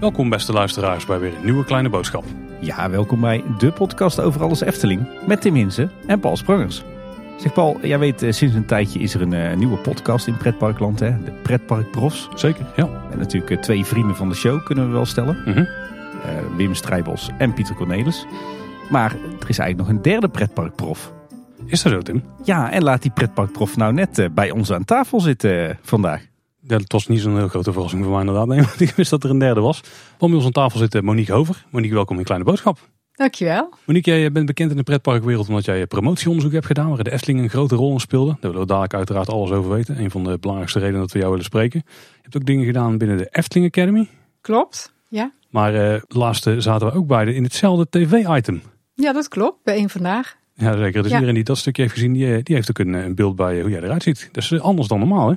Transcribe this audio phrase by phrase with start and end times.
[0.00, 2.24] Welkom beste luisteraars bij weer een nieuwe kleine boodschap.
[2.60, 6.84] Ja, welkom bij de podcast over alles Efteling met Tim Hinsen en Paul Sprangers.
[7.38, 10.36] Zeg Paul, jij weet eh, sinds een tijdje is er een eh, nieuwe podcast in
[10.36, 11.22] Pretparkland, hè?
[11.24, 12.28] de Pretpark Profs.
[12.34, 12.88] Zeker, ja.
[13.10, 15.42] En natuurlijk eh, twee vrienden van de show kunnen we wel stellen.
[15.44, 15.64] Mhm.
[16.56, 18.26] Wim Strijbos en Pieter Cornelis.
[18.90, 21.12] Maar er is eigenlijk nog een derde pretparkprof.
[21.66, 22.22] Is dat zo Tim?
[22.44, 26.26] Ja, en laat die pretparkprof nou net eh, bij ons aan tafel zitten eh, vandaag.
[26.60, 28.46] Ja, dat was niet zo'n heel grote verrassing voor mij inderdaad.
[28.46, 29.80] Nee, want ik wist dat er een derde was.
[30.18, 31.64] Bij ons aan tafel zit Monique Hover.
[31.70, 32.78] Monique, welkom in Kleine Boodschap.
[33.12, 33.74] Dankjewel.
[33.86, 36.88] Monique, jij bent bekend in de pretparkwereld omdat jij promotieonderzoek hebt gedaan.
[36.88, 38.30] Waar de Efteling een grote rol in speelde.
[38.30, 40.00] Daar willen we dadelijk uiteraard alles over weten.
[40.00, 41.82] Een van de belangrijkste redenen dat we jou willen spreken.
[41.86, 44.08] Je hebt ook dingen gedaan binnen de Efteling Academy.
[44.40, 44.92] Klopt.
[45.08, 45.32] Ja.
[45.50, 48.62] Maar eh laatst eh, zaten we ook beide in hetzelfde tv-item.
[48.94, 49.62] ja, dat klopt.
[49.64, 50.36] Bij één vandaag.
[50.54, 51.02] Ja, zeker.
[51.02, 51.14] Dus Ja.
[51.14, 53.62] iedereen die dat stukje heeft gezien, die, die heeft ook een, een beeld bij eh,
[53.62, 54.28] hoe jij eruit ziet.
[54.32, 55.34] Dat is eh, anders dan normaal, hè?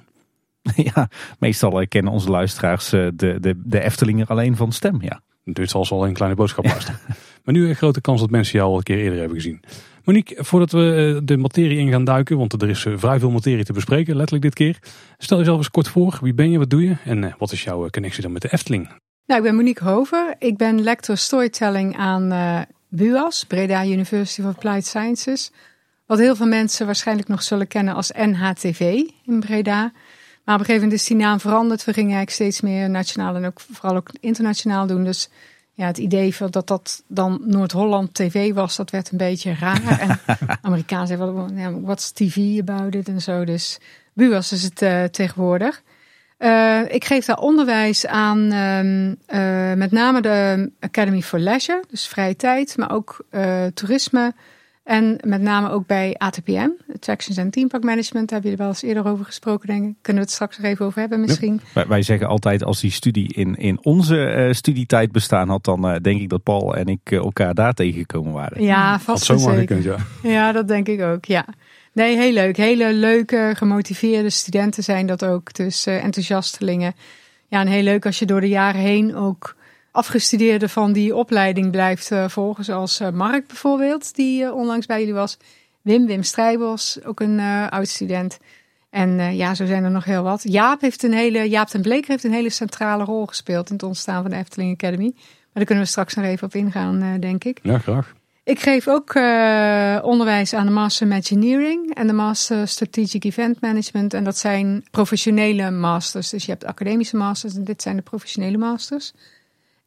[0.94, 5.22] ja, meestal eh, kennen onze luisteraars de, de, de Eftelinger alleen van stem, ja.
[5.44, 7.00] Dit zal ze al een kleine boodschap luisteren.
[7.44, 9.60] maar nu een grote kans dat mensen jou al een keer eerder hebben gezien.
[10.04, 13.74] Monique, voordat we de materie in gaan duiken, want er is vrij veel materie te
[13.74, 14.78] bespreken, letterlijk dit keer.
[15.18, 16.18] Stel jezelf eens kort voor.
[16.22, 18.90] Wie ben je, wat doe je en wat is jouw connectie dan met de Efteling?
[19.26, 20.36] Nou, ik ben Monique Hover.
[20.40, 25.52] Ik ben lector storytelling aan eh BUAS, Breda University of Applied Sciences.
[26.06, 28.80] Wat heel veel mensen waarschijnlijk nog zullen kennen als NHTV
[29.26, 29.92] in Breda.
[30.44, 31.84] Maar op een gegeven moment is die naam veranderd.
[31.84, 35.04] We gingen eigenlijk steeds meer nationaal en ook vooral ook internationaal doen.
[35.04, 35.30] Dus
[35.74, 40.00] ja, het idee van dat dat dan Noord-Holland TV was, dat werd een beetje raar.
[40.00, 40.20] en
[40.62, 43.46] Amerikaans zeiden, wat what's TV about it en zo.
[43.46, 43.78] Dus
[44.14, 45.82] BUAS is het eh, tegenwoordig.
[46.38, 52.08] Eh, ik geef daar onderwijs aan ehm, eh, met name de Academy for Leisure, dus
[52.08, 54.34] vrije tijd, maar ook eh, toerisme.
[54.88, 58.30] En met name ook bij ATPM, Attractions and Theme Park Management.
[58.30, 59.96] Daar hebben jullie wel eens eerder over gesproken, denk ik.
[60.02, 61.62] Kunnen we het straks nog even over hebben misschien?
[61.74, 65.88] Wij, wij zeggen altijd als die studie in, in onze eh, studietijd bestaan had, dan
[65.88, 68.64] eh, denk ik dat Paul en ik elkaar daar tegengekomen waren.
[68.64, 69.96] Ja, vast zomaar gekund, ja.
[70.24, 71.46] Ja, dat denk ik ook, ja.
[71.98, 72.58] Nee, heel leuk.
[72.58, 75.54] Hele leuke, gemotiveerde studenten zijn dat ook.
[75.54, 76.96] Dus eh, enthousiastelingen.
[77.48, 79.56] Ja, en heel leuk als je door de jaren heen ook
[79.98, 82.64] afgestudeerde van die opleiding blijft eh, volgen.
[82.64, 85.38] Zoals eh, Mark bijvoorbeeld, die onlangs bij jullie was.
[85.82, 88.40] Wim, Wim Strijbos, ook een eh, oud student.
[88.90, 90.44] En ja, zo zijn er nog heel wat.
[90.44, 93.84] Jaap heeft een hele, Jaap ten Bleker heeft een hele centrale rol gespeeld in het
[93.84, 95.12] ontstaan van de Efteling Academy.
[95.14, 97.60] Maar daar kunnen we straks nog even op ingaan, denk ik.
[97.62, 98.14] Ja, graag.
[98.48, 104.14] Ik geef ook eh, onderwijs aan de Master Imagineering en de Master Strategic Event Management.
[104.14, 106.30] En dat zijn professionele masters.
[106.30, 109.14] Dus je hebt academische masters en dit zijn de professionele masters.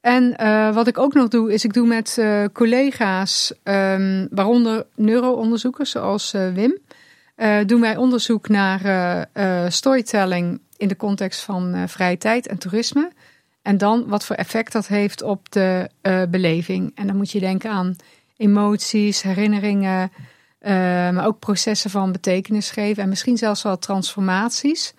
[0.00, 4.86] En eh, wat ik ook nog doe, is ik doe met eh, collega's, ehm, waaronder
[4.94, 6.78] neuroonderzoekers zoals Wim,
[7.66, 9.28] doen wij onderzoek naar
[9.72, 13.10] storytelling in de context van vrije tijd en toerisme.
[13.62, 15.90] En dan wat voor effect dat heeft op de
[16.30, 16.92] beleving.
[16.94, 17.96] En dan moet je denken aan
[18.40, 20.12] emoties, herinneringen,
[20.58, 20.72] eh,
[21.10, 24.94] maar ook processen van betekenis geven en misschien zelfs wel transformaties.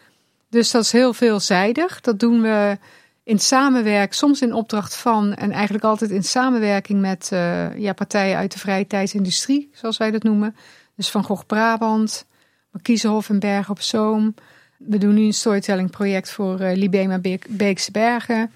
[0.50, 2.02] Dus dat is heel veelzijdig.
[2.02, 2.78] Dat doen we
[3.24, 8.38] in samenwerking, soms in opdracht van en eigenlijk altijd in samenwerking met eh, ja, partijen
[8.38, 10.56] uit de vrije tijdsindustrie, zoals wij dat noemen.
[10.96, 12.26] Dus Van Gogh Brabant,
[12.72, 14.36] Markiezenhof en Bergen op Zoom.
[14.78, 18.52] We doen nu een storytelling project voor eh, Libema Beek- Beekse Bergen.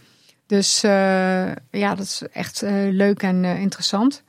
[0.47, 4.23] Dus ja, dat is echt leuk en interessant.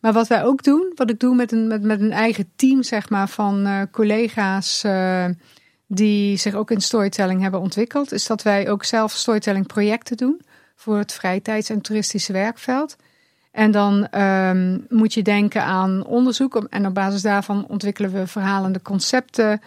[0.00, 2.82] Maar wat wij ook doen, wat ik doe met een, met, met een eigen team
[2.82, 5.24] zeg maar, van eh, collega's eh,
[5.86, 10.40] die zich ook in storytelling hebben ontwikkeld, is dat wij ook zelf storytelling projecten doen
[10.76, 12.96] voor het vrije tijds- en toeristische werkveld.
[13.52, 18.82] En dan ehm, moet je denken aan onderzoek en op basis daarvan ontwikkelen we verhalende
[18.82, 19.60] concepten.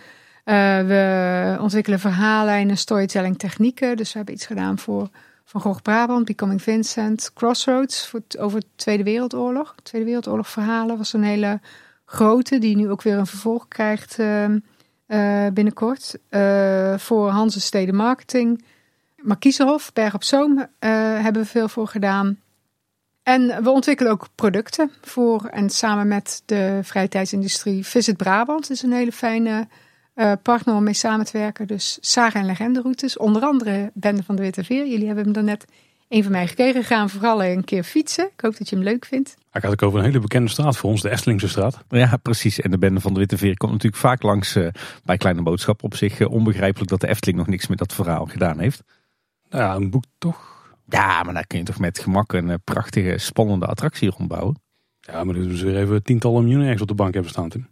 [0.43, 3.97] Eh, we ontwikkelen verhaallijnen, storytelling technieken.
[3.97, 5.09] Dus we hebben iets gedaan voor
[5.53, 9.75] Van Gogh Brabant, Becoming Vincent, Crossroads voor over de Tweede Wereldoorlog.
[9.83, 11.59] Tweede Wereldoorlog verhalen was een hele
[12.05, 14.59] grote, die nu ook weer een vervolg krijgt ehm,
[15.05, 16.17] eh, binnenkort.
[16.29, 18.65] Eh, voor Hanse Steden Marketing.
[19.17, 20.89] Markiezenhof, Berg op Zoom eh,
[21.21, 22.39] hebben we veel voor gedaan.
[23.23, 27.85] En we ontwikkelen ook producten voor en samen met de vrije tijdsindustrie.
[27.85, 29.67] Visit Brabant is een hele fijne
[30.13, 31.67] eh, partner om mee samen te werken.
[31.67, 34.87] Dus Saga en Legende routes, onder andere Bende van de Witte Veer.
[34.87, 35.65] Jullie hebben hem er net
[36.13, 36.83] een van mij gekregen.
[36.83, 38.29] Gaan vooral een keer fietsen.
[38.35, 39.35] Ik hoop dat je hem leuk vindt.
[39.49, 41.83] Hij gaat ook over een hele bekende straat voor ons, de Estelingse straat.
[41.89, 42.59] Ja, precies.
[42.59, 44.67] En de bende van de Witte Veer komt natuurlijk vaak langs eh,
[45.03, 45.83] bij Kleine Boodschap.
[45.83, 48.83] Op zich eh, onbegrijpelijk dat de Efteling nog niks met dat verhaal gedaan heeft.
[49.49, 50.51] Nou ja, een boek toch?
[50.85, 54.61] Ja, maar daar kun je toch met gemak een prachtige, spannende attractie rondbouwen.
[54.99, 57.67] Ja, maar ze weer even tientallen miljoen ergens op de bank hebben staan, Tim.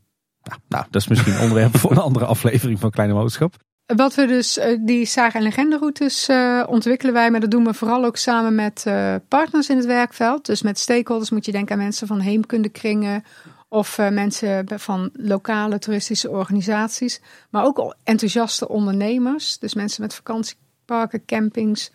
[0.67, 3.55] Nou, dat is misschien een onderwerp voor een andere aflevering van Kleine Boodschap.
[3.95, 7.73] Wat we dus, eh, die zagen- en legenderoutes uh, ontwikkelen wij, maar dat doen we
[7.73, 10.45] vooral ook samen met uh, partners in het werkveld.
[10.45, 13.23] Dus met stakeholders moet je denken aan mensen van heemkundekringen
[13.69, 17.21] of mensen van lokale toeristische organisaties.
[17.49, 21.91] Maar ook enthousiaste ondernemers, dus mensen met vakantieparken, campings,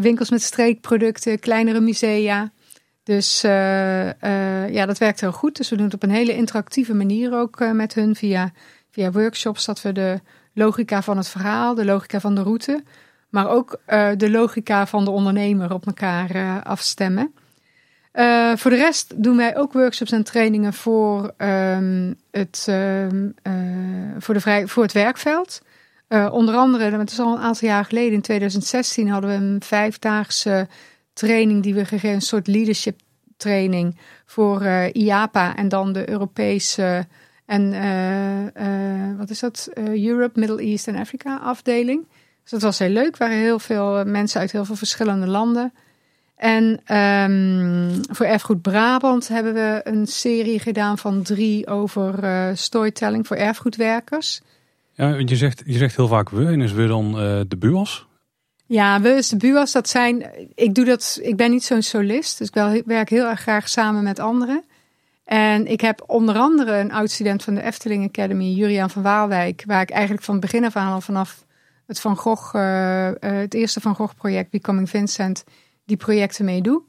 [0.00, 2.52] winkels met streekproducten, kleinere musea.
[3.02, 5.56] Dus ja, dat werkt heel goed.
[5.56, 8.52] Dus we doen het op een hele interactieve manier ook met hun via,
[8.90, 10.20] via workshops, dat we de
[10.54, 12.82] logica van het verhaal, de logica van de route,
[13.28, 13.80] maar ook
[14.16, 17.34] de logica van de ondernemer op elkaar afstemmen.
[18.56, 23.34] Voor de rest doen wij ook workshops en trainingen voor, um, het, um,
[24.18, 25.62] voor, de vrij, voor het werkveld.
[26.08, 30.68] onder andere, het is al een aantal jaar geleden, in 2016 hadden we een vijfdaagse
[31.12, 33.00] training die we gegeven, een soort leadership
[33.36, 34.62] training voor
[34.92, 37.06] IAPA en dan de Europese
[37.46, 39.68] en uh, wat is dat?
[39.84, 42.06] Europe, Middle East en Afrika afdeling.
[42.42, 43.12] Dus dat was heel leuk.
[43.12, 45.72] Er waren heel veel mensen uit heel veel verschillende landen.
[46.36, 53.36] En um, voor Erfgoed Brabant hebben we een serie gedaan van drie over storytelling voor
[53.36, 54.40] erfgoedwerkers.
[54.92, 56.46] Ja, want je zegt, je zegt heel vaak we.
[56.46, 57.12] En is we dan
[57.48, 58.06] de BUAS?
[58.66, 59.72] Ja, we de BUAS.
[59.72, 62.38] Dat zijn, ik doe dat, ik ben niet zo'n solist.
[62.38, 64.64] Dus ik werk heel erg graag samen met anderen.
[65.24, 69.82] En ik heb onder andere een oud-student van de Efteling Academy, Juriaan van Waalwijk, waar
[69.82, 71.44] ik eigenlijk van het begin af aan al vanaf
[71.86, 75.44] het Van Gogh, uh, het eerste Van Gogh project, Becoming Vincent,
[75.84, 76.82] die projecten mee doe.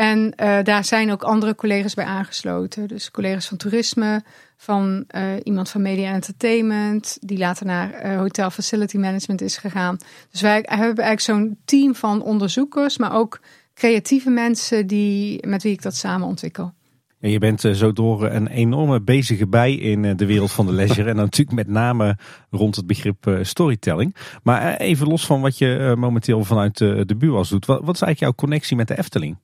[0.00, 2.88] En uh, daar zijn ook andere collega's bij aangesloten.
[2.88, 4.22] Dus collega's van toerisme,
[4.56, 9.96] van uh, iemand van media entertainment, die later naar hotel facility management is gegaan.
[10.30, 13.40] Dus wij hebben eigenlijk zo'n team van onderzoekers, maar ook
[13.74, 16.72] creatieve mensen die, met wie ik dat samen ontwikkel.
[17.20, 20.66] En je bent eh, zo door een enorme bezige bij in eh, de wereld van
[20.66, 21.08] de leisure.
[21.08, 22.16] en natuurlijk met name
[22.50, 24.14] rond het begrip eh, storytelling.
[24.42, 27.66] Maar even los van wat je momenteel vanuit de BUAS doet.
[27.66, 29.36] Wat is eigenlijk jouw connectie met de Efteling?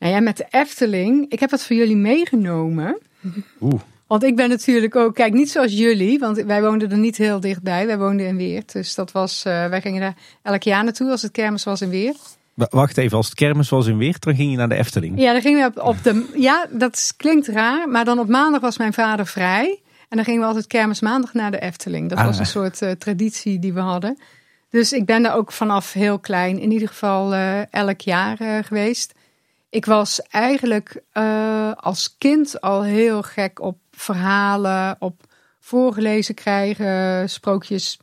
[0.00, 1.32] Nou ja, met de Efteling.
[1.32, 2.98] Ik heb het voor jullie meegenomen.
[3.60, 3.80] Oeh.
[4.06, 7.40] Want ik ben natuurlijk ook, kijk, niet zoals jullie, want wij woonden er niet heel
[7.40, 7.86] dichtbij.
[7.86, 8.72] Wij woonden in Weert.
[8.72, 12.38] Dus dat was, wij gingen daar elk jaar naartoe als het kermis was in Weert.
[12.54, 15.20] Wacht even, als het kermis was in Weert, dan ging je naar de Efteling.
[15.20, 16.30] Ja, dan gingen we op, de.
[16.36, 19.80] Ja, dat klinkt raar, maar dan op maandag was mijn vader vrij.
[20.08, 22.08] En dan gingen we altijd kermis maandag naar de Efteling.
[22.08, 22.40] Dat was ah.
[22.40, 24.18] een soort uh, traditie die we hadden.
[24.70, 28.58] Dus ik ben daar ook vanaf heel klein, in ieder geval uh, elk jaar uh,
[28.62, 29.14] geweest.
[29.70, 31.02] Ik was eigenlijk
[31.76, 35.22] als kind al heel gek op verhalen, op
[35.60, 37.98] voorgelezen krijgen, sprookjes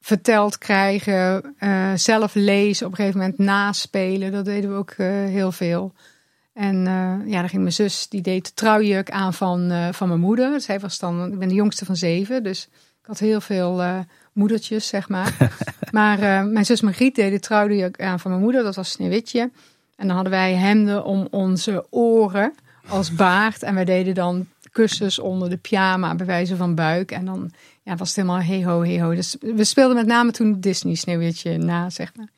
[0.00, 4.32] verteld krijgen, uh, zelf lezen, op een gegeven moment naspelen.
[4.32, 5.92] Dat deden we ook uh, heel veel.
[6.52, 6.76] En
[7.26, 10.60] ja, dan ging mijn zus, die deed de trouwjurk aan van, van mijn moeder.
[10.60, 13.82] Zij was dan, ik ben de jongste van zeven, dus ik had heel veel
[14.32, 15.36] moedertjes, zeg maar.
[15.90, 19.50] maar mijn zus Margriet deed de trouwjurk aan van mijn moeder, dat was Sneeuwwitje.
[19.98, 22.54] En dan hadden wij hemden om onze oren
[22.88, 23.62] als baard.
[23.62, 27.10] En wij deden dan kussens onder de pyjama, bij wijze van buik.
[27.10, 27.50] En dan
[27.82, 29.14] ja, was het helemaal hey ho, hey ho.
[29.14, 32.28] Dus we speelden met name toen Disney Sneeuwwitje na, zeg maar.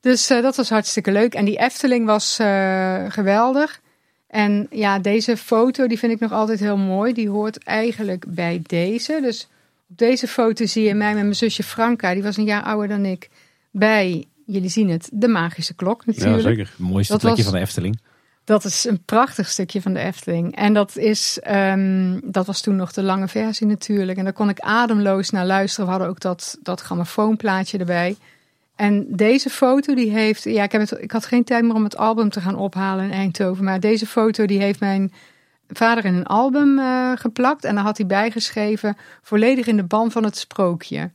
[0.00, 1.34] Dus uh, dat was hartstikke leuk.
[1.34, 3.80] En die Efteling was uh, geweldig.
[4.26, 7.12] En ja, deze foto die vind ik nog altijd heel mooi.
[7.12, 9.18] Die hoort eigenlijk bij deze.
[9.22, 9.48] Dus
[9.88, 12.14] op deze foto zie je mij met mijn zusje Franka.
[12.14, 13.30] Die was een jaar ouder dan ik.
[13.70, 16.36] Bij, jullie zien het, de magische klok natuurlijk.
[16.36, 16.66] Ja, zeker.
[16.66, 18.00] Het mooiste plekje van de Efteling.
[18.44, 20.56] Dat is een prachtig stukje van de Efteling.
[20.56, 24.18] En dat, is, um, dat was toen nog de lange versie natuurlijk.
[24.18, 25.84] En daar kon ik ademloos naar luisteren.
[25.84, 28.16] We hadden ook dat, dat grammofoonplaatje erbij.
[28.76, 30.44] En deze foto die heeft...
[30.44, 33.04] Ja, ik, heb het, ik had geen tijd meer om het album te gaan ophalen
[33.04, 33.64] in Eindhoven.
[33.64, 35.12] Maar deze foto die heeft mijn
[35.68, 37.64] vader in een album uh, geplakt.
[37.64, 38.96] En daar had hij bijgeschreven...
[39.22, 41.10] volledig in de ban van het sprookje.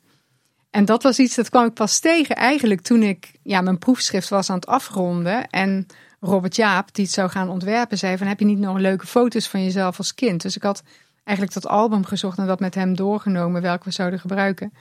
[0.70, 4.30] En dat was iets, dat kwam ik pas tegen eigenlijk toen ik ja, mijn proefschrift
[4.30, 5.48] was aan het afronden.
[5.50, 5.88] En
[6.20, 9.48] Robert Jaap, die het zou gaan ontwerpen, zei van heb je niet nog leuke foto's
[9.48, 10.42] van jezelf als kind?
[10.42, 10.84] Dus ik had
[11.24, 14.74] eigenlijk dat album gezocht en dat met hem doorgenomen welke we zouden gebruiken.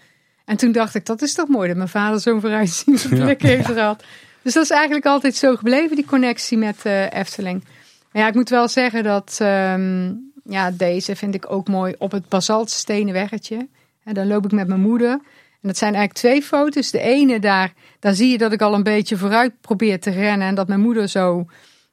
[0.44, 3.66] En toen dacht ik, dat is toch mooi dat mijn vader zo'n vooruitziende blik heeft
[3.66, 4.04] gehad.
[4.42, 7.64] Dus dat is eigenlijk altijd zo gebleven, die connectie met uh, Efteling.
[8.12, 12.12] Maar ja, ik moet wel zeggen dat um, ja, deze vind ik ook mooi op
[12.12, 13.68] het basaltstenen weggetje.
[14.04, 15.20] En dan loop ik met mijn moeder
[15.60, 16.90] en dat zijn eigenlijk twee foto's.
[16.90, 20.48] De ene daar, daar zie je dat ik al een beetje vooruit probeer te rennen.
[20.48, 21.46] En dat mijn moeder zo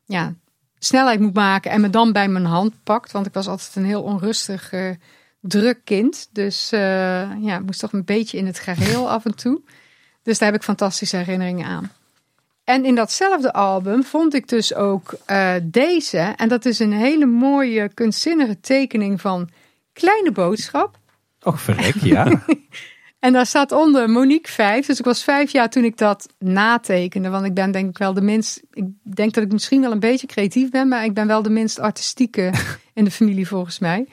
[0.06, 0.34] ja,
[0.80, 3.12] snelheid moet maken en me dan bij mijn hand pakt.
[3.12, 4.90] Want ik was altijd een heel onrustig, uh,
[5.42, 6.30] druk kind.
[6.32, 6.80] Dus uh,
[7.42, 9.62] ja, moest toch een beetje in het geheel af en toe.
[10.24, 11.92] Dus daar heb ik fantastische herinneringen aan.
[12.64, 16.18] En in datzelfde album vond ik dus ook uh, deze.
[16.18, 19.50] En dat is een hele mooie, kunstzinnige tekening van
[19.94, 20.98] kleine boodschap.
[21.42, 22.44] Och, verrek, ja.
[23.24, 24.86] En daar staat onder Monique 5.
[24.86, 27.30] Dus ik was vijf jaar toen ik dat natekende.
[27.30, 28.62] Want ik ben denk ik wel de minst.
[28.74, 30.88] Ik denk dat ik misschien wel een beetje creatief ben.
[30.88, 32.52] Maar ik ben wel de minst artistieke
[32.94, 34.08] in de familie volgens mij.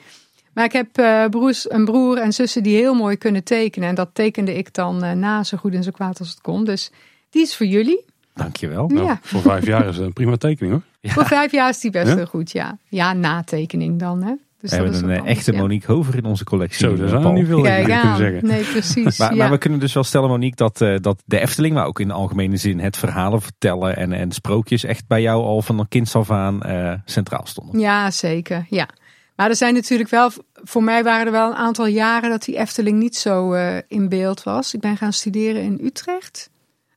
[0.53, 3.89] Maar ik heb uh, broers, een broer en zussen die heel mooi kunnen tekenen.
[3.89, 6.65] En dat tekende ik dan uh, na zo goed en zo kwaad als het kon.
[6.65, 6.91] Dus
[7.29, 8.05] die is voor jullie.
[8.33, 8.87] Dankjewel.
[8.87, 9.19] Nou, Ja.
[9.21, 11.11] Voor vijf jaar is het een prima tekening hoor.
[11.11, 12.15] Voor vijf jaar is die best Ja?
[12.15, 12.77] heel goed, ja.
[12.89, 14.33] Ja, natekening dan, hè.
[14.61, 15.57] Dus We hebben een eh, anders, echte ja.
[15.57, 16.79] Monique Hover in onze collectie.
[16.79, 17.33] Zo, er Paul.
[17.33, 18.45] niet veel Kijk kunnen zeggen.
[18.45, 19.17] Nee, precies.
[19.17, 19.37] Maar, ja.
[19.37, 22.07] maar we kunnen dus wel stellen, Monique, dat, eh, dat de Efteling, maar ook in
[22.07, 25.87] de algemene zin het verhalen vertellen en, en sprookjes echt bij jou al van een
[25.87, 27.79] kind af aan eh, centraal stonden.
[27.79, 28.65] Ja, zeker.
[28.69, 28.87] Ja.
[29.35, 32.57] Maar er zijn natuurlijk wel, voor mij waren er wel een aantal jaren dat die
[32.57, 34.73] Efteling niet zo eh, in beeld was.
[34.73, 36.49] Ik ben gaan studeren in Utrecht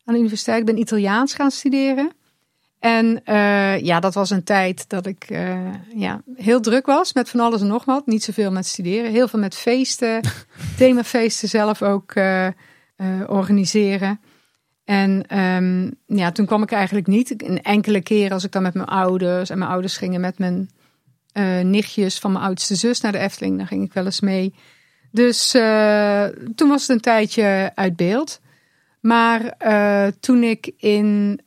[0.05, 0.59] aan de universiteit.
[0.59, 2.13] Ik ben Italiaans gaan studeren.
[2.85, 7.31] En eh, ja, dat was een tijd dat ik eh, ja, heel druk was met
[7.31, 8.07] van alles en nog wat.
[8.07, 10.21] Niet zoveel met studeren, heel veel met feesten,
[10.79, 12.49] themafeesten zelf ook eh,
[13.27, 14.21] organiseren.
[14.85, 17.43] En ehm, ja, toen kwam ik eigenlijk niet.
[17.43, 20.71] Een enkele keer als ik dan met mijn ouders en mijn ouders gingen met mijn
[21.71, 24.55] nichtjes van mijn oudste zus naar de Efteling, dan ging ik wel eens mee.
[25.11, 25.51] Dus
[26.55, 28.41] toen was het een tijdje uit beeld.
[29.01, 29.57] Maar
[30.21, 31.41] toen ik in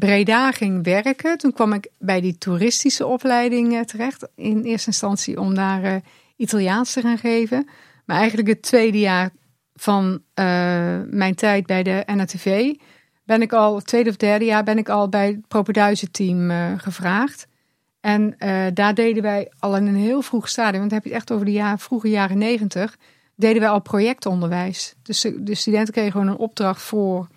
[0.00, 4.28] Breda ging werken, toen kwam ik bij die toeristische opleiding terecht.
[4.34, 5.94] In eerste instantie om daar eh,
[6.36, 7.68] Italiaans te gaan geven.
[8.04, 9.30] Maar eigenlijk het tweede jaar
[9.74, 10.44] van eh,
[11.06, 12.74] mijn tijd bij de NRTV
[13.24, 16.50] ben ik al, het tweede of derde jaar, ben ik al bij het Propenduizen team
[16.50, 17.48] eh, gevraagd.
[18.00, 18.34] En
[18.74, 21.32] daar deden wij al in een heel vroeg stadium, want dan heb je het echt
[21.32, 22.96] over de jaar, vroege jaren negentig,
[23.34, 24.94] deden wij al projectonderwijs.
[25.02, 27.28] Dus de studenten kregen gewoon een opdracht voor,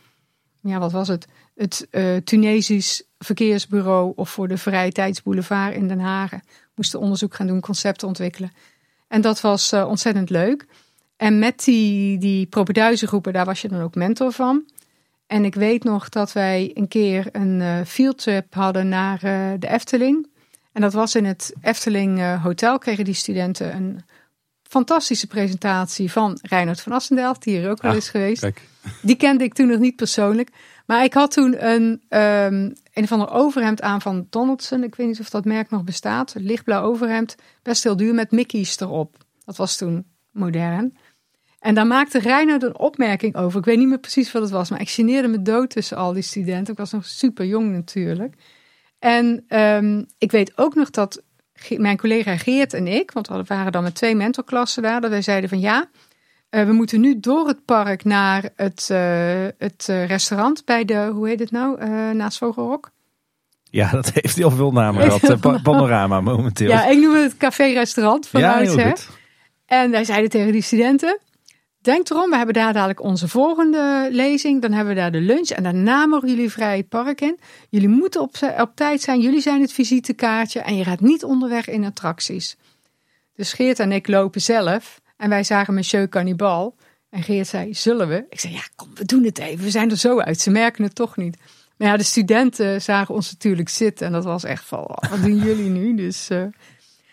[0.62, 6.00] ja wat was het, het eh, Tunesisch verkeersbureau of voor de Vrije Tijdsboulevard in Den
[6.00, 6.32] Haag.
[6.76, 8.52] Moesten onderzoek gaan doen, concepten ontwikkelen.
[9.08, 10.66] En dat was eh, ontzettend leuk.
[11.16, 14.66] En met die, die propenduizengroepen, daar was je dan ook mentor van.
[15.28, 19.68] En ik weet nog dat wij een keer een eh fieldtrip hadden naar eh, de
[19.68, 20.28] Efteling.
[20.72, 22.78] En dat was in het Efteling eh, Hotel.
[22.78, 24.02] Kregen die studenten een
[24.64, 28.42] fantastische presentatie van Reinhard van Assendelft, die hier ook wel Ah, is geweest.
[28.42, 28.62] Kijk,
[29.02, 30.50] Die kende ik toen nog niet persoonlijk.
[30.86, 34.84] Maar ik had toen een, ehm, een van de overhemd aan van Donaldson.
[34.84, 36.34] Ik weet niet of dat merk nog bestaat.
[36.38, 37.36] Lichtblauw overhemd.
[37.62, 39.18] Best heel duur met Mickey's erop.
[39.46, 40.98] Dat was toen modern.
[41.60, 43.60] En daar maakte Reinhard een opmerking over.
[43.60, 44.70] Ik weet niet meer precies wat het was.
[44.70, 46.74] Maar ik geneerde me dood tussen al die studenten.
[46.74, 48.36] Ik was nog super jong natuurlijk.
[49.00, 51.24] En ehm, ik weet ook nog dat
[51.78, 53.12] mijn collega Geert en ik...
[53.12, 55.02] want we waren dan met twee mentorklassen daar...
[55.02, 55.90] dat wij zeiden van ja...
[56.54, 61.10] Eh, we moeten nu door het park naar het, eh, het eh, restaurant bij de,
[61.14, 62.92] hoe heet het nou, naast Vogelrok?
[63.64, 66.70] Ja, dat heeft heel veel namen pa- Panorama momenteel.
[66.70, 69.08] Ja, ik noem het café-restaurant van Ja, oudsher.
[69.66, 71.20] En wij zeiden tegen die studenten,
[71.82, 74.62] denk erom, we hebben daar dadelijk onze volgende lezing.
[74.62, 77.40] Dan hebben we daar de lunch en daarna mogen jullie vrij het park in.
[77.70, 81.68] Jullie moeten op, op tijd zijn, jullie zijn het visitekaartje en je gaat niet onderweg
[81.68, 82.58] in attracties.
[83.36, 86.76] Dus Geert en ik lopen zelf en wij zagen Monsieur Cannibal.
[87.10, 88.26] En Geert zei, zullen we?
[88.30, 90.84] Ik zei, ja kom, we doen het even, we zijn er zo uit, ze merken
[90.84, 91.38] het toch niet.
[91.78, 95.22] Maar ja, de studenten zagen ons natuurlijk zitten en dat was echt van, oh, wat
[95.22, 95.96] doen jullie nu?
[95.96, 96.30] Dus...
[96.30, 96.44] eh,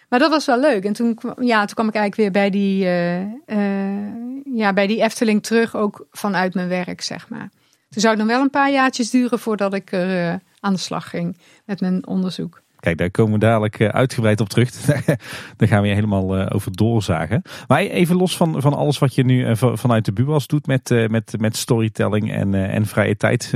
[0.09, 0.85] maar dat was wel leuk.
[0.85, 4.15] En toen, ja, toen kwam ik eigenlijk weer bij die, eh, eh,
[4.55, 7.51] ja, bij die Efteling terug, ook vanuit mijn werk, zeg maar.
[7.89, 11.11] Toen zou het nog wel een paar jaartjes duren voordat ik er aan de slag
[11.11, 12.63] ging met mijn onderzoek.
[12.81, 14.71] Kijk, daar komen we dadelijk eh, uitgebreid op terug.
[15.57, 17.43] daar gaan we je helemaal eh, over doorzagen.
[17.67, 20.67] Maar even los van, van alles wat je nu eh, van- vanuit de BUAS doet
[20.67, 23.53] met, met, met storytelling en, en vrije tijd.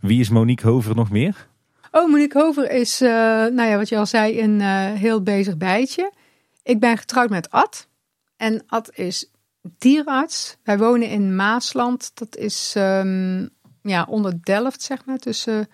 [0.00, 1.46] wie is Monique Hover nog meer?
[1.90, 4.60] Oh, Monique Hover is, nou ja, wat je al zei, een
[4.96, 6.12] heel bezig bijtje.
[6.62, 7.88] Ik ben getrouwd met Ad.
[8.36, 9.30] En Ad is
[9.78, 10.56] dierarts.
[10.64, 12.10] Wij wonen in Maasland.
[12.14, 13.46] Dat is ehm,
[13.82, 15.18] ja, onder Delft, zeg maar.
[15.18, 15.68] Tussen,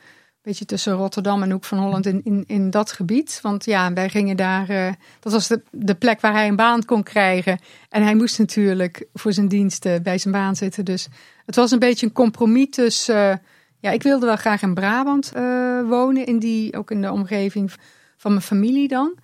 [0.44, 3.38] beetje tussen Rotterdam en Hoek van Holland in, in, in dat gebied.
[3.42, 4.68] Want ja, wij gingen daar...
[4.68, 7.58] eh, dat was de, de plek waar hij een baan kon krijgen.
[7.88, 10.84] En hij moest natuurlijk voor zijn diensten bij zijn baan zitten.
[10.84, 11.08] Dus
[11.46, 13.30] het was een beetje een compromis tussen...
[13.30, 13.36] eh,
[13.78, 15.42] ja, ik wilde wel graag in Brabant eh,
[15.88, 17.72] wonen, in die, ook in de omgeving
[18.16, 19.18] van mijn familie dan.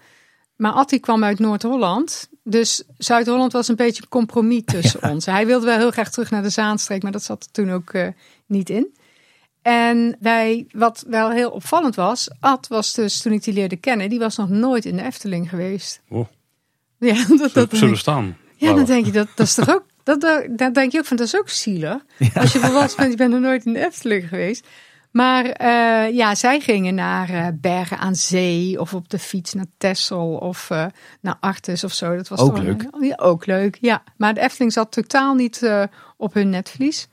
[0.57, 2.29] Maar Atti kwam uit Noord-Holland.
[2.43, 5.27] Dus Zuid-Holland was een beetje een compromis tussen ons.
[5.27, 7.93] Hij wilde wel heel graag terug naar de Zaanstreek, maar dat zat er toen ook
[8.47, 8.95] niet in.
[9.63, 14.09] En wij, wat wel heel opvallend was, Ad was dus, toen ik die leerde kennen,
[14.09, 16.01] die was nog nooit in de Efteling geweest.
[16.09, 16.27] Oh.
[16.99, 18.37] Ja, dat, dat, zullen staan.
[18.57, 21.17] ja, dan denk je, dat, dat is toch ook, dat, dat, denk je ook van,
[21.17, 22.05] dat is ook zielig.
[22.35, 24.67] Als je volwassen bent, je bent nog nooit in de Efteling geweest.
[25.11, 29.67] Maar uh, ja, zij gingen naar uh, Bergen aan Zee of op de fiets naar
[29.79, 30.87] Texel of uh,
[31.21, 32.17] naar Artes of zo.
[32.17, 32.89] Dat was ook leuk.
[33.01, 34.03] Ja, ook leuk, ja.
[34.17, 35.71] Maar de Efteling zat totaal niet
[36.17, 37.09] op hun netvlies.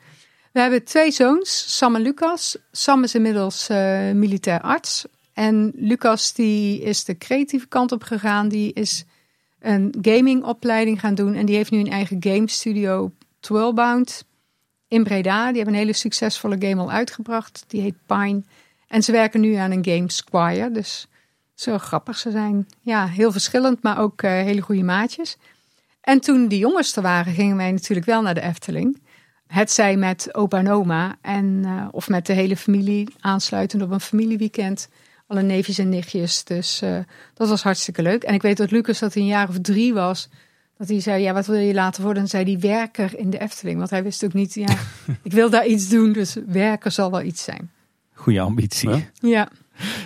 [0.57, 2.57] We hebben twee zoons, Sam en Lucas.
[2.71, 3.67] Sam is inmiddels
[4.13, 5.05] militair arts.
[5.33, 8.47] En Lucas die is de creatieve kant op gegaan.
[8.47, 9.05] Die is
[9.59, 11.33] een gamingopleiding gaan doen.
[11.33, 14.25] En die heeft nu een eigen game studio, Twirlbound
[14.87, 15.47] in Breda.
[15.47, 17.63] Die hebben een hele succesvolle game al uitgebracht.
[17.67, 18.43] Die heet Pine.
[18.87, 20.71] En ze werken nu aan een game Squire.
[20.71, 21.07] Dus
[21.53, 22.17] zo grappig.
[22.17, 25.37] Ze zijn ja, heel verschillend, maar ook uh, hele goede maatjes.
[26.01, 29.05] En toen die jongens er waren, gingen wij natuurlijk wel naar de Efteling.
[29.47, 33.91] Het zij met opa en oma en, uh, of met de hele familie aansluitend op
[33.91, 34.89] een familieweekend.
[35.27, 36.43] Alle neefjes en nichtjes.
[36.43, 36.97] Dus uh,
[37.33, 38.23] dat was hartstikke leuk.
[38.23, 40.29] En ik weet dat Lucas dat hij een jaar of drie was.
[40.77, 42.23] Dat hij zei, ja, wat wil je later worden?
[42.23, 43.77] En zei die werker in de Efteling.
[43.77, 44.77] Want hij wist ook niet, ja,
[45.21, 46.11] ik wil daar iets doen.
[46.11, 47.71] Dus werker zal wel iets zijn.
[48.13, 48.89] Goede ambitie.
[48.89, 49.01] Ja.
[49.19, 49.49] ja.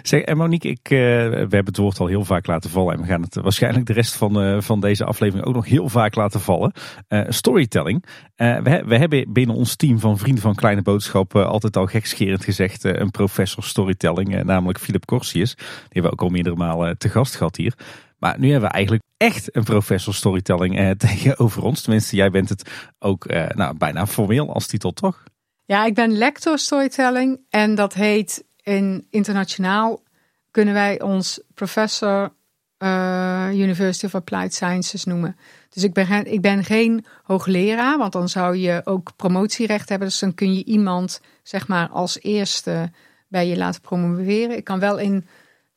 [0.02, 2.94] Zeg, en Monique, ik, uh, we hebben het woord al heel vaak laten vallen.
[2.94, 5.90] En we gaan het waarschijnlijk de rest van, uh, van deze aflevering ook nog heel
[5.90, 6.74] vaak laten vallen.
[7.10, 8.06] Uh, storytelling.
[8.36, 12.84] we, we hebben binnen ons team van Vrienden van Kleine Boodschap altijd al gekscherend gezegd
[12.84, 14.44] een professor storytelling.
[14.44, 15.56] namelijk Philip Corsius.
[15.56, 17.76] Die hebben we ook al meerdere malen te gast gehad hier.
[18.22, 21.82] Maar nu hebben we eigenlijk echt een professor storytelling eh, tegenover ons.
[21.82, 25.24] Tenminste, jij bent het ook eh, nou, bijna formeel als titel, toch?
[25.66, 30.04] Ja, ik ben lector storytelling en dat heet in internationaal
[30.52, 32.34] kunnen wij ons professor
[32.78, 35.38] uh, University of Applied Sciences noemen.
[35.70, 40.08] Dus ik ben, ik ben geen hoogleraar, want dan zou je ook promotierecht hebben.
[40.08, 42.92] Dus dan kun je iemand zeg maar als eerste
[43.28, 44.58] bij je laten promoveren.
[44.58, 45.28] Ik kan wel in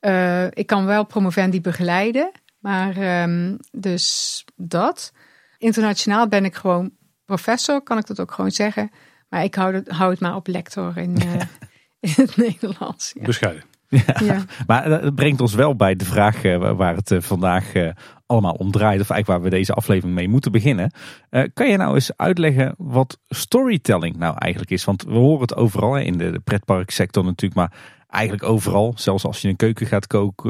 [0.05, 5.11] uh, ik kan wel promovendi begeleiden, maar um, dus dat.
[5.57, 6.91] Internationaal ben ik gewoon
[7.25, 8.91] professor, kan ik dat ook gewoon zeggen.
[9.29, 11.33] Maar ik hou het, hou het maar op lector in, uh,
[12.05, 13.11] in het Nederlands.
[13.13, 13.25] Ja.
[13.25, 13.63] Bescheiden.
[13.89, 14.45] Ja.
[14.67, 17.71] Maar dat brengt ons wel bij de vraag uh, waar het vandaag
[18.25, 19.01] allemaal om draait.
[19.01, 20.91] Of eigenlijk waar we deze aflevering mee moeten beginnen.
[21.53, 24.83] kan je nou eens uitleggen wat storytelling nou eigenlijk is?
[24.83, 27.55] Want we horen het overal in de, pretparksector natuurlijk.
[27.59, 27.71] Maar
[28.15, 28.93] eigenlijk overal.
[28.95, 30.07] Zelfs als je een keuken gaat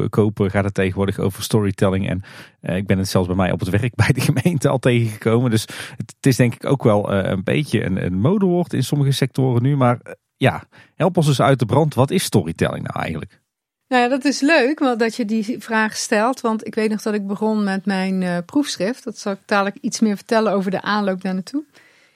[0.09, 2.09] kopen, gaat het tegenwoordig over storytelling.
[2.09, 2.21] En
[2.61, 5.51] uh, ik ben het zelfs bij mij op het werk bij de gemeente al tegengekomen.
[5.51, 9.11] Dus het, is denk ik ook wel uh, een beetje een, een modewoord in sommige
[9.11, 9.75] sectoren nu.
[9.75, 9.99] Maar
[10.45, 10.63] ja,
[10.95, 11.93] help ons eens uit de brand.
[11.93, 13.41] Wat is storytelling nou eigenlijk?
[13.87, 16.41] Nou dat is leuk dat je die vraag stelt.
[16.41, 19.03] Want ik weet nog dat ik begon met mijn proefschrift.
[19.03, 21.63] Dat zal ik dadelijk iets meer vertellen over de aanloop daar naartoe.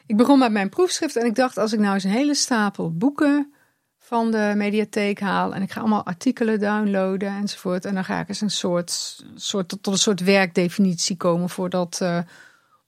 [0.05, 2.91] Ik begon met mijn proefschrift en ik dacht als ik nou eens een hele stapel
[2.91, 3.53] boeken
[3.97, 5.53] van de mediatheek haal.
[5.53, 7.85] En ik ga allemaal artikelen downloaden enzovoort.
[7.85, 11.99] En dan ga ik eens een soort, soort tot, een soort werkdefinitie komen voor dat
[12.01, 12.19] uh,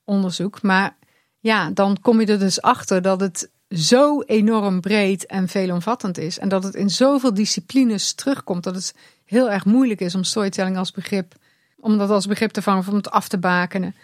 [0.04, 0.62] onderzoek.
[0.62, 0.98] Maar
[1.40, 6.40] ja, dan kom je er dus achter dat het zo enorm breed en veelomvattend is.
[6.40, 8.64] En dat het in zoveel disciplines terugkomt.
[8.64, 11.34] Dat het heel erg moeilijk is om storytelling als begrip,
[11.80, 13.96] om dat als begrip te vangen, om het af te bakenen.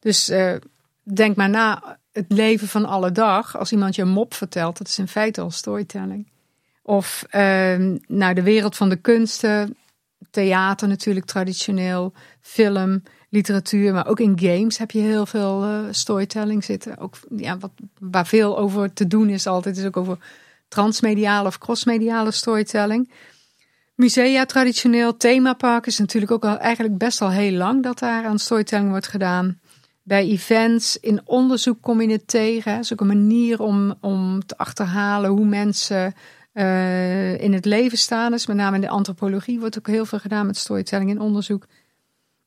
[0.00, 0.54] Dus uh,
[1.02, 3.58] denk maar na, het leven van alle dag.
[3.58, 6.30] Als iemand je een mop vertelt, dat is in feite al storytelling.
[6.82, 9.76] Of uh, nou, de wereld van de kunsten,
[10.30, 13.02] theater natuurlijk traditioneel, film,
[13.34, 16.98] literatuur, maar ook in games heb je heel veel uh, storytelling zitten.
[16.98, 20.18] Ook ja, wat, waar veel over te doen is altijd, is ook over
[20.68, 23.10] transmediale of crossmediale storytelling.
[23.94, 28.38] Musea traditioneel, themaparken is natuurlijk ook al eigenlijk best al heel lang dat daar aan
[28.38, 29.58] storytelling wordt gedaan.
[30.02, 32.72] Bij events, in onderzoek kom je het tegen.
[32.72, 36.14] Het is ook een manier om, om te achterhalen hoe mensen
[36.54, 38.30] uh, in het leven staan.
[38.30, 41.66] Dus met name in de antropologie wordt ook heel veel gedaan met storytelling in onderzoek.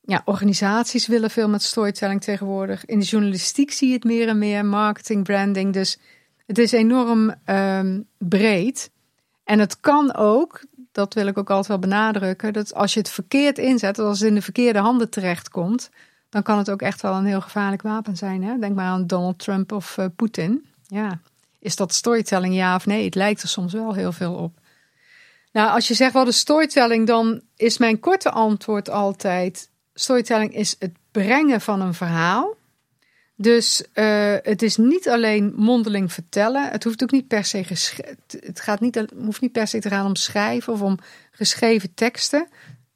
[0.07, 2.85] Ja, organisaties willen veel met storytelling tegenwoordig.
[2.85, 5.73] In de journalistiek zie je het meer en meer, marketing, branding.
[5.73, 5.97] Dus
[6.45, 8.91] het is enorm um, breed.
[9.43, 13.09] En het kan ook, dat wil ik ook altijd wel benadrukken, dat als je het
[13.09, 15.89] verkeerd inzet, als het in de verkeerde handen terechtkomt,
[16.29, 18.43] dan kan het ook echt wel een heel gevaarlijk wapen zijn.
[18.43, 18.59] Hè?
[18.59, 20.65] Denk maar aan Donald Trump of uh, Poetin.
[20.87, 21.19] Ja,
[21.59, 23.05] is dat storytelling ja of nee?
[23.05, 24.59] Het lijkt er soms wel heel veel op.
[25.51, 30.75] Nou, als je zegt wat is storytelling, dan is mijn korte antwoord altijd: storytelling is
[30.79, 32.55] het brengen van een verhaal.
[33.35, 36.69] Dus uh, het is niet alleen mondeling vertellen.
[36.69, 37.63] Het hoeft ook niet per se
[38.39, 40.97] het gaat niet, het hoeft niet per se te gaan om schrijven of om
[41.31, 42.47] geschreven teksten.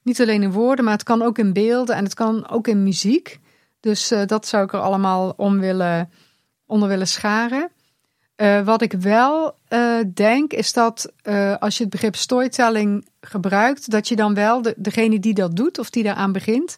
[0.01, 2.83] Niet alleen in woorden, maar het kan ook in beelden en het kan ook in
[2.83, 3.39] muziek.
[3.79, 6.11] Dus uh, dat zou ik er allemaal om willen,
[6.65, 7.71] onder willen scharen.
[8.37, 9.55] Uh, wat ik wel
[10.13, 11.13] denk, is dat
[11.59, 15.79] als je het begrip storytelling gebruikt, dat je dan wel de, degene die dat doet
[15.79, 16.77] of die daaraan begint,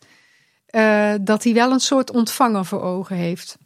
[1.22, 3.58] dat hij wel een soort ontvanger voor ogen heeft.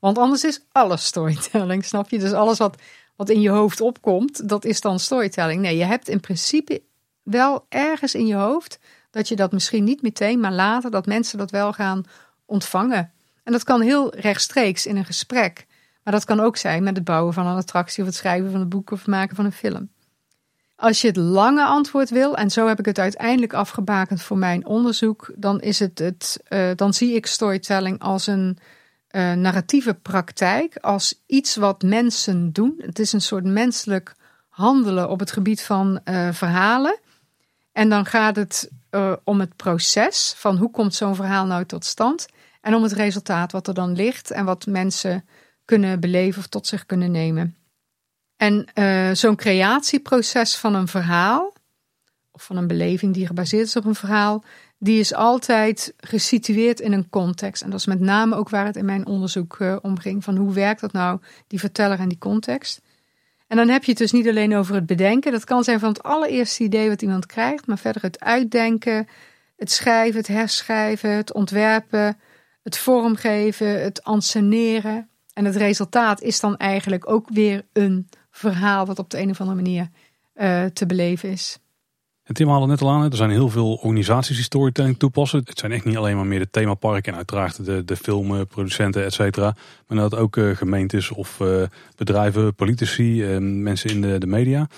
[0.00, 2.18] Want anders is alles storytelling, snap je?
[2.18, 2.76] Dus alles wat,
[3.16, 5.60] wat in je hoofd opkomt, dat is dan storytelling.
[5.60, 6.82] Nee, je hebt in principe
[7.22, 8.78] wel ergens in je hoofd
[9.10, 12.04] dat je dat misschien niet meteen, maar later dat mensen dat wel gaan
[12.46, 13.12] ontvangen.
[13.42, 15.66] En dat kan heel rechtstreeks in een gesprek.
[16.02, 18.60] Maar dat kan ook zijn met het bouwen van een attractie of het schrijven van
[18.60, 19.90] een boek of het maken van een film.
[20.84, 24.66] Als je het lange antwoord wil, en zo heb ik het uiteindelijk afgebakend voor mijn
[24.66, 28.58] onderzoek, dan, is het het, uh, dan zie ik storytelling als een
[29.10, 32.74] uh, narratieve praktijk, als iets wat mensen doen.
[32.78, 34.14] Het is een soort menselijk
[34.48, 36.98] handelen op het gebied van uh, verhalen.
[37.72, 38.70] En dan gaat het
[39.24, 42.26] om het proces van hoe komt zo'n verhaal nou tot stand
[42.60, 45.28] en om het resultaat wat er dan ligt en wat mensen
[45.64, 47.56] kunnen beleven of tot zich kunnen nemen.
[48.36, 51.52] En uh, zo'n creatieproces van een verhaal,
[52.30, 54.44] of van een beleving die gebaseerd is op een verhaal,
[54.78, 57.62] die is altijd gesitueerd in een context.
[57.62, 60.24] En dat is met name ook waar het in mijn onderzoek uh, om ging.
[60.24, 62.80] Van hoe werkt dat nou, die verteller en die context.
[63.46, 65.32] En dan heb je het dus niet alleen over het bedenken.
[65.32, 69.08] Dat kan zijn van het allereerste idee wat iemand krijgt, maar verder het uitdenken,
[69.56, 72.18] het schrijven, het herschrijven, het ontwerpen,
[72.62, 75.08] het vormgeven, het anseneren.
[75.32, 79.40] En het resultaat is dan eigenlijk ook weer een verhaal wat op de een of
[79.40, 79.88] andere manier
[80.36, 81.58] uh, te beleven is.
[82.22, 85.42] En Tim haalde net al aan, er zijn heel veel organisaties die storytelling toepassen.
[85.44, 89.12] Het zijn echt niet alleen maar meer de themaparken en uiteraard de, de filmproducenten, et
[89.12, 89.56] cetera.
[89.86, 91.62] Maar dat ook uh, gemeentes of uh,
[91.96, 94.68] bedrijven, politici, mensen in de, de media.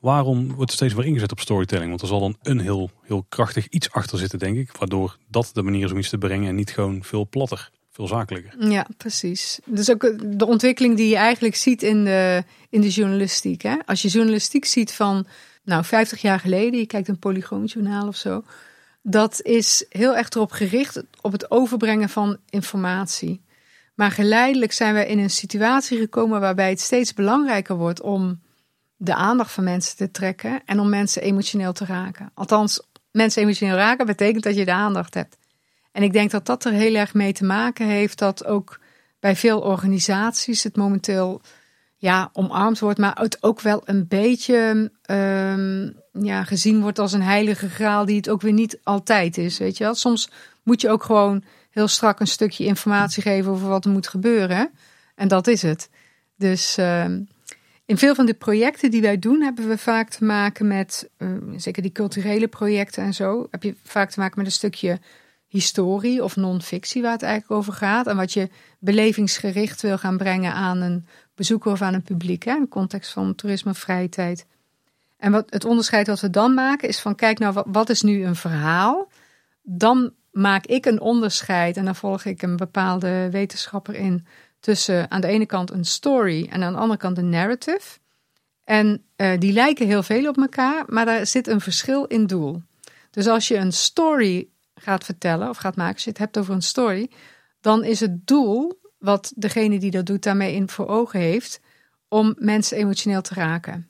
[0.00, 1.88] Waarom wordt er steeds weer ingezet op storytelling?
[1.88, 4.76] Want er zal dan een heel, heel krachtig iets achter zitten, denk ik.
[4.78, 8.06] Waardoor dat de manier is om iets te brengen en niet gewoon veel platter veel
[8.06, 8.70] zakelijker.
[8.70, 9.60] Ja, precies.
[9.64, 13.62] Dus ook de ontwikkeling die je eigenlijk ziet in de, in de journalistiek.
[13.62, 13.76] Hè?
[13.86, 15.26] Als je journalistiek ziet van
[15.64, 18.44] nou, 50 jaar geleden, je kijkt een polygoonjournaal of zo.
[19.02, 23.42] Dat is heel erg erop gericht op het overbrengen van informatie.
[23.94, 28.40] Maar geleidelijk zijn we in een situatie gekomen waarbij het steeds belangrijker wordt om
[28.96, 32.30] de aandacht van mensen te trekken en om mensen emotioneel te raken.
[32.34, 32.80] Althans,
[33.10, 35.36] mensen emotioneel raken betekent dat je de aandacht hebt.
[35.94, 38.80] En ik denk dat dat er heel erg mee te maken heeft dat ook
[39.20, 41.40] bij veel organisaties het momenteel
[41.96, 47.22] ja, omarmd wordt, maar het ook wel een beetje um, ja, gezien wordt als een
[47.22, 49.58] heilige graal die het ook weer niet altijd is.
[49.58, 49.94] Weet je wel?
[49.94, 50.30] Soms
[50.62, 54.70] moet je ook gewoon heel strak een stukje informatie geven over wat er moet gebeuren.
[55.14, 55.90] En dat is het.
[56.36, 57.28] Dus um,
[57.84, 61.28] in veel van de projecten die wij doen, hebben we vaak te maken met, uh,
[61.56, 64.98] zeker die culturele projecten en zo, heb je vaak te maken met een stukje
[65.54, 68.06] historie of non-fictie waar het eigenlijk over gaat.
[68.06, 72.42] En wat je belevingsgericht wil gaan brengen aan een bezoeker of aan een publiek.
[72.44, 74.46] Hè, in de context van toerisme, vrije tijd.
[75.16, 78.24] En wat, het onderscheid wat we dan maken is van kijk nou, wat, is nu
[78.24, 79.10] een verhaal?
[79.62, 84.26] Dan maak ik een onderscheid en dan volg ik een bepaalde wetenschapper in
[84.60, 87.98] tussen aan de ene kant een story en aan de andere kant een narrative.
[88.64, 92.62] En uh, die lijken heel veel op elkaar, maar daar zit een verschil in doel.
[93.10, 96.54] Dus als je een story gaat vertellen of gaat maken, als je het hebt over
[96.54, 97.10] een story,
[97.60, 101.60] dan is het doel wat degene die dat doet daarmee in voor ogen heeft,
[102.08, 103.88] om mensen emotioneel te raken.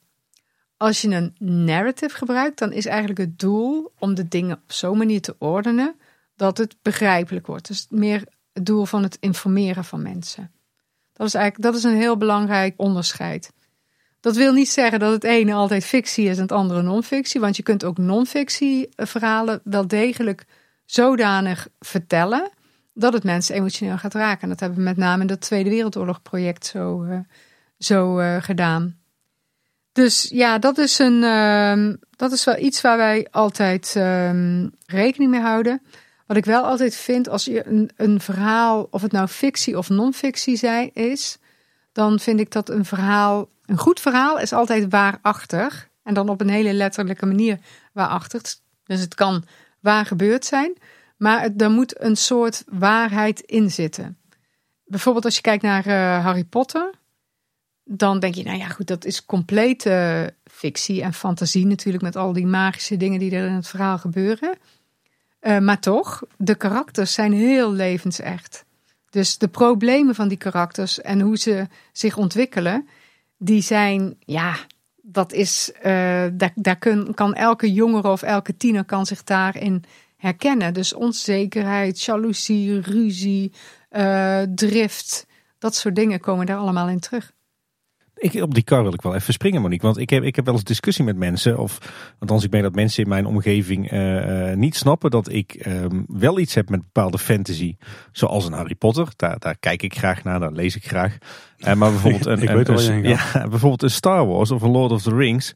[0.76, 4.98] Als je een narrative gebruikt, dan is eigenlijk het doel om de dingen op zo'n
[4.98, 5.96] manier te ordenen
[6.36, 7.66] dat het begrijpelijk wordt.
[7.66, 10.52] Dus meer het doel van het informeren van mensen.
[11.12, 13.52] Dat is eigenlijk dat is een heel belangrijk onderscheid.
[14.20, 17.56] Dat wil niet zeggen dat het ene altijd fictie is en het andere non-fictie, want
[17.56, 20.44] je kunt ook non-fictie verhalen wel degelijk
[20.84, 22.50] zodanig vertellen
[22.94, 24.42] dat het mensen emotioneel gaat raken.
[24.42, 27.18] En dat hebben we met name in dat Tweede Wereldoorlog project zo, uh,
[27.78, 28.98] zo uh, gedaan.
[29.92, 35.30] Dus ja, dat is, een, uh, dat is wel iets waar wij altijd um, rekening
[35.30, 35.82] mee houden.
[36.26, 39.88] Wat ik wel altijd vind, als je een, een verhaal, of het nou fictie of
[39.88, 41.38] non-fictie zij, is,
[41.92, 45.88] dan vind ik dat een verhaal, een goed verhaal is altijd waarachtig.
[46.02, 47.58] En dan op een hele letterlijke manier
[47.92, 48.42] waarachtig.
[48.84, 49.44] Dus het kan
[49.84, 50.76] waar gebeurd zijn.
[51.16, 54.18] Maar het, er moet een soort waarheid in zitten.
[54.84, 56.90] Bijvoorbeeld als je kijkt naar uh, Harry Potter.
[57.84, 62.02] Dan denk je, nou ja, goed, dat is complete fictie en fantasie natuurlijk.
[62.02, 64.58] Met al die magische dingen die er in het verhaal gebeuren.
[65.40, 68.64] Uh, maar toch, de karakters zijn heel levensecht.
[69.10, 72.88] Dus de problemen van die karakters en hoe ze zich ontwikkelen,
[73.38, 74.56] die zijn, ja,
[75.06, 75.82] dat is, uh,
[76.32, 76.78] daar, daar
[77.14, 79.84] kan elke jongere of elke tiener kan zich daarin
[80.16, 80.74] herkennen.
[80.74, 83.52] Dus onzekerheid, jaloezie, ruzie,
[83.90, 85.26] uh, drift,
[85.58, 87.32] dat soort dingen komen daar allemaal in terug.
[88.24, 89.86] Ik, op die kar wil ik wel even springen, Monique.
[89.86, 91.58] Want ik heb, ik heb wel eens discussie met mensen.
[91.58, 91.78] Of
[92.18, 96.38] althans, ik meen dat mensen in mijn omgeving uh, niet snappen dat ik um, wel
[96.38, 97.76] iets heb met bepaalde fantasy.
[98.12, 99.08] Zoals een Harry Potter.
[99.16, 101.18] Daar, daar kijk ik graag naar, daar lees ik graag.
[101.58, 104.62] Uh, maar bijvoorbeeld een, ik een, weet wel een, ja, bijvoorbeeld een Star Wars of
[104.62, 105.54] een Lord of the Rings.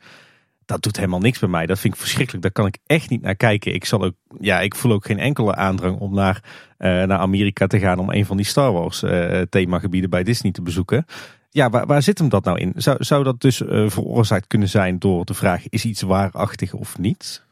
[0.69, 1.67] Dat doet helemaal niks bij mij.
[1.67, 2.43] Dat vind ik verschrikkelijk.
[2.43, 3.75] Daar kan ik echt niet naar kijken.
[3.75, 6.43] Ik, zal ook, ja, ik voel ook geen enkele aandrang om naar,
[6.79, 10.53] uh, naar Amerika te gaan om een van die Star Wars uh, themagebieden bij Disney
[10.53, 11.05] te bezoeken.
[11.51, 12.73] Ja, waar, waar zit hem dat nou in?
[12.77, 16.99] Zou, zou dat dus uh, veroorzaakt kunnen zijn door de vraag: is iets waarachtig of
[16.99, 17.45] niet?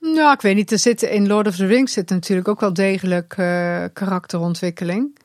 [0.00, 0.72] Nou, ik weet niet.
[0.72, 3.28] Er zit in Lord of the Rings zit natuurlijk ook wel degelijk
[3.92, 5.18] karakterontwikkeling.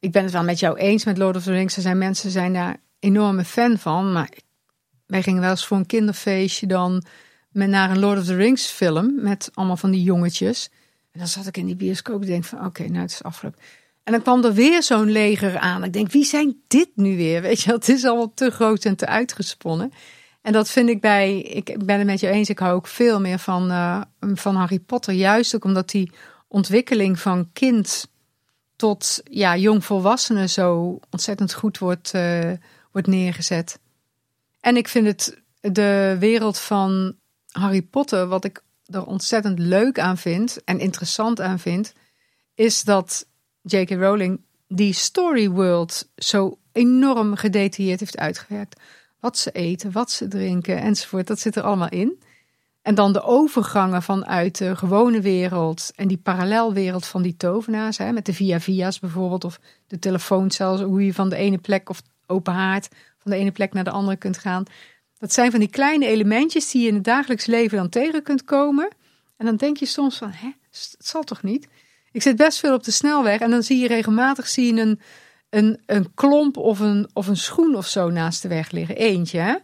[0.00, 1.76] Ik ben het wel met jou eens met Lord of the Rings.
[1.76, 4.12] Er zijn mensen zijn daar enorme fan van.
[4.12, 4.28] Maar
[5.12, 7.02] wij gingen wel eens voor een kinderfeestje dan
[7.50, 9.14] met naar een Lord of the Rings film.
[9.22, 10.70] Met allemaal van die jongetjes.
[11.12, 13.60] En dan zat ik in die bioscoop en denk van oké, nou het is afgelopen.
[14.02, 15.84] En dan kwam er weer zo'n leger aan.
[15.84, 17.42] Ik denk, wie zijn dit nu weer?
[17.42, 19.92] Weet je, het is allemaal te groot en te uitgesponnen.
[20.42, 23.20] En dat vind ik bij, ik ben het met je eens, ik hou ook veel
[23.20, 25.14] meer van, uh, van Harry Potter.
[25.14, 26.12] Juist ook omdat die
[26.48, 28.06] ontwikkeling van kind
[28.76, 32.52] tot ja, jong volwassene zo ontzettend goed wordt, uh,
[32.92, 33.78] wordt neergezet.
[34.62, 37.14] En ik vind het de wereld van
[37.50, 41.92] Harry Potter, wat ik er ontzettend leuk aan vind en interessant aan vind,
[42.54, 43.26] is dat
[43.62, 43.90] J.K.
[43.90, 48.80] Rowling die story world zo enorm gedetailleerd heeft uitgewerkt.
[49.20, 52.22] Wat ze eten, wat ze drinken enzovoort, dat zit er allemaal in.
[52.82, 58.12] En dan de overgangen vanuit de gewone wereld en die parallelwereld van die tovenaars, hè,
[58.12, 62.52] met de via-via's bijvoorbeeld, of de telefooncel, hoe je van de ene plek of open
[62.52, 62.88] haard
[63.22, 64.64] van de ene plek naar de andere kunt gaan.
[65.18, 68.44] Dat zijn van die kleine elementjes die je in het dagelijks leven dan tegen kunt
[68.44, 68.88] komen.
[69.36, 71.68] En dan denk je soms van, hè, het zal toch niet?
[72.12, 75.00] Ik zit best veel op de snelweg en dan zie je regelmatig zie je een,
[75.50, 78.96] een, een klomp of een, of een schoen of zo naast de weg liggen.
[78.96, 79.54] Eentje, hè?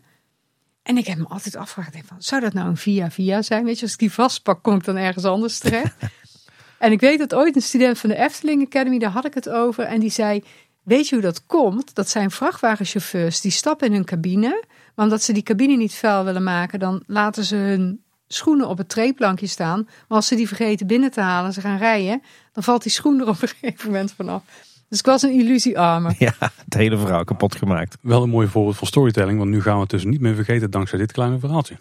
[0.82, 3.64] En ik heb me altijd afgevraagd, van, zou dat nou een via-via zijn?
[3.64, 5.96] Weet je, als ik die vastpak, kom ik dan ergens anders terecht.
[6.78, 9.48] en ik weet dat ooit een student van de Efteling Academy, daar had ik het
[9.48, 9.84] over.
[9.84, 10.42] En die zei,
[10.88, 11.94] weet je hoe dat komt?
[11.94, 14.64] Dat zijn vrachtwagenchauffeurs, die stappen in hun cabine.
[14.94, 18.78] Maar omdat ze die cabine niet vuil willen maken, dan laten ze hun schoenen op
[18.78, 19.84] het treeplankje staan.
[19.84, 22.22] Maar als ze die vergeten binnen te halen, ze gaan rijden,
[22.52, 24.42] dan valt die schoen er op een gegeven moment vanaf.
[24.88, 26.14] Dus ik was een illusiearmer.
[26.18, 27.96] Ja, het hele verhaal kapot gemaakt.
[28.00, 30.70] Wel een mooi voorbeeld van storytelling, want nu gaan we het dus niet meer vergeten
[30.70, 31.78] dankzij dit kleine verhaaltje.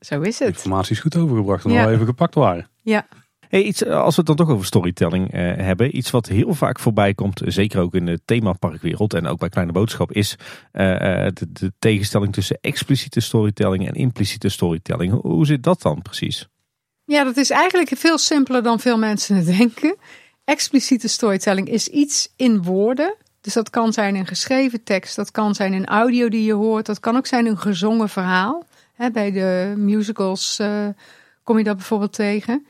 [0.00, 0.48] Zo is het.
[0.48, 1.86] Informatie is goed overgebracht, omdat ja.
[1.86, 2.68] we even gepakt waren.
[2.82, 3.06] Ja.
[3.50, 5.96] Iets, als we het dan toch over storytelling eh, hebben.
[5.96, 9.72] Iets wat heel vaak voorbij komt, zeker ook in de themaparkwereld en ook bij Kleine
[9.72, 15.20] Boodschap, is uh, de, de, tegenstelling tussen expliciete storytelling en impliciete storytelling.
[15.22, 16.48] Hoe, zit dat dan precies?
[17.04, 19.96] Ja, dat is eigenlijk veel simpeler dan veel mensen het denken.
[20.44, 23.14] Expliciete storytelling is iets in woorden.
[23.40, 26.86] Dus dat kan zijn een geschreven tekst, dat kan zijn een audio die je hoort,
[26.86, 28.64] dat kan ook zijn een gezongen verhaal.
[29.12, 30.60] Bij de musicals
[31.42, 32.66] kom je dat bijvoorbeeld tegen.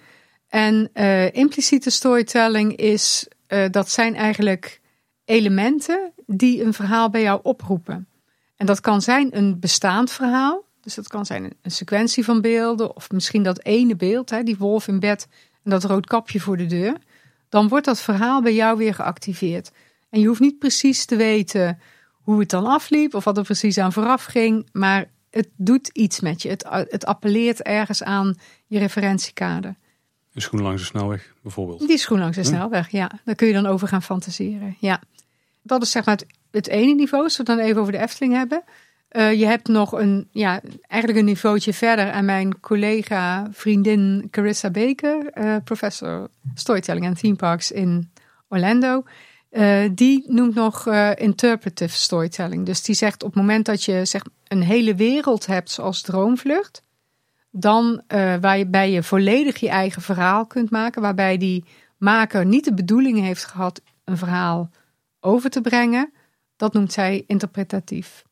[0.51, 4.81] En uh, impliciete storytelling is, uh, dat zijn eigenlijk
[5.25, 8.09] elementen die een verhaal bij jou oproepen.
[8.57, 10.65] En dat kan zijn een bestaand verhaal.
[10.81, 12.97] Dus dat kan zijn een, een sequentie van beelden.
[12.97, 15.27] Of misschien dat ene beeld, hè, die wolf in bed
[15.63, 16.97] en dat rood kapje voor de deur.
[17.49, 19.71] Dan wordt dat verhaal bij jou weer geactiveerd.
[20.11, 21.81] En je hoeft niet precies te weten
[22.23, 24.69] hoe het dan afliep of wat er precies aan vooraf ging.
[24.73, 26.49] Maar het doet iets met je.
[26.49, 29.75] Het, het appelleert ergens aan je referentiekader.
[30.35, 31.87] Een schoen langs de snelweg bijvoorbeeld.
[31.87, 33.11] Die schoen langs de snelweg, ja.
[33.25, 35.01] Daar kun je dan over gaan fantaseren, ja.
[35.63, 37.99] Dat is zeg maar het, het ene niveau, als we het dan even over de
[37.99, 38.63] Efteling hebben.
[39.13, 42.09] Uh, je hebt nog een, ja, eigenlijk een niveautje verder.
[42.09, 48.13] En mijn collega, vriendin Carissa Baker, uh, professor storytelling en theme parks in
[48.49, 49.03] Orlando.
[49.51, 52.67] Uh, die noemt nog interpretive storytelling.
[52.67, 56.83] Dus die zegt op het moment dat je zeg, een hele wereld hebt zoals Droomvlucht
[57.51, 61.65] dan uh, waarbij je volledig je eigen verhaal kunt maken, waarbij die
[61.99, 64.71] maker niet de bedoeling heeft gehad een verhaal
[65.21, 66.13] over te brengen,
[66.57, 68.25] dat noemt zij interpretatief.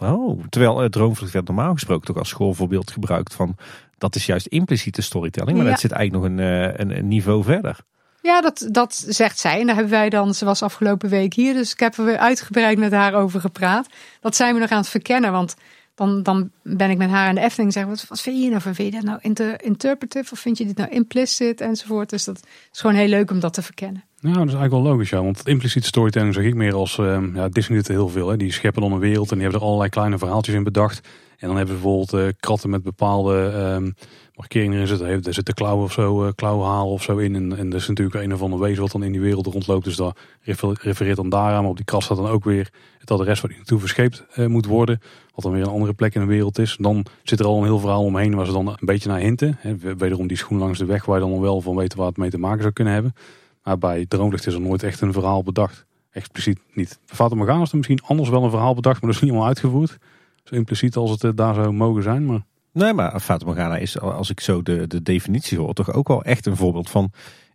[0.00, 3.56] Oh, terwijl uh, Droomvlucht werd normaal gesproken toch als schoolvoorbeeld gebruikt van
[3.98, 5.72] dat is juist impliciete storytelling, maar ja.
[5.72, 7.78] dat zit eigenlijk nog een, uh, een, een, niveau verder.
[8.22, 9.60] Ja, dat, dat zegt zij.
[9.60, 12.18] En daar hebben wij dan, ze was afgelopen week hier, dus ik heb er weer
[12.18, 13.86] uitgebreid met haar over gepraat.
[14.20, 15.54] Dat zijn we nog aan het verkennen, want
[15.94, 18.60] dan, dan ben ik met haar aan de Efteling en zeg wat, vind je nou
[18.60, 18.74] van?
[18.74, 22.10] Vind je dat nou inter, interpretive of vind je dit nou implicit enzovoort?
[22.10, 22.40] Dus dat
[22.72, 24.04] is gewoon heel leuk om dat te verkennen.
[24.20, 25.22] Nou, dat is eigenlijk wel logisch, ja.
[25.22, 26.98] Want impliciete storytelling zeg ik meer als...
[26.98, 28.36] ehm, ja, Disney doet er heel veel, hè.
[28.36, 31.08] Die scheppen dan een wereld en die hebben er allerlei kleine verhaaltjes in bedacht.
[31.38, 33.90] En dan hebben ze bijvoorbeeld eh, kratten met bepaalde ehm,
[34.34, 35.08] markeringen erin zitten.
[35.08, 37.34] Er zitten klauwen of zo, uh, klauwenhalen of zo in.
[37.34, 39.84] En, en er is natuurlijk een of ander wezen wat dan in die wereld rondloopt.
[39.84, 40.00] Dus
[40.40, 41.60] refer- refereert dan daaraan.
[41.60, 44.46] Maar op die krat staat dan ook weer het adres waar die naartoe verscheept eh,
[44.46, 45.00] moet worden.
[45.34, 46.76] Wat dan weer een andere plek in de wereld is.
[46.80, 49.56] Dan zit er al een heel verhaal omheen waar ze dan een beetje naar hinten.
[49.58, 49.76] Hè.
[49.96, 52.30] Wederom die schoen langs de weg waar je dan wel van weet waar het mee
[52.30, 53.14] te maken zou kunnen hebben.
[53.62, 55.84] Maar bij Droomlicht is er nooit echt een verhaal bedacht.
[56.10, 56.98] Expliciet niet.
[57.06, 59.48] Fata Morgana is er misschien anders wel een verhaal bedacht, maar dat is niet helemaal
[59.48, 59.98] uitgevoerd.
[60.44, 62.26] Zo impliciet als het eh, daar zou mogen zijn.
[62.26, 66.08] Maar Nee, maar Fata Morgana is, als ik zo de, de definitie hoor, toch ook
[66.08, 67.12] wel echt een voorbeeld van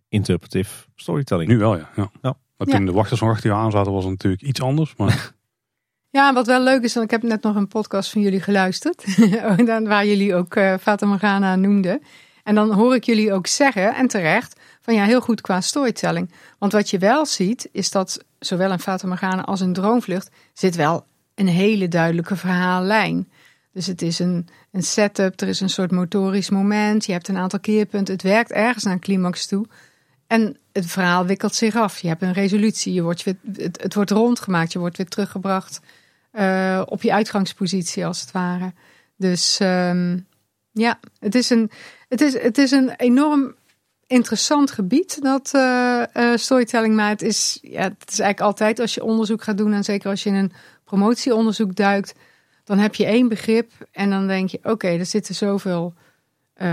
[0.08, 1.50] interpretive storytelling.
[1.50, 1.88] nu wel, ja.
[1.96, 2.10] ja.
[2.22, 2.36] Ja.
[2.56, 2.76] Maar Ja.
[2.76, 4.94] toen de wachters nog achter je aan zaten, was het natuurlijk iets anders.
[4.96, 5.32] Maar
[6.10, 9.04] Ja, wat wel leuk is, want ik heb net nog een podcast van jullie geluisterd.
[9.66, 12.02] dan- waar jullie ook eh Fata Morgana noemden.
[12.42, 16.32] En dan hoor ik jullie ook zeggen, en terecht, van ja, heel goed qua storytelling.
[16.58, 20.76] Want wat je wel ziet, is dat zowel in Fata Morgana als in Droomvlucht zit
[20.76, 23.28] wel een hele duidelijke verhaallijn.
[23.72, 27.36] Dus het is een, een setup, er is een soort motorisch moment, je hebt een
[27.36, 29.66] aantal keerpunten, het werkt ergens naar een climax toe.
[30.26, 31.98] En het verhaal wikkelt zich af.
[31.98, 35.80] Je hebt een resolutie, je wordt het, het wordt rondgemaakt, je wordt weer teruggebracht
[36.30, 38.72] eh, op je uitgangspositie als het ware.
[39.16, 40.18] Dus ehm,
[40.72, 41.70] ja, het is, een,
[42.08, 43.54] het, is, het is een enorm
[44.06, 46.94] interessant gebied, dat eh, eh, storytelling.
[46.94, 50.10] Maar het is, ja, het is eigenlijk altijd als je onderzoek gaat doen, en zeker
[50.10, 50.52] als je in een
[50.84, 52.14] promotieonderzoek duikt,
[52.70, 55.94] dan heb je één begrip en dan denk je, oké, er zitten zoveel.
[56.54, 56.68] eh,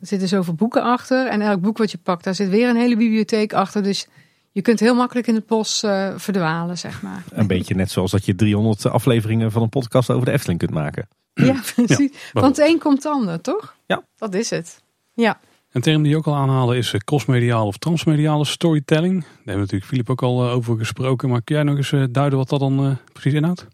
[0.00, 1.26] er zitten zoveel boeken achter.
[1.26, 3.82] En elk boek wat je pakt, daar zit weer een hele bibliotheek achter.
[3.82, 4.06] Dus
[4.52, 7.24] je kunt heel makkelijk in het bos eh, verdwalen, zeg maar.
[7.32, 10.70] Een beetje net zoals dat je 300 afleveringen van een podcast over de Efteling kunt
[10.70, 11.08] maken.
[11.34, 12.12] Ja, precies.
[12.32, 13.76] Want een komt ander, toch?
[13.86, 14.02] Ja.
[14.16, 14.82] Dat is het.
[15.14, 15.40] Ja.
[15.72, 19.20] een term die je ook al aanhalen is eh, crossmediale of transmediale storytelling.
[19.20, 21.28] Daar hebben we natuurlijk Filip ook al over gesproken.
[21.28, 23.66] Maar kun jij nog eens duiden wat dat dan eh, precies inhoudt?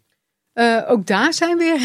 [0.55, 1.79] Eh, ook daar zijn weer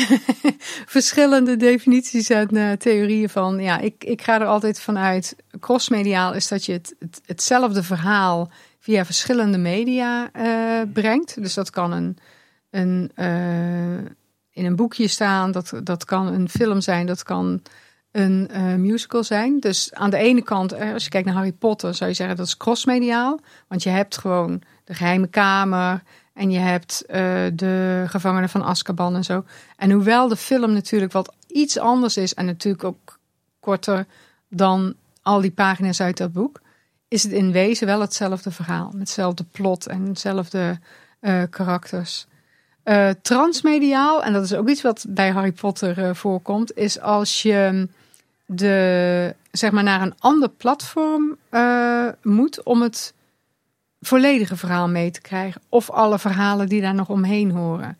[0.97, 3.61] verschillende definities en eh, theorieën van.
[3.61, 5.37] Ja, ik, ik ga er altijd vanuit.
[5.61, 11.43] Crossmediaal is dat je het, het, hetzelfde verhaal via verschillende media eh, brengt.
[11.43, 12.17] Dus dat kan een,
[12.71, 13.11] een,
[14.51, 17.63] in een boekje staan, dat, dat kan een film zijn, dat kan
[18.13, 19.61] een musical zijn.
[19.61, 22.47] Dus aan de ene kant, als je kijkt naar Harry Potter, zou je zeggen dat
[22.47, 23.41] is crossmediaal.
[23.69, 26.03] Want je hebt gewoon de geheime kamer.
[26.41, 29.45] En je hebt eh, de gevangenen van Azkaban en zo.
[29.77, 33.19] En hoewel de film natuurlijk wat iets anders is en natuurlijk ook
[33.61, 34.07] korter
[34.49, 36.61] dan al die pagina's uit dat boek,
[37.09, 38.93] is het in wezen wel hetzelfde verhaal.
[38.99, 40.79] Hetzelfde plot en hetzelfde
[41.21, 42.27] eh, karakters.
[42.83, 47.89] Eh, transmediaal, en dat is ook iets wat bij Harry Potter voorkomt, is als je
[48.47, 51.37] de, zeg maar naar een ander platform
[52.23, 53.15] moet om het
[54.01, 55.61] volledige verhaal mee te krijgen.
[55.69, 57.99] Of alle verhalen die daar nog omheen horen.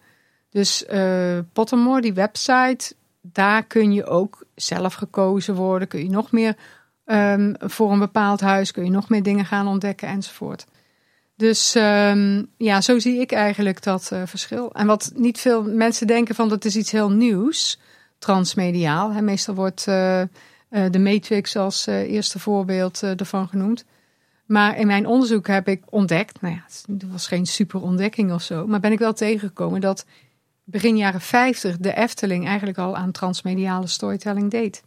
[0.51, 5.89] Dus eh Pottermore, die website, daar kun je ook zelf gekozen worden.
[5.89, 6.57] Kun je nog meer
[7.05, 10.67] ehm, voor een bepaald huis, kun je nog meer dingen gaan ontdekken enzovoort.
[11.37, 14.73] Dus ehm, ja, zo zie ik eigenlijk dat eh, verschil.
[14.73, 17.79] En wat niet veel mensen denken van dat is iets heel nieuws,
[18.19, 19.23] transmediaal.
[19.23, 20.23] Meestal wordt eh,
[20.69, 23.85] de Matrix als eerste voorbeeld ervan genoemd.
[24.51, 28.43] Maar in mijn onderzoek heb ik ontdekt, nou ja, het was geen super ontdekking of
[28.43, 30.07] zo, maar ben ik wel tegengekomen dat
[30.65, 34.83] begin jaren 50 de Efteling eigenlijk al aan transmediale storytelling deed.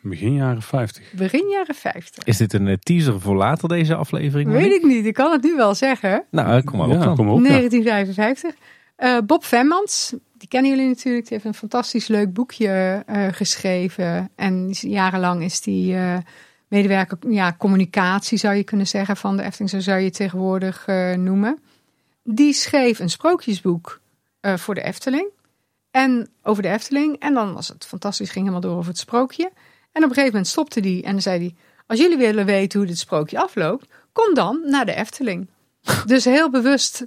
[0.00, 1.12] Begin jaren 50.
[1.12, 2.24] Begin jaren 50.
[2.24, 4.50] Is dit een eh, teaser voor later deze aflevering?
[4.50, 6.24] Weet ik niet, ik kan het nu wel zeggen.
[6.30, 7.16] Nou, kom maar op ja, dan.
[7.16, 7.38] kom op.
[7.38, 7.48] ja.
[7.48, 8.54] 1955.
[8.96, 11.28] Eh, Bob Vemmans, die kennen jullie natuurlijk.
[11.28, 14.30] Die heeft een fantastisch leuk boekje eh, geschreven.
[14.34, 16.16] En jarenlang is die eh,
[16.68, 19.70] medewerker ja, communicatie, zou je kunnen zeggen, van de Efteling.
[19.70, 21.58] Zo zou je het tegenwoordig eh, noemen.
[22.22, 24.00] Die schreef een sprookjesboek
[24.40, 25.28] eh, voor de Efteling.
[25.90, 27.18] En over de Efteling.
[27.18, 29.50] En dan was het fantastisch, ging helemaal door over het sprookje.
[29.92, 31.54] En op een gegeven moment stopte die en dan zei hij...
[31.86, 35.48] Als jullie willen weten hoe dit sprookje afloopt, kom dan naar de Efteling.
[36.06, 37.06] Dus heel bewust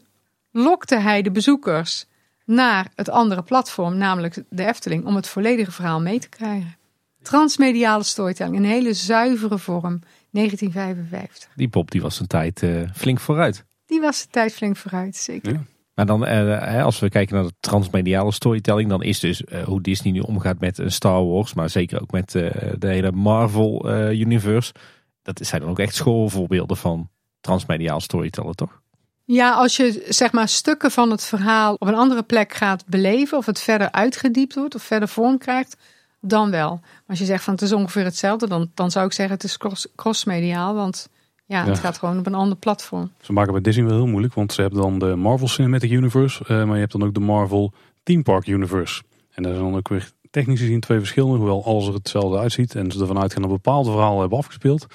[0.52, 2.06] lokte hij de bezoekers
[2.46, 6.78] naar het andere platform, namelijk de Efteling, om het volledige verhaal mee te krijgen.
[7.22, 10.00] Transmediale storytelling, een hele zuivere vorm,
[10.32, 11.50] 1955.
[11.56, 13.66] Die Bob die was een tijd eh, flink vooruit.
[13.86, 15.54] Die was de tijd flink vooruit, zeker.
[15.54, 15.64] Ja.
[16.00, 19.64] Maar dan, eh, hè, als we kijken naar de transmediale storytelling, dan is dus eh,
[19.64, 23.12] hoe Disney nu omgaat met een Star Wars, maar zeker ook met eh, de hele
[23.12, 24.74] Marvel eh, universe.
[25.22, 27.10] Dat zijn dan ook echt schoolvoorbeelden van
[27.42, 28.82] transmediaal storytellen, toch?
[29.26, 33.38] Ja, als je zeg maar stukken van het verhaal op een andere plek gaat beleven,
[33.38, 35.78] of het verder uitgediept wordt of verder vorm krijgt,
[36.22, 36.70] dan wel.
[36.82, 39.44] Maar als je zegt van het is ongeveer hetzelfde, dan, dan zou ik zeggen het
[39.44, 40.76] is cross, crossmediaal.
[40.76, 41.10] Want
[41.46, 43.12] Ja, het gaat gewoon op een ander platform.
[43.22, 46.44] Ze maken bij Disney wel heel moeilijk, want ze hebben dan de Marvel Cinematic Universe,
[46.44, 49.02] eh, maar je hebt dan ook de Marvel Theme Park Universe.
[49.34, 52.76] En daar zijn dan ook weer technisch gezien twee verschillende, hoewel alles er hetzelfde uitziet
[52.76, 54.88] en ze ervan uitgaan dat bepaalde verhalen hebben afgespeeld.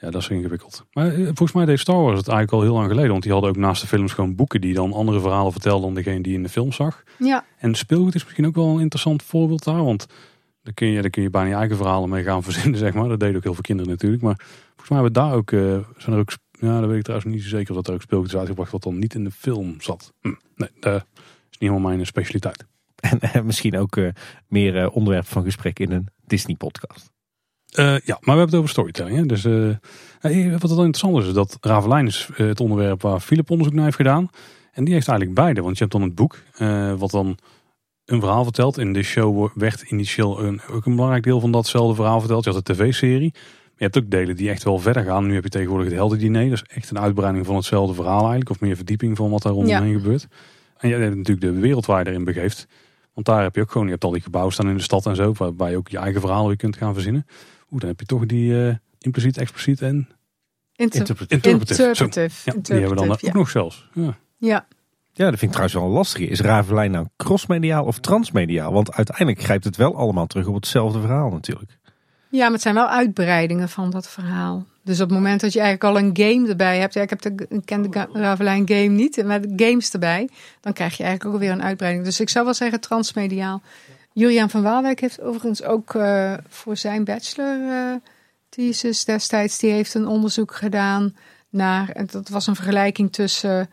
[0.00, 0.84] Ja, dat is ingewikkeld.
[0.92, 3.10] Maar eh, volgens mij deed Star Wars het eigenlijk al heel lang geleden.
[3.10, 5.94] Want die hadden ook naast de films gewoon boeken die dan andere verhalen vertelden dan
[5.94, 7.02] degene die je in de film zag.
[7.18, 9.84] Ja, En speelgoed is misschien ook wel een interessant voorbeeld daar.
[9.84, 10.06] Want
[10.68, 13.08] daar kun je, daar kun je bijna je eigen verhalen mee gaan verzinnen, zeg maar.
[13.08, 14.22] Dat deden ook heel veel kinderen natuurlijk.
[14.22, 17.02] Maar volgens mij hebben we daar ook, eh, zijn er ook, ja, dat weet ik
[17.02, 19.24] trouwens niet zo zeker of dat er ook speelgoed is uitgebracht wat dan niet in
[19.24, 20.12] de film zat.
[20.20, 22.64] Hm, nee, dat is niet helemaal mijn specialiteit.
[23.00, 24.08] En eh, misschien ook eh,
[24.46, 27.12] meer eh, onderwerp van gesprek in een Disney-podcast.
[27.72, 29.16] Eh, ja, maar we hebben het over storytelling.
[29.16, 29.26] Hè?
[29.26, 29.68] Dus, eh,
[30.20, 33.74] eh, wat wel interessant is, is dat Ravelijn is eh, het onderwerp waar Philip onderzoek
[33.74, 34.30] naar heeft gedaan.
[34.72, 35.62] En die heeft eigenlijk beide.
[35.62, 37.38] Want je hebt dan het boek, eh, wat dan
[38.08, 38.78] een verhaal vertelt.
[38.78, 42.44] In de show werd initieel een, ook een belangrijk deel van datzelfde verhaal verteld.
[42.44, 43.30] Je had de tv-serie.
[43.32, 45.26] Maar je hebt ook delen die echt wel verder gaan.
[45.26, 46.48] Nu heb je tegenwoordig het heldendiner.
[46.50, 48.50] Dat is echt een uitbreiding van hetzelfde verhaal eigenlijk.
[48.50, 50.26] Of meer verdieping van wat daar rondomheen gebeurt.
[50.78, 52.66] En je hebt natuurlijk de wereld waar je erin begeeft.
[53.14, 55.06] Want daar heb je ook gewoon, je hebt al die gebouwen staan in de stad
[55.06, 55.32] en zo.
[55.36, 57.26] Waarbij je ook je eigen verhaal weer kunt gaan verzinnen.
[57.70, 60.08] Oeh, dan heb je toch die eh, impliciet, expliciet en
[60.74, 61.48] Inter- Interpretive.
[61.48, 61.94] interpretive.
[61.94, 62.04] Zo.
[62.04, 62.50] interpretive.
[62.50, 63.88] Ja, die hebben we dan ook nog zelfs.
[64.38, 64.66] Ja.
[65.18, 65.30] Ja.
[65.30, 66.26] dat vind ik trouwens wel een lastige.
[66.26, 68.72] Is Ravelijn nou crossmediaal of transmediaal?
[68.72, 71.78] Want uiteindelijk grijpt het wel allemaal terug op hetzelfde verhaal natuurlijk.
[72.30, 74.66] Ja, maar het zijn wel uitbreidingen van dat verhaal.
[74.82, 76.94] Dus op het moment dat je eigenlijk al een game erbij hebt.
[76.94, 79.24] Ja, ik, heb de, ik ken de Ravelijn game niet.
[79.24, 80.28] Maar games erbij.
[80.60, 82.04] Dan krijg je eigenlijk ook weer een uitbreiding.
[82.04, 83.62] Dus ik zou wel zeggen transmediaal.
[84.12, 87.94] Julian van Waalwijk heeft overigens ook eh, voor zijn bachelor eh,
[88.48, 89.58] thesis destijds.
[89.58, 91.16] Die heeft een onderzoek gedaan
[91.48, 92.06] naar.
[92.06, 93.70] Dat was een vergelijking tussen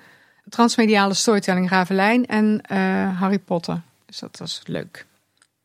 [0.50, 3.82] transmediale storytelling Ravelijn en eh, Harry Potter.
[4.06, 5.06] Dus dat was leuk.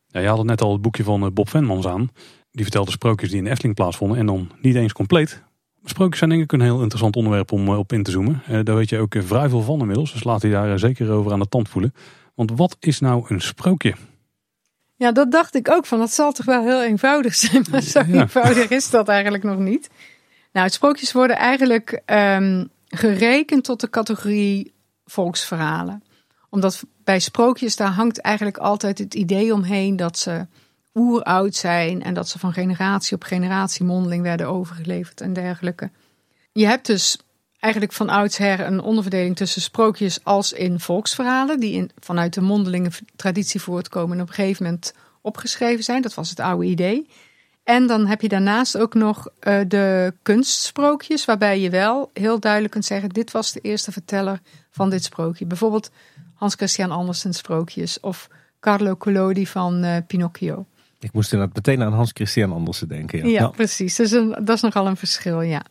[0.07, 2.09] Ja, je had het net al het boekje van eh, Bob Venmans aan.
[2.51, 4.17] Die vertelde sprookjes die in Efteling plaatsvonden.
[4.17, 5.41] En dan niet eens compleet.
[5.83, 8.43] Sprookjes zijn denk ik een heel interessant onderwerp om eh, op in te zoomen.
[8.63, 10.11] Daar weet je ook vrij veel van inmiddels.
[10.11, 11.93] Dus laat je daar zeker over aan de tand voelen.
[12.35, 13.93] Want wat is nou een sprookje?
[14.95, 15.99] Ja, dat dacht ik ook van.
[15.99, 17.65] Dat zal toch wel heel eenvoudig zijn.
[17.71, 18.21] Maar zo Ja.
[18.21, 19.89] eenvoudig is dat eigenlijk nog niet.
[20.53, 24.73] Nou, sprookjes worden eigenlijk ehm, gerekend tot de categorie
[25.05, 26.03] volksverhalen.
[26.49, 30.47] Omdat bij sprookjes, daar hangt eigenlijk altijd het idee omheen dat ze
[30.93, 32.03] oeroud zijn.
[32.03, 35.89] En dat ze van generatie op generatie mondeling werden overgeleverd en dergelijke.
[36.51, 37.17] Je hebt dus
[37.59, 42.91] eigenlijk van oudsher een onderverdeling tussen sprookjes als in volksverhalen, die in, vanuit de mondelinge
[43.15, 46.01] traditie voortkomen en op een gegeven moment opgeschreven zijn.
[46.01, 47.07] Dat was het oude idee.
[47.63, 52.71] En dan heb je daarnaast ook nog eh, de kunstsprookjes, waarbij je wel heel duidelijk
[52.71, 54.39] kunt zeggen: dit was de eerste verteller
[54.69, 55.45] van dit sprookje.
[55.45, 55.91] Bijvoorbeeld
[56.33, 58.27] Hans Christian Andersen sprookjes of
[58.59, 60.65] Carlo Collodi van eh, Pinocchio.
[60.99, 63.19] Ik moest inderdaad meteen aan Hans Christian Andersen denken.
[63.19, 63.25] Ja.
[63.27, 63.95] Ja, Nou, precies.
[63.95, 65.61] Dus een, dat is nogal een verschil, ja.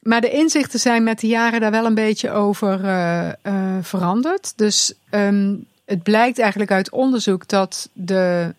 [0.00, 4.52] Maar de inzichten zijn met de jaren daar wel een beetje over eh, veranderd.
[4.56, 5.54] Dus ehm,
[5.84, 8.54] het blijkt eigenlijk uit onderzoek dat de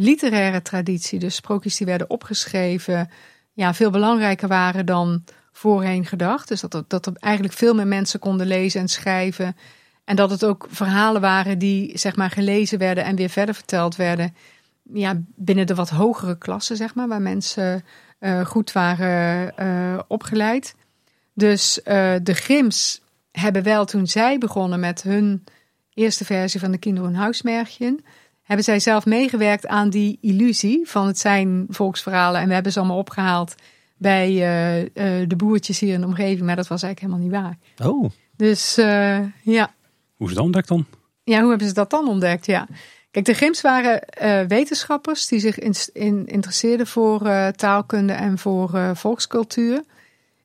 [0.00, 3.10] literaire traditie, dus sprookjes die werden opgeschreven,
[3.52, 6.48] ja, veel belangrijker waren dan voorheen gedacht.
[6.48, 9.56] Dus dat, dat er eigenlijk veel meer mensen konden lezen en schrijven.
[10.04, 13.96] En dat het ook verhalen waren die zeg maar gelezen werden en weer verder verteld
[13.96, 14.34] werden.
[14.92, 17.84] Ja, binnen de wat hogere klassen, zeg maar, waar mensen
[18.18, 20.74] eh, goed waren eh, opgeleid.
[21.34, 25.44] Dus eh, de Grims hebben wel toen zij begonnen met hun
[25.94, 28.04] eerste versie van de Kinder- en Huismärchen,
[28.50, 32.40] hebben zij zelf meegewerkt aan die illusie van het zijn volksverhalen.
[32.40, 33.54] En we hebben ze allemaal opgehaald
[33.96, 37.58] bij eh, eh, de boertjes hier in de omgeving, maar dat was eigenlijk helemaal niet
[37.78, 37.88] waar.
[37.88, 39.74] Oh, Dus eh, ja.
[40.16, 40.86] Hoe is het ontdekt dan?
[41.24, 42.46] Ja, hoe hebben ze dat dan ontdekt?
[42.46, 42.66] Ja.
[43.10, 44.02] Kijk, de Grims waren
[44.48, 49.82] wetenschappers die zich in, in, interesseerden voor taalkunde en voor volkscultuur.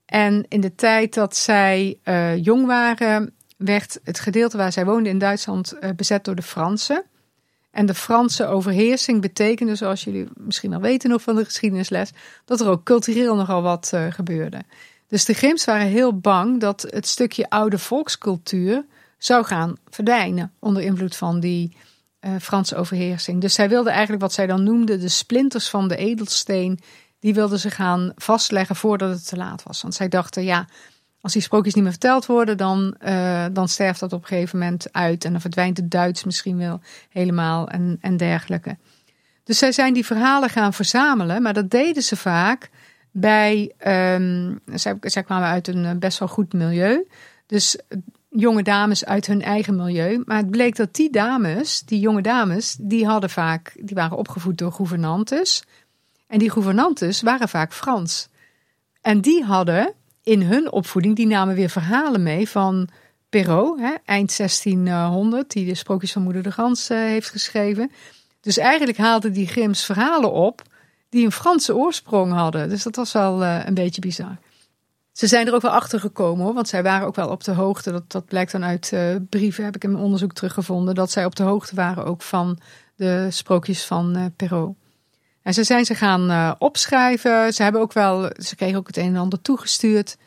[0.05, 1.99] En in de tijd dat zij
[2.41, 7.05] jong waren, werd het gedeelte waar zij woonden in Duitsland bezet door de Fransen.
[7.75, 12.11] En de Franse overheersing betekende, zoals jullie misschien al weten nog van de geschiedenisles,
[12.45, 14.61] dat er ook cultureel nogal wat eh, gebeurde.
[15.07, 18.85] Dus de Grims waren heel bang dat het stukje oude volkscultuur
[19.17, 21.77] zou gaan verdwijnen onder invloed van die
[22.19, 23.41] eh, Franse overheersing.
[23.41, 26.79] Dus zij wilden eigenlijk wat zij dan noemden de splinters van de edelsteen,
[27.19, 29.81] die wilden ze gaan vastleggen voordat het te laat was.
[29.81, 30.67] Want zij dachten, ja,
[31.25, 34.59] als die sprookjes niet meer verteld worden, dan, eh, dan sterft dat op een gegeven
[34.59, 35.25] moment uit.
[35.25, 38.77] En dan verdwijnt het Duits misschien wel helemaal en, en dergelijke.
[39.43, 42.69] Dus zij zijn die verhalen gaan verzamelen, maar dat deden ze vaak
[43.11, 43.73] bij.
[43.77, 47.07] ehm, zij, zij kwamen uit een eh, best wel goed milieu.
[47.45, 47.79] Dus
[48.29, 50.21] jonge dames uit hun eigen milieu.
[50.25, 54.57] Maar het bleek dat die dames, die jonge dames, die hadden vaak, die waren opgevoed
[54.57, 55.63] door gouvernantes.
[56.27, 58.29] En die gouvernantes waren vaak Frans.
[59.01, 59.93] En die hadden
[60.25, 62.89] in hun opvoeding, die namen weer verhalen mee van
[63.29, 67.91] Perrault, hè, eind 1600, die de sprookjes van Moeder de Gans uh, heeft geschreven.
[68.41, 70.61] Dus eigenlijk haalden die Grims verhalen op
[71.09, 72.69] die een Franse oorsprong hadden.
[72.69, 74.37] Dus dat was wel uh, een beetje bizar.
[75.11, 77.51] Ze zijn er ook wel achter gekomen hoor, want zij waren ook wel op de
[77.53, 77.91] hoogte.
[77.91, 80.95] Dat, dat blijkt dan uit uh, brieven, heb ik in mijn onderzoek teruggevonden.
[80.95, 82.59] Dat zij op de hoogte waren ook van
[82.95, 84.75] de sprookjes van Perrault.
[85.45, 87.53] En ze zijn ze gaan uh, opschrijven.
[87.53, 90.17] Ze hebben ook wel, ze kregen ook het een en ander toegestuurd.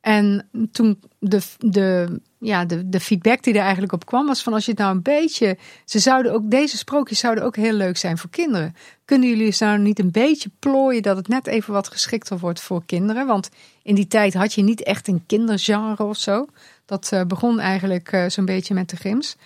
[0.00, 4.52] En toen de, de, ja, de, de feedback die er eigenlijk op kwam, was van
[4.52, 5.58] als je het nou een beetje.
[5.84, 8.74] Ze zouden ook, deze sprookjes zouden ook heel leuk zijn voor kinderen.
[9.04, 12.60] Kunnen jullie eens nou niet een beetje plooien dat het net even wat geschikter wordt
[12.60, 13.26] voor kinderen?
[13.26, 13.48] Want
[13.82, 16.46] in die tijd had je niet echt een kindergenre of zo.
[16.84, 19.36] Dat uh, begon eigenlijk uh, zo'n beetje met de Grims.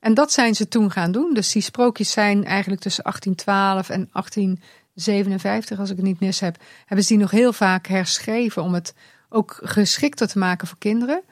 [0.00, 1.34] En dat zijn ze toen gaan doen.
[1.34, 6.56] Dus die sprookjes zijn eigenlijk tussen 1812 en 1857, als ik het niet mis heb,
[6.86, 8.94] hebben ze die nog heel vaak herschreven om het
[9.28, 11.22] ook geschikter te maken voor kinderen.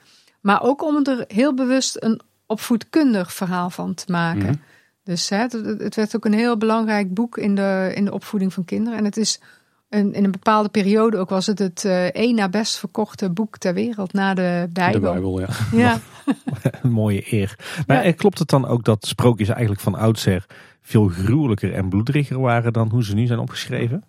[0.40, 4.40] Maar ook om er heel bewust een opvoedkundig verhaal van te maken.
[4.40, 4.62] Mm -hmm.
[5.04, 8.52] Dus hè, het, het, werd ook een heel belangrijk boek in de, in de opvoeding
[8.52, 8.98] van kinderen.
[8.98, 9.40] En het is
[9.88, 13.74] in een bepaalde periode ook was het het uh, één na best verkochte boek ter
[13.74, 15.00] wereld na de Bijbel.
[15.00, 15.48] De Bijbel, ja.
[15.72, 15.98] ja.
[16.82, 17.82] een mooie eer.
[17.86, 18.12] Maar ja.
[18.12, 20.46] klopt het dan ook dat sprookjes eigenlijk van oudsher
[20.80, 24.04] veel gruwelijker en bloederiger waren dan hoe ze nu zijn opgeschreven?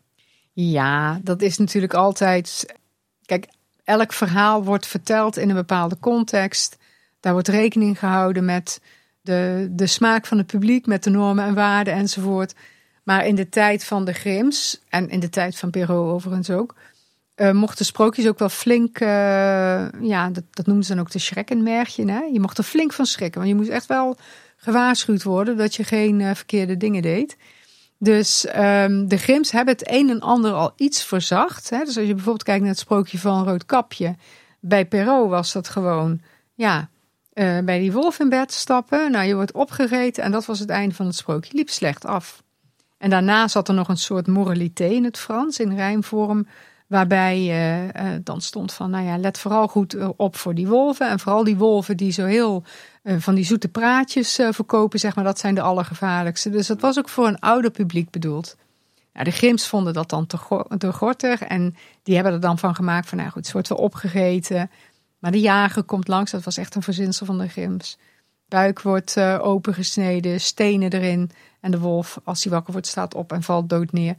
[0.53, 2.75] Ja, dat is natuurlijk altijd.
[3.25, 3.47] Kijk,
[3.83, 6.77] elk verhaal wordt verteld in een bepaalde context.
[7.19, 8.81] Daar wordt rekening gehouden met
[9.21, 12.55] de, de smaak van het publiek, met de normen en waarden enzovoort.
[13.09, 16.75] Maar in de tijd van de Grims en in de tijd van Perrault overigens ook,
[17.35, 19.07] uh, mochten sprookjes ook wel flink, uh,
[20.01, 22.11] ja, dat, dat noemen ze dan ook de schrekkenmerkje.
[22.11, 22.19] Hè?
[22.19, 24.17] Je mocht er flink van schrikken, want je moest echt wel
[24.57, 27.37] gewaarschuwd worden dat je geen uh, verkeerde dingen deed.
[27.97, 31.69] Dus um, de Grims hebben het een en ander al iets verzacht.
[31.69, 31.83] Hè?
[31.83, 34.15] Dus als je bijvoorbeeld kijkt naar het sprookje van Roodkapje.
[34.59, 36.21] Bij Perrault was dat gewoon,
[36.53, 36.89] ja,
[37.33, 39.11] bij die wolf in bed stappen.
[39.11, 41.55] Nou, je wordt opgegeten en dat was het einde van het sprookje.
[41.57, 42.43] Liep slecht af.
[42.99, 46.47] En daarna zat er nog een soort moralité in het Frans, in rijmvorm.
[46.87, 47.39] Waarbij
[47.95, 51.09] uh, dan stond van, nou ja, let vooral goed op voor die wolven.
[51.09, 52.63] En vooral die wolven die zo heel
[53.03, 56.49] van die zoete praatjes verkopen, zeg maar, dat zijn de allergevaarlijkste.
[56.49, 58.55] Dus dat was ook voor een ouder publiek bedoeld.
[59.13, 62.57] Nou, de Grims vonden dat dan te, go te gortig en die hebben er dan
[62.57, 64.69] van gemaakt van, nou goed, het wordt wel opgegeten.
[65.19, 67.97] Maar de jager komt langs, dat was echt een verzinsel van de Grims.
[68.49, 71.31] Buik wordt opengesneden, stenen erin.
[71.59, 74.15] En de wolf, als hij wakker wordt, staat op en valt dood neer.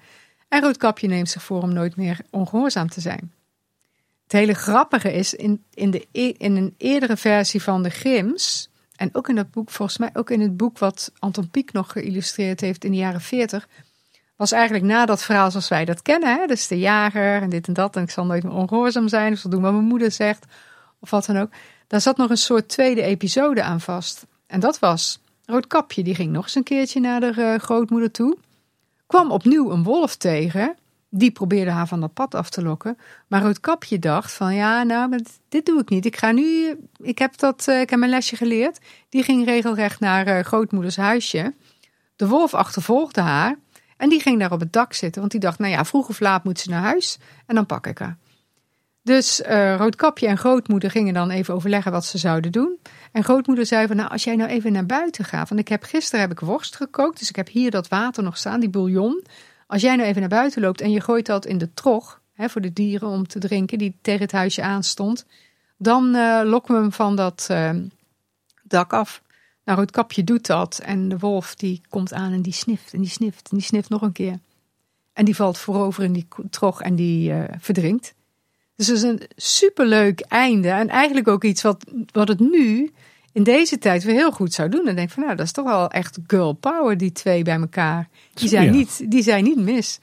[0.49, 3.33] En Roodkapje neemt zich voor om nooit meer ongehoorzaam te zijn.
[4.23, 6.07] Het hele grappige is, in, in, de,
[6.39, 10.31] in een eerdere versie van de Grims, en ook in dat boek, volgens mij ook
[10.31, 13.69] in het boek wat Anton Pieck nog geïllustreerd heeft in de jaren 40,
[14.37, 16.37] was eigenlijk na dat verhaal zoals wij dat kennen.
[16.37, 16.47] Hè?
[16.47, 19.39] Dus de jager en dit en dat, en ik zal nooit meer ongehoorzaam zijn, of
[19.39, 20.47] zal doen wat mijn moeder zegt,
[20.99, 21.51] of wat dan ook.
[21.91, 24.27] Daar zat nog een soort tweede episode aan vast.
[24.47, 28.37] En dat was Roodkapje, die ging nog eens een keertje naar de uh, grootmoeder toe.
[29.07, 30.77] Kwam opnieuw een wolf tegen.
[31.09, 32.99] Die probeerde haar van dat pad af te lokken.
[33.27, 36.05] Maar Roodkapje dacht van ja, nou, dit doe ik niet.
[36.05, 38.79] Ik ga nu, ik heb, dat, uh, ik heb mijn lesje geleerd.
[39.09, 41.55] Die ging regelrecht naar uh, grootmoeders huisje.
[42.17, 43.59] De wolf achtervolgde haar.
[43.97, 45.21] En die ging daar op het dak zitten.
[45.21, 47.19] Want die dacht, nou ja, vroeg of laat moet ze naar huis.
[47.47, 48.17] En dan pak ik haar.
[49.03, 52.79] Dus uh, Roodkapje en grootmoeder gingen dan even overleggen wat ze zouden doen.
[53.13, 55.49] En grootmoeder zei van, nou als jij nou even naar buiten gaat.
[55.49, 58.37] Want ik heb gisteren heb ik worst gekookt, dus ik heb hier dat water nog
[58.37, 59.25] staan, die bouillon.
[59.67, 62.49] Als jij nou even naar buiten loopt en je gooit dat in de trog, hè,
[62.49, 65.27] voor de dieren om te drinken, die tegen het huisje aanstond.
[65.77, 67.71] Dan uh, lokken we hem van dat uh,
[68.63, 69.23] dak af.
[69.65, 73.11] Nou, Roodkapje doet dat en de wolf die komt aan en die snift en die
[73.11, 74.39] snift en die snift nog een keer.
[75.13, 78.15] En die valt voorover in die trog en die verdrinkt.
[78.81, 80.69] Dus het is een superleuk einde.
[80.69, 82.91] En eigenlijk ook iets wat, wat het nu
[83.33, 84.85] in deze tijd weer heel goed zou doen.
[84.85, 88.09] Dan denk van nou, dat is toch wel echt girl power, die twee bij elkaar.
[88.35, 88.71] Die zijn, ja.
[88.71, 89.99] niet, die zijn niet mis.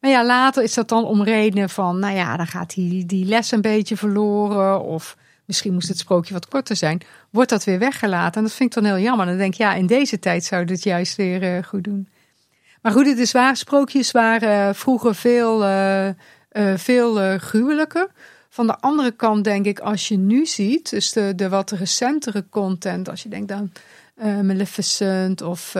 [0.00, 3.24] Maar ja, later is dat dan om redenen van, nou ja, dan gaat die, die
[3.24, 4.82] les een beetje verloren.
[4.82, 7.00] Of misschien moest het sprookje wat korter zijn.
[7.30, 8.34] Wordt dat weer weggelaten.
[8.34, 9.26] En dat vind ik dan heel jammer.
[9.26, 12.08] Dan denk ik, ja, in deze tijd zou dit juist weer uh, goed doen.
[12.82, 13.56] Maar goed, het is waar.
[13.56, 15.64] Sprookjes waren vroeger veel...
[15.64, 16.08] Uh,
[16.52, 18.08] uh, veel uh, gruwelijker.
[18.48, 22.44] Van de andere kant denk ik, als je nu ziet, dus de, de wat recentere
[22.48, 23.72] content, als je denkt aan
[24.16, 25.72] uh, Maleficent of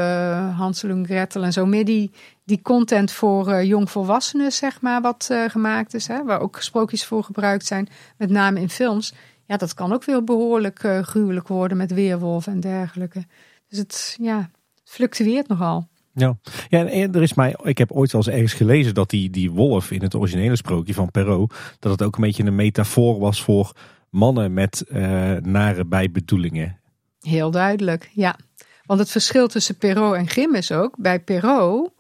[0.57, 2.11] Hansel en Gretel en zo, meer die,
[2.45, 7.66] die content voor jongvolwassenen, zeg maar, wat gemaakt is, hè, waar ook sprookjes voor gebruikt
[7.66, 9.14] zijn, met name in films.
[9.47, 13.25] Ja, dat kan ook weer behoorlijk gruwelijk worden met weerwolven en dergelijke.
[13.68, 14.51] Dus het, ja,
[14.85, 15.89] fluctueert nogal.
[16.14, 16.38] Ja,
[16.68, 19.50] ja en er is mij, ik heb ooit wel eens ergens gelezen dat die, die
[19.50, 23.42] wolf in het originele sprookje van Perrault, dat het ook een beetje een metafoor was
[23.42, 23.72] voor
[24.10, 24.98] mannen met uh,
[25.36, 26.78] nare bijbedoelingen.
[27.20, 28.36] Heel duidelijk, ja.
[28.84, 31.92] Want het verschil tussen Perrault en Grimm is ook, bij Perrault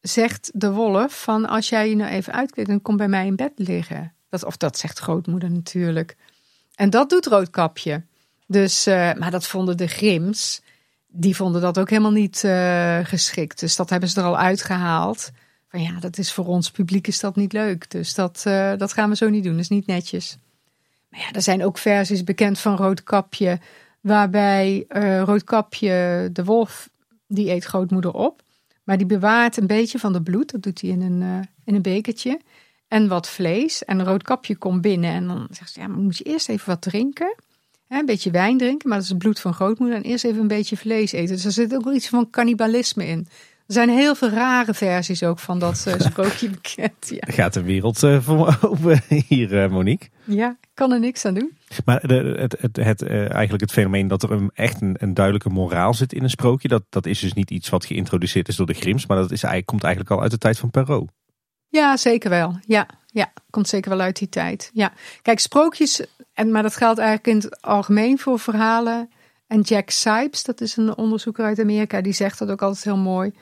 [0.00, 3.36] zegt de wolf van als jij je nou even uitkleedt, dan kom bij mij in
[3.36, 4.12] bed liggen.
[4.28, 6.16] Dat, of dat zegt grootmoeder natuurlijk.
[6.74, 8.02] En dat doet Roodkapje.
[8.46, 10.62] Dus, uh, maar dat vonden de Grims,
[11.08, 13.60] die vonden dat ook helemaal niet uh, geschikt.
[13.60, 15.30] Dus dat hebben ze er al uitgehaald.
[15.68, 17.90] Van ja, dat is voor ons publiek is dat niet leuk.
[17.90, 19.52] Dus dat, uh, dat gaan we zo niet doen.
[19.52, 20.38] Dat is niet netjes.
[21.08, 23.58] Maar ja, er zijn ook versies bekend van Roodkapje.
[24.00, 24.84] Waarbij
[25.24, 26.90] Roodkapje, de wolf,
[27.26, 28.42] die eet grootmoeder op.
[28.84, 30.50] Maar die bewaart een beetje van de bloed.
[30.50, 32.40] Dat doet hij in een, in een bekertje.
[32.88, 33.84] En wat vlees.
[33.84, 35.10] En Roodkapje komt binnen.
[35.10, 37.36] En dan zegt ze, ja, moet je eerst even wat drinken
[37.88, 39.96] een beetje wijn drinken, maar dat is het bloed van grootmoeder.
[39.96, 41.34] En eerst even een beetje vlees eten.
[41.34, 43.28] Dus er zit ook wel iets van cannibalisme in.
[43.66, 47.08] Er zijn heel veel rare versies ook van dat uh, sprookje bekend.
[47.08, 47.32] Ja.
[47.32, 50.08] Gaat de wereld uh, voor open hier, uh, Monique?
[50.24, 51.56] Ja, kan er niks aan doen.
[51.84, 55.48] Maar de, het, het, het, eigenlijk het fenomeen dat er een, echt een, een, duidelijke
[55.48, 58.66] moraal zit in een sprookje, dat, dat is dus niet iets wat geïntroduceerd is door
[58.66, 61.10] de Grims, maar dat is, komt eigenlijk al uit de tijd van Perrault.
[61.68, 62.58] Ja, zeker wel.
[62.66, 64.70] Ja, ja, komt zeker wel uit die tijd.
[64.72, 64.92] Ja,
[65.22, 69.10] kijk, sprookjes en, maar dat geldt eigenlijk in het algemeen voor verhalen.
[69.46, 72.96] En Jack Sipes, dat is een onderzoeker uit Amerika, die zegt dat ook altijd heel
[72.96, 73.32] mooi.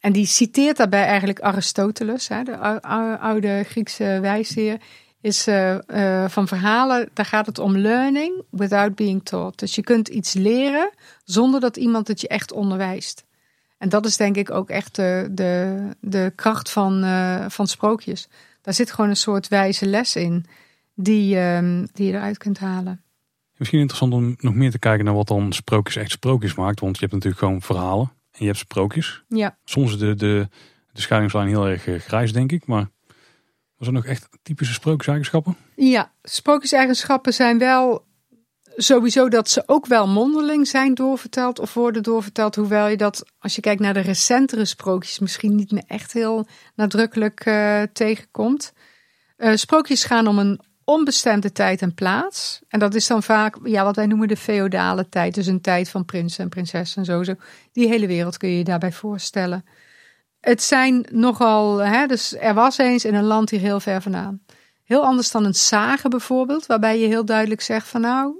[0.00, 2.56] En die citeert daarbij eigenlijk Aristoteles, hè, de
[3.18, 4.80] oude Griekse wijsheer.
[5.20, 9.58] Is uh, uh, van verhalen, daar gaat het om learning without being taught.
[9.58, 10.90] Dus je kunt iets leren
[11.24, 13.24] zonder dat iemand het je echt onderwijst.
[13.78, 18.28] En dat is denk ik ook echt de, de, de kracht van, uh, van sprookjes.
[18.62, 20.46] Daar zit gewoon een soort wijze les in
[20.94, 23.00] die, um, die je eruit kunt halen.
[23.56, 26.80] Misschien interessant om nog meer te kijken naar wat dan sprookjes echt sprookjes maakt.
[26.80, 29.22] Want je hebt natuurlijk gewoon verhalen en je hebt sprookjes.
[29.28, 29.56] Ja.
[29.64, 30.48] Soms is de, de,
[30.92, 32.66] de scheidingslijn heel erg eh, grijs, denk ik.
[32.66, 32.88] Maar
[33.76, 35.56] was er nog echt typische sprookjeseigenschappen?
[35.74, 38.05] Ja, sprookjeseigenschappen zijn wel
[38.76, 42.54] sowieso dat ze ook wel mondeling zijn doorverteld of worden doorverteld.
[42.54, 46.46] Hoewel je dat, als je kijkt naar de recentere sprookjes, misschien niet meer echt heel
[46.74, 48.72] nadrukkelijk uh, tegenkomt.
[49.36, 52.60] Uh, sprookjes gaan om een onbestemde tijd en plaats.
[52.68, 55.34] En dat is dan vaak ja, wat wij noemen de feodale tijd.
[55.34, 57.34] Dus een tijd van prinsen en prinsessen en zo.
[57.72, 59.64] Die hele wereld kun je je daarbij voorstellen.
[60.40, 64.40] Het zijn nogal, hè, dus er was eens in een land hier heel ver vandaan.
[64.84, 68.34] Heel anders dan een sage bijvoorbeeld, waarbij je heel duidelijk zegt van nou,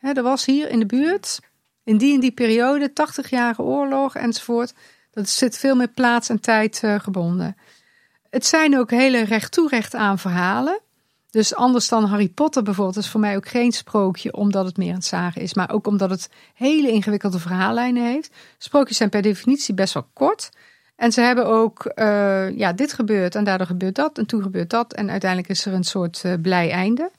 [0.00, 1.40] hè, er was hier in de buurt,
[1.84, 4.74] in die en die periode, 80-jarige oorlog enzovoort.
[5.10, 7.56] Dat zit veel meer plaats en tijd uh, gebonden.
[8.30, 10.80] Het zijn ook hele recht toe recht aan verhalen.
[11.30, 14.94] Dus anders dan Harry Potter bijvoorbeeld, is voor mij ook geen sprookje, omdat het meer
[14.94, 18.34] een sage is, maar ook omdat het hele ingewikkelde verhaallijnen heeft.
[18.58, 20.50] Sprookjes zijn per definitie best wel kort.
[20.96, 24.70] En ze hebben ook, uh, ja, dit gebeurt en daardoor gebeurt dat en toen gebeurt
[24.70, 24.92] dat.
[24.92, 27.10] En uiteindelijk is er een soort uh, blij einde.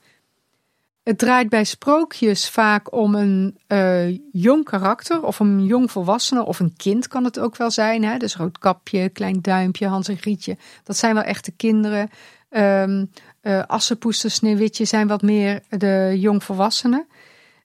[1.04, 6.60] Het draait bij sprookjes vaak om een uh, jong karakter of een jong volwassene of
[6.60, 8.04] een kind kan het ook wel zijn.
[8.04, 8.18] Hè?
[8.18, 10.58] Dus Roodkapje, Klein Duimpje, Hans en Grietje.
[10.84, 12.10] Dat zijn wel echte kinderen.
[12.50, 17.08] Um, uh, Assenpoester, Sneeuwwitje zijn wat meer de jongvolwassenen.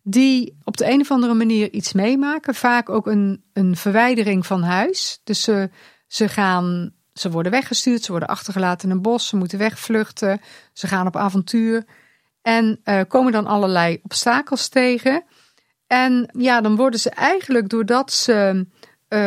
[0.03, 2.55] Die op de een of andere manier iets meemaken.
[2.55, 5.21] Vaak ook een, een verwijdering van huis.
[5.25, 5.71] Dus ze,
[6.07, 10.41] ze gaan, ze worden weggestuurd, ze worden achtergelaten in een bos, ze moeten wegvluchten,
[10.73, 11.85] ze gaan op avontuur.
[12.47, 15.25] En uh, komen dan allerlei obstakels tegen.
[15.87, 18.67] En ja, dan worden ze eigenlijk doordat ze,
[19.09, 19.19] uh,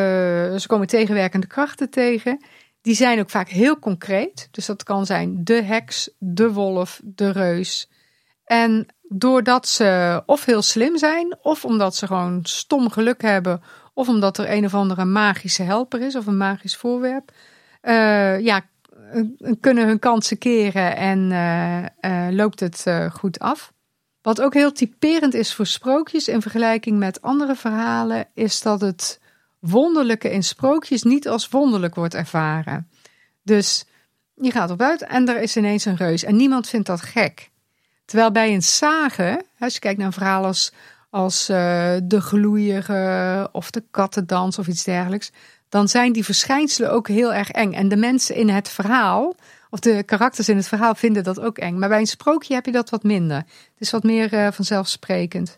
[0.58, 2.40] ze komen tegenwerkende krachten tegen
[2.82, 4.48] die zijn ook vaak heel concreet.
[4.52, 7.90] Dus dat kan zijn de heks, de wolf, de reus.
[8.44, 13.62] En doordat ze of heel slim zijn, of omdat ze gewoon stom geluk hebben,
[13.94, 17.32] of omdat er een of andere magische helper is of een magisch voorwerp,
[17.82, 18.62] uh, ja,
[19.60, 23.74] kunnen hun kansen keren en uh, uh, loopt het goed af.
[24.22, 29.20] Wat ook heel typerend is voor sprookjes in vergelijking met andere verhalen, is dat het
[29.60, 32.90] wonderlijke in sprookjes niet als wonderlijk wordt ervaren.
[33.44, 33.86] Dus
[34.36, 37.50] je gaat op uit en er is ineens een reus en niemand vindt dat gek.
[38.06, 40.54] Terwijl bij een sage, als je kijkt naar een verhaal
[41.10, 41.46] als,
[42.04, 45.32] de gloeierige of de kattendans of iets dergelijks,
[45.70, 47.74] dan zijn die verschijnselen ook heel erg eng.
[47.74, 49.36] En de mensen in het verhaal,
[49.70, 51.80] of de karakters in het verhaal, vinden dat ook eng.
[51.80, 53.38] Maar bij een sprookje heb je dat wat minder.
[53.38, 55.58] Het is wat meer uh, vanzelfsprekend.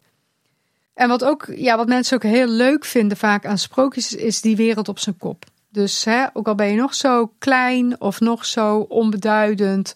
[0.94, 4.56] En wat, ook, ja, wat mensen ook heel leuk vinden vaak aan sprookjes, is die
[4.56, 5.46] wereld op zijn kop.
[5.70, 9.96] Dus hè, ook al ben je nog zo klein of nog zo onbeduidend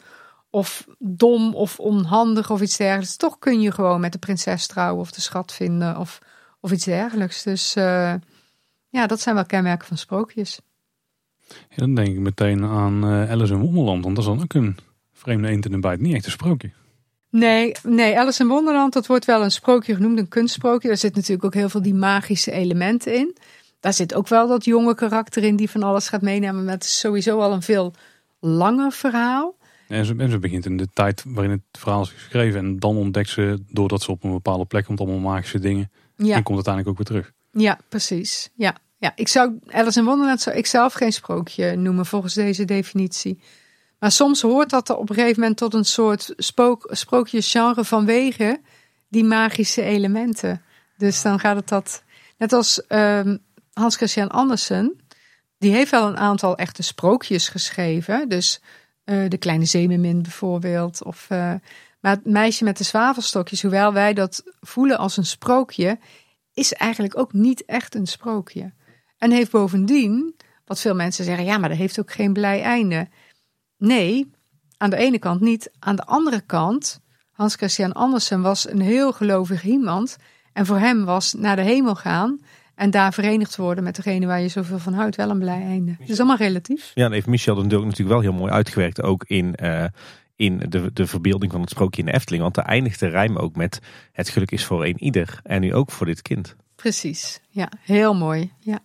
[0.50, 5.02] of dom of onhandig of iets dergelijks, toch kun je gewoon met de prinses trouwen
[5.02, 6.20] of de schat vinden of,
[6.60, 7.44] of iets dergelijks.
[7.44, 8.14] Dus uh,
[8.96, 10.60] ja, dat zijn wel kenmerken van sprookjes.
[11.48, 14.04] Ja, dan denk ik meteen aan eh, Alice in Wonderland.
[14.04, 14.78] Want dat is dan ook een
[15.14, 16.00] vreemde eend in een bijt.
[16.00, 16.72] Niet echt een sprookje.
[17.30, 20.88] Nee, nee, Alice in Wonderland, dat wordt wel een sprookje genoemd, een kunstsprookje.
[20.88, 23.36] Daar zit natuurlijk ook heel veel die magische elementen in.
[23.80, 26.64] Daar zit ook wel dat jonge karakter in die van alles gaat meenemen.
[26.64, 27.94] Maar het is sowieso al een veel
[28.40, 29.56] langer verhaal.
[29.88, 32.60] En ze, en ze begint in de tijd waarin het verhaal is geschreven.
[32.60, 35.92] En dan ontdekt ze, doordat ze op een bepaalde plek komt, allemaal magische dingen.
[36.16, 37.34] Ja, En komt uiteindelijk ook weer terug.
[37.52, 38.50] ja precies.
[38.56, 38.76] Ja,
[39.06, 43.42] ja, ik zou Alice in Wonderland zou ik zelf geen sprookje noemen volgens deze definitie.
[44.00, 48.62] Maar soms hoort dat er op een gegeven moment tot een soort spook, sprookjesgenre vanwege
[49.10, 50.62] die magische elementen.
[50.98, 52.04] Dus dan gaat het dat.
[52.38, 53.38] Net als ehm,
[53.74, 55.06] Hans Christian Andersen,
[55.58, 58.30] die heeft wel een aantal echte sprookjes geschreven.
[58.30, 58.62] Dus
[59.04, 61.04] eh, De Kleine Zeemermin bijvoorbeeld.
[61.04, 61.54] Of, eh,
[62.00, 66.00] maar het meisje met de zwavelstokjes, hoewel wij dat voelen als een sprookje,
[66.54, 68.74] is eigenlijk ook niet echt een sprookje.
[69.18, 70.36] En heeft bovendien,
[70.66, 73.08] wat veel mensen zeggen, ja, maar dat heeft ook geen blij einde.
[73.78, 74.32] Nee,
[74.78, 75.72] aan de ene kant niet.
[75.80, 77.00] Aan de andere kant,
[77.32, 80.18] Hans Christian Andersen was een heel gelovig iemand.
[80.54, 82.40] En voor hem was naar de hemel gaan
[82.76, 85.96] en daar verenigd worden met degene waar je zoveel van houdt, wel een blij einde.
[86.00, 86.92] Het is allemaal relatief.
[86.94, 89.02] Ja, dan heeft Michel Dulk natuurlijk wel heel mooi uitgewerkt.
[89.02, 89.86] Ook in, eh,
[90.36, 92.44] in de, de verbeelding van het sprookje in de Efteling.
[92.44, 93.80] Want daar eindigt de rijm ook met
[94.12, 95.40] het geluk is voor een ieder.
[95.44, 96.56] En nu ook voor dit kind.
[96.76, 98.52] Precies, ja, heel mooi.
[98.60, 98.80] Ja.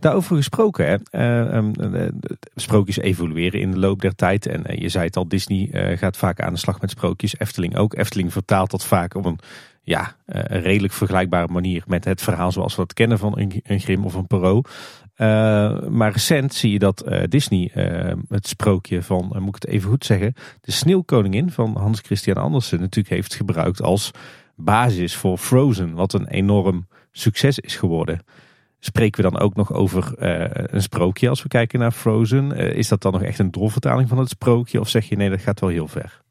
[0.00, 0.96] Daarover gesproken, hè.
[1.10, 2.08] Eh, ehm, eh,
[2.54, 4.46] sprookjes evolueren in de loop der tijd.
[4.46, 7.38] En eh, je zei het al, Disney gaat vaak aan de slag met sprookjes.
[7.38, 7.94] Efteling ook.
[7.94, 9.38] Efteling vertaalt dat vaak op een
[9.82, 10.16] ja,
[10.46, 14.64] redelijk vergelijkbare manier met het verhaal zoals we het kennen van een, Grimm of een.
[15.14, 17.70] Eh, maar recent zie je dat Disney
[18.28, 22.80] het sprookje van, moet ik het even goed zeggen, de Sneeuwkoningin van Hans Christian Andersen
[22.80, 24.10] natuurlijk heeft gebruikt als
[24.56, 28.20] basis voor Frozen, wat een enorm succes is geworden.
[28.84, 32.52] Spreken we dan ook nog over eh, een sprookje als we kijken naar Frozen?
[32.52, 34.80] Eh, is dat dan nog echt een doorvertaling van het sprookje?
[34.80, 36.22] Of zeg je nee, dat gaat wel heel ver?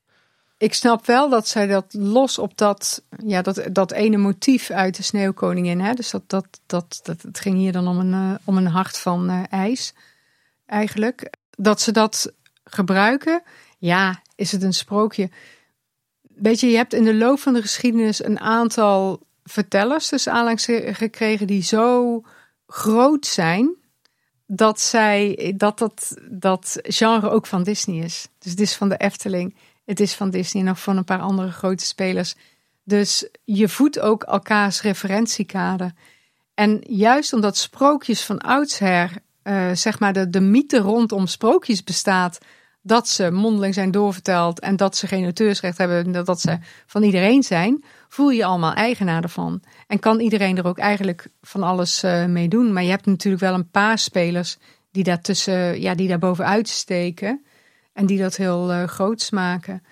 [0.57, 4.95] Ik snap wel dat zij dat los op dat, ja, dat, dat ene motief uit
[4.95, 5.79] de Sneeuwkoningin.
[5.79, 5.93] Hè?
[5.93, 8.97] Dus dat, dat, dat, dat, het ging hier dan om een, eh, om een hart
[8.97, 9.93] van ijs,
[10.65, 11.29] eigenlijk.
[11.49, 12.33] Dat ze dat
[12.63, 13.41] gebruiken,
[13.77, 15.29] ja, is het een sprookje.
[16.21, 20.65] Weet je, je hebt in de loop van de geschiedenis een aantal vertellers, dus aanlangs
[20.85, 22.21] gekregen, die zo
[22.73, 23.75] groot zijn.
[24.45, 28.27] Dat, zij, dat, dat dat genre ook van Disney is.
[28.39, 29.55] Dus het is van de Efteling.
[29.85, 32.35] Het is van Disney en nog van een paar andere grote spelers.
[32.83, 35.91] Dus je voedt ook elkaars referentiekader.
[36.53, 39.11] En juist omdat sprookjes van oudsher,
[39.41, 42.37] eh, zeg maar de, de mythe rondom sprookjes bestaat,
[42.81, 46.57] dat ze mondeling zijn doorverteld en dat ze geen auteursrecht hebben, en dat, dat ze
[46.85, 47.83] van iedereen zijn,
[48.13, 49.61] voel je allemaal eigenaar ervan.
[49.87, 52.73] En kan iedereen er ook eigenlijk van alles eh, mee doen.
[52.73, 54.57] Maar je hebt natuurlijk wel een paar spelers
[54.91, 57.45] die daartussen, ja, die daar bovenuit steken.
[57.93, 59.83] En die dat heel uh, groots maken.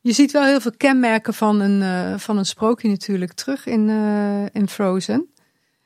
[0.00, 3.88] Je ziet wel heel veel kenmerken van een, uh, van een sprookje natuurlijk terug in,
[3.88, 5.32] uh, in Frozen.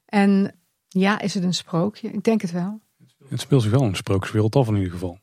[0.07, 0.55] En
[0.89, 2.11] ja, is het een sprookje?
[2.11, 2.81] Ik denk het wel.
[3.29, 5.19] Het speelt zich wel een sprookjeswereld af in ieder geval.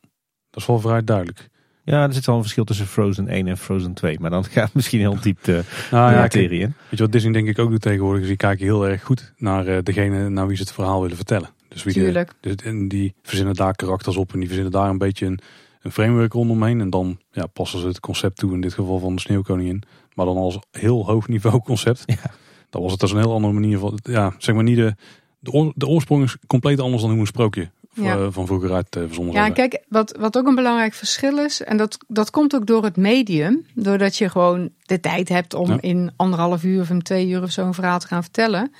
[0.50, 1.48] Dat is wel vrij duidelijk.
[1.90, 4.20] Ja, er zit wel een verschil tussen Frozen 1 en Frozen 2.
[4.20, 6.74] Maar dan gaat het misschien heel diep de, Nou de ja, materie in.
[6.88, 8.22] Weet je wat Disney denk ik ook doet tegenwoordig?
[8.22, 11.16] Is die kijken heel erg goed naar uh, degene naar wie ze het verhaal willen
[11.16, 11.50] vertellen.
[11.68, 12.32] Dus wie Tuurlijk.
[12.40, 15.38] De, dus, en die verzinnen daar karakters op en die verzinnen daar een beetje een,
[15.80, 16.80] een framework rondomheen.
[16.80, 19.82] En dan ja, passen ze het concept toe, in dit geval van de Sneeuwkoningin.
[20.14, 22.02] Maar dan als heel hoog niveau concept.
[22.22, 22.30] Ja.
[22.70, 24.94] Dan was het als een heel andere manier van, ja, zeg maar niet de,
[25.38, 27.70] de, oor, de oorsprong is compleet anders dan hoe een sprookje
[28.04, 28.16] Ja.
[28.16, 31.38] uh, van vroeger uit uh, verzonnen Ja, en kijk, wat, wat ook een belangrijk verschil
[31.38, 35.54] is, en dat, dat komt ook door het medium, doordat je gewoon de tijd hebt
[35.54, 35.78] om Ja.
[35.80, 38.74] in anderhalf uur of in twee uur of zo een verhaal te gaan vertellen,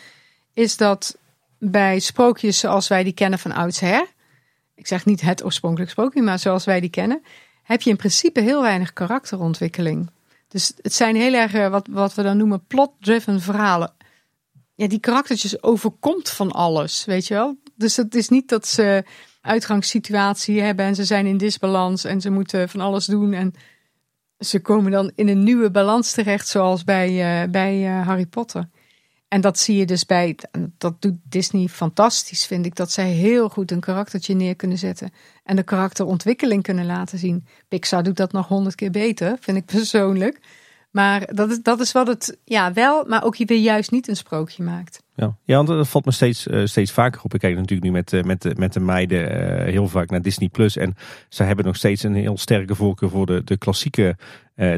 [0.55, 1.17] is dat
[1.59, 4.07] bij sprookjes zoals wij die kennen van oudsher,
[4.75, 7.23] ik zeg niet het oorspronkelijk sprookje, maar zoals wij die kennen,
[7.63, 10.11] heb je in principe heel weinig karakterontwikkeling.
[10.49, 13.93] Dus het zijn heel erg eh, wat, wat we dan noemen plot-driven verhalen.
[14.75, 17.57] Ja, die karaktertjes overkomt van alles, weet je wel.
[17.79, 19.05] Dus het is niet dat ze
[19.41, 23.55] uitgangssituatie hebben en ze zijn in disbalans en ze moeten van alles doen en
[24.39, 28.69] ze komen dan in een nieuwe balans terecht, zoals bij, uh, bij uh, Harry Potter.
[29.29, 30.39] En dat zie je dus bij,
[30.79, 35.11] dat doet Disney fantastisch, vind ik, dat zij heel goed een karaktertje neer kunnen zetten
[35.45, 37.47] en de karakterontwikkeling kunnen laten zien.
[37.69, 40.41] Pixar doet dat nog honderd keer beter, vind ik persoonlijk.
[40.91, 44.17] Maar dat is, dat is wat het ja, wel, maar ook weer juist niet een
[44.17, 45.03] sprookje maakt.
[45.15, 47.35] Ja, ja want dat valt me steeds, uh, steeds vaker op.
[47.35, 50.23] Ik kijk natuurlijk nu met, uh, met, de, met de meiden uh, heel vaak naar
[50.23, 50.77] Disney Plus.
[50.77, 50.95] En
[51.29, 54.17] ze hebben nog steeds een heel sterke voorkeur voor de, de klassieke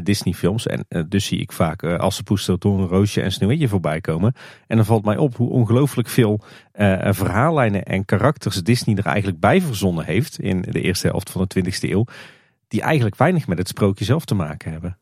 [0.03, 0.67] Disney films.
[0.67, 4.33] En dus zie ik vaak als ze poester door een roosje en Sneeuwwitje voorbij komen.
[4.67, 6.41] En dan valt mij op hoe ongelooflijk veel
[7.11, 10.39] verhaallijnen en karakters Disney er eigenlijk bij verzonnen heeft.
[10.39, 12.05] In de eerste helft van de 20e eeuw.
[12.67, 14.97] Die eigenlijk weinig met het sprookje zelf te maken hebben.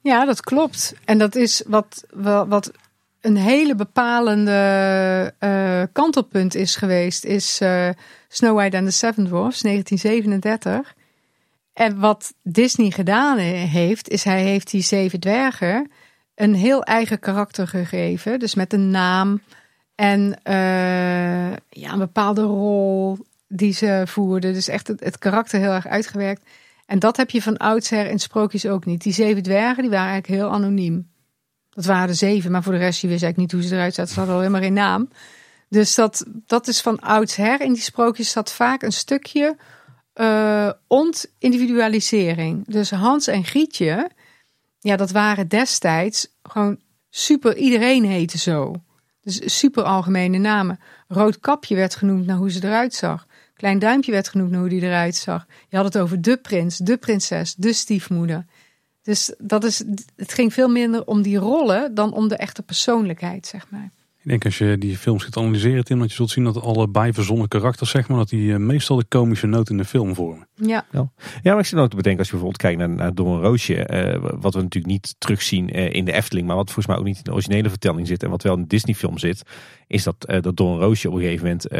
[0.00, 0.94] Ja, dat klopt.
[1.04, 2.04] En dat is wat,
[2.48, 2.72] wat
[3.20, 7.88] een hele bepalende uh, kantelpunt is geweest, is uh,
[8.28, 10.94] Snow White and the Seven Dwarfs, 1937.
[11.72, 15.90] En wat Disney gedaan heeft, is hij heeft die zeven dwergen
[16.34, 18.38] een heel eigen karakter gegeven.
[18.38, 19.40] Dus met een naam
[19.94, 24.52] en uh, ja, een bepaalde rol die ze voerden.
[24.52, 26.42] Dus echt het karakter heel erg uitgewerkt.
[26.90, 29.02] En dat heb je van oudsher in sprookjes ook niet.
[29.02, 31.10] Die zeven dwergen die waren eigenlijk heel anoniem.
[31.70, 33.94] Dat waren er zeven, maar voor de rest je wist eigenlijk niet hoe ze eruit
[33.94, 34.12] zaten.
[34.12, 35.08] Ze hadden al helemaal geen naam.
[35.68, 37.60] Dus dat, dat is van oudsher.
[37.60, 39.56] In die sprookjes zat vaak een stukje
[40.14, 42.66] uh, ontindividualisering.
[42.66, 44.10] Dus Hans en Grietje,
[44.78, 46.80] ja, dat waren destijds gewoon
[47.10, 48.74] super, iedereen heette zo.
[49.20, 50.80] Dus super algemene namen.
[51.08, 53.26] Roodkapje werd genoemd naar hoe ze eruit zag.
[53.60, 55.46] Klein duimpje werd genoemd naar hoe die eruit zag.
[55.68, 58.44] Je had het over de prins, de prinses, de stiefmoeder.
[59.02, 59.82] Dus dat is,
[60.16, 63.90] het ging veel minder om die rollen dan om de echte persoonlijkheid, zeg maar.
[64.22, 66.88] Ik denk als je die films gaat analyseren, Tim, dat je zult zien dat alle
[66.88, 70.48] bijverzonnen karakters, zeg maar, dat die eh, meestal de komische noot in de film vormen.
[70.54, 70.86] Ja.
[70.92, 71.10] Ja,
[71.42, 73.40] ja maar ik zit ook te bedenken als je bijvoorbeeld kijkt naar, naar Don een
[73.40, 76.96] Roosje, uh, wat we natuurlijk niet terugzien uh, in de Efteling, maar wat volgens mij
[76.96, 79.42] ook niet in de originele vertelling zit en wat wel in de Disney film zit,
[79.86, 81.70] is dat, uh, dat Don Roosje op een gegeven moment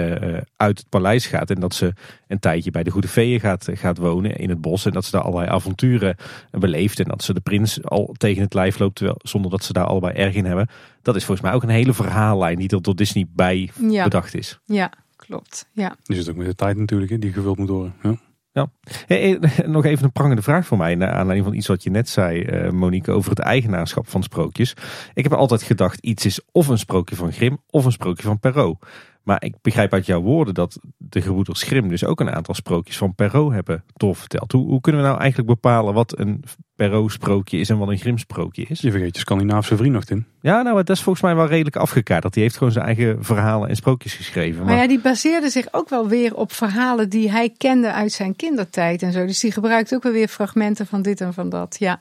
[0.57, 1.93] uit het paleis gaat en dat ze
[2.29, 5.11] een tijdje bij de Goede Veeën gaat, gaat wonen in het bos en dat ze
[5.11, 6.17] daar allerlei avonturen
[6.51, 9.73] beleeft en dat ze de prins al tegen het lijf loopt, terwijl, zonder dat ze
[9.73, 10.69] daar allebei erg in hebben.
[11.03, 11.95] Dat is volgens mij ook een hele
[12.31, 14.05] verhaallijn die er door Disney bij ja.
[14.05, 14.61] bedacht is.
[14.65, 15.69] Ja, klopt.
[15.73, 15.97] Ja.
[16.03, 17.95] Die zit ook met de tijd natuurlijk, hè, die gevuld moet worden.
[18.03, 18.17] Ja.
[18.53, 18.69] Ja.
[19.67, 20.95] nog even een prangende vraag voor mij.
[20.95, 24.75] Naar aanleiding van iets wat je net zei, uh, Monique, over het eigenaarschap van sprookjes.
[25.15, 28.39] Ik heb altijd gedacht, iets is of een sprookje van Grimm of een sprookje van
[28.39, 28.87] Perrault.
[29.31, 32.97] Maar ik begrijp uit jouw woorden dat de gebroeders Grimm dus ook een aantal sprookjes
[32.97, 34.53] van Perrault hebben doorverteld.
[34.53, 36.45] Hoe, hoe kunnen we nou eigenlijk bepalen wat een
[36.77, 38.81] Perrault sprookje is en wat een Grimm sprookje is?
[38.81, 40.27] Je vergeet je Scandinavische vriend nog, Tim.
[40.41, 42.35] Ja, nou, dat is volgens mij wel redelijk afgekaderd.
[42.35, 44.59] Die heeft gewoon zijn eigen verhalen en sprookjes geschreven.
[44.59, 48.13] Maar, maar ja, die baseerde zich ook wel weer op verhalen die hij kende uit
[48.13, 49.27] zijn kindertijd en zo.
[49.27, 51.77] Dus die gebruikt ook wel weer fragmenten van dit en van dat.
[51.79, 52.01] Ja.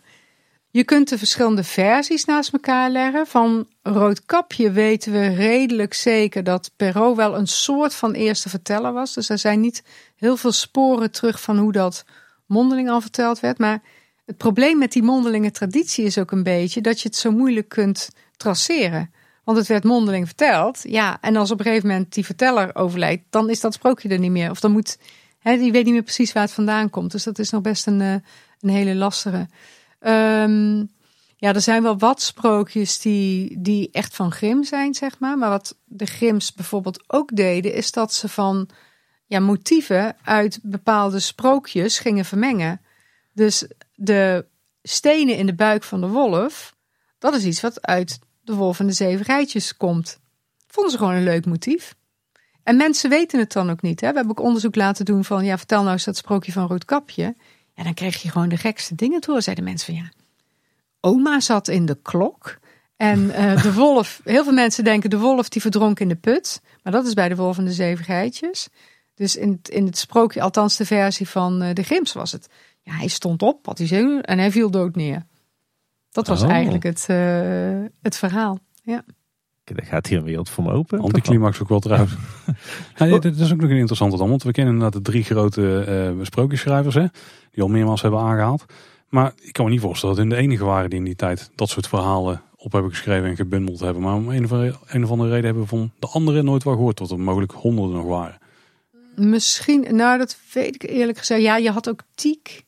[0.71, 3.27] Je kunt de verschillende versies naast elkaar leggen.
[3.27, 9.13] Van Roodkapje weten we redelijk zeker dat Perrault wel een soort van eerste verteller was.
[9.13, 9.83] Dus er zijn niet
[10.15, 12.05] heel veel sporen terug van hoe dat
[12.45, 13.57] mondeling al verteld werd.
[13.57, 13.81] Maar
[14.25, 17.69] het probleem met die mondelinge traditie is ook een beetje dat je het zo moeilijk
[17.69, 19.13] kunt traceren.
[19.43, 20.79] Want het werd mondeling verteld.
[20.83, 24.19] Ja, en als op een gegeven moment die verteller overlijdt, dan is dat sprookje er
[24.19, 24.49] niet meer.
[24.49, 24.97] Of dan moet,
[25.39, 27.11] hè, die weet niet meer precies waar het vandaan komt.
[27.11, 29.47] Dus dat is nog best een, een hele lastige.
[29.99, 30.89] Um,
[31.35, 35.37] ja, er zijn wel wat sprookjes die, die echt van Grim zijn, zeg maar.
[35.37, 38.69] Maar wat de Grims bijvoorbeeld ook deden, is dat ze van
[39.25, 42.81] ja, motieven uit bepaalde sprookjes gingen vermengen.
[43.33, 44.45] Dus de
[44.83, 46.75] stenen in de buik van de wolf,
[47.19, 50.19] dat is iets wat uit de wolf en de zeven rijtjes komt.
[50.67, 51.95] Vonden ze gewoon een leuk motief.
[52.63, 54.01] En mensen weten het dan ook niet.
[54.01, 54.09] Hè?
[54.09, 57.35] We hebben ook onderzoek laten doen van, ja, vertel nou eens dat sprookje van Roodkapje.
[57.79, 59.41] En dan kreeg je gewoon de gekste dingen door.
[59.41, 60.11] Zeiden mensen van ja,
[60.99, 62.59] oma zat in de klok.
[62.95, 66.61] En uh, de wolf, heel veel mensen denken de wolf die verdronk in de put.
[66.83, 68.67] Maar dat is bij de wolf en de zeven geitjes.
[69.15, 72.47] Dus in, in het sprookje, althans de versie van uh, de Grims was het.
[72.81, 75.25] Ja, hij stond op, had hij zin en hij viel dood neer.
[76.11, 76.49] Dat was oh.
[76.49, 78.59] eigenlijk het, uh, het verhaal.
[78.83, 79.03] Ja.
[79.75, 80.99] Dan gaat hier een wereld voor me open.
[80.99, 82.13] Anticlimax ook wel trouwens.
[82.95, 84.29] ja, dit is ook nog een interessante dan.
[84.29, 86.95] Want we kennen inderdaad de drie grote uh, sprookjesschrijvers.
[86.95, 87.05] Hè,
[87.51, 88.65] die al meermaals hebben aangehaald.
[89.09, 91.51] Maar ik kan me niet voorstellen dat hun de enige waren die in die tijd
[91.55, 94.01] dat soort verhalen op hebben geschreven en gebundeld hebben.
[94.01, 96.73] Maar om een of, een of andere reden hebben we van de anderen nooit wel
[96.73, 98.37] gehoord tot er mogelijk honderden nog waren.
[99.15, 101.41] Misschien, nou dat weet ik eerlijk gezegd.
[101.41, 102.67] Ja, je had ook Tiek.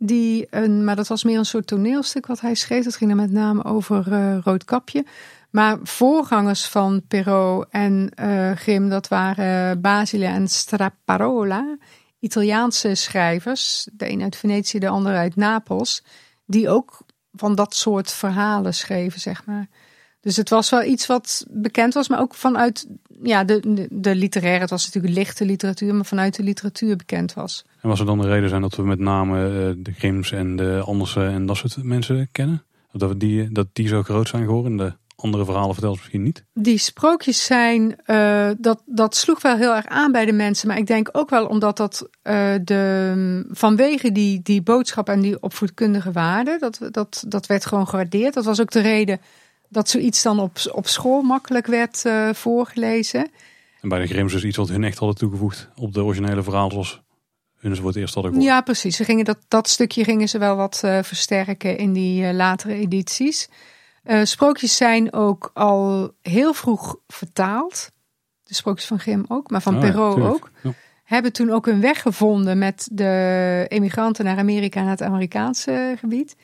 [0.00, 2.84] Die een, maar dat was meer een soort toneelstuk wat hij schreef.
[2.84, 5.04] Dat ging dan met name over uh, Roodkapje.
[5.50, 11.76] Maar voorgangers van Perrault en uh, Grimm, dat waren Basile en Straparola.
[12.20, 16.04] Italiaanse schrijvers, de een uit Venetië, de ander uit Napels,
[16.46, 17.00] die ook
[17.32, 19.68] van dat soort verhalen schreven, zeg maar.
[20.20, 22.88] Dus het was wel iets wat bekend was, maar ook vanuit
[23.22, 27.64] ja, de, de, literaire, het was natuurlijk lichte literatuur, maar vanuit de literatuur bekend was.
[27.80, 30.56] En was er dan de reden zijn dat we met name uh, de Grims en
[30.56, 32.62] de Andersen en dat soort mensen kennen?
[32.92, 34.76] Dat die, dat die zo groot zijn geworden.
[34.76, 36.44] De andere verhalen vertelt misschien niet.
[36.52, 40.68] Die sprookjes zijn, uh, dat, dat sloeg wel heel erg aan bij de mensen.
[40.68, 45.42] Maar ik denk ook wel omdat dat uh, de, vanwege die, die boodschap en die
[45.42, 48.34] opvoedkundige waarde, dat, dat, dat werd gewoon gewaardeerd.
[48.34, 49.20] Dat was ook de reden
[49.68, 53.30] dat zoiets dan op, op school makkelijk werd uh, voorgelezen.
[53.80, 56.70] En bij de Grimms is iets wat hun echt hadden toegevoegd op de originele verhaal
[56.70, 57.00] zoals
[57.58, 58.50] hun ze voor het eerst hadden gehoord.
[58.50, 58.96] Ja, precies.
[58.96, 63.48] Ze gingen dat, dat stukje gingen ze wel wat versterken in die latere edities.
[64.08, 67.90] Uh, sprookjes zijn ook al heel vroeg vertaald.
[68.42, 70.50] De sprookjes van Grimm ook, maar van oh, Perrault ja, ook.
[70.62, 70.72] Ja.
[71.04, 76.36] Hebben toen ook een weg gevonden met de emigranten naar Amerika, naar het Amerikaanse gebied.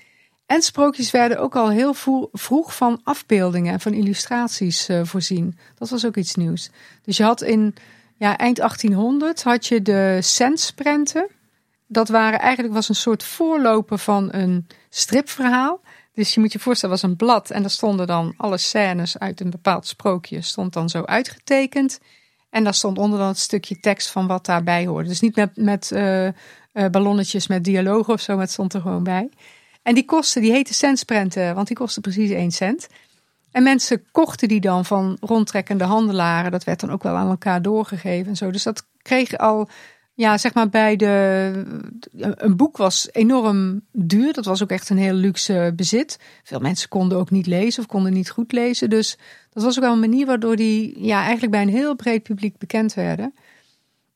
[0.46, 1.94] En sprookjes werden ook al heel
[2.32, 5.58] vroeg van afbeeldingen en van illustraties uh, voorzien.
[5.74, 6.70] Dat was ook iets nieuws.
[7.02, 7.74] Dus je had in
[8.16, 11.26] ja, eind 1800 had je de centsprenten.
[11.86, 15.80] Dat waren eigenlijk was een soort voorloper van een stripverhaal.
[16.14, 19.40] Dus je moet je voorstellen, was een blad en daar stonden dan alle scènes uit
[19.40, 22.00] een bepaald sprookje, stond dan zo uitgetekend.
[22.50, 25.08] En daar stond onder dan het stukje tekst van wat daarbij hoorde.
[25.08, 26.32] Dus niet met, met uh, uh,
[26.90, 29.28] ballonnetjes met dialoog of zo, maar het stond er gewoon bij.
[29.82, 32.88] En die kosten, die heten centsprenten, want die kosten precies 1 cent.
[33.50, 36.50] En mensen kochten die dan van rondtrekkende handelaren.
[36.50, 38.50] Dat werd dan ook wel aan elkaar doorgegeven en zo.
[38.50, 39.68] Dus dat kreeg al,
[40.14, 41.64] ja, zeg maar bij de.
[42.18, 44.32] Een boek was enorm duur.
[44.32, 46.18] Dat was ook echt een heel luxe bezit.
[46.42, 48.90] Veel mensen konden ook niet lezen of konden niet goed lezen.
[48.90, 49.18] Dus
[49.52, 52.58] dat was ook wel een manier waardoor die ja, eigenlijk bij een heel breed publiek
[52.58, 53.34] bekend werden.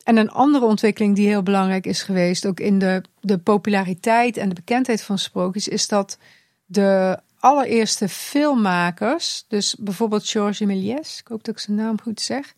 [0.08, 4.48] En een andere ontwikkeling die heel belangrijk is geweest, ook in de, de populariteit en
[4.48, 6.18] de bekendheid van sprookjes, is dat
[6.66, 12.54] de allereerste filmmakers, dus bijvoorbeeld Georges Méliès, ik hoop dat ik zijn naam goed zeg,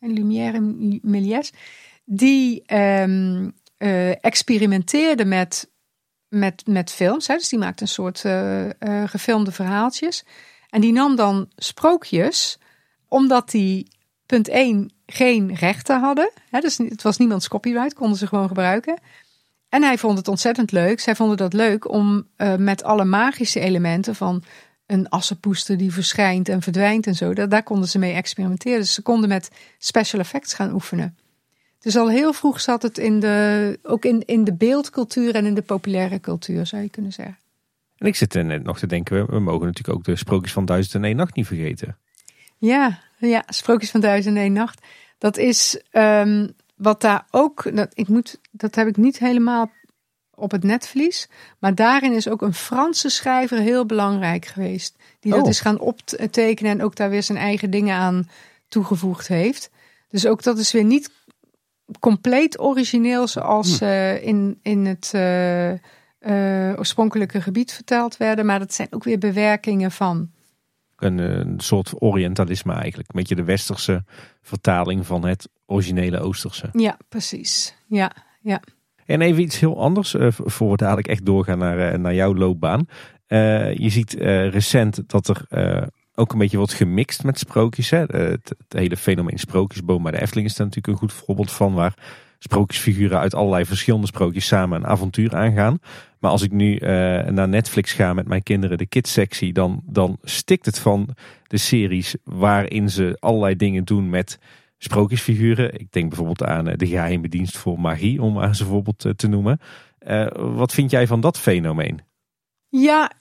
[0.00, 0.60] en Lumière
[1.02, 1.52] Méliès,
[2.10, 3.54] die um,
[4.20, 5.70] experimenteerden met,
[6.28, 7.26] met, met films.
[7.26, 7.34] Hè?
[7.34, 8.68] Dus die maakte een soort uh,
[9.04, 10.24] gefilmde verhaaltjes.
[10.70, 12.58] En die nam dan sprookjes,
[13.08, 13.88] omdat die,
[14.26, 16.30] punt 1, geen rechten hadden.
[16.50, 16.60] Hè?
[16.60, 19.00] Dus het was niemands copyright, konden ze gewoon gebruiken.
[19.68, 21.00] En hij vond het ontzettend leuk.
[21.00, 22.26] Zij vonden dat leuk om
[22.58, 24.42] met alle magische elementen van
[24.86, 27.34] een assenpoester die verschijnt en verdwijnt en zo.
[27.34, 28.78] Daar, daar konden ze mee experimenteren.
[28.78, 31.16] Dus ze konden met special effects gaan oefenen.
[31.80, 35.54] Dus al heel vroeg zat het in de, ook in, in de beeldcultuur en in
[35.54, 37.38] de populaire cultuur, zou je kunnen zeggen.
[37.96, 40.52] En ik zit er net nog te denken, we, we mogen natuurlijk ook de sprookjes
[40.52, 41.96] van Duizend en één Nacht niet vergeten.
[42.58, 44.86] Ja, ja, sprookjes van Duizend en één Nacht.
[45.18, 49.70] Dat is um, wat daar ook, dat, ik moet, dat heb ik niet helemaal
[50.34, 51.28] op het netvlies.
[51.58, 54.96] Maar daarin is ook een Franse schrijver heel belangrijk geweest.
[55.20, 55.48] Die dat oh.
[55.48, 58.28] is gaan optekenen en ook daar weer zijn eigen dingen aan
[58.68, 59.70] toegevoegd heeft.
[60.08, 61.10] Dus ook dat is weer niet
[62.00, 63.84] compleet origineel zoals hm.
[63.84, 65.78] uh, in, in het uh, uh,
[66.78, 68.46] oorspronkelijke gebied verteld werden.
[68.46, 70.30] Maar dat zijn ook weer bewerkingen van.
[70.96, 73.08] Een, een soort Orientalisme eigenlijk.
[73.08, 74.04] Een beetje de westerse
[74.42, 76.68] vertaling van het originele Oosterse.
[76.72, 77.74] Ja, precies.
[77.86, 78.60] Ja, ja.
[79.06, 82.86] En even iets heel anders, voor we dadelijk echt doorgaan naar, naar jouw loopbaan.
[83.74, 84.12] Je ziet
[84.50, 85.46] recent dat er
[86.18, 87.90] ook een beetje wordt gemixt met sprookjes.
[87.90, 87.98] Hè?
[87.98, 91.74] Het, het, hele fenomeen sprookjesboom bij de Efteling is daar natuurlijk een goed voorbeeld van.
[91.74, 91.94] Waar
[92.38, 95.78] sprookjesfiguren uit allerlei verschillende sprookjes samen een avontuur aangaan.
[96.18, 96.76] Maar als ik nu
[97.30, 101.08] naar Netflix ga met mijn kinderen, de kids sectie, dan, dan stikt het van
[101.46, 104.38] de series waarin ze allerlei dingen doen met
[104.78, 105.80] sprookjesfiguren.
[105.80, 109.12] Ik denk bijvoorbeeld aan eh, de geheime dienst voor magie, om aan ze voorbeeld eh,
[109.12, 109.60] te noemen.
[110.34, 112.00] Wat vind jij van dat fenomeen?
[112.68, 113.12] Ja,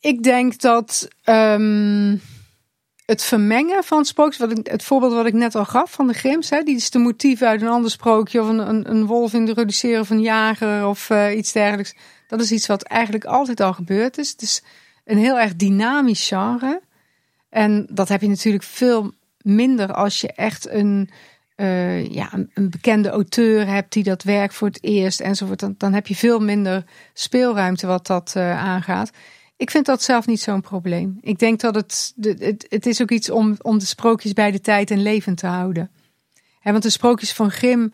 [0.00, 2.20] ik denk dat um,
[3.06, 6.12] het vermengen van sprookjes, wat ik, het voorbeeld wat ik net al gaf van de
[6.12, 9.32] Grims, hè, die is de motief uit een ander sprookje of een, een, een wolf
[9.32, 11.94] introduceren van jager of uh, iets dergelijks.
[12.26, 14.30] Dat is iets wat eigenlijk altijd al gebeurd is.
[14.30, 14.62] Het is
[15.04, 16.82] een heel erg dynamisch genre.
[17.48, 21.10] En dat heb je natuurlijk veel minder als je echt een,
[21.56, 25.60] uh, ja, een, bekende auteur hebt die dat werk voor het eerst enzovoort.
[25.60, 29.10] Dan, dan heb je veel minder speelruimte wat dat uh, aangaat.
[29.56, 31.18] Ik vind dat zelf niet zo'n probleem.
[31.20, 34.60] Ik denk dat het, het, het is ook iets om, om de sprookjes bij de
[34.60, 35.90] tijd en levend te houden.
[36.60, 37.92] He, want de sprookjes van Grimm,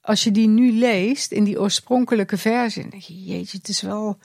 [0.00, 4.18] als je die nu leest in die oorspronkelijke versie, denk je, jeetje, het is wel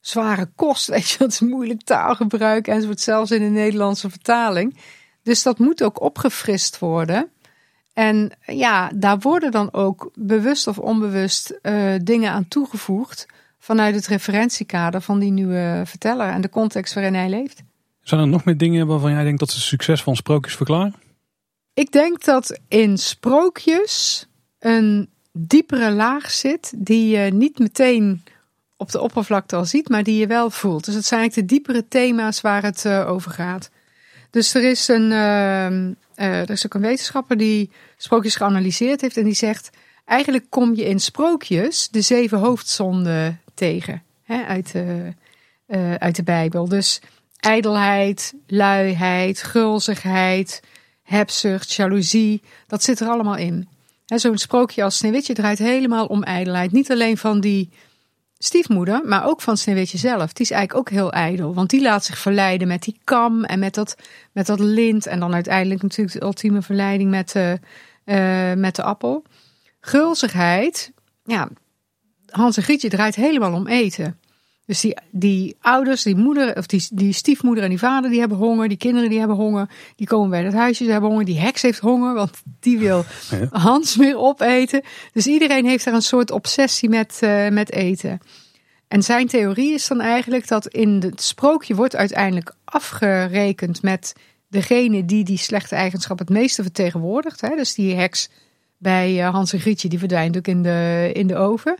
[0.00, 4.78] zware kost, weet je, het is moeilijk taalgebruik enzovoort, zelfs in de Nederlandse vertaling.
[5.22, 7.30] Dus dat moet ook opgefrist worden.
[7.92, 13.26] En ja, daar worden dan ook bewust of onbewust uh, dingen aan toegevoegd
[13.66, 17.62] vanuit het referentiekader van die nieuwe verteller en de context waarin hij leeft.
[18.00, 20.94] Zijn er nog meer dingen waarvan jij denkt dat ze succes van sprookjes verklaren?
[21.74, 24.26] Ik denk dat in sprookjes
[24.58, 28.22] een diepere laag zit die je niet meteen
[28.76, 30.84] op de oppervlakte al ziet, maar die je wel voelt.
[30.84, 33.70] Dus het zijn eigenlijk de diepere thema's waar het uh, over gaat.
[34.30, 39.16] Dus er is, een, uh, uh, er is ook een wetenschapper die sprookjes geanalyseerd heeft
[39.16, 39.70] en die zegt:
[40.04, 45.12] eigenlijk kom je in sprookjes de zeven hoofdzonden tegen hè, uit, de,
[45.98, 46.68] uit de Bijbel.
[46.68, 47.00] Dus
[47.40, 50.62] ijdelheid, luiheid, gulzigheid,
[51.02, 53.68] hebzucht, jaloezie, dat zit er allemaal in.
[54.06, 56.72] Zo'n sprookje als Sneeuwwitje draait helemaal om ijdelheid.
[56.72, 57.70] Niet alleen van die
[58.38, 60.32] stiefmoeder, maar ook van Sneeuwwitje zelf.
[60.32, 63.58] Die is eigenlijk ook heel ijdel, want die laat zich verleiden met die kam en
[63.58, 63.96] met dat,
[64.32, 65.06] met dat lint.
[65.06, 67.58] En dan uiteindelijk natuurlijk de ultieme verleiding met de,
[68.04, 69.24] uh, met de appel.
[69.80, 70.92] Gulzigheid,
[71.24, 71.48] ja,
[72.26, 74.18] Hans en Grietje draait helemaal om eten.
[74.66, 78.38] Dus die, die ouders, die moeder, of die, die stiefmoeder en die vader, die hebben
[78.38, 78.68] honger.
[78.68, 79.68] Die kinderen die hebben honger.
[79.96, 81.24] Die komen bij het huisje, ze hebben honger.
[81.24, 83.04] Die heks heeft honger, want die wil
[83.50, 84.82] Hans weer opeten.
[85.12, 88.20] Dus iedereen heeft daar een soort obsessie met, uh, met eten.
[88.88, 94.12] En zijn theorie is dan eigenlijk dat in het sprookje wordt uiteindelijk afgerekend met
[94.48, 97.40] degene die die slechte eigenschap het meeste vertegenwoordigt.
[97.40, 97.56] Hè?
[97.56, 98.28] Dus die heks
[98.78, 101.76] bij eh, Hans en Grietje, die verdwijnt ook in de, in de oven.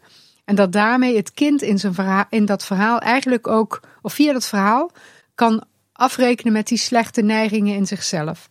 [0.47, 4.33] En dat daarmee het kind in, zijn verhaal, in dat verhaal eigenlijk ook, of via
[4.33, 4.91] dat verhaal,
[5.35, 8.49] kan afrekenen met die slechte neigingen in zichzelf.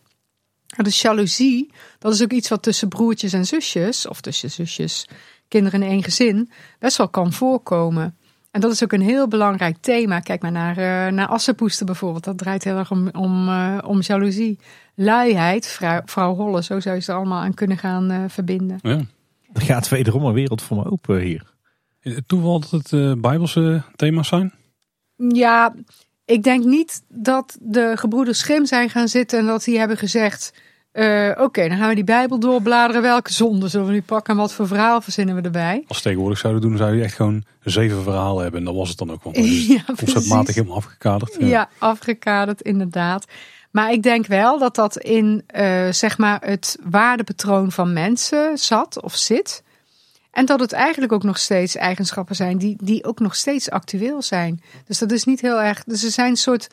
[0.76, 5.08] Dus jaloezie, dat is ook iets wat tussen broertjes en zusjes, of tussen zusjes,
[5.48, 8.16] kinderen in één gezin, best wel kan voorkomen.
[8.50, 10.20] En dat is ook een heel belangrijk thema.
[10.20, 12.24] Kijk maar naar, uh, naar Assenpoester bijvoorbeeld.
[12.24, 14.58] Dat draait heel erg om, om, uh, om jaloezie.
[14.94, 18.78] Luiheid, vrouw, vrouw Holle, zo zou je ze allemaal aan kunnen gaan uh, verbinden.
[18.82, 19.00] Ja.
[19.52, 21.54] Er gaat wederom een wereld voor me open hier.
[22.26, 24.52] Toeval dat het uh, Bijbelse thema's zijn?
[25.16, 25.74] Ja,
[26.24, 30.52] ik denk niet dat de gebroeders Schim zijn gaan zitten en dat die hebben gezegd...
[30.92, 33.02] Uh, Oké, dan gaan we die Bijbel doorbladeren.
[33.02, 35.84] Welke zonde zullen we nu pakken en wat voor verhaal verzinnen we erbij?
[35.86, 38.60] Als tegenwoordig zouden doen, dan zou je echt gewoon zeven verhalen hebben.
[38.60, 39.22] En dat was het dan ook.
[39.22, 41.36] Want is ja, conceptmatig helemaal afgekaderd.
[41.38, 41.46] Ja.
[41.46, 41.68] ja.
[41.78, 43.24] afgekaderd inderdaad.
[43.70, 49.02] Maar ik denk wel dat dat in uh, zeg maar het waardepatroon van mensen zat
[49.02, 49.62] of zit.
[50.36, 54.22] En dat het eigenlijk ook nog steeds eigenschappen zijn die, die ook nog steeds actueel
[54.22, 54.62] zijn.
[54.86, 55.84] Dus dat is niet heel erg.
[55.84, 56.68] Dus ze zijn een soort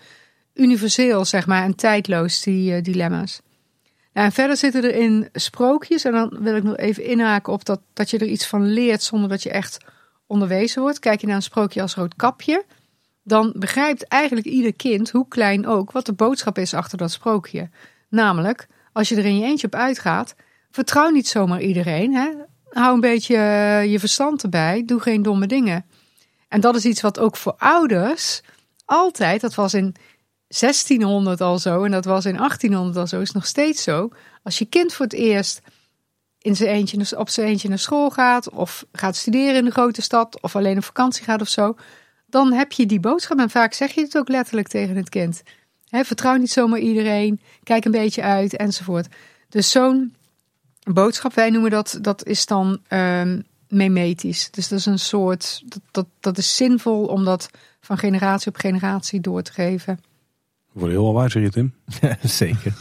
[0.53, 3.41] universeel, zeg maar, en tijdloos, die uh, dilemma's.
[4.14, 6.03] Nou, en verder zitten er in sprookjes.
[6.03, 9.03] En dan wil ik nog even inhaken op dat, dat je er iets van leert
[9.03, 9.78] zonder dat je echt
[10.28, 10.99] onderwezen wordt.
[10.99, 12.66] Kijk je naar een sprookje als rood kapje.
[13.24, 17.70] Dan begrijpt eigenlijk ieder kind, hoe klein ook, wat de boodschap is achter dat sprookje.
[18.09, 20.36] Namelijk, als je er in je eentje op uitgaat,
[20.72, 22.14] vertrouw niet zomaar iedereen.
[22.14, 22.30] Hè?
[22.74, 24.84] Hou een beetje eh, je verstand erbij.
[24.86, 25.86] Doe geen domme dingen.
[26.48, 28.42] En dat is iets wat ook voor ouders
[28.86, 29.96] altijd, dat was in
[30.48, 34.10] 1600 al zo en dat was in 1800 al zo, is nog steeds zo.
[34.44, 35.62] Als je kind voor het eerst
[36.38, 40.02] in zijn eentje, op zijn eentje naar school gaat of gaat studeren in de grote
[40.02, 41.76] stad of alleen op vakantie gaat of zo,
[42.26, 45.44] dan heb je die boodschap en vaak zeg je het ook letterlijk tegen het kind.
[45.90, 49.08] vertrouw niet zomaar iedereen, kijk een beetje uit enzovoort.
[49.50, 50.16] Dus zo'n
[50.84, 54.52] boodschap, wij noemen dat, dat is dan um, memetisch.
[54.52, 57.50] Dus dat is een soort, dat, dat, dat is zinvol om dat
[57.82, 60.00] van generatie op generatie door te geven.
[60.72, 61.74] Worden heel wijzer hier, Tim.
[62.24, 62.74] Zeker.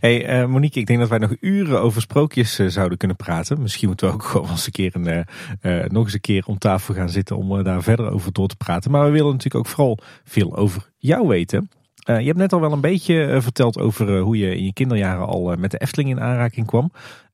[0.00, 3.60] Hey uh, Monique, ik denk dat wij nog uren over sprookjes uh, zouden kunnen praten.
[3.60, 5.26] Misschien moeten we ook gewoon eens een keer een,
[5.62, 8.56] uh, nog eens een keer om tafel gaan zitten om daar verder over door te
[8.56, 8.90] praten.
[8.90, 11.70] Maar we willen natuurlijk ook vooral veel over jou weten.
[11.94, 15.54] je hebt net al wel een beetje verteld over hoe je in je kinderjaren al
[15.58, 16.92] met de Efteling in aanraking kwam.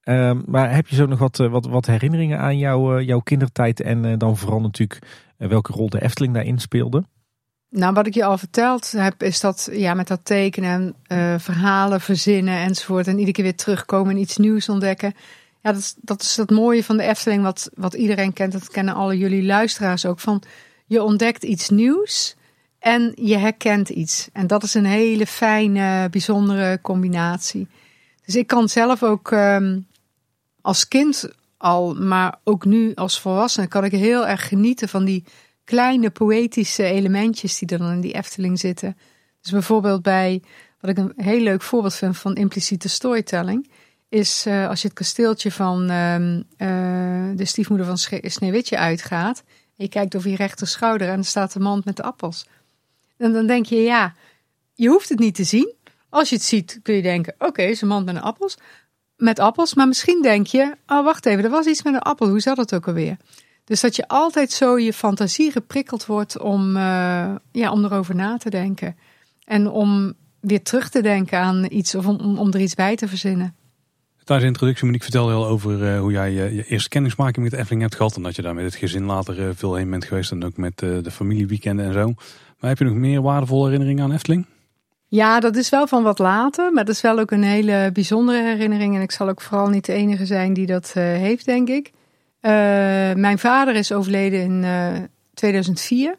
[0.09, 3.21] Um, maar heb je zo nog wat, eh, wat, wat herinneringen aan jou, uh, jouw
[3.21, 4.99] kindertijd en uh, dan vooral natuurlijk
[5.37, 7.05] welke rol de Efteling daarin speelde?
[7.71, 10.95] Nou, wat ik je al verteld heb, is dat ja, met dat tekenen,
[11.39, 13.07] verhalen verzinnen enzovoort.
[13.07, 15.15] En iedere keer weer terugkomen en iets nieuws ontdekken.
[15.63, 18.53] Ja, dat is, dat is het mooie van de Efteling, wat, wat iedereen kent.
[18.53, 20.21] Dat kennen alle jullie luisteraars ook.
[20.21, 20.43] Van
[20.87, 22.37] je ontdekt iets nieuws
[22.79, 24.29] en je herkent iets.
[24.33, 27.69] En dat is een hele fijne, bijzondere combinatie.
[28.25, 29.87] Dus ik kan zelf ook um,
[30.67, 35.25] als kind al, maar ook nu als volwassene, kan ik heel erg genieten van die
[35.65, 38.97] kleine poëtische elementjes die er dan in die Efteling zitten.
[39.41, 40.43] Dus bijvoorbeeld bij,
[40.81, 43.71] wat ik een heel leuk voorbeeld vind van impliciete storytelling,
[44.09, 49.85] is uh, als je het kasteeltje van uh, uh, de stiefmoeder van Sneeuwwitje uitgaat, en
[49.85, 52.47] je kijkt over je rechter schouder en er staat de mand met de appels.
[53.17, 54.15] En dan denk je, ja,
[54.75, 55.75] je hoeft het niet te zien.
[56.09, 58.57] Als je het ziet, kun je denken, oké, okay, is een mand met een appels
[59.17, 59.75] met appels.
[59.75, 62.29] Maar misschien denk je, oh wacht even, er was iets met een appel.
[62.29, 63.17] Hoe zat het ook alweer?
[63.65, 68.37] Dus dat je altijd zo je fantasie geprikkeld wordt om, uh, ja, om erover na
[68.37, 68.97] te denken.
[69.45, 73.09] En om weer terug te denken aan iets of om, om er iets bij te
[73.09, 73.55] verzinnen.
[74.25, 77.59] Tijdens de introductie, Monique, vertelde al over eh, hoe jij je, je eerste kennismaking met
[77.59, 78.17] Efteling hebt gehad.
[78.17, 80.31] En dat je daar met het gezin later eh, veel heen bent geweest.
[80.31, 82.15] En ook met de familieweekenden en zo.
[82.59, 84.47] Maar heb je nog meer waardevolle herinneringen aan Efteling?
[85.09, 86.73] Ja, dat is wel van wat later.
[86.73, 88.95] Maar dat is wel ook een hele bijzondere herinnering.
[88.95, 91.93] En ik zal ook vooral niet de enige zijn die dat heeft, denk ik.
[93.17, 94.65] mijn vader is overleden in
[95.35, 96.19] 2004.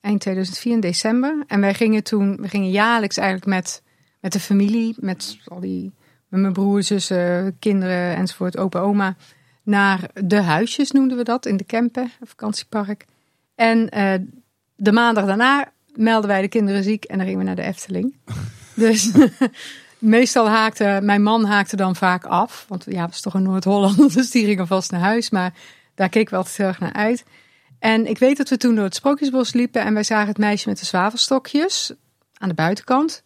[0.00, 1.44] Eind 2004 in december.
[1.46, 3.82] En wij gingen toen, we gingen jaarlijks eigenlijk met,
[4.20, 5.92] met de familie, met al die
[6.28, 9.16] met mijn broer, zussen, kinderen enzovoort, opa, oma,
[9.62, 13.04] naar de huisjes noemden we dat, in de Kempen, vakantiepark.
[13.54, 13.88] En
[14.76, 18.16] de maandag daarna melden wij de kinderen ziek en dan gingen we naar de Efteling.
[18.74, 19.12] dus
[19.98, 24.30] meestal haakte, mijn man haakte dan vaak af, want ja, was toch een Noord-Hollander, dus
[24.30, 25.52] die gingen vast naar huis, maar
[25.94, 27.24] daar keken we altijd heel erg naar uit.
[27.78, 30.68] En ik weet dat we toen door het Sprookjesbos liepen en wij zagen het meisje
[30.68, 31.92] met de zwavelstokjes
[32.34, 33.22] aan de buitenkant.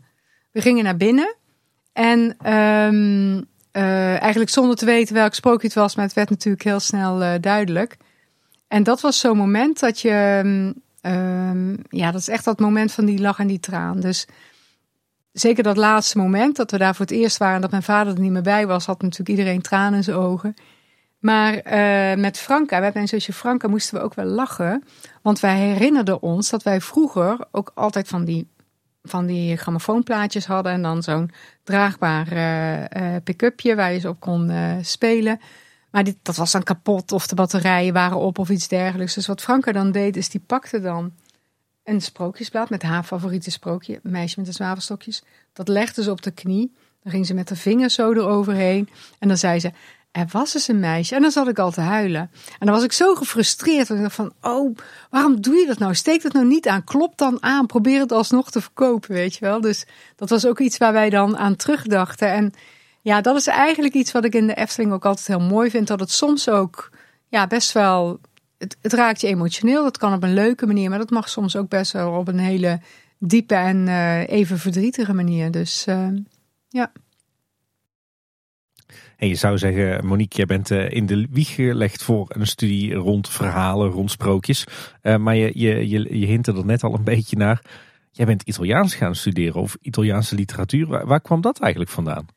[0.53, 1.37] We gingen naar binnen
[1.93, 6.65] en um, uh, eigenlijk zonder te weten welk sprookje het was, maar het werd natuurlijk
[6.65, 7.97] heel snel uh, duidelijk.
[8.69, 10.83] En dat was zo'n moment dat je, um,
[11.89, 14.01] ja, dat is echt dat moment van die lach en die traan.
[14.01, 14.27] Dus
[15.33, 18.21] zeker dat laatste moment dat we daar voor het eerst waren, dat mijn vader er
[18.21, 20.55] niet meer bij was, had natuurlijk iedereen tranen in zijn ogen.
[21.19, 24.85] Maar uh, met Franka, met mijn zusje Franka, moesten we ook wel lachen.
[25.23, 28.55] Want wij herinnerden ons dat wij vroeger ook altijd van die
[29.03, 30.73] van die grammofoonplaatjes hadden.
[30.73, 31.31] En dan zo'n
[31.65, 34.53] draagbaar uh, pick-upje waar je ze op kon
[34.83, 35.41] spelen.
[35.97, 39.15] Maar dit, dat was dan kapot of de batterijen waren op of iets dergelijks.
[39.15, 41.13] Dus wat Franka dan deed, is die pakte dan
[41.85, 44.01] een sprookjesblad met haar favoriete sprookje.
[44.03, 45.23] Meisje met de zwavelstokjes.
[45.53, 46.75] Dat legde ze op de knie.
[47.03, 48.89] Dan ging ze met de vingers zo eroverheen.
[49.19, 49.73] En dan zei ze,
[50.11, 51.15] er was eens een meisje.
[51.15, 52.31] En dan zat ik al te huilen.
[52.59, 53.89] En dan was ik zo gefrustreerd.
[53.89, 54.77] Dat ik dacht van, oh,
[55.11, 55.95] waarom doe je dat nou?
[55.95, 56.85] Steek dat nou niet aan.
[56.85, 57.67] Klop dan aan.
[57.67, 59.61] Probeer het alsnog te verkopen, weet je wel.
[59.61, 59.87] Dus
[60.17, 62.33] dat was ook iets waar wij dan aan terugdachten.
[62.33, 62.53] En
[63.07, 65.87] ja, dat is eigenlijk iets wat ik in de Efteling ook altijd heel mooi vind.
[65.87, 66.91] Dat het soms ook,
[67.29, 68.21] ja, best wel...
[68.59, 69.83] Het, raakt je emotioneel.
[69.83, 70.91] Dat kan op een leuke manier.
[70.91, 72.81] Maar dat mag soms ook best wel op een hele
[73.19, 75.51] diepe en uh, even verdrietige manier.
[75.51, 76.09] Dus uh,
[76.69, 76.93] ja.
[79.17, 82.95] En je zou zeggen, Monique, jij bent uh, in de wieg gelegd voor een studie
[82.95, 84.67] rond verhalen, rond sprookjes.
[85.03, 87.63] Maar je, je, je, je hint er net al een beetje naar.
[88.11, 91.07] Jij bent Italiaans gaan studeren of Italiaanse literatuur.
[91.07, 92.36] Waar kwam dat eigenlijk vandaan?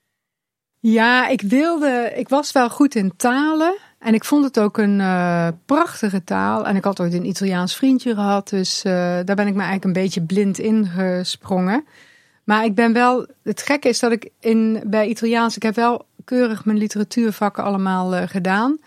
[0.79, 3.77] Ja, ik wilde, ik was wel goed in talen.
[3.99, 6.67] En ik vond het ook een uh, prachtige taal.
[6.67, 8.49] En ik had ooit een Italiaans vriendje gehad.
[8.49, 11.85] Dus daar ben ik me eigenlijk een beetje blind ingesprongen.
[12.43, 16.05] Maar ik ben wel, het gekke is dat ik in, bij Italiaans, ik heb wel
[16.25, 18.77] keurig mijn literatuurvakken allemaal uh, gedaan.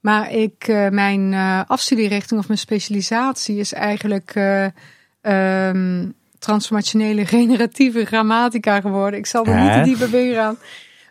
[0.00, 1.34] Maar ik, mijn
[1.66, 4.34] afstudierichting of mijn specialisatie is eigenlijk
[5.22, 9.18] um, transformationele generatieve grammatica geworden.
[9.18, 10.56] Ik zal er niet te dieper bij gaan.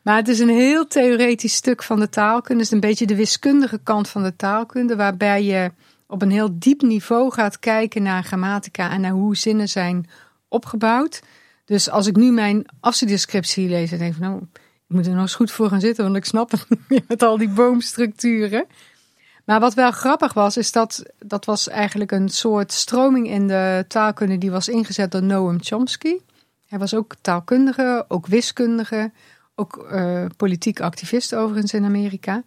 [0.04, 2.54] Maar het is een heel theoretisch stuk van de taalkunde.
[2.54, 5.72] Het is een beetje de wiskundige kant van de taalkunde, waarbij je
[6.08, 10.10] op een heel diep niveau gaat kijken naar grammatica en naar hoe zinnen zijn
[10.48, 11.22] opgebouwd.
[11.66, 15.22] Dus als ik nu mijn afstudiescriptie lees, dan denk ik, nou, ik moet er nog
[15.22, 18.66] eens goed voor gaan zitten, want ik snap het niet meer met al die boomstructuren.
[19.46, 23.86] Maar wat wel grappig was, is dat dat was eigenlijk een soort stroming in de
[23.88, 26.18] taalkunde die was ingezet door Noam Chomsky.
[26.68, 29.12] Hij was ook taalkundige, ook wiskundige,
[29.60, 32.44] ook uh, politiek activist overigens in Amerika.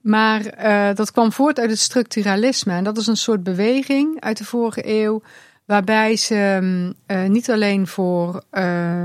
[0.00, 2.72] Maar uh, dat kwam voort uit het structuralisme.
[2.72, 5.22] En dat is een soort beweging uit de vorige eeuw
[5.64, 6.60] Waarbij ze
[7.06, 9.04] uh, niet alleen voor, uh,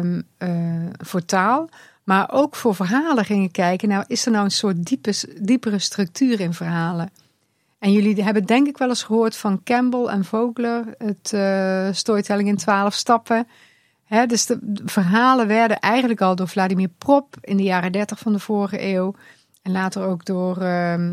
[0.97, 1.69] voor taal,
[2.03, 3.89] maar ook voor verhalen gingen kijken.
[3.89, 7.09] Nou, is er nou een soort diepe, diepere structuur in verhalen?
[7.79, 12.47] En jullie hebben denk ik wel eens gehoord van Campbell en Vogler, het uh, storytelling
[12.47, 13.47] in twaalf stappen.
[14.27, 18.39] Dus de verhalen werden eigenlijk al door Vladimir Prop in de jaren dertig van de
[18.39, 19.15] vorige eeuw
[19.61, 21.11] en later ook door, uh,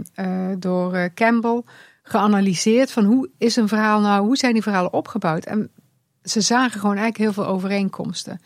[0.58, 1.62] door Campbell
[2.02, 5.44] geanalyseerd van hoe is een verhaal nou, hoe zijn die verhalen opgebouwd.
[5.44, 5.70] En
[6.22, 8.40] ze zagen gewoon eigenlijk heel veel overeenkomsten.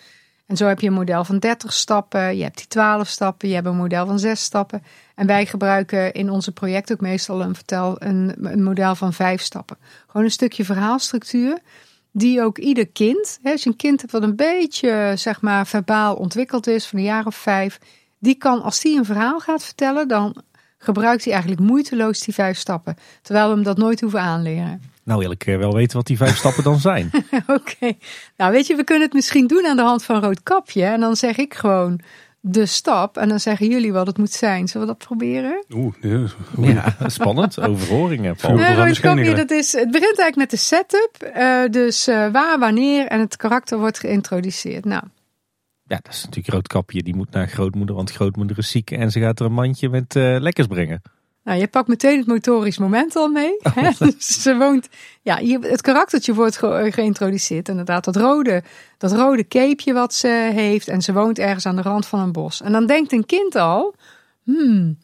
[0.46, 3.54] En zo heb je een model van 30 stappen, je hebt die 12 stappen, je
[3.54, 4.82] hebt een model van 6 stappen.
[5.14, 9.42] En wij gebruiken in onze project ook meestal een, vertel, een, een model van 5
[9.42, 9.76] stappen.
[10.06, 11.58] Gewoon een stukje verhaalstructuur
[12.12, 15.66] die ook ieder kind, hè, als je een kind hebt wat een beetje zeg maar
[15.66, 17.78] verbaal ontwikkeld is, van een jaar of vijf,
[18.18, 20.43] die kan als die een verhaal gaat vertellen, dan
[20.78, 22.97] gebruikt hij eigenlijk moeiteloos die vijf stappen.
[23.22, 24.82] Terwijl we hem dat nooit hoeven aanleren.
[25.02, 27.10] Nou wil ik eh, wel weten wat die vijf stappen dan zijn.
[27.47, 27.93] Oké.
[28.36, 30.85] Nou weet je, we kunnen het misschien doen aan de hand van rood kapje.
[30.85, 32.01] En dan zeg ik gewoon
[32.40, 33.16] de stap.
[33.16, 34.69] En dan zeggen jullie wat het moet zijn.
[34.69, 35.65] Zullen we dat proberen?
[35.74, 35.94] Oeh,
[36.60, 37.60] ja, spannend.
[37.60, 38.36] Overhoringen.
[38.43, 41.32] Nee, kapje, dat is, het begint eigenlijk met de setup.
[41.36, 44.85] Uh, dus uh, waar, wanneer en het karakter wordt geïntroduceerd.
[44.85, 45.02] Nou,
[45.85, 47.02] Ja, dat is natuurlijk Roodkapje.
[47.02, 50.16] Die moet naar grootmoeder, want grootmoeder is ziek en ze gaat er een mandje met
[50.16, 51.02] eh, lekkers brengen.
[51.48, 53.56] Nou, je pakt meteen het motorisch moment al mee.
[53.62, 53.90] Hè?
[54.04, 54.88] Dus ze woont,
[55.22, 57.68] ja, het karaktertje wordt ge- geïntroduceerd.
[57.68, 58.62] Inderdaad, dat rode,
[58.98, 60.88] dat rode capeje wat ze heeft.
[60.88, 62.62] En ze woont ergens aan de rand van een bos.
[62.62, 63.94] En dan denkt een kind al,
[64.44, 64.98] hmm,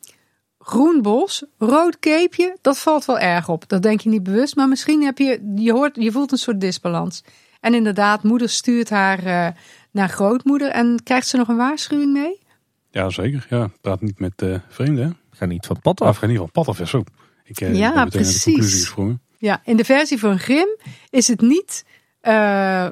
[0.58, 3.68] groen bos, rood capeje, dat valt wel erg op.
[3.68, 6.60] Dat denk je niet bewust, maar misschien heb je, je, hoort, je voelt een soort
[6.60, 7.24] disbalans.
[7.60, 9.48] En inderdaad, moeder stuurt haar eh,
[9.90, 10.68] naar grootmoeder.
[10.70, 12.42] En krijgt ze nog een waarschuwing mee?
[12.90, 13.46] Ja, zeker.
[13.50, 15.16] Ja, praat niet met eh, vreemden.
[15.35, 16.16] Ga niet van het pad af.
[16.16, 16.78] ga in ieder geval pad af.
[16.78, 17.05] ja, Zo.
[17.44, 18.94] Ik eh, Ja, precies.
[19.39, 20.77] Ja, in de versie van Grim
[21.11, 21.85] is het niet
[22.20, 22.89] eh,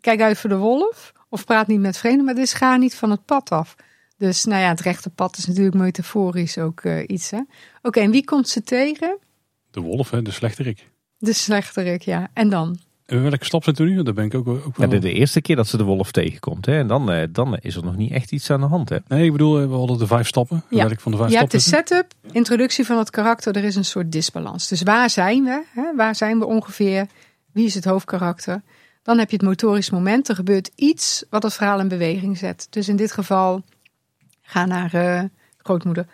[0.00, 2.94] kijk uit voor de wolf of praat niet met vreemden, maar het is ga niet
[2.94, 3.74] van het pad af.
[4.16, 7.30] Dus nou ja, het rechte pad is natuurlijk metaforisch ook eh, iets.
[7.30, 7.40] hè.
[7.82, 9.18] Oké, en wie komt ze tegen?
[9.70, 10.90] De wolf, hè, de slechterik.
[11.18, 12.28] De slechterik, ja.
[12.32, 12.78] En dan?
[13.06, 14.02] En welke stap zit er nu?
[14.02, 14.88] Daar ben ik ook, ook Ja, wel...
[14.88, 16.66] de, de eerste keer dat ze de wolf tegenkomt.
[16.66, 18.88] Hè, en dan, eh, dan is er nog niet echt iets aan de hand.
[18.88, 18.96] Hè.
[19.08, 20.64] Nee, ik bedoel, eh, we hadden de vijf stappen.
[20.70, 20.88] Ja.
[20.88, 24.12] Van de vijf Je hebt de setup, introductie van het karakter, er is een soort
[24.12, 24.68] disbalans.
[24.68, 25.62] Dus waar zijn we?
[25.74, 25.94] Hè?
[25.94, 27.06] Waar zijn we ongeveer?
[27.52, 28.62] Wie is het hoofdkarakter?
[29.02, 30.28] Dan heb je het motorisch moment.
[30.28, 32.66] Er gebeurt iets wat het verhaal in beweging zet.
[32.70, 33.62] Dus in dit geval,
[34.42, 35.22] ga naar eh,
[35.56, 36.06] grootmoeder.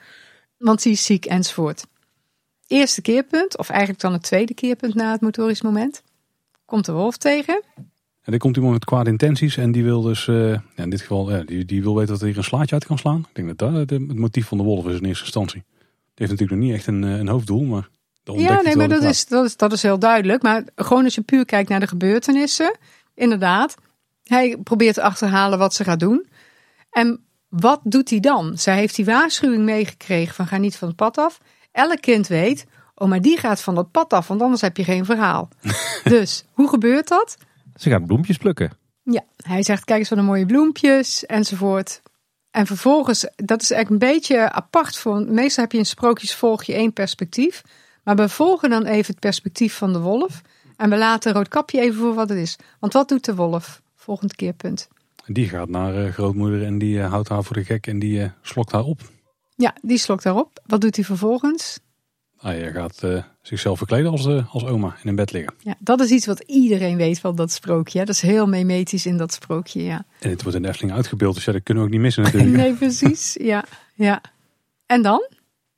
[0.58, 1.84] Want die is ziek enzovoort.
[2.66, 6.02] Eerste keerpunt, of eigenlijk dan het tweede keerpunt na het motorisch moment.
[6.72, 7.62] Komt de wolf tegen.
[8.22, 11.30] En dan komt iemand met kwade intenties en die wil dus, ja, in dit geval,
[11.30, 13.26] ja, die, die wil weten dat er hier een slaatje uit kan slaan.
[13.28, 15.62] Ik denk dat dat het motief van de wolf is in eerste instantie.
[15.78, 17.88] Het heeft natuurlijk nog niet echt een, eh, een hoofddoel, maar
[18.22, 20.42] Ja, hij nee, maar dat is, dat, is, dat is heel duidelijk.
[20.42, 22.76] Maar gewoon als je puur kijkt naar de gebeurtenissen.
[23.14, 23.74] Inderdaad,
[24.24, 26.26] hij probeert te achterhalen wat ze gaat doen.
[26.90, 28.58] En wat doet hij dan?
[28.58, 31.38] Zij heeft die waarschuwing meegekregen van ga niet van het pad af.
[31.72, 34.84] Elk kind weet, oh maar die gaat van dat pad af, want anders heb je
[34.84, 35.48] geen verhaal.
[36.04, 37.36] dus, hoe gebeurt dat?
[37.74, 38.70] Ze gaat bloempjes plukken.
[39.02, 42.02] Ja, hij zegt kijk eens wat een mooie bloempjes enzovoort.
[42.50, 44.96] En vervolgens, dat is eigenlijk een beetje apart.
[44.96, 47.62] Voor, meestal heb je in sprookjes volg je één perspectief.
[48.04, 50.42] Maar we volgen dan even het perspectief van de wolf.
[50.76, 52.56] En we laten Roodkapje even voor wat het is.
[52.80, 53.82] Want wat doet de wolf?
[53.96, 54.88] Volgend keerpunt.
[55.24, 57.98] En die gaat naar eh, grootmoeder en die eh, houdt haar voor de gek en
[57.98, 59.00] die eh, slokt haar op.
[59.56, 60.60] Ja, die slokt daarop.
[60.66, 61.78] Wat doet hij vervolgens?
[62.42, 65.54] Hij gaat eh, zichzelf verkleden als, eh, als oma in een bed liggen.
[65.58, 67.98] Ja, dat is iets wat iedereen weet van dat sprookje.
[67.98, 68.04] hè.
[68.04, 70.04] Dat is heel memetisch in dat sprookje, ja.
[70.20, 72.22] En het wordt in de Efteling uitgebeeld, dus ja, dat kunnen we ook niet missen
[72.22, 72.56] natuurlijk.
[72.62, 73.36] Nee, precies.
[73.40, 73.64] Ja,
[73.94, 74.20] ja.
[74.86, 75.28] En dan?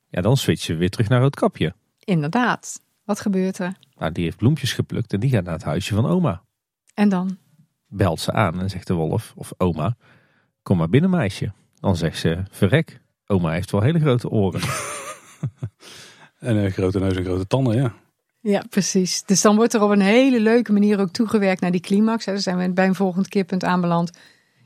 [0.09, 1.73] Ja, dan switchen we weer terug naar Roodkapje.
[1.99, 2.81] Inderdaad.
[3.03, 3.77] Wat gebeurt er?
[3.97, 6.41] Nou, die heeft bloempjes geplukt en die gaat naar het huisje van oma.
[6.93, 7.37] En dan?
[7.87, 9.95] Belt ze aan en zegt de wolf, of oma,
[10.63, 11.51] kom maar binnen meisje.
[11.79, 14.61] Dan zegt ze, verrek, oma heeft wel hele grote oren.
[16.39, 17.93] En een grote neus en grote tanden, ja.
[18.39, 19.23] Ja, precies.
[19.23, 22.25] Dus dan wordt er op een hele leuke manier ook toegewerkt naar die climax.
[22.25, 24.11] Daar zijn we bij een volgend keerpunt aanbeland.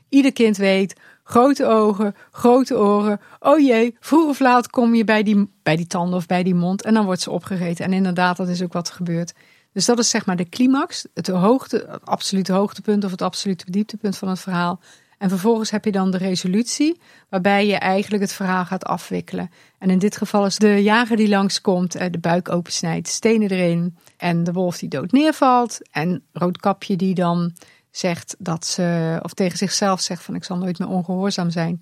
[0.08, 3.20] Ieder kind weet, grote ogen, grote oren.
[3.38, 6.54] Oh jee, vroeg of laat kom je bij die, bij die tanden of bij die
[6.54, 6.82] mond.
[6.82, 7.84] En dan wordt ze opgegeten.
[7.84, 9.32] En inderdaad, dat is ook wat gebeurt.
[9.72, 11.06] Dus dat is zeg maar de climax.
[11.14, 14.80] Het, hoogte, het absolute hoogtepunt of het absolute dieptepunt van het verhaal.
[15.20, 19.50] En vervolgens heb je dan de resolutie, waarbij je eigenlijk het verhaal gaat afwikkelen.
[19.78, 23.96] En in dit geval is de jager die langskomt, eh, de buik opensnijdt, stenen erin.
[24.16, 25.78] En de wolf die dood neervalt.
[25.90, 27.52] En Roodkapje die dan
[27.90, 31.70] zegt dat ze, of tegen zichzelf zegt van ik zal nooit meer ongehoorzaam zijn.
[31.70, 31.80] In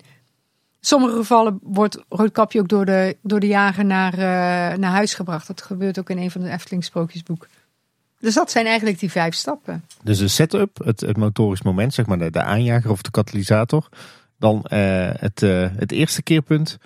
[0.79, 5.47] sommige gevallen wordt Roodkapje ook door de, door de jager naar, eh, naar huis gebracht.
[5.47, 7.49] Dat gebeurt ook in een van de Efteling sprookjesboeken.
[8.19, 9.83] Dus dat zijn eigenlijk die vijf stappen.
[10.03, 13.89] Dus de setup, het, het motorisch moment, zeg maar de, de aanjager of de katalysator.
[14.37, 16.77] Dan eh, het, eh, het eerste keerpunt,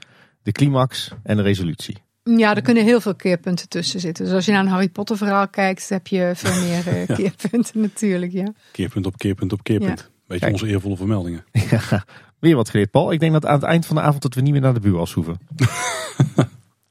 [0.44, 1.98] de climax en de resolutie.
[2.24, 4.26] Ja, er kunnen heel veel keerpunten tussen zitten.
[4.26, 7.82] Dus als je naar een Harry Potter verhaal kijkt, heb je veel meer eh, keerpunten
[7.82, 8.32] natuurlijk.
[8.32, 8.54] Ja.
[8.72, 10.12] Keerpunt op keerpunt op keerpunt.
[10.28, 10.54] Beetje Kijk.
[10.54, 11.46] onze eervolle vermeldingen.
[11.70, 12.06] Ja,
[12.40, 13.12] weer wat geleerd, Paul.
[13.12, 14.80] Ik denk dat aan het eind van de avond dat we niet meer naar de
[14.80, 15.40] buurwas hoeven.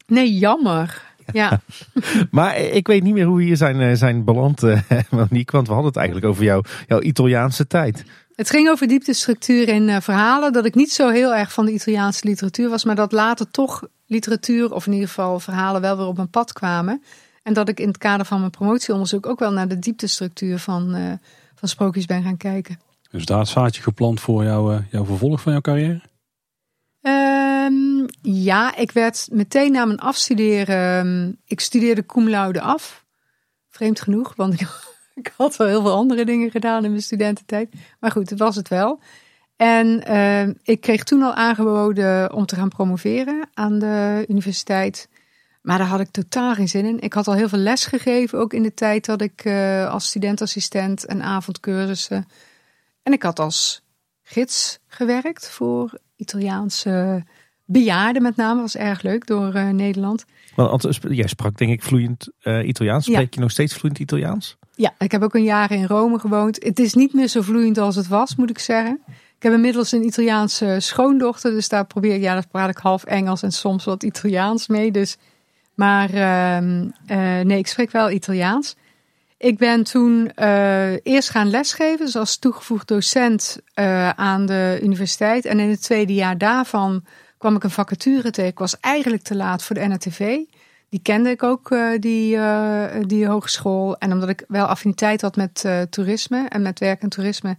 [0.07, 1.12] Nee, jammer.
[1.33, 1.61] Ja,
[2.31, 4.81] Maar ik weet niet meer hoe we hier zijn, eh, zijn beland, eh,
[5.11, 5.57] Monique.
[5.57, 8.05] Want we hadden het eigenlijk over jou, jouw Italiaanse tijd.
[8.35, 10.53] het ging over dieptestructuur in eh, verhalen.
[10.53, 13.83] Dat ik niet zo heel erg van de Italiaanse literatuur was, maar dat later toch
[14.07, 17.03] literatuur, of in ieder geval verhalen, wel weer op mijn pad kwamen.
[17.43, 20.95] En dat ik in het kader van mijn promotieonderzoek ook wel naar de dieptestructuur van,
[20.95, 21.13] eh,
[21.55, 22.81] van sprookjes ben gaan kijken.
[23.11, 26.01] Dus daar het zaadje geplant voor jouw, eh, jouw vervolg van jouw carrière?
[28.23, 30.99] Ja, ik werd meteen na mijn afstuderen.
[30.99, 33.05] ehm, Ik studeerde cum laude af.
[33.69, 34.61] Vreemd genoeg, want
[35.15, 37.73] ik, had wel heel veel andere dingen gedaan in mijn studententijd.
[38.01, 39.01] Maar goed, het was het wel.
[39.57, 45.09] En ehm, ik kreeg toen al aangeboden om te gaan promoveren aan de universiteit.
[45.63, 47.01] Maar daar had ik totaal geen zin in.
[47.01, 50.07] Ik had al heel veel les gegeven, ook in de tijd dat ik eh, als
[50.07, 52.27] studentassistent en avondcursussen.
[53.03, 53.83] En ik had als
[54.23, 57.25] gids gewerkt voor Italiaanse
[57.65, 58.61] bejaarden met name.
[58.61, 60.25] Was erg leuk door uh, Nederland.
[60.55, 63.05] Want jij sprak denk ik vloeiend uh, Italiaans.
[63.05, 64.57] Spreek je nog steeds vloeiend Italiaans?
[64.75, 66.65] Ja, ik heb ook een jaar in Rome gewoond.
[66.65, 69.01] Het is niet meer zo vloeiend als het was, moet ik zeggen.
[69.37, 73.05] Ik heb inmiddels een Italiaanse schoondochter, dus daar probeer ik, ja, daar praat ik half
[73.05, 74.91] Engels en soms wat Italiaans mee.
[74.91, 75.17] Dus,
[75.75, 76.59] maar uh,
[77.43, 78.77] nee, ik spreek wel Italiaans.
[79.39, 85.45] Ik ben toen uh, eerst gaan lesgeven, dus als toegevoegd docent uh, aan de universiteit.
[85.45, 87.05] En in het tweede jaar daarvan
[87.43, 88.51] kwam ik een vacature tegen.
[88.51, 90.39] Ik was eigenlijk te laat voor de NRTV.
[90.89, 92.39] Die kende ik ook, uh, die,
[93.07, 93.97] die hogeschool.
[93.99, 97.57] En omdat ik wel affiniteit had met toerisme en met werk en toerisme,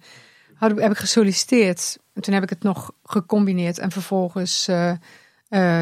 [0.56, 1.98] had, heb ik gesolliciteerd.
[2.14, 4.66] En toen heb ik het nog gecombineerd en vervolgens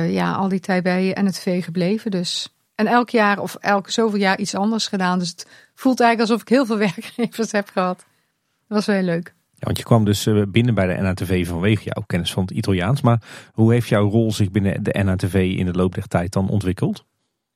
[0.08, 2.12] ja, al die tijd bij NRTV gebleven.
[2.12, 5.20] Dus en elk jaar of elke zoveel jaar iets anders gedaan.
[5.20, 7.98] Dus het voelt eigenlijk alsof ik heel veel werkgevers heb gehad.
[7.98, 9.34] Dat was wel heel leuk.
[9.62, 12.52] Ja, want je kwam dus eh, binnen bij de NATV vanwege jouw kennis van het
[12.52, 13.02] Italiaans.
[13.02, 13.22] Maar
[13.54, 17.06] hoe heeft jouw rol zich binnen de NATV in de loop der tijd dan ontwikkeld?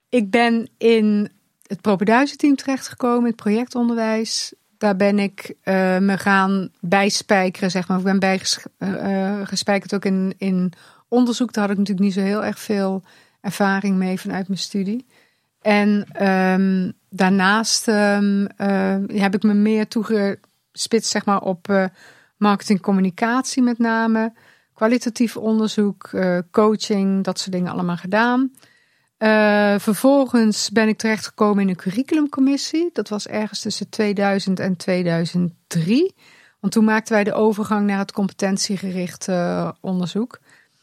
[0.09, 1.29] Ik ben in
[1.67, 4.53] het Propenduizenteam terechtgekomen, het projectonderwijs.
[4.77, 7.97] Daar ben ik uh, me gaan bijspijkeren, zeg maar.
[7.97, 10.73] Ik ben bijgespijkerd uh, ook in, in
[11.07, 11.53] onderzoek.
[11.53, 13.03] Daar had ik natuurlijk niet zo heel erg veel
[13.41, 15.05] ervaring mee vanuit mijn studie.
[15.61, 18.45] En um, daarnaast uh,
[19.07, 19.87] heb ik me meer
[20.75, 21.85] toegespitst zeg maar, op uh,
[22.37, 24.33] marketing communicatie met name.
[24.73, 28.51] Kwalitatief onderzoek, uh, coaching, dat soort dingen allemaal gedaan.
[29.79, 32.89] vervolgens ben ik terechtgekomen in een curriculumcommissie.
[32.93, 36.15] Dat was ergens tussen 2000 en 2003.
[36.59, 39.27] Want toen maakten wij de overgang naar het competentiegericht
[39.81, 40.39] onderzoek.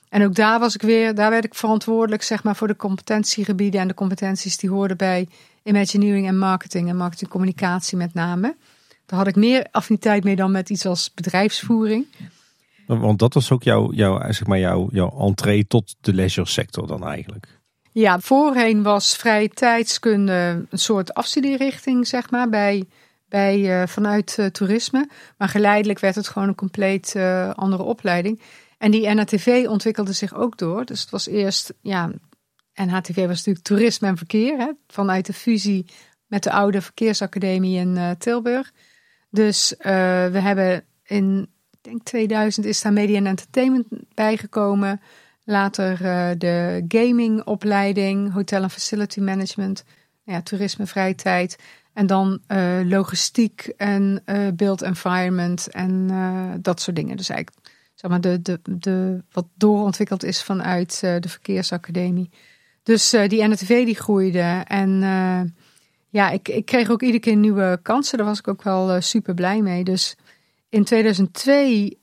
[0.09, 3.81] En ook daar was ik weer, daar werd ik verantwoordelijk zeg maar, voor de competentiegebieden
[3.81, 5.28] en de competenties die hoorden bij
[5.62, 8.56] Imagineering en marketing en marketingcommunicatie met name.
[9.12, 12.06] Daar had ik meer affiniteit mee dan met iets als bedrijfsvoering.
[12.86, 16.86] Want dat was ook jouw, jouw, zeg maar jouw, jouw entree tot de leisure sector
[16.86, 17.47] dan eigenlijk?
[17.90, 22.84] Ja, voorheen was vrije tijdskunde een soort afstudeerrichting, zeg maar, bij,
[23.28, 25.09] bij, uh, vanuit uh, toerisme.
[25.39, 28.40] Maar geleidelijk werd het gewoon een compleet uh, andere opleiding.
[28.78, 30.84] En die NHTV ontwikkelde zich ook door.
[30.84, 32.10] Dus het was eerst, ja,
[32.74, 34.59] NHTV was natuurlijk toerisme en verkeer.
[34.59, 35.86] Hè, vanuit de fusie
[36.26, 38.72] met de oude verkeersacademie in Tilburg.
[39.33, 39.85] Dus uh,
[40.27, 45.01] we hebben in, ik denk 2000 is daar media en entertainment bijgekomen.
[45.45, 49.85] Later uh, de gamingopleiding, hotel en facility management.
[50.25, 51.59] Ja, toerisme, vrije tijd.
[51.93, 52.41] En dan
[52.85, 54.23] logistiek en
[54.55, 56.11] build environment en
[56.63, 57.17] dat soort dingen.
[57.17, 62.31] Dus eigenlijk zeg maar, de, de, de, wat doorontwikkeld is vanuit de verkeersacademie.
[62.83, 64.65] Dus die NTV die groeide.
[64.67, 65.03] En
[66.12, 68.18] ja, ik, ik kreeg ook iedere keer nieuwe kansen.
[68.18, 69.84] Daar was ik ook wel super blij mee.
[69.84, 70.16] Dus
[70.68, 71.98] in 2002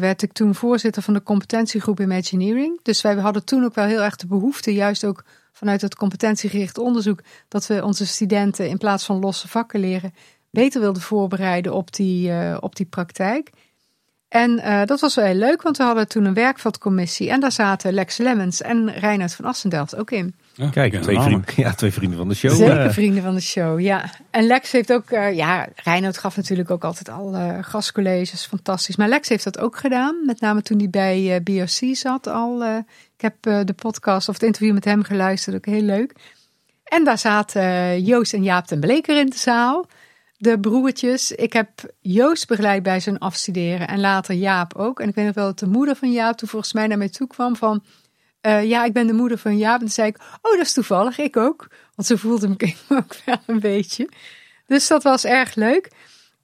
[0.00, 2.80] werd ik toen voorzitter van de competentiegroep Imagineering.
[2.82, 6.78] Dus wij hadden toen ook wel heel erg de behoefte, juist ook vanuit het competentiegericht
[6.78, 10.14] onderzoek, dat we onze studenten in plaats van losse vakken leren,
[10.50, 13.50] beter wilden voorbereiden op die, op die praktijk.
[14.28, 17.30] En uh, dat was wel heel leuk, want we hadden toen een werkvatcommissie.
[17.30, 20.34] En daar zaten Lex Lemmens en Reinhard van Assendelft ook in.
[20.54, 22.54] Ja, Kijk, twee, vrienden, ja, twee vrienden van de show.
[22.54, 22.90] Zeker eh.
[22.90, 24.10] vrienden van de show, ja.
[24.30, 28.96] En Lex heeft ook, uh, ja, Reinhard gaf natuurlijk ook altijd al uh, gastcolleges, fantastisch.
[28.96, 32.64] Maar Lex heeft dat ook gedaan, met name toen hij bij BRC zat al.
[33.16, 36.12] ik heb de podcast of het interview met hem geluisterd, ook heel leuk.
[36.84, 39.86] En daar zaten Joost en Jaap ten Bleker in de zaal
[40.38, 41.32] de broertjes.
[41.32, 41.68] Ik heb
[42.00, 45.00] Joost begeleid bij zijn afstuderen en later Jaap ook.
[45.00, 47.08] En ik weet nog wel dat de moeder van Jaap toen volgens mij naar mij
[47.08, 47.82] toe kwam van...
[48.42, 49.74] Uh, ja, ik ben de moeder van Jaap.
[49.74, 51.68] En toen zei ik, oh, dat is toevallig, ik ook.
[51.94, 54.08] Want ze voelde me ook wel een beetje.
[54.66, 55.90] Dus dat was erg leuk.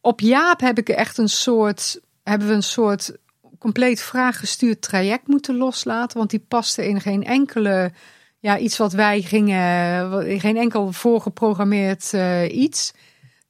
[0.00, 3.16] Op Jaap heb ik echt een soort, hebben we een soort
[3.58, 6.18] compleet vraaggestuurd traject moeten loslaten.
[6.18, 7.92] Want die paste in geen enkele,
[8.38, 12.92] ja, iets wat wij gingen, geen enkel voorgeprogrammeerd uh, iets.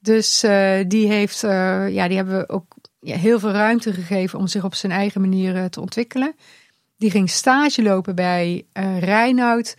[0.03, 4.39] Dus uh, die, heeft, uh, ja, die hebben we ook ja, heel veel ruimte gegeven
[4.39, 6.35] om zich op zijn eigen manier uh, te ontwikkelen.
[6.97, 9.75] Die ging stage lopen bij uh, Reinoud.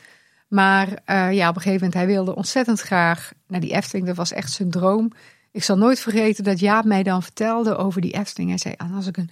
[0.48, 0.88] Maar
[1.32, 4.06] ja, op een gegeven moment, hij wilde ontzettend graag naar die Efteling.
[4.06, 5.12] Dat was echt zijn droom.
[5.51, 8.48] Ik zal nooit vergeten dat Jaap mij dan vertelde over die Efteling.
[8.48, 9.30] Hij zei, als ik een,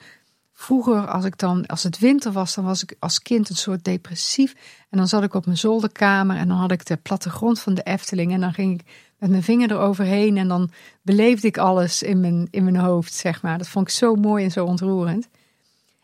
[0.52, 3.85] vroeger, als, ik dan, als het winter was, dan was ik als kind een soort
[3.85, 4.55] depressief.
[4.90, 7.82] En dan zat ik op mijn zolderkamer en dan had ik de plattegrond van de
[7.82, 8.32] Efteling.
[8.32, 8.86] En dan ging ik
[9.23, 10.70] met mijn vinger eroverheen en dan
[11.03, 13.59] beleefde ik alles in mijn, in mijn hoofd, zeg maar.
[13.59, 15.28] Dat vond ik zo mooi en zo ontroerend.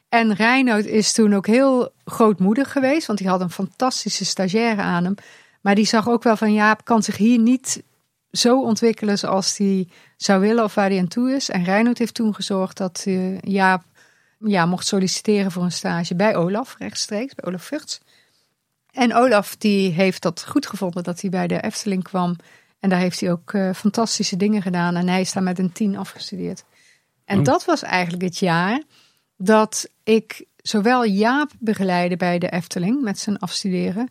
[0.08, 5.04] En Reinoud is toen ook heel grootmoedig geweest, want hij had een fantastische stagiaire aan
[5.04, 5.14] hem.
[5.60, 7.82] Maar die zag ook wel van Jaap kan zich hier niet
[8.30, 11.50] zo ontwikkelen zoals hij zou willen of waar hij aan toe is.
[11.50, 13.82] En Reinoud heeft toen gezorgd dat uh, Jaap
[14.38, 18.00] ja, mocht solliciteren voor een stage bij Olaf, rechtstreeks, bij Olaf Vugts.
[18.92, 22.36] En Olaf die heeft dat goed gevonden dat hij bij de Efteling kwam.
[22.80, 24.96] En daar heeft hij ook uh, fantastische dingen gedaan.
[24.96, 26.64] En hij is daar met een tien afgestudeerd.
[27.24, 27.44] En Oh.
[27.44, 28.82] dat was eigenlijk het jaar
[29.36, 34.10] dat ik zowel Jaap begeleidde bij de Efteling met zijn afstuderen.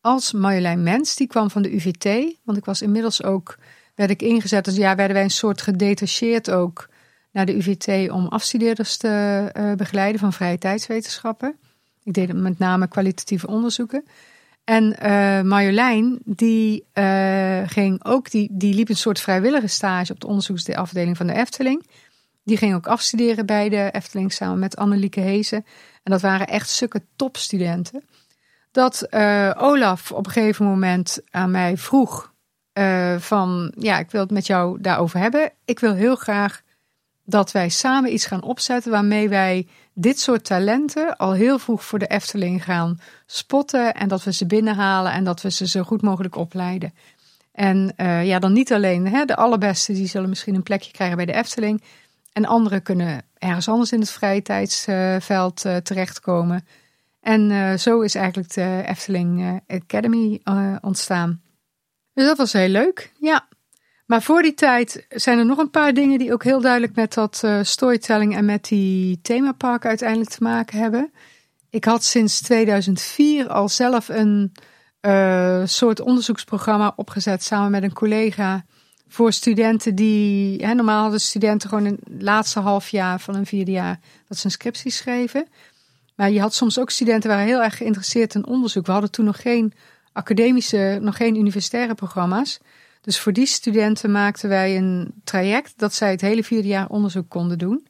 [0.00, 2.36] Als Marjolein Mens, die kwam van de UVT.
[2.44, 3.58] Want ik was inmiddels ook,
[3.94, 4.64] werd ik ingezet.
[4.64, 6.88] Dus ja, werden wij een soort gedetacheerd ook
[7.32, 9.08] naar de UVT om afstudeerders te
[9.52, 11.56] eh, begeleiden van vrije tijdswetenschappen.
[12.02, 14.04] Ik deed met name kwalitatieve onderzoeken.
[14.68, 20.20] En eh, Marjolein, die eh, ging ook, die, die liep een soort vrijwillige stage op
[20.20, 21.86] de onderzoeksafdeling van de Efteling.
[22.44, 25.64] Die ging ook afstuderen bij de Efteling samen met Annelieke Hezen.
[26.02, 28.04] En dat waren echt stukken topstudenten.
[28.70, 32.32] Dat eh, Olaf op een gegeven moment aan mij vroeg
[33.18, 35.52] van, ja, ik wil het met jou daarover hebben.
[35.64, 36.62] Ik wil heel graag
[37.28, 41.98] dat wij samen iets gaan opzetten waarmee wij dit soort talenten al heel vroeg voor
[41.98, 46.02] de Efteling gaan spotten en dat we ze binnenhalen en dat we ze zo goed
[46.02, 46.94] mogelijk opleiden.
[47.52, 51.16] En uh, ja, dan niet alleen hè, de allerbeste, die zullen misschien een plekje krijgen
[51.16, 51.82] bij de Efteling.
[52.32, 56.66] En anderen kunnen ergens anders in het vrije tijdsveld uh, terechtkomen.
[57.20, 60.40] En uh, zo is eigenlijk de Efteling Academy
[60.80, 61.42] ontstaan.
[62.14, 63.48] Dus dat was heel leuk, ja.
[64.08, 67.14] Maar voor die tijd zijn er nog een paar dingen die ook heel duidelijk met
[67.14, 71.12] dat uh, storytelling en met die themapark uiteindelijk te maken hebben.
[71.70, 74.52] Ik had sinds 2004 al zelf een
[75.00, 78.64] uh, soort onderzoeksprogramma opgezet samen met een collega
[79.08, 83.70] voor studenten die, hè, normaal hadden studenten gewoon het laatste half jaar van een vierde
[83.70, 85.46] jaar dat ze een scriptie schreven.
[86.14, 88.86] Maar je had soms ook studenten waren heel erg geïnteresseerd in onderzoek.
[88.86, 89.72] We hadden toen nog geen
[90.12, 92.60] academische, nog geen universitaire programma's.
[93.00, 97.28] Dus voor die studenten maakten wij een traject dat zij het hele vierde jaar onderzoek
[97.28, 97.86] konden doen.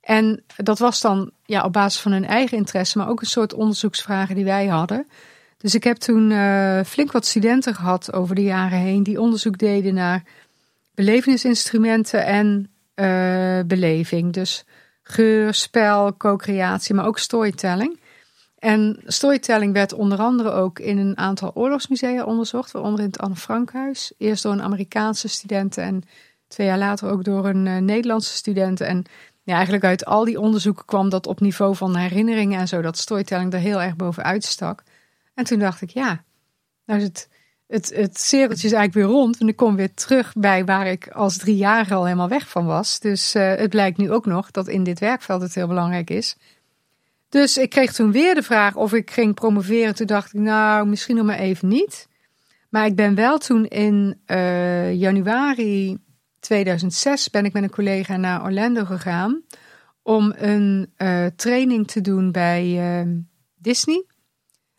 [0.00, 3.54] En dat was dan ja, op basis van hun eigen interesse, maar ook een soort
[3.54, 5.06] onderzoeksvragen die wij hadden.
[5.58, 9.58] Dus ik heb toen uh, flink wat studenten gehad over de jaren heen die onderzoek
[9.58, 10.22] deden naar
[10.94, 14.32] belevenisinstrumenten en uh, beleving.
[14.32, 14.64] Dus
[15.02, 18.00] geur, spel, co-creatie, maar ook storytelling.
[18.66, 23.36] En storytelling werd onder andere ook in een aantal oorlogsmusea onderzocht, waaronder in het Anne
[23.36, 24.12] Frankhuis.
[24.18, 26.02] Eerst door een Amerikaanse studenten en
[26.48, 28.86] twee jaar later ook door een uh, Nederlandse studenten.
[28.86, 29.04] En
[29.42, 32.98] ja, eigenlijk uit al die onderzoeken kwam dat op niveau van herinneringen en zo, dat
[32.98, 34.82] storytelling er heel erg bovenuit stak.
[35.34, 36.24] En toen dacht ik, ja,
[36.84, 37.28] nou is het,
[37.66, 39.38] het, het cirkeltje is eigenlijk weer rond.
[39.38, 43.00] En ik kom weer terug bij waar ik als driejarige al helemaal weg van was.
[43.00, 46.36] Dus uh, het blijkt nu ook nog dat in dit werkveld het heel belangrijk is.
[47.28, 49.94] Dus ik kreeg toen weer de vraag of ik ging promoveren.
[49.94, 52.08] Toen dacht ik, nou, misschien nog maar even niet.
[52.68, 55.98] Maar ik ben wel toen in uh, januari
[56.40, 59.42] 2006 ben ik met een collega naar Orlando gegaan
[60.02, 63.12] om een uh, training te doen bij uh,
[63.54, 64.04] Disney.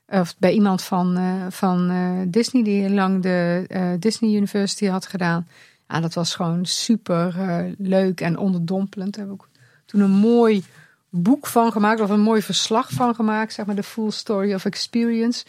[0.07, 1.18] Of bij iemand van,
[1.49, 1.91] van
[2.30, 5.48] Disney die lang de Disney University had gedaan.
[5.88, 7.36] Ja, dat was gewoon super
[7.78, 9.15] leuk en onderdompelend.
[9.15, 9.41] Heb ik
[9.86, 10.64] toen een mooi
[11.10, 14.66] boek van gemaakt, of een mooi verslag van gemaakt, zeg maar, de full story of
[14.66, 15.46] experience.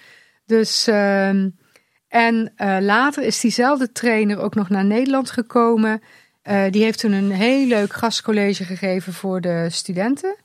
[0.47, 1.29] Dus, uh,
[2.09, 6.03] en uh, later is diezelfde trainer ook nog naar Nederland gekomen.
[6.45, 10.37] Uh, die heeft toen een heel leuk gastcollege gegeven voor de studenten.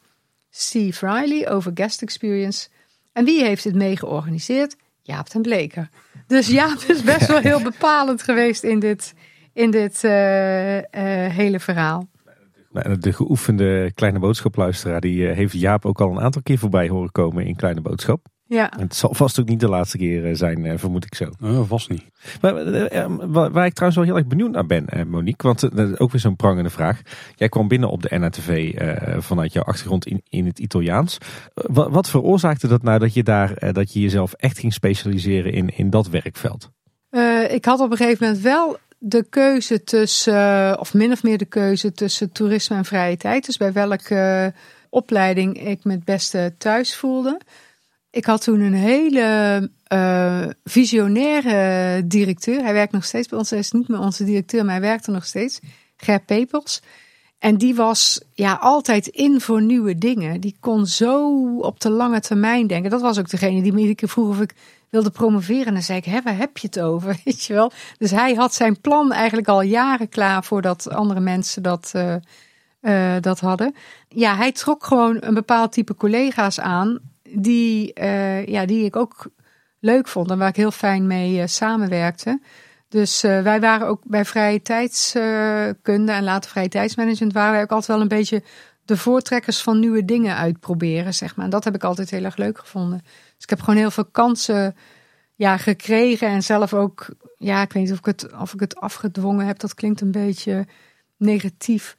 [0.49, 2.67] Steve Riley over guest experience.
[3.13, 4.75] En wie heeft het mee georganiseerd?
[5.01, 5.89] Jaap ten Bleker.
[6.27, 9.13] Dus Jaap is best wel heel bepalend geweest in dit,
[9.53, 10.11] in dit uh,
[11.31, 12.07] hele verhaal.
[12.99, 17.45] De geoefende Kleine Boodschapluisteraar, die heeft Jaap ook al een aantal keer voorbij horen komen
[17.45, 18.25] in Kleine Boodschap.
[18.45, 18.71] Ja.
[18.71, 21.29] En het zal vast ook niet de laatste keer zijn, vermoed ik zo.
[21.43, 22.03] Uh, vast niet.
[22.41, 22.53] Maar,
[23.51, 26.21] waar ik trouwens wel heel erg benieuwd naar ben, Monique, want dat is ook weer
[26.21, 27.01] zo'n prangende vraag.
[27.35, 31.17] Jij kwam binnen op de NATV uh, vanuit jouw achtergrond in, in het Italiaans.
[31.53, 35.77] Wat, wat veroorzaakte dat nou dat je daar, dat je jezelf echt ging specialiseren in,
[35.77, 36.71] in dat werkveld?
[37.11, 41.37] Uh, ik had op een gegeven moment wel de keuze tussen, of min of meer
[41.37, 43.45] de keuze tussen toerisme en vrije tijd.
[43.45, 44.53] Dus bij welke
[44.89, 47.39] opleiding ik me het beste thuis voelde.
[48.11, 52.63] Ik had toen een hele uh, visionaire directeur.
[52.63, 53.49] Hij werkt nog steeds bij ons.
[53.49, 55.59] Hij is niet meer onze directeur, maar hij werkte nog steeds.
[55.97, 56.81] Ger Pepels.
[57.39, 60.41] En die was ja, altijd in voor nieuwe dingen.
[60.41, 62.91] Die kon zo op de lange termijn denken.
[62.91, 64.53] Dat was ook degene die me iedere keer vroeg of ik
[64.93, 65.65] wilde promoveren.
[65.65, 67.19] En dan zei ik, Hé, waar heb je het over?
[67.25, 67.71] Weet je wel?
[67.97, 72.15] Dus hij had zijn plan eigenlijk al jaren klaar voordat andere mensen dat, uh,
[72.81, 73.75] uh, dat hadden.
[74.07, 76.99] Ja, hij trok gewoon een bepaald type collega's aan
[77.29, 79.25] die, uh, ja, die ik ook
[79.79, 82.41] leuk vond en waar ik heel fijn mee samenwerkte.
[82.89, 87.91] Dus wij waren ook bij vrije tijdskunde en later vrije tijdsmanagement waren wij ook altijd
[87.91, 88.43] wel een beetje
[88.85, 91.45] de voortrekkers van nieuwe dingen uitproberen, zeg maar.
[91.45, 93.01] En dat heb ik altijd heel erg leuk gevonden.
[93.43, 94.75] Dus ik heb gewoon heel veel kansen
[95.35, 97.07] ja, gekregen en zelf ook,
[97.37, 99.59] ja, ik weet niet of ik het, of ik het afgedwongen heb.
[99.59, 100.67] Dat klinkt een beetje
[101.17, 101.97] negatief.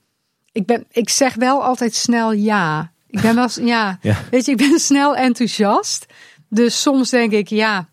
[0.53, 2.93] Ik, ben, ik zeg wel altijd snel ja.
[3.07, 4.17] Ik ben wel, ja, Ja.
[4.31, 6.07] weet je, ik ben snel enthousiast.
[6.49, 7.89] Dus soms denk ik, ja,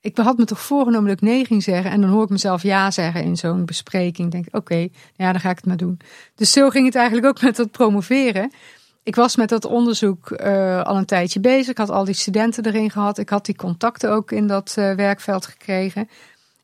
[0.00, 1.90] ik had me toch voorgenomen dat ik nee ging zeggen.
[1.90, 4.30] En dan hoor ik mezelf ja zeggen in zo'n bespreking.
[4.30, 6.00] Denk ik, oké, ja, dan ga ik het maar doen.
[6.34, 8.52] Dus zo ging het eigenlijk ook met dat promoveren.
[9.04, 11.68] Ik was met dat onderzoek eh, al een tijdje bezig.
[11.68, 13.18] Ik had al die studenten erin gehad.
[13.18, 16.08] Ik had die contacten ook in dat eh, werkveld gekregen.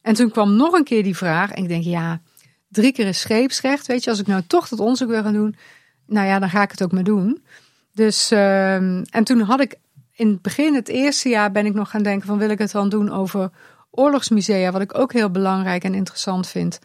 [0.02, 1.50] En toen kwam nog een keer die vraag.
[1.52, 2.20] En ik denk, ja,
[2.68, 3.86] drie keer is scheepsrecht.
[3.86, 5.56] Weet je, als ik nou toch dat onderzoek wil gaan doen.
[6.06, 7.42] Nou ja, dan ga ik het ook maar doen.
[7.92, 9.74] Dus, ehm, en toen had ik
[10.12, 12.72] in het begin, het eerste jaar, ben ik nog gaan denken van wil ik het
[12.72, 13.50] dan doen over
[13.90, 16.78] oorlogsmusea, wat ik ook heel belangrijk en interessant vind.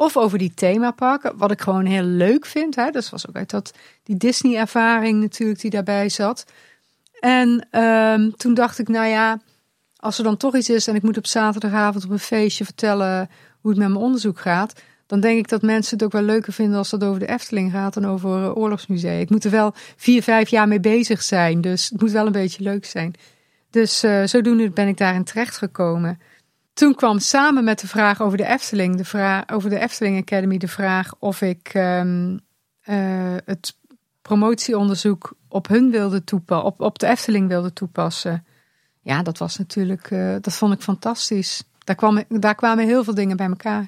[0.00, 2.74] Of over die themaparken, wat ik gewoon heel leuk vind.
[2.74, 2.90] Hè?
[2.90, 3.72] Dus was ook uit dat,
[4.02, 6.44] die Disney-ervaring natuurlijk die daarbij zat.
[7.20, 9.40] En ehm, toen dacht ik, nou ja,
[9.96, 13.30] als er dan toch iets is en ik moet op zaterdagavond op een feestje vertellen
[13.60, 16.52] hoe het met mijn onderzoek gaat, dan denk ik dat mensen het ook wel leuker
[16.52, 19.20] vinden als het over de Efteling gaat dan over uh.
[19.20, 22.32] Ik moet er wel vier, vijf jaar mee bezig zijn, dus het moet wel een
[22.32, 23.14] beetje leuk zijn.
[23.70, 26.20] Dus uh, zodoende ben ik daarin terechtgekomen.
[26.78, 30.58] Toen kwam samen met de vraag over de Efteling, de vraag over de Efteling Academy,
[30.58, 32.36] de vraag of ik um, uh,
[33.44, 33.76] het
[34.22, 38.44] promotieonderzoek op hun wilde toepassen, op, op de Efteling wilde toepassen.
[39.02, 41.64] Ja, dat was natuurlijk, uh, dat vond ik fantastisch.
[41.84, 43.86] Daar, kwam, daar kwamen heel veel dingen bij elkaar.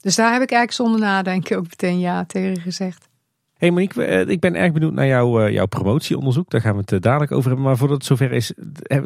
[0.00, 3.08] Dus daar heb ik eigenlijk zonder nadenken ook meteen ja tegen gezegd.
[3.56, 6.50] Hey Monique, ik ben erg benieuwd naar jouw, jouw promotieonderzoek.
[6.50, 7.66] Daar gaan we het dadelijk over hebben.
[7.66, 8.52] Maar voordat het zover is,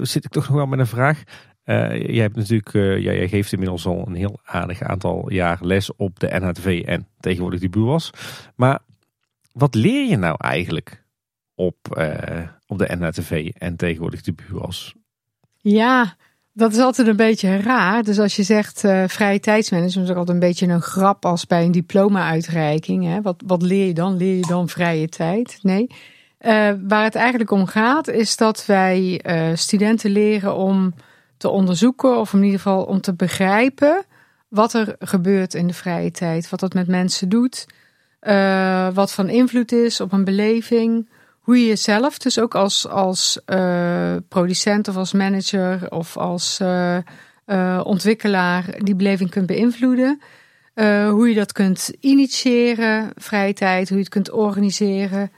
[0.00, 1.22] zit ik toch nog wel met een vraag.
[1.66, 5.96] Uh, jij hebt natuurlijk, ja, jij geeft inmiddels al een heel aardig aantal jaar les
[5.96, 8.10] op de NHTV en tegenwoordig die BUAS.
[8.54, 8.78] Maar
[9.52, 11.04] wat leer je nou eigenlijk
[11.54, 14.94] op, uh, op de NHTV en tegenwoordig de BUAS?
[15.56, 16.16] Ja,
[16.52, 18.02] dat is altijd een beetje raar.
[18.02, 21.72] Dus als je zegt vrije tijdsmanagement, is altijd een beetje een grap als bij een
[21.72, 23.04] diploma-uitreiking.
[23.04, 23.22] Hè?
[23.22, 24.16] Wat, wat leer je dan?
[24.16, 25.58] Leer je dan vrije tijd?
[25.62, 25.86] Nee.
[26.82, 29.20] Waar het eigenlijk om gaat, is dat wij
[29.54, 30.94] studenten leren om
[31.36, 34.04] te onderzoeken, of in ieder geval om te begrijpen
[34.48, 36.48] wat er gebeurt in de vrije tijd.
[36.48, 37.66] Wat dat met mensen doet.
[38.22, 41.08] Uh, wat van invloed is op een beleving.
[41.40, 47.80] Hoe je jezelf, dus ook als, als uh, producent of als manager of als uh,
[47.82, 50.20] ontwikkelaar, die beleving kunt beïnvloeden.
[51.10, 55.30] hoe je dat kunt initiëren, vrije tijd, hoe je het kunt organiseren.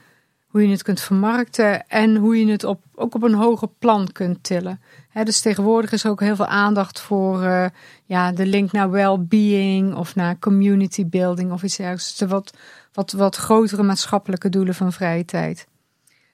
[0.49, 4.11] Hoe je het kunt vermarkten en hoe je het op, ook op een hoger plan
[4.11, 4.81] kunt tillen.
[5.23, 7.65] Dus tegenwoordig is er ook heel veel aandacht voor uh,
[8.05, 12.17] ja, de link naar well-being of naar community building of iets dergelijks.
[12.17, 12.53] Dus wat,
[12.93, 15.67] wat, wat grotere maatschappelijke doelen van vrije tijd.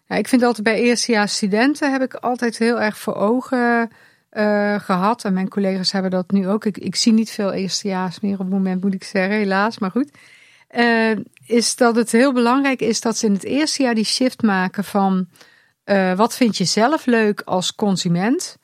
[0.08, 3.90] Nou, ik vind altijd bij eerstejaars studenten heb ik altijd heel erg voor ogen
[4.32, 5.24] uh, gehad.
[5.24, 6.66] En mijn collega's hebben dat nu ook.
[6.66, 9.80] Ik, ik zie niet veel eerstejaars meer op het moment, moet ik zeggen, helaas.
[9.80, 10.12] Maar goed.
[10.76, 14.42] Uh, is dat het heel belangrijk is dat ze in het eerste jaar die shift
[14.42, 15.28] maken van
[15.86, 18.58] uh, wat vind je zelf leuk als consument.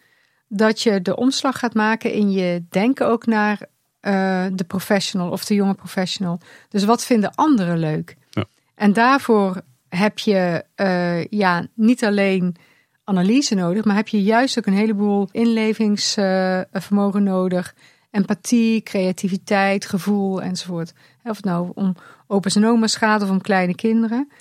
[0.48, 3.60] Dat je de omslag gaat maken in je denken ook naar
[4.02, 6.40] uh, de professional of de jonge professional.
[6.70, 8.16] Dus wat vinden anderen leuk?
[8.30, 8.46] Ja.
[8.76, 12.56] En daarvoor heb je uh, ja, niet alleen
[13.04, 17.76] analyse nodig, maar heb je juist ook een heleboel inlevingsvermogen nodig.
[18.12, 20.94] Empathie, creativiteit, gevoel enzovoort.
[21.24, 21.96] Of het nou om
[22.28, 24.32] opa's en oma's gaat of om kleine kinderen.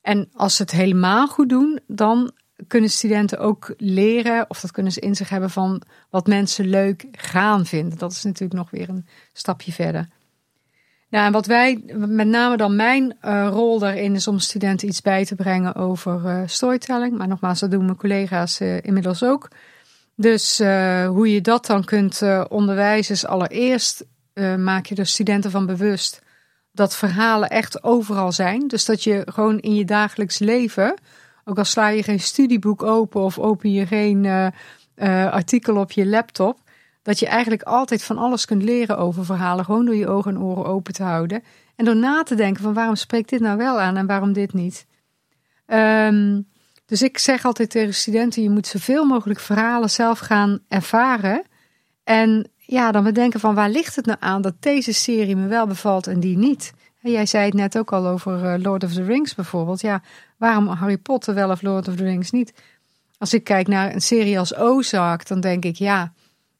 [0.00, 2.32] En als ze het helemaal goed doen, dan
[2.66, 7.06] kunnen studenten ook leren, of dat kunnen ze in zich hebben van wat mensen leuk
[7.12, 7.98] gaan vinden.
[7.98, 10.08] Dat is natuurlijk nog weer een stapje verder.
[11.10, 15.00] Nou, en wat wij, met name dan mijn uh, rol daarin, is om studenten iets
[15.00, 17.18] bij te brengen over uh, storytelling.
[17.18, 19.48] Maar nogmaals, dat doen mijn collega's uh, inmiddels ook.
[20.14, 20.58] Dus
[21.06, 24.04] hoe je dat dan kunt onderwijzen is allereerst
[24.38, 26.22] uh, maak je er studenten van bewust
[26.72, 28.68] dat verhalen echt overal zijn.
[28.68, 30.94] Dus dat je gewoon in je dagelijks leven,
[31.44, 34.52] ook al sla je geen studieboek open of open je geen
[35.30, 36.58] artikel op je laptop,
[37.02, 40.40] dat je eigenlijk altijd van alles kunt leren over verhalen, gewoon door je ogen en
[40.40, 41.42] oren open te houden.
[41.76, 44.52] En door na te denken van waarom spreekt dit nou wel aan en waarom dit
[44.52, 44.86] niet.
[45.66, 46.48] Um,
[46.86, 51.42] dus ik zeg altijd tegen studenten: je moet zoveel mogelijk verhalen zelf gaan ervaren.
[52.04, 55.66] En ja, dan bedenken van waar ligt het nou aan dat deze serie me wel
[55.66, 56.72] bevalt en die niet.
[57.00, 59.80] Jij zei het net ook al over uh, Lord of the Rings bijvoorbeeld.
[59.80, 60.02] Ja,
[60.36, 62.52] waarom Harry Potter wel of Lord of the Rings niet?
[63.18, 66.12] Als ik kijk naar een serie als Ozark, dan denk ik ja,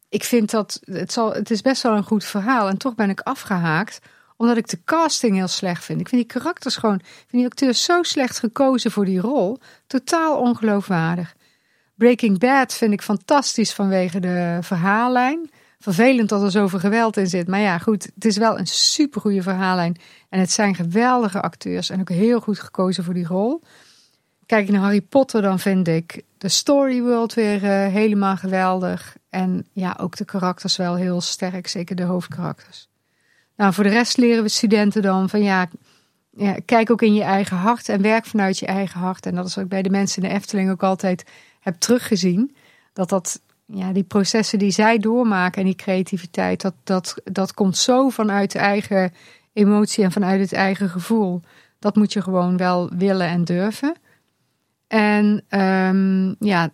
[0.08, 2.68] ik vind dat het, zal, het is best wel een goed verhaal.
[2.68, 3.98] En toch ben ik afgehaakt
[4.36, 6.00] Omdat ik de casting heel slecht vind.
[6.00, 9.58] Ik vind die karakters gewoon, ik vind die acteurs zo slecht gekozen voor die rol.
[9.86, 11.34] Totaal ongeloofwaardig.
[11.94, 15.50] Breaking Bad vind ik fantastisch vanwege de verhaallijn.
[15.78, 17.48] Vervelend dat er zoveel geweld in zit.
[17.48, 19.96] Maar ja, goed, het is wel een supergoeie verhaallijn.
[20.28, 23.62] En het zijn geweldige acteurs en ook heel goed gekozen voor die rol.
[24.46, 29.16] Kijk naar Harry Potter, dan vind ik de story world weer uh, helemaal geweldig.
[29.30, 32.88] En ja, ook de karakters wel heel sterk, zeker de hoofdkarakters.
[33.56, 35.68] Nou, voor de rest leren we studenten dan van ja,
[36.30, 39.26] ja, kijk ook in je eigen hart en werk vanuit je eigen hart.
[39.26, 41.24] En dat is wat ik bij de mensen in de Efteling ook altijd
[41.60, 42.56] heb teruggezien.
[42.92, 47.76] Dat dat, ja, die processen die zij doormaken en die creativiteit, dat, dat, dat komt
[47.76, 49.12] zo vanuit de eigen
[49.52, 51.40] emotie en vanuit het eigen gevoel.
[51.78, 53.94] Dat moet je gewoon wel willen en durven.
[54.86, 56.70] En um, ja,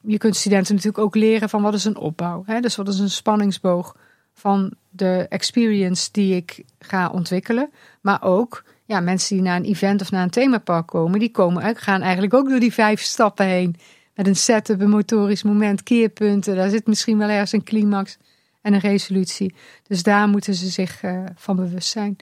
[0.00, 2.42] je kunt studenten natuurlijk ook leren van wat is een opbouw.
[2.46, 2.60] Hè?
[2.60, 3.96] Dus wat is een spanningsboog
[4.34, 7.70] van de experience die ik ga ontwikkelen.
[8.00, 11.76] Maar ook ja, mensen die naar een event of naar een themapark komen, die komen,
[11.76, 13.76] gaan eigenlijk ook door die vijf stappen heen.
[14.18, 16.56] Met een setup, een motorisch moment, keerpunten.
[16.56, 18.16] Daar zit misschien wel ergens een climax
[18.62, 19.54] en een resolutie.
[19.86, 22.16] Dus daar moeten ze zich uh, van bewust zijn.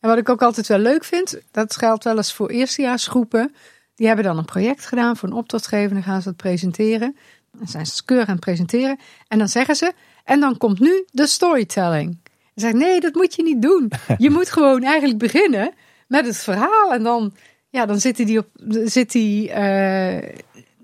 [0.00, 3.54] En wat ik ook altijd wel leuk vind, dat geldt wel eens voor eerstejaarsgroepen.
[3.94, 5.94] Die hebben dan een project gedaan voor een opdrachtgever.
[5.94, 7.16] Dan gaan ze dat presenteren.
[7.52, 8.98] Dan zijn ze keurig aan het presenteren.
[9.28, 9.92] En dan zeggen ze,
[10.24, 12.18] en dan komt nu de storytelling.
[12.24, 13.90] Dan zeg ik, nee, dat moet je niet doen.
[14.18, 15.72] Je moet gewoon eigenlijk beginnen
[16.08, 16.92] met het verhaal.
[16.92, 17.34] En dan,
[17.68, 18.48] ja, dan zit die, op,
[18.84, 20.18] zit die, uh,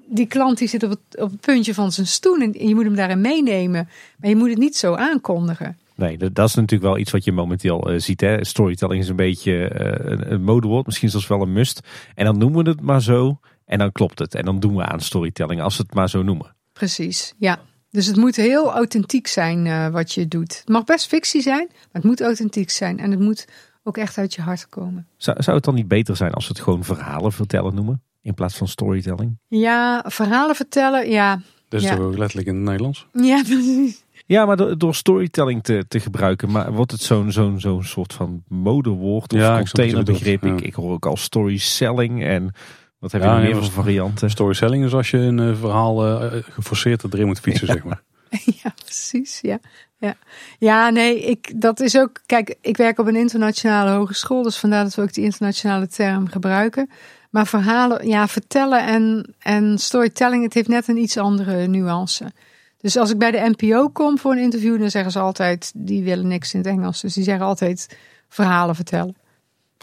[0.08, 2.36] die klant die zit op het, op het puntje van zijn stoel.
[2.40, 3.88] En je moet hem daarin meenemen.
[4.18, 5.78] Maar je moet het niet zo aankondigen.
[5.94, 8.20] Nee, dat is natuurlijk wel iets wat je momenteel uh, ziet.
[8.20, 8.44] Hè.
[8.44, 11.80] Storytelling is een beetje uh, een, een modewoord, misschien zelfs wel een must.
[12.14, 14.34] En dan noemen we het maar zo en dan klopt het.
[14.34, 16.54] En dan doen we aan storytelling als we het maar zo noemen.
[16.72, 17.60] Precies, ja.
[17.90, 20.56] Dus het moet heel authentiek zijn uh, wat je doet.
[20.58, 22.98] Het mag best fictie zijn, maar het moet authentiek zijn.
[22.98, 23.46] En het moet
[23.82, 25.06] ook echt uit je hart komen.
[25.16, 28.02] Zou, zou het dan niet beter zijn als we het gewoon verhalen vertellen noemen?
[28.28, 29.38] In plaats van storytelling?
[29.46, 31.40] Ja, verhalen vertellen, ja.
[31.68, 31.96] Dus ja.
[31.96, 33.06] ook letterlijk in het Nederlands?
[33.12, 34.04] Ja, precies.
[34.26, 38.12] Ja, maar door, door storytelling te, te gebruiken, maar wordt het zo'n zo'n zo'n soort
[38.12, 40.44] van modewoord of Ja, containerbegrip.
[40.44, 42.54] Ik, ik hoor ook al storyselling en
[42.98, 44.30] wat heb Ja, je nog meer voor varianten?
[44.30, 48.02] Storytelling is als je een eh, verhaal eh, geforceerd erin moet fietsen, zeg maar.
[48.62, 49.38] Ja, precies.
[49.40, 49.58] Ja.
[49.98, 50.14] Ja.
[50.58, 52.20] ja, nee, ik, dat is ook.
[52.26, 56.28] Kijk, ik werk op een internationale hogeschool, dus vandaar dat we ook die internationale term
[56.28, 56.90] gebruiken.
[57.30, 62.32] Maar verhalen, ja, vertellen en, en storytelling, het heeft net een iets andere nuance.
[62.80, 66.02] Dus als ik bij de NPO kom voor een interview, dan zeggen ze altijd: die
[66.02, 67.00] willen niks in het Engels.
[67.00, 67.96] Dus die zeggen altijd
[68.28, 69.16] verhalen vertellen.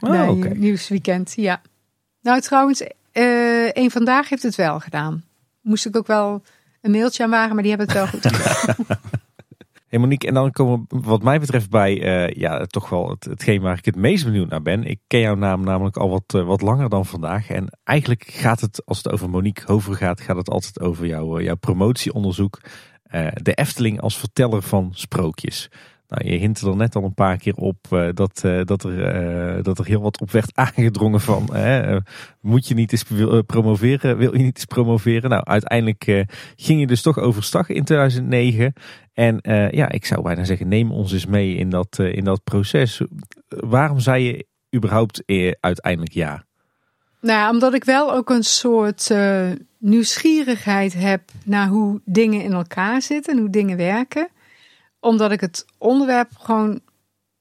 [0.01, 0.53] Oh, bij.
[0.55, 1.61] Nieuwsweekend, ja.
[2.22, 5.23] Nou, trouwens, eh een vandaag heeft het wel gedaan.
[5.61, 6.43] Moest ik ook wel
[6.81, 8.76] een mailtje aan waren, maar die hebben het wel goed gedaan.
[9.99, 13.61] Monique, en dan komen we wat mij betreft bij eh, ja, toch wel het, hetgeen
[13.61, 14.84] waar ik het meest benieuwd naar ben.
[14.84, 17.49] Ik ken jouw naam namelijk al wat, eh, wat langer dan vandaag.
[17.49, 21.38] En eigenlijk gaat het, als het over Monique Hover gaat, gaat het altijd over jouw,
[21.38, 22.61] eh, jouw promotieonderzoek.
[23.34, 25.69] De Efteling als verteller van sprookjes.
[26.07, 27.77] Nou, je hint er net al een paar keer op
[28.13, 31.49] dat, dat, er, dat er heel wat op werd aangedrongen van...
[32.41, 33.05] moet je niet eens
[33.45, 35.30] promoveren, wil je niet eens promoveren?
[35.30, 38.73] Nou, uiteindelijk ging je dus toch overstag in 2009.
[39.16, 42.24] En eh, ja, ik zou bijna zeggen, neem ons eens mee in dat, eh, in
[42.24, 43.02] dat proces.
[43.48, 46.44] Waarom zei je überhaupt eh, uiteindelijk ja?
[47.22, 49.14] Nou omdat ik wel ook een soort
[49.78, 54.28] nieuwsgierigheid heb naar hoe dingen in elkaar zitten en hoe dingen werken.
[55.00, 56.80] Omdat ik het onderwerp gewoon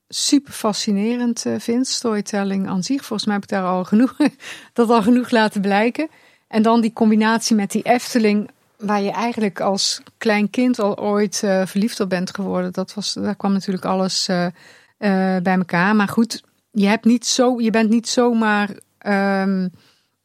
[0.09, 1.87] super fascinerend vind.
[1.87, 3.05] Storytelling aan zich.
[3.05, 4.17] Volgens mij heb ik daar al genoeg,
[4.73, 6.09] dat al genoeg laten blijken.
[6.49, 11.43] En dan die combinatie met die Efteling, waar je eigenlijk als klein kind al ooit
[11.43, 12.73] eh, verliefd op bent geworden.
[12.73, 15.97] Dat was, daar kwam natuurlijk alles eh, eh, bij elkaar.
[15.97, 18.71] Maar goed, je, hebt niet zo, je bent niet zomaar.
[18.99, 19.69] ehm,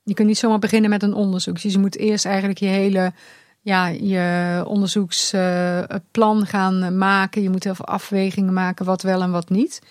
[0.04, 1.62] je kunt niet zomaar beginnen met een onderzoek.
[1.62, 3.14] Dus je moet eerst eigenlijk je hele
[3.62, 7.42] ja, je onderzoeksplan gaan maken.
[7.42, 9.82] Je moet heel veel afwegingen maken, wat wel en wat niet.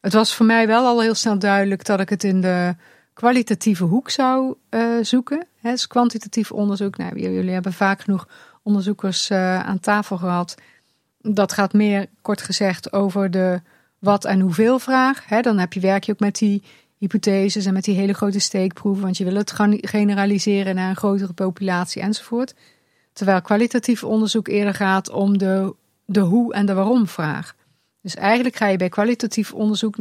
[0.00, 2.74] Het was voor mij wel al heel snel duidelijk dat ik het in de
[3.12, 5.46] kwalitatieve hoek zou eh, zoeken.
[5.62, 6.96] Dus kwantitatief onderzoek.
[6.96, 8.28] Nou, jullie hebben vaak genoeg
[8.62, 10.54] onderzoekers eh, aan tafel gehad.
[11.20, 13.60] Dat gaat meer, kort gezegd, over de
[13.98, 15.24] wat en hoeveel vraag.
[15.40, 16.62] Dan heb je, werk je ook met die
[16.98, 19.02] hypotheses en met die hele grote steekproeven.
[19.02, 22.54] Want je wil het generaliseren naar een grotere populatie enzovoort.
[23.12, 25.74] Terwijl kwalitatief onderzoek eerder gaat om de,
[26.04, 27.54] de hoe en de waarom vraag.
[28.00, 29.96] Dus eigenlijk ga je bij kwalitatief onderzoek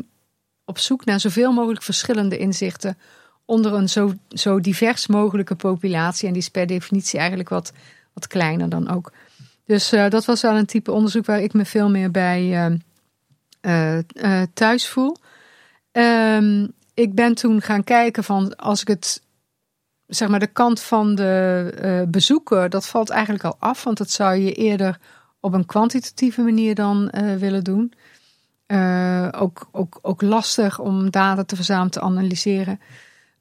[0.71, 2.97] op zoek naar zoveel mogelijk verschillende inzichten
[3.45, 6.27] onder een zo, zo divers mogelijke populatie.
[6.27, 7.73] En die is per definitie eigenlijk wat,
[8.13, 9.11] wat kleiner dan ook.
[9.65, 12.69] Dus eh, dat was wel een type onderzoek waar ik me veel meer bij,
[13.61, 15.17] eh, uh, thuis voel.
[15.91, 19.21] Ehm, ik ben toen gaan kijken van als ik het,
[20.07, 24.35] zeg maar, de kant van de bezoeker, dat valt eigenlijk al af, want dat zou
[24.35, 24.99] je eerder
[25.39, 27.93] op een kwantitatieve manier dan willen doen.
[29.31, 32.79] Ook, ook, ook lastig om data te verzamelen, te analyseren.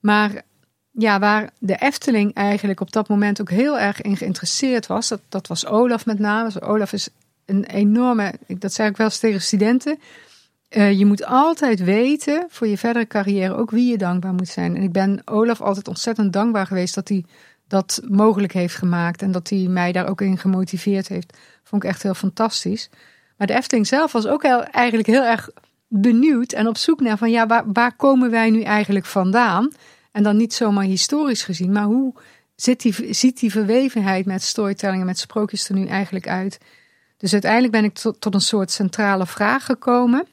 [0.00, 0.42] Maar
[0.90, 5.20] ja, waar de Efteling eigenlijk op dat moment ook heel erg in geïnteresseerd was, dat,
[5.28, 6.44] dat was Olaf met name.
[6.44, 7.08] Dus Olaf is
[7.44, 9.98] een enorme, dat zeg ik wel eens tegen studenten.
[10.70, 14.76] Uh, je moet altijd weten voor je verdere carrière ook wie je dankbaar moet zijn.
[14.76, 17.24] En ik ben Olaf altijd ontzettend dankbaar geweest dat hij
[17.68, 19.22] dat mogelijk heeft gemaakt.
[19.22, 21.38] En dat hij mij daar ook in gemotiveerd heeft.
[21.62, 22.90] Vond ik echt heel fantastisch.
[23.40, 25.48] Maar de Efteling zelf was ook eigenlijk heel erg
[25.88, 29.72] benieuwd en op zoek naar van ja, waar, waar komen wij nu eigenlijk vandaan?
[30.12, 32.14] En dan niet zomaar historisch gezien, maar hoe
[32.54, 36.58] zit die, ziet die verwevenheid met storytelling en met sprookjes er nu eigenlijk uit?
[37.16, 40.20] Dus uiteindelijk ben ik tot, een soort centrale vraag gekomen.
[40.20, 40.26] En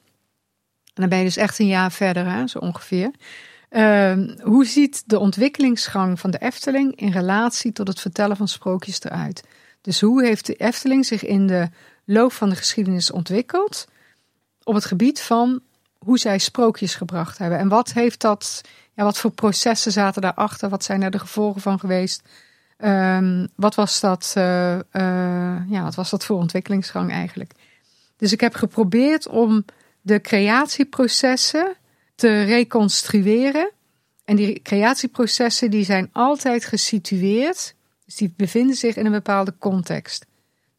[0.93, 3.11] dan ben je dus echt een jaar verder, hè, zo ongeveer.
[3.69, 9.03] Uh, hoe ziet de ontwikkelingsgang van de Efteling in relatie tot het vertellen van sprookjes
[9.03, 9.43] eruit?
[9.81, 11.69] Dus hoe heeft de Efteling zich in de
[12.07, 13.87] loop van de geschiedenis ontwikkeld
[14.63, 15.61] op het gebied van
[15.97, 17.59] hoe zij sprookjes gebracht hebben?
[17.59, 18.61] En wat heeft dat
[18.93, 20.69] ja, wat voor processen zaten daarachter?
[20.69, 22.21] Wat zijn er de gevolgen van geweest?
[22.77, 24.81] Um, wat, was dat, uh, uh,
[25.69, 27.51] ja, wat was dat voor ontwikkelingsgang eigenlijk?
[28.17, 29.65] Dus ik heb geprobeerd om
[30.01, 31.75] de creatieprocessen
[32.15, 33.71] te reconstrueren.
[34.25, 37.75] En die creatieprocessen die zijn altijd gesitueerd.
[38.05, 40.25] Dus die bevinden zich in een bepaalde context.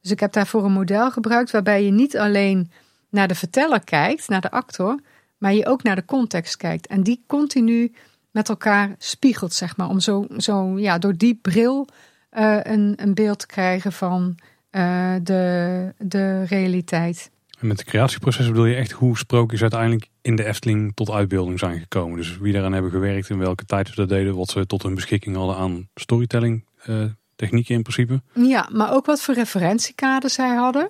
[0.00, 2.70] Dus ik heb daarvoor een model gebruikt waarbij je niet alleen
[3.10, 5.00] naar de verteller kijkt, naar de actor,
[5.38, 6.86] maar je ook naar de context kijkt.
[6.86, 7.92] En die continu
[8.30, 9.88] met elkaar spiegelt, zeg maar.
[9.88, 11.88] Om zo, zo ja, door die bril
[12.32, 14.38] uh, een, een beeld te krijgen van
[14.70, 17.30] uh, de, de realiteit.
[17.60, 21.58] En met de creatieproces bedoel je echt hoe sprookjes uiteindelijk in de Efteling tot uitbeelding
[21.58, 22.16] zijn gekomen.
[22.16, 24.94] Dus wie daaraan hebben gewerkt, in welke tijd ze dat deden, wat ze tot hun
[24.94, 27.04] beschikking hadden aan storytelling uh,
[27.38, 28.20] technieken in principe.
[28.32, 30.88] Ja, maar ook wat voor referentiekaders zij hadden.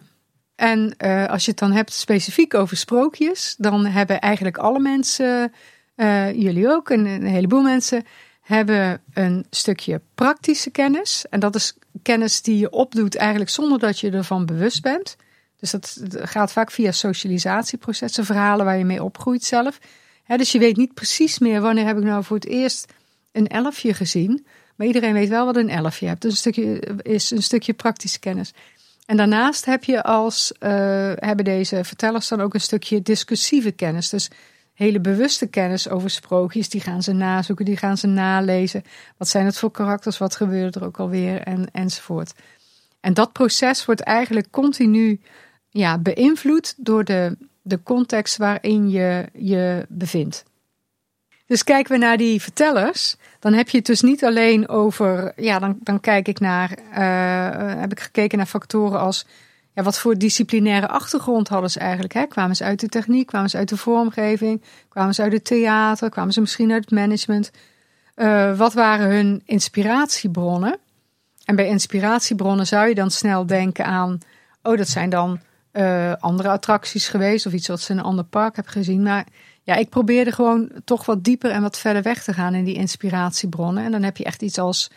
[0.55, 5.53] En uh, als je het dan hebt specifiek over sprookjes, dan hebben eigenlijk alle mensen
[5.97, 8.05] uh, jullie ook, en een heleboel mensen
[8.41, 11.25] hebben een stukje praktische kennis.
[11.31, 15.17] En dat is kennis die je opdoet eigenlijk zonder dat je ervan bewust bent.
[15.57, 19.79] Dus dat gaat vaak via socialisatieprocessen, verhalen waar je mee opgroeit zelf.
[20.27, 22.93] dus je weet niet precies meer wanneer heb ik nou voor het eerst
[23.33, 24.47] een elfje gezien.
[24.79, 26.23] Maar iedereen weet wel wat een elfje hebt.
[26.23, 28.53] Dus een stukje, is een stukje praktische kennis.
[29.07, 30.69] En daarnaast heb je als, uh,
[31.15, 34.09] hebben deze vertellers dan ook een stukje discussieve kennis.
[34.09, 34.31] Dus
[34.75, 36.69] hele bewuste kennis over sprookjes.
[36.69, 38.83] Die gaan ze nazoeken, die gaan ze nalezen.
[39.17, 42.33] Wat zijn het voor karakters, wat gebeurde er ook alweer en, enzovoort.
[43.01, 45.21] En dat proces wordt eigenlijk continu
[45.71, 50.45] ja, beïnvloed door de, de context waarin je je bevindt.
[51.49, 55.59] Dus kijken we naar die vertellers, dan heb je het dus niet alleen over, ja,
[55.59, 59.27] dan, dan kijk ik naar, uh, heb ik gekeken naar factoren als
[59.73, 62.13] ja, wat voor disciplinaire achtergrond hadden ze eigenlijk?
[62.13, 62.27] Hè?
[62.27, 66.11] Kwamen ze uit de techniek, kwamen ze uit de vormgeving, kwamen ze uit het theater,
[66.11, 67.51] kwamen ze misschien uit het management?
[68.17, 70.79] Uh, wat waren hun inspiratiebronnen?
[71.45, 74.19] En bij inspiratiebronnen zou je dan snel denken aan,
[74.63, 75.41] oh, dat zijn dan
[75.73, 79.03] uh, andere attracties geweest of iets wat ze in een ander park hebben gezien.
[79.03, 79.27] Maar
[79.69, 82.75] ja, ik probeerde gewoon toch wat dieper en wat verder weg te gaan in die
[82.75, 83.85] inspiratiebronnen.
[83.85, 84.91] En dan heb je echt iets als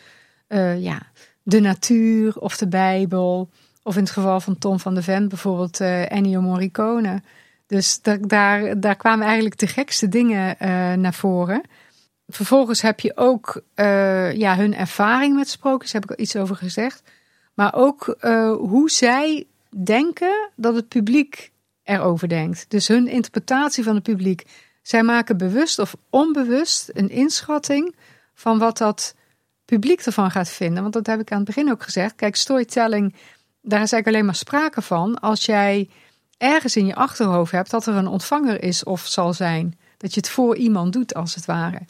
[0.48, 1.02] uh, ja,
[1.42, 3.50] de natuur of de Bijbel
[3.82, 7.22] of in het geval van Tom van de Ven bijvoorbeeld uh, Ennio Morricone.
[7.66, 11.62] Dus daar, daar kwamen eigenlijk de gekste dingen uh, naar voren.
[12.28, 13.62] Vervolgens heb je ook
[14.34, 17.02] ja, hun ervaring met sprookjes, heb ik al iets over gezegd.
[17.54, 18.16] Maar ook
[18.58, 19.46] hoe zij
[19.84, 21.51] denken dat het publiek
[21.84, 22.64] erover denkt.
[22.68, 24.44] Dus hun interpretatie van het publiek.
[24.82, 27.94] Zij maken bewust of onbewust een inschatting
[28.34, 29.14] van wat dat
[29.64, 30.82] publiek ervan gaat vinden.
[30.82, 32.14] Want dat heb ik aan het begin ook gezegd.
[32.14, 33.14] Kijk, storytelling
[33.62, 35.88] daar is eigenlijk alleen maar sprake van als jij
[36.38, 39.78] ergens in je achterhoofd hebt dat er een ontvanger is of zal zijn.
[39.96, 41.80] Dat je het voor iemand doet, als het ware.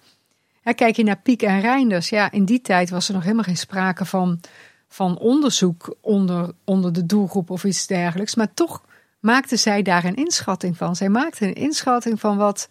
[0.74, 3.56] kijk je naar Piek en Reinders, ja, in die tijd was er nog helemaal geen
[3.56, 4.40] sprake van,
[4.88, 8.34] van onderzoek onder, onder de doelgroep of iets dergelijks.
[8.34, 8.82] Maar toch
[9.22, 10.96] maakten zij daar een inschatting van.
[10.96, 12.68] Zij maakten een inschatting van wat,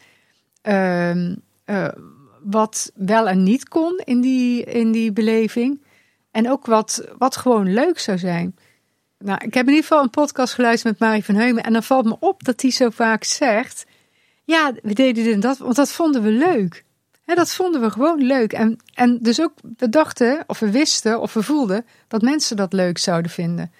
[0.64, 1.34] uh, uh,
[2.44, 5.84] wat wel en niet kon in die, in die beleving.
[6.32, 8.56] En ook wat, wat gewoon leuk zou zijn.
[9.18, 11.64] Nou, ik heb in ieder geval een podcast geluisterd met Marie van Heumen.
[11.64, 13.86] En dan valt me op dat hij zo vaak zegt:
[14.44, 16.84] Ja, we deden dit en dat, want dat vonden we leuk.
[17.26, 18.54] Dat vonden we gewoon leuk.
[18.54, 22.74] En, en dus ook, we dachten, of we wisten, of we voelden dat mensen dat
[22.74, 23.72] leuk zouden vinden.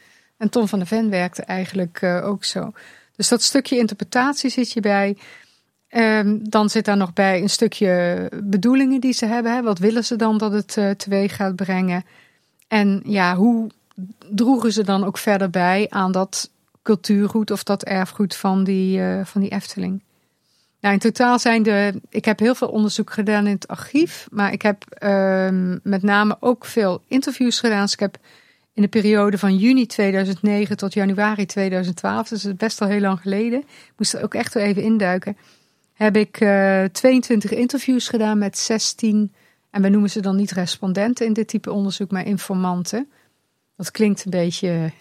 [0.42, 2.72] En Tom van der Ven werkte eigenlijk uh, ook zo.
[3.16, 5.18] Dus dat stukje interpretatie zit je bij.
[5.88, 9.54] Ehm, dan zit daar nog bij een stukje bedoelingen die ze hebben.
[9.54, 9.62] Hè.
[9.62, 12.04] Wat willen ze dan dat het uh, teweeg gaat brengen?
[12.68, 13.70] En ja, hoe
[14.30, 16.50] droegen ze dan ook verder bij aan dat
[16.84, 20.04] cultuurgoed of dat erfgoed van die, uh, van die Efteling?
[20.80, 22.02] Nou, in totaal zijn de.
[22.10, 25.50] Ik heb heel veel onderzoek gedaan in het archief, maar ik heb uh,
[25.84, 27.82] met name ook veel interviews gedaan.
[27.82, 28.18] Dus ik heb
[28.74, 33.22] in de periode van juni 2009 tot januari 2012, dus is best al heel lang
[33.22, 35.38] geleden, ik moest er ook echt wel even induiken,
[35.94, 39.34] heb ik uh, 22 interviews gedaan met 16,
[39.72, 43.10] en we noemen ze dan niet respondenten in dit type onderzoek, maar informanten.
[43.76, 44.92] Dat klinkt een beetje.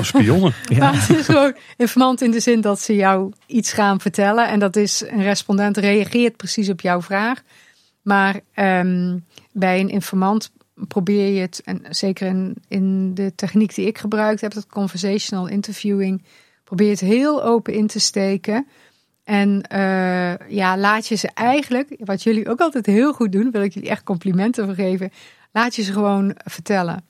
[0.00, 0.54] spionnen.
[0.68, 0.78] ja.
[0.82, 4.48] Maar het is gewoon informant in de zin dat ze jou iets gaan vertellen.
[4.48, 7.42] En dat is een respondent reageert precies op jouw vraag.
[8.02, 13.86] Maar um, bij een informant probeer je het, en zeker in, in de techniek die
[13.86, 16.24] ik gebruikt heb, dat conversational interviewing,
[16.64, 18.66] probeer je het heel open in te steken.
[19.24, 23.62] En uh, ja, laat je ze eigenlijk, wat jullie ook altijd heel goed doen, wil
[23.62, 25.10] ik jullie echt complimenten voor geven,
[25.52, 27.04] laat je ze gewoon vertellen.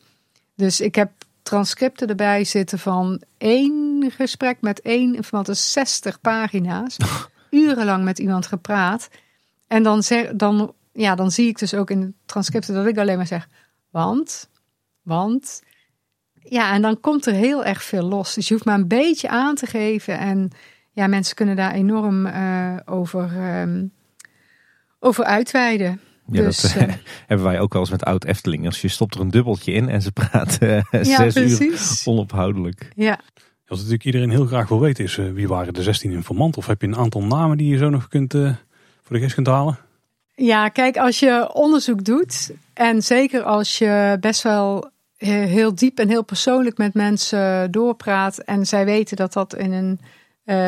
[0.54, 1.10] Dus ik heb
[1.42, 6.96] transcripten erbij zitten van één gesprek met één informant, dus 60 pagina's.
[7.50, 9.08] Urenlang met iemand gepraat.
[9.66, 12.98] En dan, zeg, dan, ja, dan zie ik dus ook in de transcripten dat ik
[12.98, 13.48] alleen maar zeg,
[13.90, 14.50] want,
[15.02, 15.62] want.
[16.34, 18.34] Ja, en dan komt er heel erg veel los.
[18.34, 20.18] Dus je hoeft maar een beetje aan te geven.
[20.18, 20.50] En
[20.90, 23.92] ja, mensen kunnen daar enorm uh, over, um,
[24.98, 26.00] over uitweiden.
[26.26, 26.94] Ja, dus, dat uh,
[27.26, 28.80] hebben wij ook wel eens met oud Eftelingers.
[28.80, 32.06] Je stopt er een dubbeltje in en ze praten uh, ja, zes precies.
[32.06, 32.92] uur onophoudelijk.
[32.94, 33.20] Ja.
[33.66, 36.58] Wat natuurlijk iedereen heel graag wil weten is, uh, wie waren de 16 informanten?
[36.58, 38.32] Of heb je een aantal namen die je zo nog kunt,
[39.02, 39.78] voor de geest kunt halen?
[40.35, 46.09] Ja, kijk, als je onderzoek doet en zeker als je best wel heel diep en
[46.09, 50.01] heel persoonlijk met mensen doorpraat en zij weten dat dat in een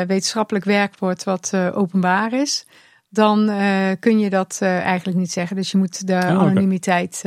[0.06, 2.66] wetenschappelijk werk wordt wat openbaar is,
[3.08, 5.56] dan uh, kun je dat eigenlijk niet zeggen.
[5.56, 7.24] Dus je moet de oh, anonimiteit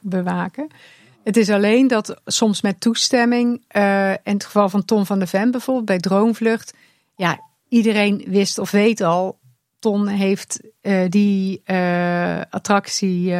[0.00, 0.68] bewaken.
[1.24, 3.62] Het is alleen dat soms met toestemming,
[4.22, 6.74] in het geval van Ton van de Ven bijvoorbeeld, bij Droomvlucht,
[7.16, 9.38] ja, iedereen wist of weet al,
[9.82, 10.60] Ton heeft
[11.08, 11.62] die
[12.50, 13.34] attractie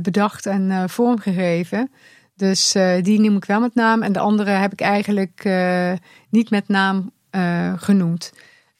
[0.00, 1.90] bedacht en vormgegeven.
[2.36, 4.02] Dus die noem ik wel met naam.
[4.02, 5.48] En de andere heb ik eigenlijk
[6.30, 7.12] niet met naam
[7.76, 8.32] genoemd.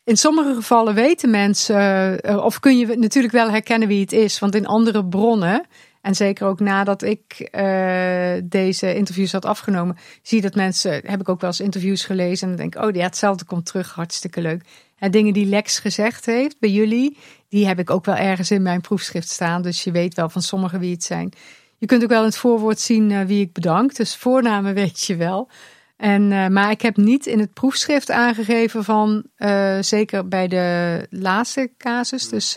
[0.05, 4.39] In sommige gevallen weten mensen, of kun je natuurlijk wel herkennen wie het is.
[4.39, 5.66] Want in andere bronnen,
[6.09, 11.28] en zeker ook nadat ik uh, deze interviews had afgenomen, zie dat mensen, heb ik
[11.28, 14.40] ook wel eens interviews gelezen en dan denk ik, oh ja, hetzelfde komt terug, hartstikke
[14.40, 14.64] leuk.
[14.98, 17.16] En dingen die Lex gezegd heeft bij jullie,
[17.48, 19.62] die heb ik ook wel ergens in mijn proefschrift staan.
[19.62, 21.32] Dus je weet wel van sommigen wie het zijn.
[21.78, 23.94] Je kunt ook wel in het voorwoord zien uh, wie ik bedank.
[23.94, 25.48] Dus voornamen weet je wel.
[25.97, 29.24] En, uh, maar ik heb niet in het proefschrift aangegeven van,
[29.80, 32.56] zeker bij de laatste casus, dus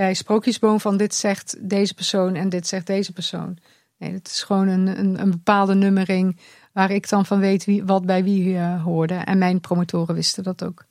[0.00, 3.58] bij Sprookjesboom, van dit zegt deze persoon en dit zegt deze persoon.
[3.98, 6.38] Nee, het is gewoon een, een, een, bepaalde nummering
[6.72, 9.14] waar ik dan van weet wie, wat bij wie hoorde.
[9.14, 10.84] En mijn promotoren wisten dat ook.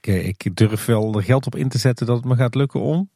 [0.00, 2.80] Ik, ik durf wel er geld op in te zetten dat het me gaat lukken
[2.80, 3.10] om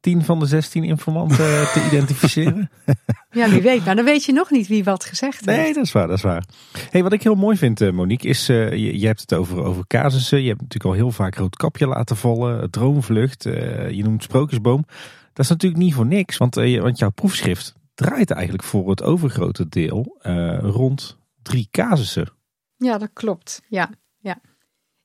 [0.00, 1.36] 10 van de 16 informanten
[1.72, 2.70] te identificeren.
[3.32, 3.84] Ja, wie weet.
[3.84, 5.58] Maar dan weet je nog niet wie wat gezegd heeft.
[5.58, 6.44] Nee, dat is waar, dat is waar.
[6.90, 9.62] Hey, wat ik heel mooi vind, eh, Monique, is uh, je, je, hebt het over,
[9.62, 10.42] over casussen.
[10.42, 12.70] Je hebt natuurlijk al heel vaak rood kapje laten vallen.
[12.70, 14.84] Droomvlucht, uh, je noemt Sprookjesboom.
[15.32, 19.68] Dat is natuurlijk niet voor niks, want, want jouw proefschrift draait eigenlijk voor het overgrote
[19.68, 20.18] deel
[20.60, 22.28] rond drie casussen.
[22.76, 23.62] Ja, dat klopt.
[23.68, 24.40] Ja, ja.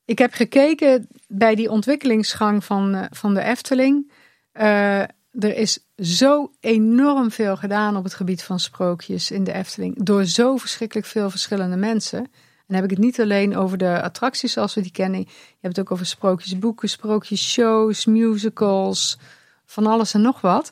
[0.06, 4.12] Ik heb gekeken bij die ontwikkelingsgang van, van de Efteling
[4.58, 5.02] uh,
[5.40, 10.04] er is zo enorm veel gedaan op het gebied van sprookjes in de Efteling.
[10.04, 12.20] Door zo verschrikkelijk veel verschillende mensen.
[12.20, 15.20] En dan heb ik het niet alleen over de attracties zoals we die kennen.
[15.20, 15.26] Je
[15.62, 19.18] hebt het ook over sprookjesboeken, sprookjesshows, musicals,
[19.66, 20.72] van alles en nog wat.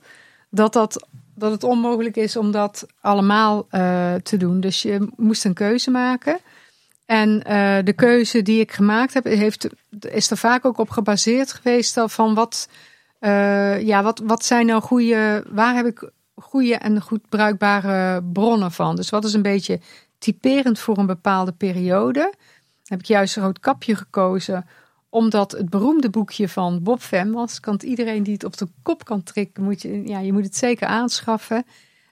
[0.49, 4.59] Dat, dat, dat het onmogelijk is om dat allemaal uh, te doen.
[4.59, 6.39] Dus je moest een keuze maken.
[7.05, 9.67] En uh, de keuze die ik gemaakt heb, heeft,
[9.99, 12.67] is er vaak ook op gebaseerd geweest van wat
[13.25, 18.71] uh, ja, wat, wat zijn nou goede, waar heb ik goede en goed bruikbare bronnen
[18.71, 18.95] van?
[18.95, 19.79] Dus wat is een beetje
[20.17, 22.33] typerend voor een bepaalde periode?
[22.83, 24.65] Heb ik juist een rood kapje gekozen,
[25.09, 27.59] omdat het beroemde boekje van Bob Fem was.
[27.59, 30.55] Kan iedereen die het op de kop kan trekken, moet je, ja, je moet het
[30.55, 31.65] zeker aanschaffen.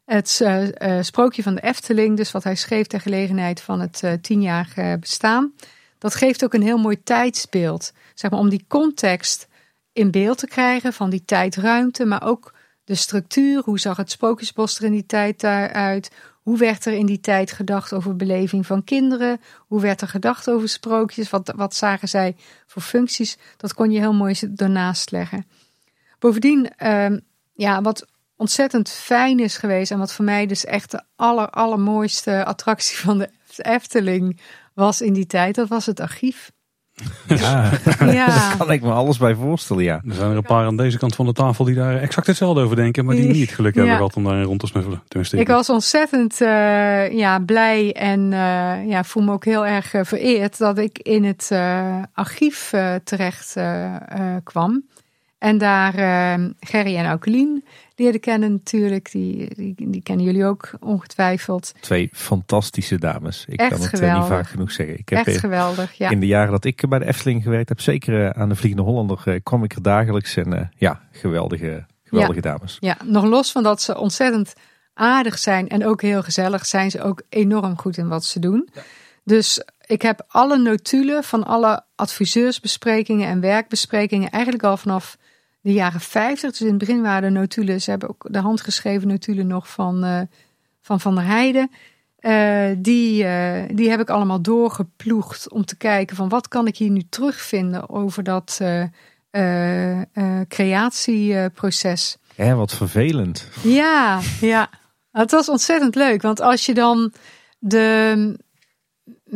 [0.06, 4.02] Het uh, uh, sprookje van de Efteling, dus wat hij schreef ter gelegenheid van het
[4.04, 5.54] uh, tienjarige bestaan.
[5.98, 7.94] Dat geeft ook een heel mooi tijdsbeeld.
[8.14, 9.48] Zeg maar om die context
[9.94, 12.54] in beeld te krijgen van die tijdruimte, maar ook
[12.84, 13.62] de structuur.
[13.66, 16.12] Hoe zag het Sprookjesbos er in die tijd daaruit?
[16.42, 19.42] Hoe werd er in die tijd gedacht over beleving van kinderen?
[19.58, 21.30] Hoe werd er gedacht over sprookjes?
[21.30, 22.36] Wat, wat zagen zij
[22.68, 23.38] voor functies?
[23.58, 25.46] Dat kon je heel mooi ernaast leggen.
[26.20, 27.18] Bovendien, uh,
[27.54, 28.06] ja, wat
[28.36, 33.18] ontzettend fijn is geweest en wat voor mij dus echt de aller, allermooiste attractie van
[33.18, 34.40] de Efteling
[34.74, 36.52] was in die tijd, dat was het archief.
[37.28, 37.70] Ja,
[38.00, 38.26] Ja.
[38.28, 40.02] daar kan ik me alles bij voorstellen, ja.
[40.08, 42.62] Er zijn er een paar aan deze kant van de tafel die daar exact hetzelfde
[42.62, 45.02] over denken, maar die niet het geluk hebben gehad om daarin rond te snuffelen.
[45.08, 49.94] Tenminste, Ik was ontzettend eh, ja, blij en eh, ja, voel me ook heel erg
[49.94, 52.74] eh, vereerd dat ik in het eh, archief
[53.04, 54.84] terecht eh, eh, kwam.
[55.42, 57.64] En daar eh, Gerry en Aukelien
[57.96, 59.12] leerde kennen natuurlijk.
[59.12, 61.74] Die, die, die kennen jullie ook ongetwijfeld.
[61.80, 63.46] Twee fantastische dames.
[63.48, 64.28] Ik Echt kan het eh, niet geweldig.
[64.28, 64.98] vaak genoeg zeggen.
[64.98, 66.10] Ik heb Echt eh, geweldig, ja.
[66.10, 68.86] in de jaren dat ik bij de Efteling gewerkt heb, zeker eh, aan de Vliegende
[68.86, 70.36] Hollander, kwam ik er dagelijks.
[70.36, 72.78] En ja, geweldige, geweldige dames.
[72.80, 74.54] Ja, nog los van dat ze ontzettend
[74.94, 78.70] aardig zijn en ook heel gezellig, zijn ze ook enorm goed in wat ze doen.
[79.24, 85.18] Dus ik heb alle notulen van alle adviseursbesprekingen en werkbesprekingen eigenlijk al vanaf
[85.62, 86.50] de jaren 50.
[86.50, 90.04] Dus in het begin waren de notulen, ze hebben ook de handgeschreven notulen nog van
[90.04, 90.22] eh,
[90.82, 91.72] Van, van der Heijden.
[92.18, 96.78] Eh, die, eh, die heb ik allemaal doorgeploegd om te kijken van wat kan ik
[96.78, 98.62] hier nu terugvinden over dat
[100.48, 102.18] creatieproces.
[102.36, 103.48] Hè, wat vervelend.
[103.64, 104.70] Ja, ja.
[105.12, 106.22] Het was ontzettend leuk.
[106.22, 107.14] Want als je dan
[107.60, 108.38] de.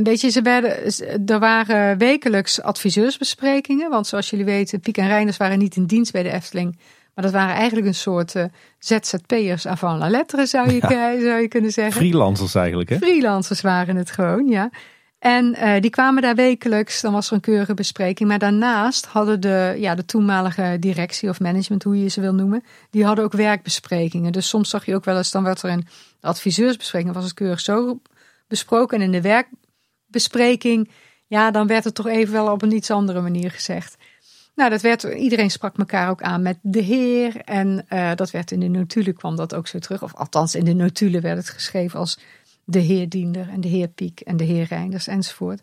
[0.04, 0.72] Weet je, ze werden,
[1.26, 3.90] er waren wekelijks adviseursbesprekingen.
[3.90, 6.80] Want zoals jullie weten, Piek en Reiners waren niet in dienst bij de Efteling.
[7.14, 8.44] Maar dat waren eigenlijk een soort eh,
[8.80, 10.80] ZZP'ers avant la lettre, zou je,
[11.28, 12.02] zou je kunnen zeggen.
[12.02, 12.98] Freelancers eigenlijk, hè?
[12.98, 14.70] Freelancers waren het gewoon, ja.
[15.20, 18.30] En eh, die kwamen daar wekelijks, dan was er een keurige bespreking.
[18.30, 22.64] Maar daarnaast hadden de, ja, de toenmalige directie of management, hoe je ze wil noemen,
[22.90, 24.32] die hadden ook werkbesprekingen.
[24.32, 25.88] Dus soms zag je ook wel eens, dan werd er een
[26.22, 28.00] adviseursbespreking, was het keurig zo
[28.48, 28.98] besproken.
[28.98, 29.22] En in de
[30.16, 30.90] werkbespreking,
[31.28, 33.98] ja, dan werd het toch even wel op een iets andere manier gezegd.
[34.56, 37.38] Nou, dat werd, iedereen sprak elkaar ook aan met de heer.
[37.38, 40.04] En uh, dat werd in de notulen kwam dat ook zo terug.
[40.04, 42.20] Of althans, in de notulen werd het geschreven als
[42.64, 45.62] de heer Diender en de heer Piek en de heer Reinders enzovoort.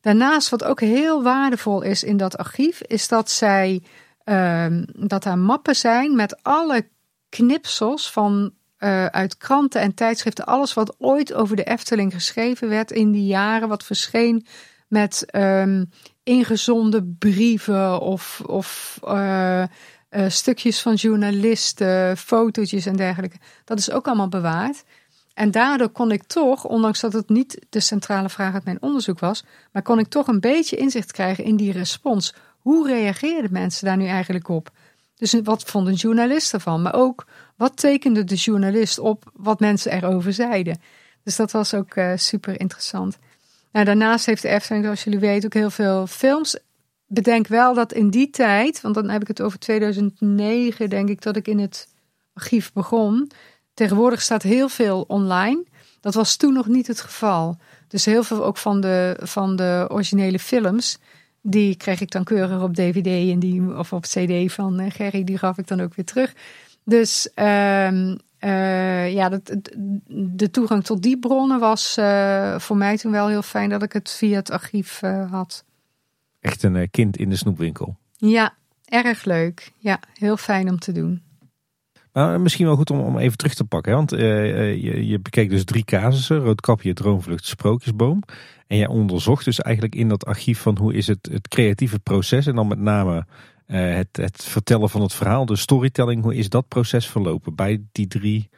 [0.00, 3.82] Daarnaast, wat ook heel waardevol is in dat archief, is dat zij
[4.24, 6.88] uh, dat daar mappen zijn met alle
[7.28, 12.90] knipsels van uh, uit kranten en tijdschriften, alles wat ooit over de Efteling geschreven werd
[12.90, 14.46] in die jaren, wat verscheen
[14.88, 15.90] met um,
[16.22, 19.62] ingezonden brieven of, of uh,
[20.10, 23.36] uh, stukjes van journalisten, fotootjes en dergelijke.
[23.64, 24.84] Dat is ook allemaal bewaard.
[25.34, 29.18] En daardoor kon ik toch, ondanks dat het niet de centrale vraag uit mijn onderzoek
[29.18, 32.34] was, maar kon ik toch een beetje inzicht krijgen in die respons.
[32.58, 34.70] Hoe reageerden mensen daar nu eigenlijk op?
[35.16, 36.82] Dus wat vond een journalist ervan?
[36.82, 37.26] Maar ook
[37.58, 40.80] wat tekende de journalist op wat mensen erover zeiden?
[41.22, 43.18] Dus dat was ook uh, super interessant.
[43.72, 46.58] Nou, daarnaast heeft de Efteling, zoals jullie weten, ook heel veel films.
[47.06, 51.22] Bedenk wel dat in die tijd, want dan heb ik het over 2009, denk ik,
[51.22, 51.88] dat ik in het
[52.32, 53.30] archief begon.
[53.74, 55.64] Tegenwoordig staat heel veel online.
[56.00, 57.56] Dat was toen nog niet het geval.
[57.88, 60.98] Dus heel veel ook van de, van de originele films,
[61.42, 65.24] die kreeg ik dan keurig op DVD en die, of op CD van uh, Gerry,
[65.24, 66.34] die gaf ik dan ook weer terug.
[66.88, 67.92] Dus uh,
[68.40, 69.60] uh, ja, de,
[70.36, 73.92] de, toegang tot die bronnen was uh, voor mij toen wel heel fijn dat ik
[73.92, 75.64] het via het archief uh, had.
[76.40, 77.96] Echt een kind in de snoepwinkel.
[78.16, 78.54] Ja,
[78.84, 79.72] erg leuk.
[79.78, 81.22] Ja, heel fijn om te doen.
[82.12, 83.92] Nou, misschien wel goed om, om even terug te pakken.
[83.92, 83.98] Hè?
[83.98, 86.38] Want je, je bekeek dus drie casussen.
[86.38, 88.22] Roodkapje, Droomvlucht, Sprookjesboom.
[88.66, 92.46] En jij onderzocht dus eigenlijk in dat archief van hoe is het, het creatieve proces.
[92.46, 93.26] En dan met name
[93.68, 96.22] uh, het, het, vertellen van het verhaal, de storytelling.
[96.22, 98.48] Hoe is dat proces verlopen bij die drie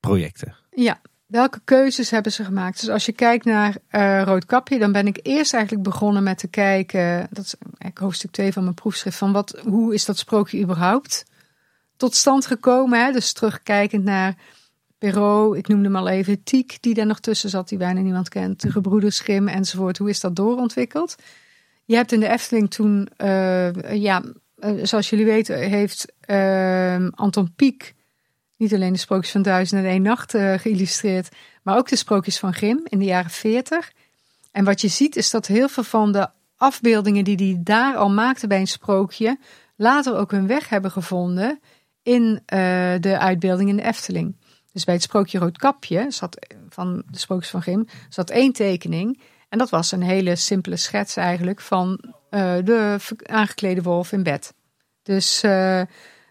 [0.00, 0.54] projecten?
[0.70, 2.80] Ja, welke keuzes hebben ze gemaakt?
[2.80, 6.48] Dus als je kijkt naar uh, Roodkapje, dan ben ik eerst eigenlijk begonnen met te
[6.48, 7.26] kijken.
[7.30, 9.16] Dat is eigenlijk hoofdstuk 2 van mijn proefschrift.
[9.16, 11.24] Van wat, hoe is dat sprookje überhaupt
[11.96, 13.04] tot stand gekomen?
[13.04, 13.12] Hè?
[13.12, 14.36] Dus terugkijkend naar
[14.98, 18.28] Perrault, ik noemde hem al even, Tiek, die daar nog tussen zat, die bijna niemand
[18.28, 18.60] kent.
[18.60, 19.98] De gebroeders Schim enzovoort.
[19.98, 21.14] Hoe is dat doorontwikkeld?
[21.84, 23.08] Je hebt in de Efteling toen,
[23.92, 24.22] ja,
[24.82, 27.94] zoals jullie weten, heeft uh, Anton Pieck
[28.60, 31.28] niet alleen de sprookjes van Duizend en één Nacht uh, geïllustreerd,
[31.62, 33.92] maar ook de sprookjes van Grimm in de jaren 40.
[34.52, 38.10] En wat je ziet is dat heel veel van de afbeeldingen die hij daar al
[38.10, 39.38] maakte bij een sprookje,
[39.76, 41.60] later ook hun weg hebben gevonden
[42.02, 42.40] in uh,
[43.00, 44.36] de uitbeelding in de Efteling.
[44.72, 49.20] Dus bij het sprookje Roodkapje zat, van de sprookjes van Grimm zat één tekening.
[49.48, 54.54] En dat was een hele simpele schets eigenlijk van uh, de aangeklede wolf in bed.
[55.02, 55.82] Dus uh,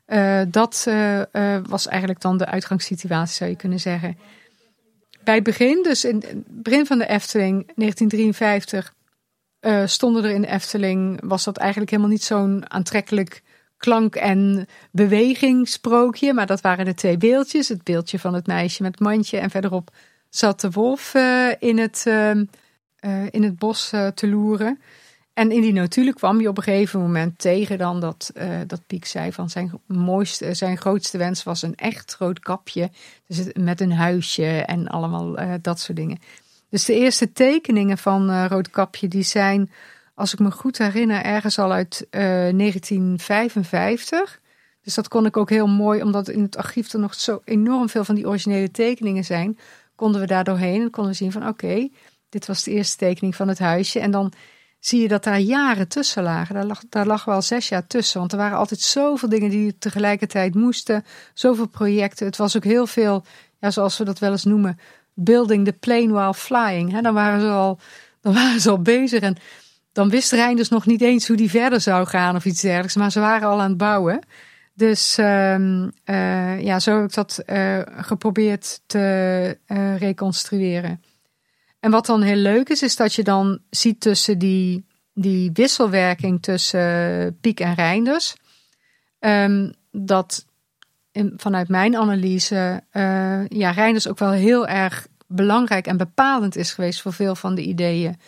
[0.07, 0.87] uh, dat
[1.67, 4.17] was eigenlijk dan de uitgangssituatie, zou je kunnen zeggen.
[5.23, 8.93] bij het begin, dus in het begin van de Efteling, 1953,
[9.61, 13.41] uh, stonden er in de Efteling, was dat eigenlijk helemaal niet zo'n aantrekkelijk
[13.77, 16.33] klank- en bewegingssprookje.
[16.33, 17.67] Maar dat waren de twee beeldjes.
[17.67, 19.89] Het beeldje van het meisje met het mandje en verderop
[20.29, 21.13] zat de wolf
[21.59, 22.31] in, het, uh,
[23.29, 24.79] in het bos te loeren.
[25.39, 28.31] En in die notulen kwam je op een gegeven moment tegen dan dat,
[28.67, 32.89] dat Piek zei van zijn, mooiste, zijn grootste wens was een echt groot kapje.
[33.27, 36.19] Dus met een huisje en allemaal dat soort dingen.
[36.69, 39.71] Dus de eerste tekeningen van uh, Roodkapje die zijn,
[40.13, 44.39] als ik me goed herinner, ergens al uit uh, 1955.
[44.83, 47.89] Dus dat kon ik ook heel mooi, omdat in het archief er nog zo enorm
[47.89, 49.57] veel van die originele tekeningen zijn,
[49.95, 51.89] konden we daar doorheen en konden we zien van oké,
[52.29, 53.99] dit was de eerste tekening van het huisje.
[53.99, 54.33] En dan
[54.79, 56.55] zie je dat daar jaren tussen lagen.
[56.55, 59.77] Daar lag, daar lag wel zes jaar tussen, want er waren altijd zoveel dingen die
[59.77, 62.25] tegelijkertijd moesten, zoveel projecten.
[62.25, 63.25] Het was ook heel veel,
[63.59, 64.79] ja, zoals we dat wel eens noemen,
[65.13, 67.01] building the plane while flying.
[67.01, 67.79] dan, waren ze al,
[68.21, 69.37] dan waren ze al bezig en
[69.91, 72.95] dan wist Reinders nog niet eens hoe die verder zou gaan of iets dergelijks.
[72.95, 74.19] Maar ze waren al aan het bouwen.
[74.73, 81.03] Dus ehm, eh, ja, zo heb ik dat uh, geprobeerd te uh, reconstrueren.
[81.79, 86.41] En wat dan heel leuk is, is dat je dan ziet tussen die, die wisselwerking
[86.41, 88.35] tussen Piek en Reinders.
[89.19, 90.45] Um, dat
[91.35, 97.01] vanuit mijn analyse, uh, ja, Reinders ook wel heel erg belangrijk en bepalend is geweest
[97.01, 98.19] voor veel van de ideeën.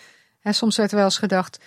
[0.44, 1.60] Soms werd er wel eens gedacht,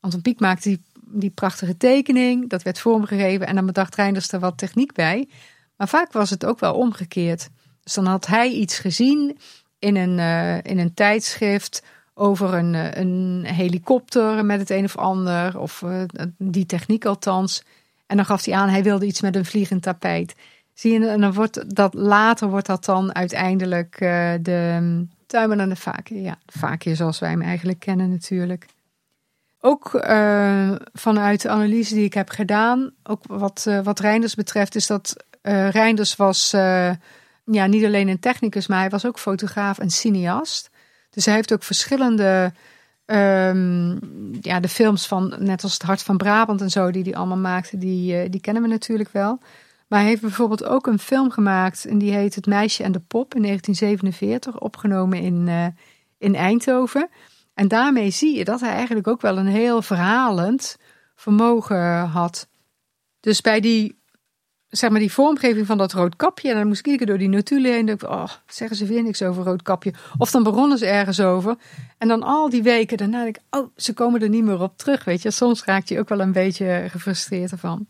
[0.00, 4.40] Anton Pieck maakte die, die prachtige tekening, dat werd vormgegeven en dan bedacht Reinders er
[4.40, 5.28] wat techniek bij.
[5.76, 7.48] Maar vaak was het ook wel omgekeerd.
[7.82, 9.38] Dus dan had hij iets gezien
[9.82, 11.82] in een, uh, in een tijdschrift
[12.14, 16.02] over een, uh, een helikopter met het een of ander, of uh,
[16.38, 17.64] die techniek althans.
[18.06, 20.34] En dan gaf hij aan, hij wilde iets met een vliegend tapijt.
[20.74, 23.96] Zie je, en dan wordt dat later wordt dat dan uiteindelijk
[24.42, 26.22] de tuimen en de vaakje.
[26.22, 26.38] Ja,
[26.80, 28.66] de zoals wij hem eigenlijk kennen natuurlijk.
[29.60, 29.90] Ook
[30.92, 35.24] vanuit de analyse die ik heb gedaan, ook wat, wat Reinders betreft, is dat
[35.70, 36.54] Reinders was
[37.44, 40.70] ja, niet alleen een technicus, maar hij was ook fotograaf en cineast.
[41.10, 42.52] Dus hij heeft ook verschillende,
[43.06, 43.98] um,
[44.40, 47.36] ja, de films van, net als Het Hart van Brabant en zo, die hij allemaal
[47.36, 49.40] maakte, die, die kennen we natuurlijk wel.
[49.92, 53.00] Maar hij heeft bijvoorbeeld ook een film gemaakt en die heet Het Meisje en de
[53.00, 55.66] Pop in 1947, opgenomen in, uh,
[56.18, 57.08] in Eindhoven.
[57.54, 60.76] En daarmee zie je dat hij eigenlijk ook wel een heel verhalend
[61.14, 62.48] vermogen had.
[63.20, 64.01] Dus bij die,
[64.72, 67.72] zeg maar, die vormgeving van dat rood kapje, en dan moest ik door die notulen
[67.72, 69.92] heen, dacht oh, zeggen ze weer niks over rood kapje.
[70.18, 71.56] Of dan begonnen ze ergens over.
[71.98, 74.76] En dan al die weken daarna denk ik, oh, ze komen er niet meer op
[74.76, 75.30] terug, weet je.
[75.30, 77.86] Soms raakt je ook wel een beetje gefrustreerd ervan.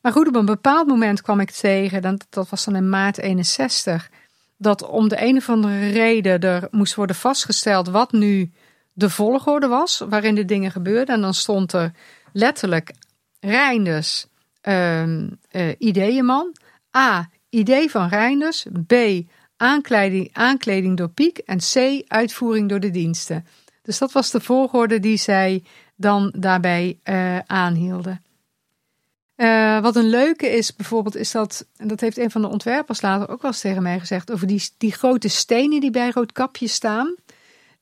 [0.00, 3.18] Maar goed, op een bepaald moment kwam ik tegen, dat, dat was dan in maart
[3.18, 4.10] 61,
[4.56, 8.50] dat om de een of andere reden er moest worden vastgesteld wat nu
[8.92, 11.14] de volgorde was waarin de dingen gebeurden.
[11.14, 11.92] En dan stond er
[12.32, 12.92] letterlijk
[13.40, 14.26] Reinders,
[15.78, 16.56] ideeënman.
[16.96, 18.66] A, idee van Reinders.
[18.86, 18.94] B,
[19.56, 21.38] aankleding, aankleding door Piek.
[21.38, 23.46] En C, uitvoering door de diensten.
[23.82, 25.62] Dus dat was de volgorde die zij
[25.96, 28.22] dan daarbij uh, aanhielden.
[29.36, 33.02] Uh, wat een leuke is bijvoorbeeld, is dat, en dat heeft een van de ontwerpers
[33.02, 36.66] later ook wel eens tegen mij gezegd, over die, die grote stenen die bij Roodkapje
[36.66, 37.14] staan.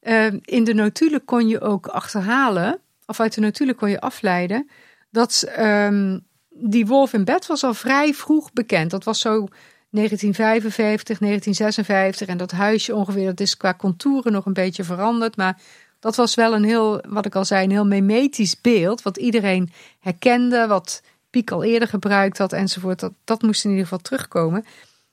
[0.02, 4.70] Uh, in de notulen kon je ook achterhalen, of uit de notulen kon je afleiden,
[5.10, 6.26] dat um,
[6.58, 8.90] die wolf in bed was al vrij vroeg bekend.
[8.90, 9.48] Dat was zo
[9.90, 15.60] 1955, 1956 en dat huisje ongeveer, dat is qua contouren nog een beetje veranderd, maar
[16.00, 19.72] dat was wel een heel, wat ik al zei, een heel memetisch beeld, wat iedereen
[20.00, 23.00] herkende, wat Piek al eerder gebruikt had enzovoort.
[23.00, 24.64] Dat, dat moest in ieder geval terugkomen.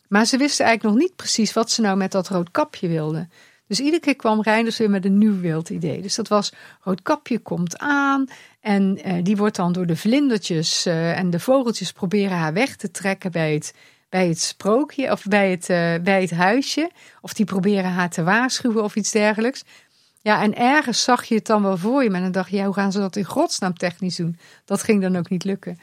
[0.08, 3.32] Maar ze wisten eigenlijk nog niet precies wat ze nou met dat rood kapje wilden.
[3.74, 6.02] Dus iedere keer kwam Reinders weer met een nieuw wild idee.
[6.02, 8.28] Dus dat was, rood kapje komt aan
[8.62, 12.76] en uh, die wordt dan door de vlindertjes uh, en de vogeltjes proberen haar weg
[12.76, 13.74] te trekken bij het,
[14.10, 16.92] bij het sprookje of bij het, uh, bij het huisje.
[17.22, 19.64] Of die proberen haar te waarschuwen of iets dergelijks.
[20.22, 22.74] Ja, en ergens zag je het dan wel voor je, maar dan dacht je, hoe
[22.74, 24.38] gaan ze dat in godsnaam technisch doen?
[24.66, 25.80] Dat ging dan ook niet lukken.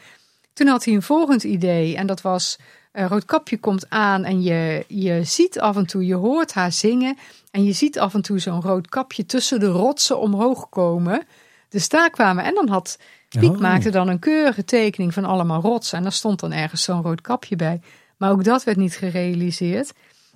[0.52, 2.58] Toen had hij een volgend idee en dat was
[2.92, 7.16] uh, Roodkapje komt aan en je, je ziet af en toe, je hoort haar zingen
[7.50, 11.22] en je ziet af en toe zo'n rood kapje tussen de rotsen omhoog komen.
[11.68, 12.98] Dus daar kwamen en dan had
[13.28, 13.58] Piek oh.
[13.58, 17.20] maakte dan een keurige tekening van allemaal rotsen en daar stond dan ergens zo'n rood
[17.20, 17.80] kapje bij.
[18.16, 19.92] Maar ook dat werd niet gerealiseerd.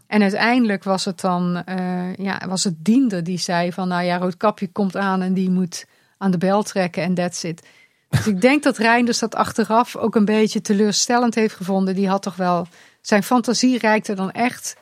[0.06, 4.16] En uiteindelijk was het dan, uh, ja, was het diender die zei van, nou ja,
[4.18, 5.86] Roodkapje komt aan en die moet
[6.18, 7.66] aan de bel trekken en that's it.
[8.08, 11.94] Dus ik denk dat Reinders dat achteraf ook een beetje teleurstellend heeft gevonden.
[11.94, 12.66] Die had toch wel,
[13.00, 14.76] zijn fantasie reikte dan echt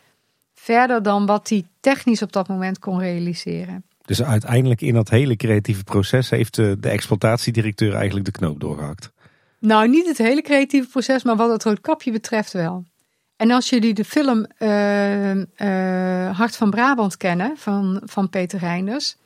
[0.55, 3.85] verder dan wat hij technisch op dat moment kon realiseren.
[4.05, 9.13] Dus uiteindelijk in dat hele creatieve proces heeft de, de exploitatiedirecteur eigenlijk de knoop doorgehakt.
[9.59, 12.85] Nou, niet het hele creatieve proces, maar wat het roodkapje betreft wel.
[13.37, 15.45] En als jullie de film uh, uh,
[16.39, 19.17] Hart van Brabant kennen, van, van Peter Reinders,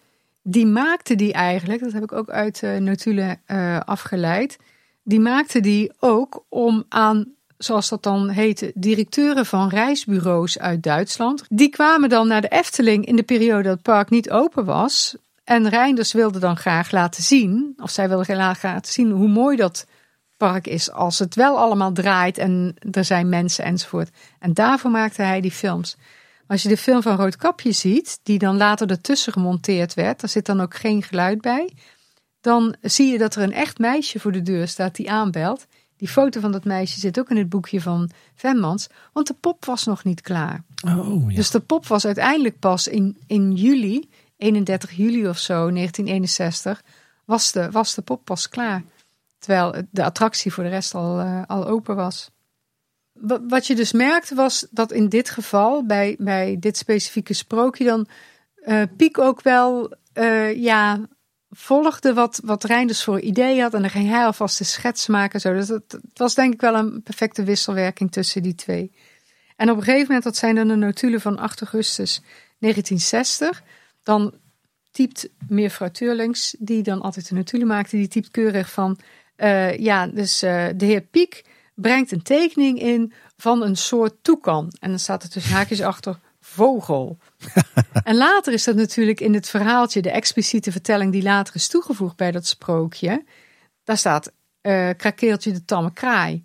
[0.49, 3.41] die maakte die eigenlijk, dat heb ik ook uit uh, notulen
[3.85, 4.59] afgeleid,
[5.03, 7.27] die maakte die ook om aan,
[7.59, 11.45] zoals dat dan heette, directeuren van reisbureaus uit Duitsland.
[11.49, 15.17] Die kwamen dan naar de Efteling in de periode dat het park niet open was.
[15.45, 19.57] En Reinders wilde dan graag laten zien, of zij wilde graag laten zien hoe mooi
[19.57, 19.87] dat
[20.37, 24.11] park is als het wel allemaal draait en er zijn mensen enzovoort.
[24.39, 25.97] En daarvoor maakte hij die films.
[26.47, 30.47] Als je de film van Roodkapje ziet, die dan later ertussen gemonteerd werd, daar zit
[30.47, 31.73] dan ook geen geluid bij,
[32.41, 35.67] dan zie je dat er een echt meisje voor de deur staat die aanbelt.
[35.97, 39.65] Die foto van dat meisje zit ook in het boekje van Venmans, want de pop
[39.65, 40.65] was nog niet klaar.
[40.87, 41.37] Oh, ja.
[41.37, 46.83] Dus de pop was uiteindelijk pas in, in juli, 31 juli of zo, 1961,
[47.25, 48.83] was de, was de pop pas klaar.
[49.39, 52.31] Terwijl de attractie voor de rest al, uh, al open was.
[53.49, 58.07] Wat je dus merkte was dat in dit geval, bij, bij dit specifieke sprookje, dan
[58.67, 61.09] uh, Piek ook wel uh, ja,
[61.51, 63.75] volgde wat, wat Reinders voor idee had.
[63.75, 65.41] En dan ging hij alvast de schets maken.
[65.41, 65.53] Zo.
[65.53, 68.93] Dus het, het, was denk ik wel een perfecte wisselwerking tussen die twee.
[69.57, 72.23] En op een gegeven moment, dat zijn dan de notulen van 8 augustus
[72.59, 73.63] 1960.
[74.03, 74.35] Dan
[74.91, 78.99] typt mevrouw Turlings, die dan altijd de notulen maakte, die typt keurig van
[79.37, 81.45] uh, ja, dus de heer Piek
[81.77, 84.73] brengt een tekening in van een soort toekan.
[84.81, 87.19] En dan staat er tussen haakjes achter vogel.
[88.05, 92.17] en later is dat natuurlijk in het verhaaltje, de expliciete vertelling die later is toegevoegd
[92.17, 93.25] bij dat sprookje.
[93.85, 94.33] Daar staat
[94.63, 96.45] uh, krakeeltje de tamme kraai.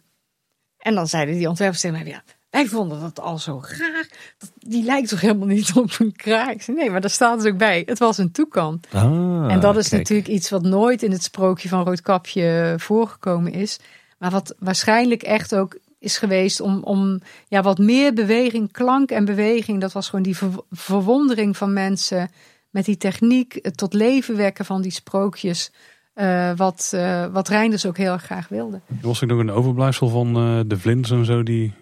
[0.77, 4.07] En dan zeiden die ontwerpers tegen mij, ja, wij vonden dat al zo raar.
[4.57, 6.59] Die lijkt toch helemaal niet op een kraai?
[6.59, 7.83] Zei, nee, maar daar staat dus ook bij.
[7.85, 8.79] Het was een toekan.
[8.91, 10.01] Ah, en dat is kijk.
[10.01, 13.79] natuurlijk iets wat nooit in het sprookje van Roodkapje voorgekomen is.
[14.21, 19.25] Maar wat waarschijnlijk echt ook is geweest om, om ja, wat meer beweging, klank en
[19.25, 19.81] beweging.
[19.81, 22.31] Dat was gewoon die ver- verwondering van mensen
[22.69, 25.71] met die techniek, het tot leven wekken van die sprookjes.
[26.15, 28.81] Uh, wat, uh, wat Reinders ook heel erg graag wilde.
[28.87, 31.73] Er was ook nog een overblijfsel van uh, de vlinders en zo die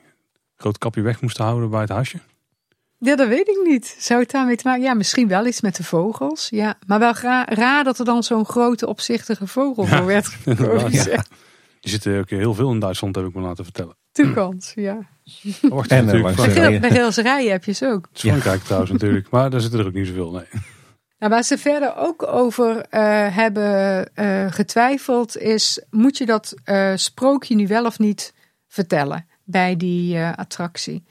[0.56, 2.20] groot kapje weg moesten houden bij het huisje?
[2.98, 3.96] Ja, dat weet ik niet.
[4.00, 4.84] Zou het daarmee te maken?
[4.84, 6.48] Ja, misschien wel iets met de vogels.
[6.50, 7.14] Ja, maar wel
[7.46, 11.12] raar dat er dan zo'n grote opzichtige vogel voor werd gekozen.
[11.12, 11.24] Ja.
[11.80, 13.98] Die zitten ook heel veel in Duitsland, heb ik me laten vertellen.
[14.12, 14.98] Toekant, ja.
[15.62, 18.10] Oh, wacht, En, natuurlijk, uh, Bij, bij Geelserijen heb je ze ook.
[18.14, 20.48] Frankrijk trouwens natuurlijk, maar daar zitten er ook niet zoveel, nee.
[21.20, 22.82] Nou, waar ze verder ook over uh,
[23.36, 26.56] hebben uh, getwijfeld is, moet je dat
[26.96, 28.34] sprookje nu wel of niet
[28.68, 29.28] vertellen?
[29.50, 31.04] bij die uh, attractie.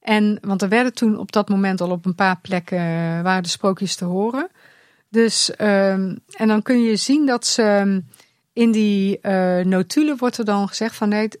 [0.00, 3.42] En, want er werden toen op dat moment al op een paar plekken uh, waren
[3.42, 4.48] de sprookjes te horen.
[5.08, 8.02] Dus, um, en dan kun je zien dat ze
[8.58, 11.38] in die uh, notulen wordt er dan gezegd van nee, het,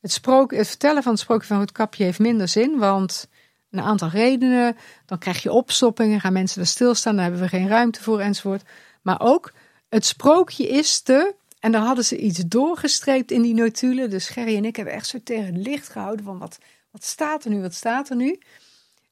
[0.00, 0.20] het,
[0.68, 3.28] vertellen van het sprookje van het kapje heeft minder zin, want
[3.70, 4.76] een aantal redenen.
[5.06, 8.62] Dan krijg je opstoppingen, gaan mensen er stilstaan, daar hebben we geen ruimte voor enzovoort.
[9.02, 9.52] Maar ook
[9.88, 14.10] het sprookje is te en daar hadden ze iets doorgestreept in die notulen.
[14.10, 16.58] Dus Gerry en ik hebben echt zo tegen het licht gehouden van wat,
[16.90, 18.38] wat staat er nu, wat staat er nu.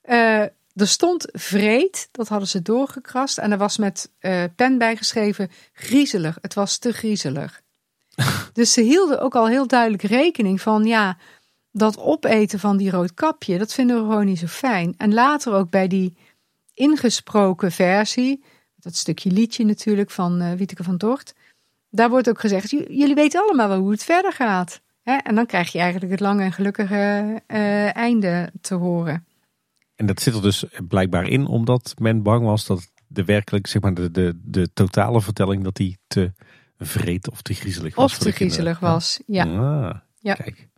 [0.04, 3.38] Uh, er stond vreed, dat hadden ze doorgekrast.
[3.38, 6.38] En er was met uh, pen bijgeschreven griezelig.
[6.40, 7.62] Het was te griezelig.
[8.52, 11.18] dus ze hielden ook al heel duidelijk rekening van ja,
[11.70, 14.94] dat opeten van die roodkapje, dat vinden we gewoon niet zo fijn.
[14.96, 16.16] En later ook bij die
[16.74, 18.44] ingesproken versie,
[18.76, 21.32] dat stukje liedje natuurlijk van uh, Wieteke van Dort
[21.92, 24.80] daar wordt ook gezegd, jullie weten allemaal wel hoe het verder gaat.
[25.02, 25.16] Hè?
[25.16, 29.26] En dan krijg je eigenlijk het lange en gelukkige uh, einde te horen.
[30.02, 33.82] En dat zit er dus blijkbaar in, omdat men bang was dat de werkelijk, zeg
[33.82, 36.32] maar, de, de, de totale vertelling, dat die te
[36.78, 38.12] vreed of te griezelig was.
[38.12, 39.44] Of te griezelig was, ja.
[39.44, 40.34] Ah, ja.
[40.34, 40.68] Kijk.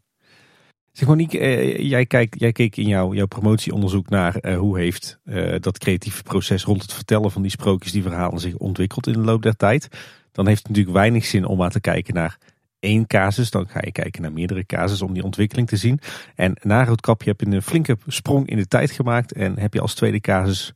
[0.93, 5.19] Zeg Monique, uh, jij, kijk, jij keek in jouw, jouw promotieonderzoek naar uh, hoe heeft
[5.25, 9.13] uh, dat creatieve proces rond het vertellen van die sprookjes, die verhalen zich ontwikkeld in
[9.13, 9.89] de loop der tijd
[10.35, 12.39] dan heeft het natuurlijk weinig zin om maar te kijken naar
[12.85, 13.51] één casus.
[13.51, 16.01] Dan ga je kijken naar meerdere casus om die ontwikkeling te zien.
[16.35, 19.33] En na Roodkapje heb je een flinke sprong in de tijd gemaakt.
[19.33, 20.73] En heb je als tweede casus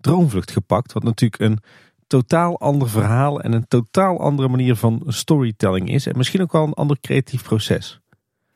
[0.00, 0.92] Droomvlucht gepakt.
[0.92, 1.58] Wat natuurlijk een
[2.06, 6.06] totaal ander verhaal en een totaal andere manier van storytelling is.
[6.06, 8.00] En misschien ook wel een ander creatief proces.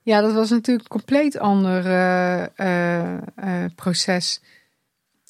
[0.03, 3.13] Ja, dat was natuurlijk een compleet ander uh, uh,
[3.45, 4.41] uh, proces.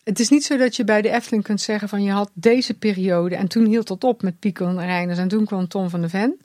[0.05, 2.75] Het is niet zo dat je bij de Efteling kunt zeggen van je had deze
[2.75, 6.01] periode en toen hield het op met Pico en Reiners en toen kwam Tom van
[6.01, 6.41] de Ven.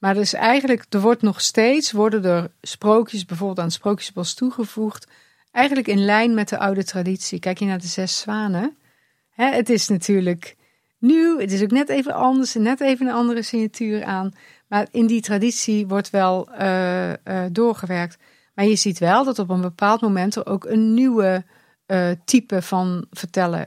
[0.00, 5.06] Maar dus eigenlijk, er wordt nog steeds, worden er sprookjes bijvoorbeeld aan Sprookjesbos toegevoegd
[5.50, 7.38] eigenlijk in lijn met de oude traditie.
[7.38, 8.76] Kijk je naar de zes zwanen.
[9.30, 10.56] Hè, het is natuurlijk
[10.98, 14.32] nieuw, het is ook net even anders, net even een andere signatuur aan.
[14.68, 17.14] Maar in die traditie wordt wel uh, uh,
[17.52, 18.16] doorgewerkt.
[18.54, 21.44] Maar je ziet wel dat op een bepaald moment er ook een nieuwe
[21.86, 23.66] uh, type van vertellen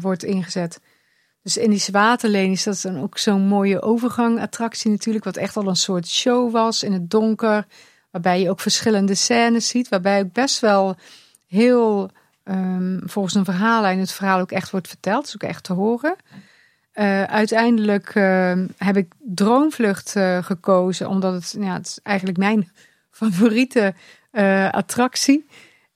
[0.00, 0.80] wordt ingezet.
[1.46, 5.24] Dus in die Zwaterleen is dat dan ook zo'n mooie overgangattractie natuurlijk.
[5.24, 7.66] Wat echt al een soort show was in het donker.
[8.10, 9.88] Waarbij je ook verschillende scènes ziet.
[9.88, 10.96] Waarbij ook best wel
[11.46, 12.10] heel
[12.44, 15.26] um, volgens een verhaallijn het verhaal ook echt wordt verteld.
[15.26, 16.16] Is ook echt te horen.
[16.94, 21.08] Uh, uiteindelijk uh, heb ik Droomvlucht uh, gekozen.
[21.08, 22.72] Omdat het, ja, het is eigenlijk mijn
[23.20, 23.94] favoriete
[24.32, 25.46] uh, attractie.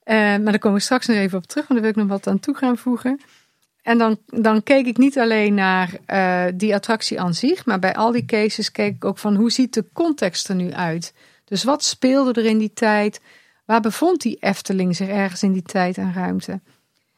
[0.04, 1.68] maar daar kom ik straks nog even op terug.
[1.68, 3.20] Want daar wil ik nog wat aan toe gaan voegen.
[3.90, 7.94] En dan, dan keek ik niet alleen naar uh, die attractie aan zich, maar bij
[7.94, 11.14] al die cases keek ik ook van hoe ziet de context er nu uit.
[11.44, 13.20] Dus wat speelde er in die tijd?
[13.64, 16.60] Waar bevond die Efteling zich ergens in die tijd en ruimte?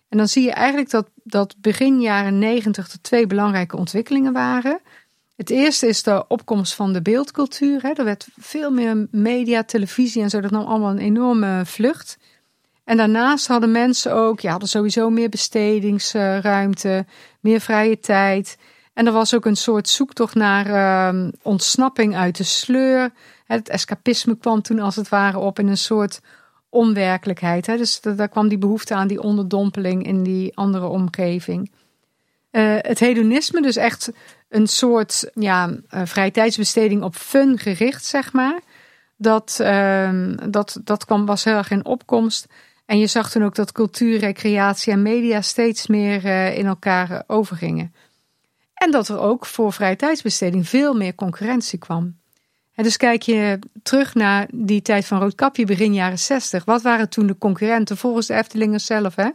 [0.08, 4.80] En dan zie je eigenlijk dat, dat begin jaren negentig er twee belangrijke ontwikkelingen waren.
[5.36, 7.82] Het eerste is de opkomst van de beeldcultuur.
[7.82, 7.90] Hè.
[7.92, 10.40] Er werd veel meer media, televisie en zo.
[10.40, 12.18] Dat nam allemaal een enorme vlucht.
[12.84, 17.06] En daarnaast hadden mensen ook, ja, hadden sowieso meer bestedingsruimte,
[17.40, 18.58] meer vrije tijd.
[18.92, 20.66] En er was ook een soort zoektocht naar
[21.14, 23.10] uh, ontsnapping uit de sleur.
[23.46, 26.20] Het escapisme kwam toen als het ware op in een soort
[26.68, 27.64] onwerkelijkheid.
[27.64, 31.70] Dus daar kwam die behoefte aan die onderdompeling in die andere omgeving.
[32.50, 34.12] Uh, het hedonisme, dus echt
[34.48, 38.60] een soort ja, uh, vrije tijdsbesteding op fun gericht, zeg maar.
[39.16, 40.10] Dat, uh,
[40.48, 42.46] dat, dat kwam, was heel erg in opkomst.
[42.86, 47.10] En je zag toen ook dat cultuur, recreatie en media steeds meer uh, in elkaar
[47.10, 47.94] uh, overgingen.
[48.74, 52.20] En dat er ook voor vrije tijdsbesteding veel meer concurrentie kwam.
[52.74, 56.64] En dus kijk je terug naar die tijd van Roodkapje, begin jaren 60.
[56.64, 59.14] Wat waren toen de concurrenten volgens de Eftelingers zelf?
[59.14, 59.30] Hè?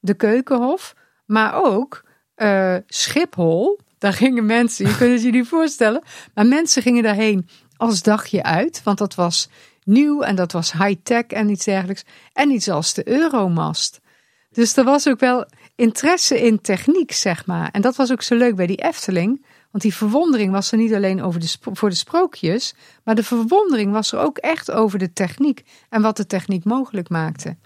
[0.00, 0.94] De Keukenhof,
[1.26, 2.04] maar ook
[2.36, 3.80] uh, Schiphol.
[3.98, 6.02] Daar gingen mensen, je kunt het je niet voorstellen,
[6.34, 9.48] maar mensen gingen daarheen als dagje uit, want dat was
[9.84, 12.04] nieuw en dat was high-tech en iets dergelijks.
[12.32, 14.00] En iets als de Euromast.
[14.50, 15.46] Dus er was ook wel
[15.76, 17.70] interesse in techniek, zeg maar.
[17.70, 19.44] En dat was ook zo leuk bij die Efteling.
[19.70, 23.92] Want die verwondering was er niet alleen over de voor de sprookjes, maar de verwondering
[23.92, 27.56] was er ook echt over de techniek en wat de techniek mogelijk maakte.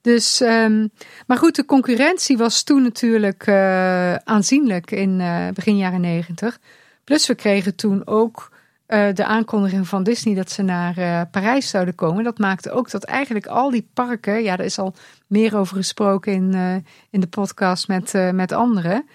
[0.00, 0.90] Dus, um,
[1.26, 6.58] maar goed, de concurrentie was toen natuurlijk uh, aanzienlijk in uh, begin jaren negentig.
[7.04, 8.50] Plus we kregen toen ook
[8.90, 12.24] uh, de aankondiging van Disney dat ze naar uh, Parijs zouden komen.
[12.24, 14.94] Dat maakte ook dat eigenlijk al die parken, ja, daar is al
[15.26, 16.74] meer over gesproken in, uh,
[17.10, 19.08] in de podcast met, met anderen.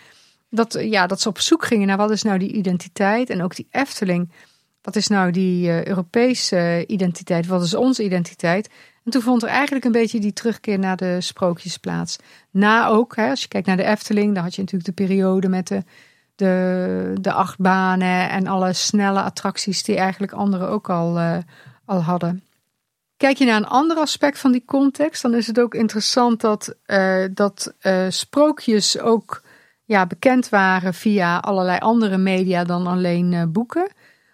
[0.49, 3.55] Dat, ja, dat ze op zoek gingen naar wat is nou die identiteit en ook
[3.55, 4.31] die Efteling.
[4.81, 7.47] Wat is nou die Europese identiteit?
[7.47, 8.69] Wat is onze identiteit?
[9.05, 12.17] En toen vond er eigenlijk een beetje die terugkeer naar de sprookjes plaats.
[12.51, 15.49] Na ook, hè, als je kijkt naar de Efteling, dan had je natuurlijk de periode
[15.49, 15.83] met de
[16.35, 21.37] de, de achtbanen en alle snelle attracties die eigenlijk anderen ook al, uh,
[21.85, 22.43] al hadden.
[23.17, 26.75] Kijk je naar een ander aspect van die context, dan is het ook interessant dat,
[26.87, 29.41] uh, dat uh, sprookjes ook
[29.83, 33.91] ja, bekend waren via allerlei andere media dan alleen boeken.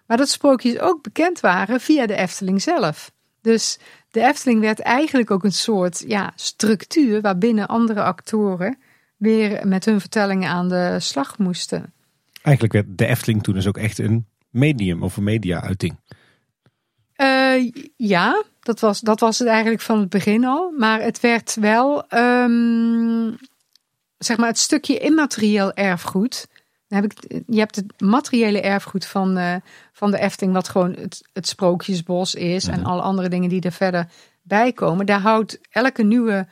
[0.08, 3.12] Maar dat sprookjes ook bekend waren via de Efteling zelf.
[3.42, 3.80] Dus
[4.12, 8.78] de Efteling werd eigenlijk ook een soort ja, structuur waarbinnen andere actoren
[9.22, 11.94] weer met hun vertellingen aan de slag moesten.
[12.42, 16.00] Eigenlijk werd de Efteling toen dus ook echt een medium of een media-uiting.
[17.18, 20.74] Uh, ja, dat was, dat was het eigenlijk van het begin al.
[20.78, 23.38] Maar het werd wel, um,
[24.18, 26.48] zeg maar, het stukje immaterieel erfgoed.
[26.88, 29.56] Dan heb ik, je hebt het materiële erfgoed van, uh,
[29.94, 32.68] van de Efteling, wat gewoon het, het sprookjesbos is.
[32.68, 34.08] En alle andere dingen die er verder
[34.42, 35.06] bij komen.
[35.06, 36.48] Daar houdt elke nieuwe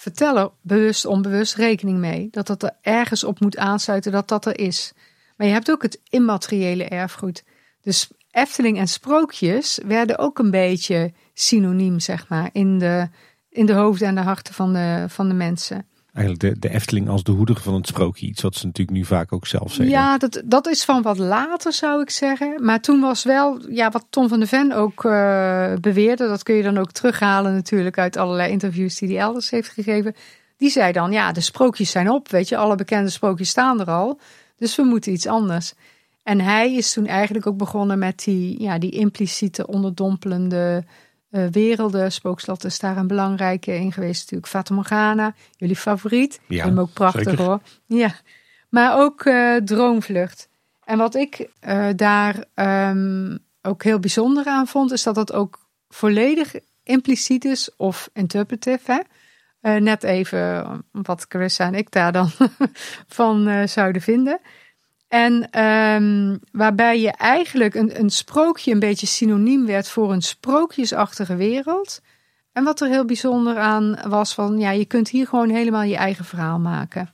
[0.00, 2.28] verteller bewust onbewust rekening mee.
[2.30, 4.92] Dat dat er ergens op moet aansluiten dat dat er is.
[5.36, 7.44] Maar je hebt ook het immateriële erfgoed.
[7.82, 13.08] Dus Efteling en sprookjes werden ook een beetje synoniem, zeg maar, in de,
[13.48, 15.88] in de hoofden en de harten van de, van de mensen.
[16.12, 18.26] Eigenlijk de, de Efteling als de hoeder van het sprookje.
[18.26, 19.94] Iets wat ze natuurlijk nu vaak ook zelf zeggen.
[19.94, 22.64] Ja, dat, dat is van wat later zou ik zeggen.
[22.64, 26.28] Maar toen was wel, ja, wat Tom van de Ven ook uh, beweerde.
[26.28, 30.14] Dat kun je dan ook terughalen natuurlijk uit allerlei interviews die hij elders heeft gegeven.
[30.56, 32.30] Die zei dan, ja, de sprookjes zijn op.
[32.30, 34.20] Weet je, alle bekende sprookjes staan er al.
[34.56, 35.74] Dus we moeten iets anders.
[36.22, 40.84] En hij is toen eigenlijk ook begonnen met die, ja, die impliciete, onderdompelende
[41.30, 42.12] uh, werelden.
[42.12, 44.50] Spookslot is daar een belangrijke in geweest natuurlijk.
[44.50, 46.40] Fata Morgana, jullie favoriet.
[46.48, 47.44] Ja, hem ook prachtig zeker.
[47.44, 47.60] hoor.
[47.86, 48.14] Ja,
[48.68, 50.48] maar ook uh, Droomvlucht.
[50.84, 55.68] En wat ik uh, daar um, ook heel bijzonder aan vond, is dat het ook
[55.88, 58.92] volledig impliciet is of interpretive.
[58.92, 59.00] Hè?
[59.60, 62.30] Eh, net even wat Carissa en ik daar dan
[63.18, 64.40] van zouden vinden.
[65.10, 71.36] En um, waarbij je eigenlijk een, een sprookje een beetje synoniem werd voor een sprookjesachtige
[71.36, 72.00] wereld.
[72.52, 75.96] En wat er heel bijzonder aan was van, ja, je kunt hier gewoon helemaal je
[75.96, 77.10] eigen verhaal maken.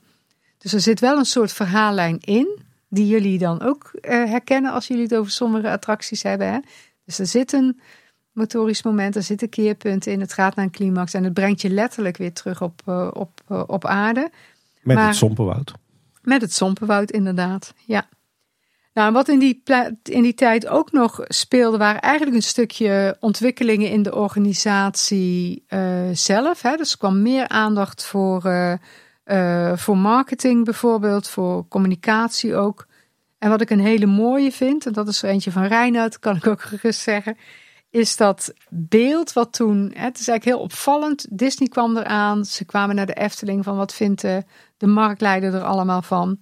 [0.57, 4.87] Dus er zit wel een soort verhaallijn in, die jullie dan ook uh, herkennen als
[4.87, 6.47] jullie het over sommige attracties hebben.
[6.47, 6.59] Hè?
[7.05, 7.79] Dus er zit een
[8.31, 11.69] motorisch moment, er zitten keerpunten in, het gaat naar een climax en het brengt je
[11.69, 14.29] letterlijk weer terug op, uh, op, uh, op aarde.
[14.81, 15.73] Met maar, het Sompenwoud.
[16.27, 18.07] Met het Sompenwoud, inderdaad, ja.
[18.93, 19.63] Nou, wat in die,
[20.03, 26.09] in die tijd ook nog speelde, waren eigenlijk een stukje ontwikkelingen in de organisatie uh,
[26.11, 26.61] zelf.
[26.61, 26.75] Hè.
[26.75, 28.73] Dus er kwam meer aandacht voor, uh,
[29.25, 32.87] uh, voor marketing bijvoorbeeld, voor communicatie ook.
[33.37, 36.35] En wat ik een hele mooie vind, en dat is er eentje van Reinoud, kan
[36.35, 37.37] ik ook gerust zeggen,
[37.97, 42.95] is dat beeld wat toen, het is eigenlijk heel opvallend, Disney kwam eraan, ze kwamen
[42.95, 44.43] naar de Efteling van wat vindt de,
[44.77, 46.39] de marktleider er allemaal van.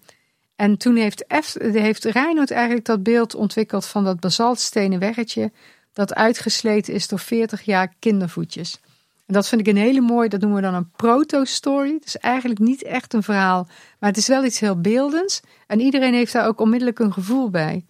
[0.56, 5.52] En toen heeft, F, heeft Reinoud eigenlijk dat beeld ontwikkeld van dat basaltstenen weggetje
[5.94, 8.80] dat uitgesleten is door 40 jaar kindervoetjes.
[9.26, 11.94] En dat vind ik een hele mooie, dat noemen we dan een proto-story.
[11.94, 13.68] Het is eigenlijk niet echt een verhaal,
[14.00, 15.42] maar het is wel iets heel beeldends.
[15.68, 17.86] En iedereen heeft daar ook onmiddellijk een gevoel bij.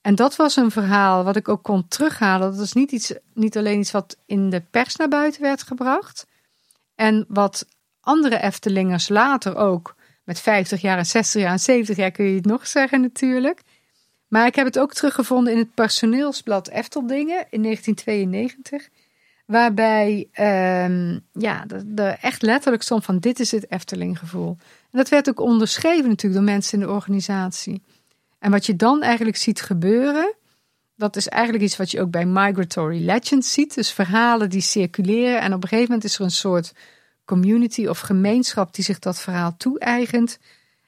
[0.00, 2.50] En dat was een verhaal wat ik ook kon terughalen.
[2.50, 6.26] Dat is niet, iets, niet alleen iets wat in de pers naar buiten werd gebracht.
[6.94, 7.66] En wat
[8.00, 9.94] andere Eftelingers later ook
[10.24, 13.62] met 50 jaar en 60 jaar en 70 jaar kun je het nog zeggen natuurlijk.
[14.28, 18.88] Maar ik heb het ook teruggevonden in het personeelsblad Efteldingen in 1992.
[19.46, 24.56] Waarbij uh, ja, er echt letterlijk stond van dit is het Eftelinggevoel.
[24.90, 27.82] En dat werd ook onderschreven natuurlijk door mensen in de organisatie.
[28.40, 30.34] En wat je dan eigenlijk ziet gebeuren,
[30.96, 33.74] dat is eigenlijk iets wat je ook bij Migratory Legends ziet.
[33.74, 36.72] Dus verhalen die circuleren en op een gegeven moment is er een soort
[37.24, 40.38] community of gemeenschap die zich dat verhaal toe-eigent.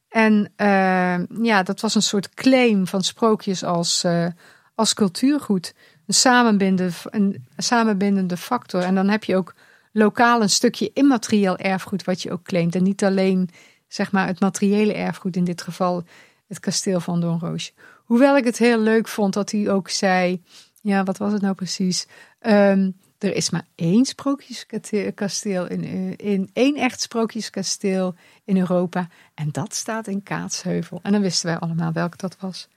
[0.08, 4.26] En uh, ja, dat was een soort claim van sprookjes als, uh,
[4.74, 5.74] als cultuurgoed.
[6.06, 8.82] Een samenbindende, een samenbindende factor.
[8.82, 9.54] En dan heb je ook
[9.92, 12.74] lokaal een stukje immaterieel erfgoed wat je ook claimt.
[12.74, 13.48] En niet alleen
[13.88, 16.04] zeg maar het materiële erfgoed, in dit geval
[16.52, 17.72] het kasteel van Don Roosje.
[18.04, 20.42] Hoewel ik het heel leuk vond dat hij ook zei,
[20.80, 22.06] ja, wat was het nou precies?
[22.40, 28.14] Um, er is maar één sprookjeskasteel in, eh, in één echt sprookjeskasteel
[28.44, 29.08] in Europa.
[29.34, 31.00] En dat staat in Kaatsheuvel.
[31.02, 32.68] En dan wisten wij allemaal welk dat was.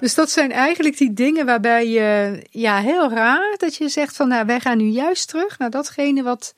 [0.00, 4.28] Dus dat zijn eigenlijk die dingen waarbij je, ja, heel raar dat je zegt van,
[4.28, 6.54] nou, wij gaan nu juist terug naar datgene wat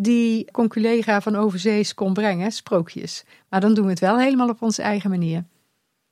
[0.00, 3.24] die conculega van overzees kon brengen, sprookjes.
[3.48, 5.44] Maar dan doen we het wel helemaal op onze eigen manier.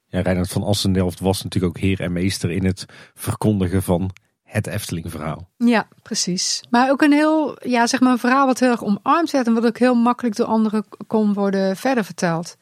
[0.06, 4.10] Ja, Reinhard van Assendelft was natuurlijk ook heer en meester in het verkondigen van
[4.42, 5.48] het Efteling-verhaal.
[5.56, 6.62] Ja, precies.
[6.70, 9.54] Maar ook een heel, ja, zeg maar een verhaal wat heel erg omarmd werd en
[9.54, 12.56] wat ook heel makkelijk door anderen kon worden verder verteld.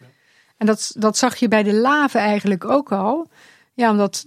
[0.56, 3.28] En dat, dat zag je bij de laven eigenlijk ook al.
[3.74, 4.26] Ja, omdat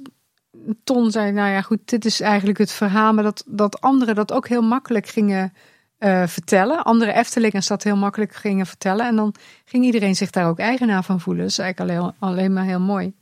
[0.83, 4.31] Ton zei, nou ja, goed, dit is eigenlijk het verhaal, maar dat, dat anderen dat
[4.31, 5.53] ook heel makkelijk gingen
[5.99, 6.83] uh, vertellen.
[6.83, 9.07] Andere Eftelingers dat heel makkelijk gingen vertellen.
[9.07, 9.33] En dan
[9.65, 11.43] ging iedereen zich daar ook eigenaar van voelen.
[11.43, 13.13] Dat is eigenlijk alleen, alleen maar heel mooi.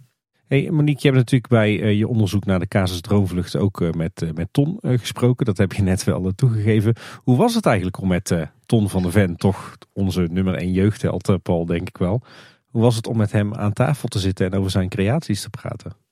[0.48, 3.92] Hey Monique, je hebt natuurlijk bij uh, je onderzoek naar de casus Droomvlucht ook uh,
[3.92, 5.46] met, met Ton gesproken.
[5.46, 6.96] Dat heb je net wel toegegeven.
[7.24, 8.34] Hoe was het eigenlijk om met
[8.66, 12.22] Ton van der Ven, toch onze nummer 1 jeugdheld, Paul, denk ik wel.
[12.66, 15.50] Hoe was het om met hem aan tafel te zitten en over zijn creaties te
[15.50, 16.05] praten?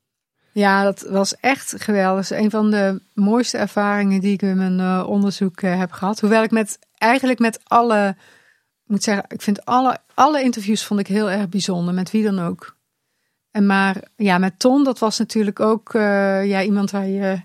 [0.54, 2.32] Ja, dat was echt geweldig.
[2.32, 6.20] Een van de mooiste ervaringen die ik in mijn onderzoek heb gehad.
[6.20, 8.16] Hoewel ik met eigenlijk met alle,
[8.86, 12.40] moet zeggen, ik vind alle, alle interviews vond ik heel erg bijzonder, met wie dan
[12.40, 12.78] ook.
[13.52, 17.42] En maar ja, met Ton, dat was natuurlijk ook uh, ja, iemand waar je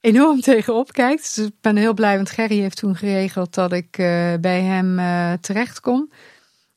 [0.00, 1.34] enorm tegenop kijkt.
[1.34, 3.90] Dus ik ben heel blij, want Gerry heeft toen geregeld dat ik
[4.40, 6.10] bij hem uh, terecht kom.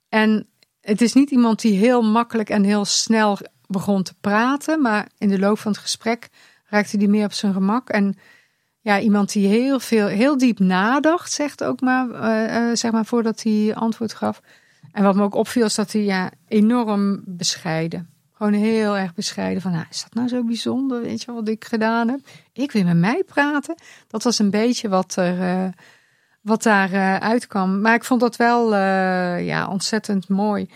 [0.10, 0.48] En
[0.82, 3.38] het is niet iemand die heel makkelijk en heel snel
[3.74, 6.30] begon te praten, maar in de loop van het gesprek
[6.66, 7.90] raakte hij meer op zijn gemak.
[7.90, 8.18] En
[8.80, 12.08] ja, iemand die heel veel, heel diep nadacht, zegt ook maar,
[12.78, 14.42] zeg maar voordat hij antwoord gaf.
[14.92, 18.14] En wat me ook opviel is dat hij ja, enorm bescheiden
[18.44, 21.66] gewoon heel erg bescheiden van, nou, is dat nou zo bijzonder, weet je wat ik
[21.66, 22.20] gedaan heb?
[22.54, 23.76] Ik wil met mij praten.
[24.08, 25.72] Dat was een beetje wat er, uh,
[26.42, 27.82] wat daar uh, uitkwam.
[27.82, 28.76] Maar ik vond dat wel,
[29.38, 30.70] ja, ontzettend mooi.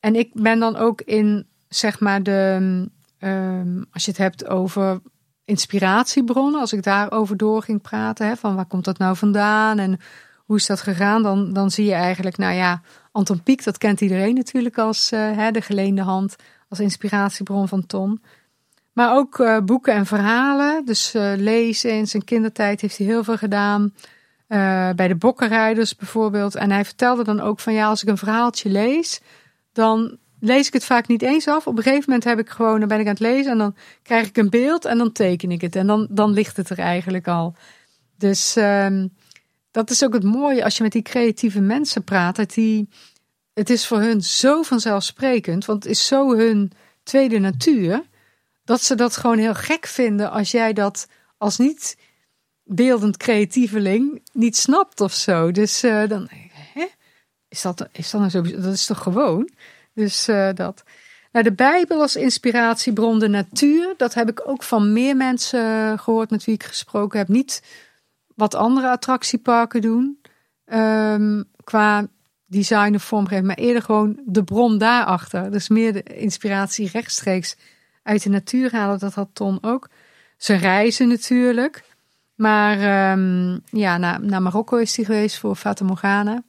[0.00, 2.58] En ik ben dan ook in, zeg maar, de,
[3.20, 5.00] um, als je het hebt over
[5.44, 10.00] inspiratiebronnen, als ik daarover door ging praten, hè, van waar komt dat nou vandaan en
[10.44, 12.82] hoe is dat gegaan, dan, dan zie je eigenlijk, nou ja,
[13.12, 16.36] Anton Pieck, dat kent iedereen natuurlijk als hè, de geleende hand
[16.68, 18.20] als inspiratiebron van Ton.
[18.92, 20.84] Maar ook uh, boeken en verhalen.
[20.84, 23.94] Dus uh, lezen in zijn kindertijd heeft hij heel veel gedaan.
[24.46, 26.54] eh, bij de bokkenrijders bijvoorbeeld.
[26.54, 29.20] En hij vertelde dan ook van ja, als ik een verhaaltje lees,
[29.72, 31.66] dan lees ik het vaak niet eens af.
[31.66, 33.74] Op een gegeven moment heb ik gewoon, dan ben ik aan het lezen en dan
[34.02, 35.76] krijg ik een beeld en dan teken ik het.
[35.76, 37.54] En dan, dan ligt het er eigenlijk al.
[38.16, 39.06] Dus ehm,
[39.70, 42.54] dat is ook het mooie als je met die creatieve mensen praat.
[42.54, 42.88] Die,
[43.54, 48.02] het is voor hun zo vanzelfsprekend, want het is zo hun tweede natuur.
[48.64, 51.08] Dat ze dat gewoon heel gek vinden als jij dat
[51.38, 51.96] als niet
[52.64, 55.50] beeldend creatieveling niet snapt of zo.
[55.50, 56.28] Dus uh, dan?
[57.48, 58.42] Is dat, is dat nou zo?
[58.42, 59.50] Dat is toch gewoon?
[59.94, 60.82] Dus uh, dat.
[61.32, 66.30] Nou, de Bijbel als inspiratiebron, de natuur, dat heb ik ook van meer mensen gehoord
[66.30, 67.28] met wie ik gesproken heb.
[67.28, 67.62] Niet
[68.34, 70.18] wat andere attractieparken doen
[70.66, 72.06] um, qua
[72.46, 75.50] design of vormgeving, maar eerder gewoon de bron daarachter.
[75.50, 77.56] Dus meer de inspiratie rechtstreeks
[78.02, 78.98] uit de natuur halen.
[78.98, 79.88] Dat had Ton ook.
[80.36, 81.84] Ze reizen natuurlijk.
[82.34, 86.42] Maar um, ja, naar, naar Marokko is hij geweest voor Fata Morgana.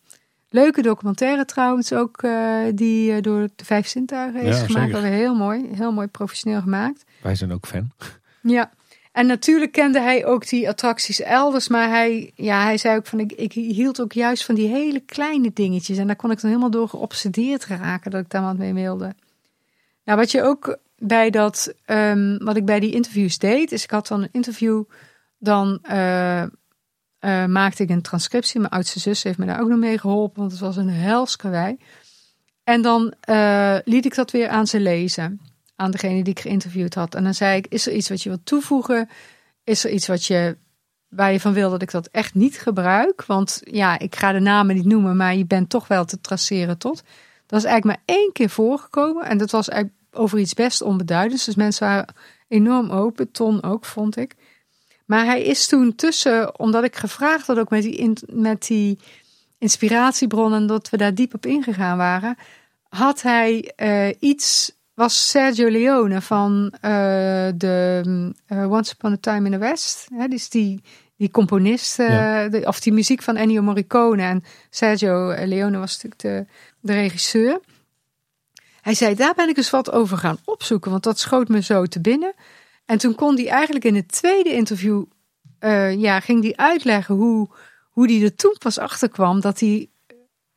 [0.53, 5.03] Leuke documentaire trouwens ook, uh, die uh, door de Vijf Zintuigen is ja, gemaakt.
[5.03, 7.03] Heel mooi, heel mooi professioneel gemaakt.
[7.21, 7.91] Wij zijn ook fan.
[8.41, 8.71] Ja,
[9.11, 11.67] en natuurlijk kende hij ook die attracties elders.
[11.67, 14.99] Maar hij, ja, hij zei ook van, ik, ik hield ook juist van die hele
[14.99, 15.97] kleine dingetjes.
[15.97, 19.15] En daar kon ik dan helemaal door geobsedeerd raken dat ik daar wat mee wilde.
[20.03, 23.91] Nou, wat je ook bij dat, um, wat ik bij die interviews deed, is ik
[23.91, 24.83] had dan een interview
[25.37, 26.43] dan uh,
[27.25, 28.59] uh, maakte ik een transcriptie.
[28.59, 31.35] Mijn oudste zus heeft me daar ook nog mee geholpen, want het was een hels
[32.63, 35.41] En dan uh, liet ik dat weer aan ze lezen,
[35.75, 37.15] aan degene die ik geïnterviewd had.
[37.15, 39.09] En dan zei ik, is er iets wat je wilt toevoegen?
[39.63, 40.57] Is er iets wat je,
[41.07, 43.25] waar je van wil dat ik dat echt niet gebruik?
[43.25, 46.77] Want ja, ik ga de namen niet noemen, maar je bent toch wel te traceren
[46.77, 47.03] tot.
[47.45, 49.25] Dat is eigenlijk maar één keer voorgekomen.
[49.25, 49.69] En dat was
[50.11, 51.45] over iets best onbeduidends.
[51.45, 52.13] Dus mensen waren
[52.47, 53.31] enorm open.
[53.31, 54.35] Ton ook, vond ik.
[55.05, 58.99] Maar hij is toen tussen, omdat ik gevraagd had ook met die, met die
[59.57, 62.37] inspiratiebronnen, dat we daar diep op ingegaan waren,
[62.89, 66.81] had hij uh, iets, was Sergio Leone van uh,
[67.55, 68.01] de
[68.47, 70.07] uh, Once Upon a Time in the West.
[70.13, 70.81] Hè, dus die,
[71.17, 72.47] die componist, ja.
[72.47, 74.21] de, of die muziek van Ennio Morricone.
[74.21, 77.59] En Sergio Leone was natuurlijk de, de regisseur.
[78.81, 81.85] Hij zei, daar ben ik eens wat over gaan opzoeken, want dat schoot me zo
[81.85, 82.33] te binnen.
[82.85, 85.03] En toen kon hij eigenlijk in het tweede interview,
[85.59, 87.49] uh, ja, ging die uitleggen hoe,
[87.89, 89.89] hoe hij er toen pas achter kwam dat hij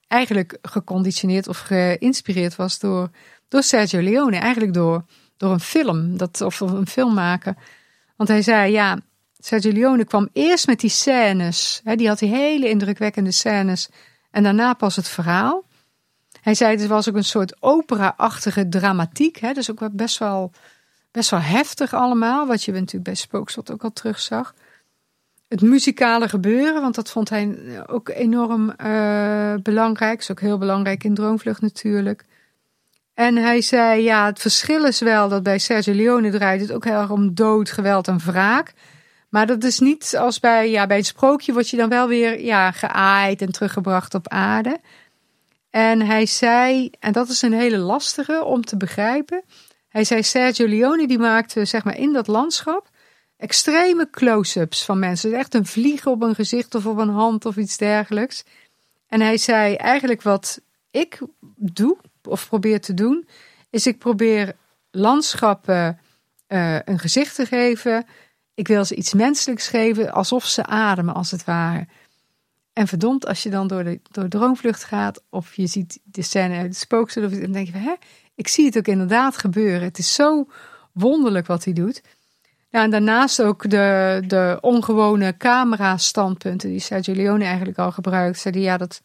[0.08, 3.10] eigenlijk geconditioneerd of geïnspireerd was door,
[3.48, 4.36] door Sergio Leone.
[4.36, 5.04] Eigenlijk door,
[5.36, 7.56] door een film, dat, of een film maken.
[8.16, 9.00] Want hij zei, ja,
[9.38, 11.80] Sergio Leone kwam eerst met die scènes.
[11.84, 13.88] Hè, die had die hele indrukwekkende scènes.
[14.30, 15.64] En daarna pas het verhaal.
[16.40, 19.36] Hij zei, het was ook een soort opera-achtige dramatiek.
[19.36, 20.52] Hè, dus ook best wel
[21.16, 22.46] best wel heftig allemaal.
[22.46, 24.54] Wat je natuurlijk bij Spookslot ook al terugzag.
[25.48, 27.56] Het muzikale gebeuren, want dat vond hij
[27.86, 30.18] ook enorm uh, belangrijk.
[30.18, 32.24] Is ook heel belangrijk in Droomvlucht natuurlijk.
[33.14, 36.84] En hij zei, ja, het verschil is wel dat bij Sergio Leone draait het ook
[36.84, 38.72] heel erg om dood, geweld en wraak.
[39.28, 42.40] Maar dat is niet als bij, ja, bij een sprookje word je dan wel weer
[42.40, 44.80] ja, geaaid en teruggebracht op aarde.
[45.70, 49.42] En hij zei, en dat is een hele lastige om te begrijpen.
[49.96, 52.88] Hij zei Sergio Leone die maakte zeg maar in dat landschap
[53.36, 55.34] extreme close-ups van mensen.
[55.34, 58.44] Echt een vlieg op een gezicht of op een hand of iets dergelijks.
[59.08, 60.60] En hij zei eigenlijk wat
[60.90, 61.18] ik
[61.56, 63.28] doe of probeer te doen,
[63.70, 64.56] is ik probeer
[64.90, 66.00] landschappen
[66.48, 68.06] uh, een gezicht te geven.
[68.54, 71.86] Ik wil ze iets menselijks geven, alsof ze ademen als het ware.
[72.76, 76.22] En verdomd, als je dan door de, door de droomvlucht gaat of je ziet de
[76.22, 77.94] scène uit het spooksel, dan denk je van, hè,
[78.34, 79.82] ik zie het ook inderdaad gebeuren.
[79.82, 80.48] Het is zo
[80.92, 82.02] wonderlijk wat hij doet.
[82.68, 88.38] Ja, en daarnaast ook de, de ongewone camera-standpunten die Sergio Leone eigenlijk al gebruikt.
[88.38, 89.02] Zei ja, dat,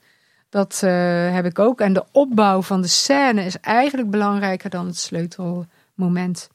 [0.50, 1.82] dat uh, heb ik ook.
[1.82, 6.50] En de opbouw van de scène is eigenlijk belangrijker dan het sleutelmoment.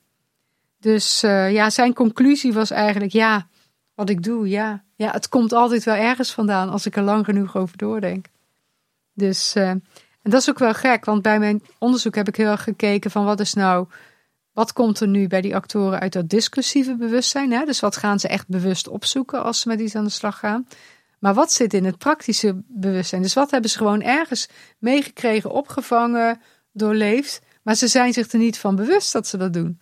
[0.80, 3.46] Dus uh, ja, zijn conclusie was eigenlijk: ja,
[3.94, 7.24] wat ik doe, ja, ja, het komt altijd wel ergens vandaan als ik er lang
[7.24, 8.26] genoeg over doordenk.
[9.12, 9.68] Dus uh,
[10.26, 13.10] en dat is ook wel gek, want bij mijn onderzoek heb ik heel erg gekeken
[13.10, 13.86] van wat is nou,
[14.52, 17.52] wat komt er nu bij die actoren uit dat discussieve bewustzijn?
[17.52, 17.64] Hè?
[17.64, 20.66] Dus wat gaan ze echt bewust opzoeken als ze met iets aan de slag gaan?
[21.18, 23.22] Maar wat zit in het praktische bewustzijn?
[23.22, 26.40] Dus wat hebben ze gewoon ergens meegekregen, opgevangen,
[26.72, 29.80] doorleefd, maar ze zijn zich er niet van bewust dat ze dat doen.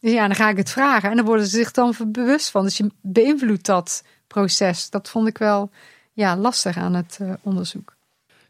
[0.00, 2.64] Dus ja, dan ga ik het vragen en dan worden ze zich dan bewust van.
[2.64, 4.90] Dus je beïnvloedt dat proces.
[4.90, 5.70] Dat vond ik wel
[6.12, 7.94] ja, lastig aan het uh, onderzoek.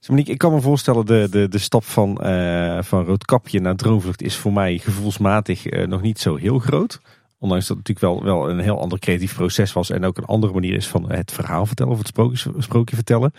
[0.08, 4.22] Monique, ik kan me voorstellen, de, de, de stap van, uh, van Roodkapje naar Droomvlucht
[4.22, 7.00] is voor mij gevoelsmatig uh, nog niet zo heel groot.
[7.38, 9.90] Ondanks dat het natuurlijk wel, wel een heel ander creatief proces was.
[9.90, 13.32] En ook een andere manier is van het verhaal vertellen of het sprookje, sprookje vertellen.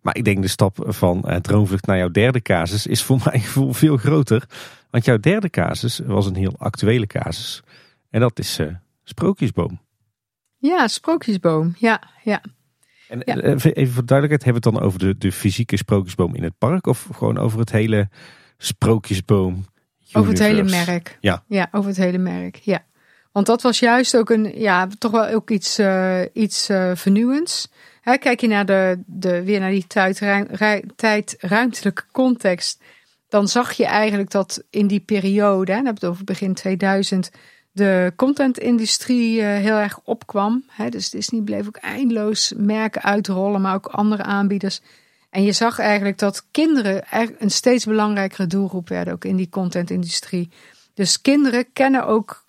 [0.00, 3.40] Maar ik denk de stap van uh, Droomvlucht naar jouw derde casus is voor mijn
[3.40, 4.44] gevoel veel groter.
[4.90, 7.62] Want jouw derde casus was een heel actuele casus.
[8.10, 8.60] En dat is
[9.04, 9.80] Sprookjesboom.
[10.62, 11.74] Ja, Sprookjesboom.
[11.78, 12.42] Ja, ja.
[13.08, 13.36] En ja.
[13.36, 16.86] even voor duidelijkheid, hebben we het dan over de, de fysieke sprookjesboom in het park
[16.86, 18.08] of gewoon over het hele
[18.58, 19.52] sprookjesboom?
[19.52, 20.18] Universe?
[20.18, 21.18] Over het hele merk.
[21.20, 21.44] Ja.
[21.48, 22.56] ja, over het hele merk.
[22.56, 22.84] Ja.
[23.32, 27.70] Want dat was juist ook een, ja, toch wel ook iets, uh, iets uh, vernieuwends.
[28.00, 29.86] Hè, kijk je naar de, de, weer naar die
[30.96, 32.82] tijd-ruimtelijke context,
[33.28, 37.30] dan zag je eigenlijk dat in die periode, hè, dan heb het over begin 2000,
[37.72, 40.64] de contentindustrie uh, heel erg opkwam.
[40.88, 44.80] Dus Disney bleef ook eindeloos merken uitrollen, maar ook andere aanbieders.
[45.30, 47.04] En je zag eigenlijk dat kinderen
[47.38, 50.50] een steeds belangrijkere doelgroep werden, ook in die contentindustrie.
[50.94, 52.44] Dus kinderen kennen ook,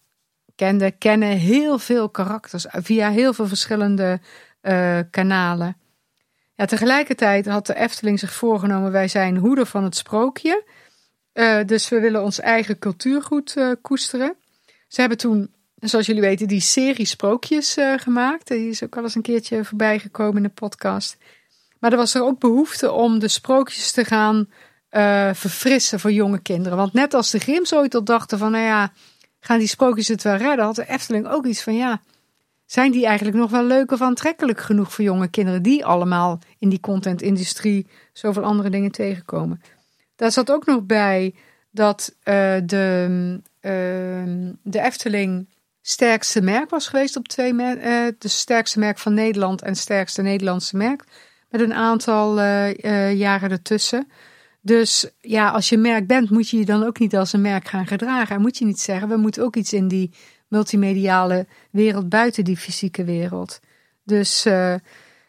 [0.55, 4.19] kenden, kennen heel veel karakters via heel veel verschillende
[4.61, 5.77] uh, kanalen.
[6.55, 10.63] Ja, tegelijkertijd had de Efteling zich voorgenomen, wij zijn hoeder van het sprookje.
[11.33, 14.35] Uh, dus we willen ons eigen cultuurgoed uh, koesteren.
[14.93, 18.47] Ze hebben toen, zoals jullie weten, die serie Sprookjes uh, gemaakt.
[18.47, 21.17] Die is ook al eens een keertje voorbij gekomen in de podcast.
[21.79, 24.49] Maar er was er ook behoefte om de sprookjes te gaan
[24.91, 26.77] uh, verfrissen voor jonge kinderen.
[26.77, 28.91] Want net als de Grims ooit al dachten van, nou ja,
[29.39, 30.65] gaan die sprookjes het wel redden?
[30.65, 32.01] Had de Efteling ook iets van, ja,
[32.65, 35.61] zijn die eigenlijk nog wel leuk of aantrekkelijk genoeg voor jonge kinderen?
[35.61, 39.61] Die allemaal in die contentindustrie zoveel andere dingen tegenkomen.
[40.15, 41.35] Daar zat ook nog bij
[41.71, 43.41] dat uh, de
[44.63, 45.47] de Efteling
[45.81, 50.77] sterkste merk was geweest op twee uh, de sterkste merk van Nederland en sterkste Nederlandse
[50.77, 51.03] merk.
[51.49, 54.07] Met een aantal uh, jaren ertussen.
[54.61, 57.67] Dus ja, als je merk bent, moet je je dan ook niet als een merk
[57.67, 58.35] gaan gedragen.
[58.35, 60.11] En moet je niet zeggen, we moeten ook iets in die
[60.47, 63.59] multimediale wereld buiten die fysieke wereld.
[64.03, 64.75] Dus, uh,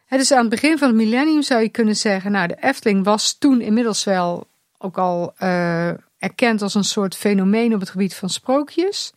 [0.09, 3.39] dus aan het begin van het millennium zou je kunnen zeggen, nou de Efteling was
[3.39, 4.47] toen inmiddels wel
[4.79, 5.35] ook al
[6.25, 9.13] erkend als een soort fenomeen op het gebied van sprookjes.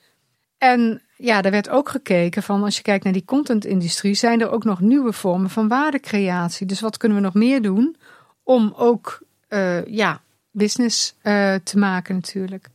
[0.57, 4.51] En ja, er werd ook gekeken van als je kijkt naar die contentindustrie, zijn er
[4.51, 6.67] ook nog nieuwe vormen van waardecreatie.
[6.67, 7.95] Dus wat kunnen we nog meer doen
[8.43, 10.21] om ook uh, ja,
[10.51, 12.67] business uh, te maken natuurlijk.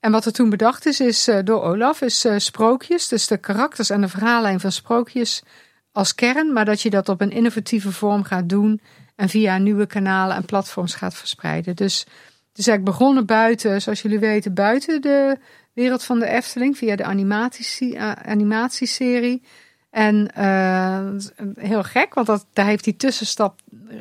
[0.00, 3.90] En wat er toen bedacht is, is uh, door Olaf, is sprookjes, dus de karakters
[3.90, 5.42] en de verhaallijn van sprookjes
[5.92, 8.80] als kern, maar dat je dat op een innovatieve vorm gaat doen
[9.16, 11.76] en via nieuwe kanalen en platforms gaat verspreiden.
[11.76, 12.06] Dus
[12.58, 15.38] is eigenlijk begonnen buiten, zoals jullie weten, buiten de
[15.72, 19.42] wereld van de Efteling via de animatie, animatieserie.
[19.90, 21.08] En uh,
[21.54, 23.60] heel gek, want dat, daar heeft die tussenstap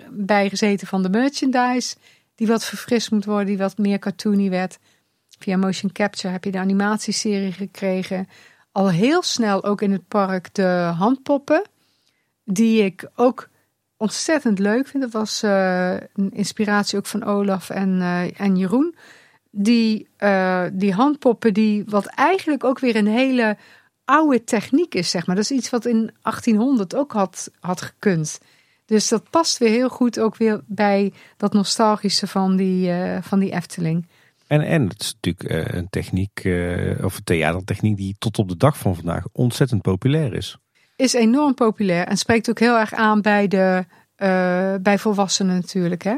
[0.09, 1.95] bij gezeten van de merchandise.
[2.35, 4.79] Die wat verfrist moet worden, die wat meer cartoony werd.
[5.39, 8.27] Via motion capture heb je de animatieserie gekregen.
[8.71, 11.61] Al heel snel ook in het park de handpoppen.
[12.43, 13.49] Die ik ook
[14.01, 15.03] ontzettend leuk vind.
[15.03, 18.95] Dat was uh, een inspiratie ook van Olaf en, uh, en Jeroen.
[19.51, 23.57] Die, uh, die handpoppen, die wat eigenlijk ook weer een hele
[24.05, 25.35] oude techniek is, zeg maar.
[25.35, 28.39] Dat is iets wat in 1800 ook had, had gekund.
[28.85, 33.51] Dus dat past weer heel goed ook weer bij dat nostalgische van die, van die
[33.51, 34.07] Efteling.
[34.47, 36.37] En, en het is natuurlijk een techniek,
[37.03, 40.57] of een theatertechniek, die tot op de dag van vandaag ontzettend populair is
[41.01, 43.85] is enorm populair en spreekt ook heel erg aan bij, de,
[44.17, 46.03] uh, bij volwassenen natuurlijk.
[46.03, 46.15] Hè?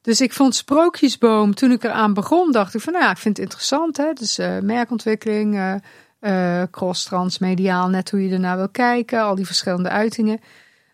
[0.00, 3.36] Dus ik vond Sprookjesboom, toen ik eraan begon, dacht ik van nou ja, ik vind
[3.36, 3.96] het interessant.
[3.96, 4.12] Hè?
[4.12, 5.74] Dus uh, merkontwikkeling, uh,
[6.20, 10.40] uh, cross, transmediaal, net hoe je ernaar wil kijken, al die verschillende uitingen.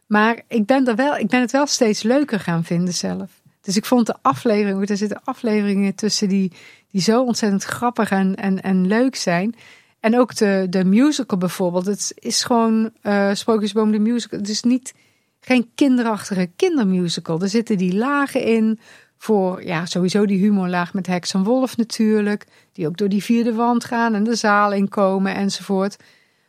[0.06, 3.30] Maar ik ben, er wel, ik ben het wel steeds leuker gaan vinden zelf.
[3.60, 6.52] Dus ik vond de afleveringen, er zitten afleveringen tussen die,
[6.90, 9.54] die zo ontzettend grappig en, en, en leuk zijn.
[10.00, 11.86] En ook de, de musical bijvoorbeeld.
[11.86, 14.38] Het is gewoon uh, Sprookjesboom de musical.
[14.38, 14.94] Het is niet
[15.40, 17.40] geen kinderachtige kindermusical.
[17.40, 18.78] Er zitten die lagen in
[19.16, 22.46] voor ja, sowieso die humorlaag met Heks en Wolf natuurlijk.
[22.72, 25.96] Die ook door die vierde wand gaan en de zaal inkomen enzovoort.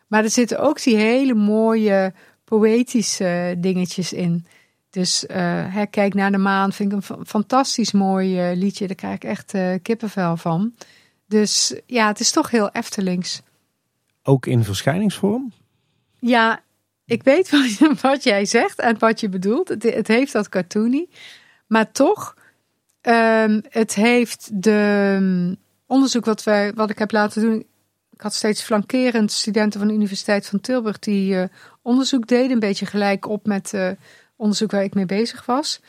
[0.08, 2.14] Maar er zitten ook die hele mooie
[2.44, 4.46] poëtische dingetjes in.
[4.90, 8.88] Dus uh, kijk naar de maan vind ik een fantastisch mooi uh, liedje.
[8.88, 10.74] Daar krijg ik echt kippenvel van.
[11.30, 13.42] Dus ja, het is toch heel Eftelings.
[14.24, 15.54] Ook in verschijningsvorm?
[16.20, 16.62] Ja,
[17.06, 17.50] ik weet
[17.80, 19.68] wat, wat jij zegt en wat je bedoelt.
[19.68, 21.08] Het, het heeft dat cartoony.
[21.68, 22.36] Maar toch,
[23.02, 27.66] um, het heeft de um, onderzoek wat, wij, wat ik heb laten doen.
[28.12, 31.44] Ik had steeds flankerend studenten van de Universiteit van Tilburg die uh,
[31.82, 32.52] onderzoek deden.
[32.52, 33.90] Een beetje gelijk op met uh,
[34.36, 35.82] onderzoek waar ik mee bezig was.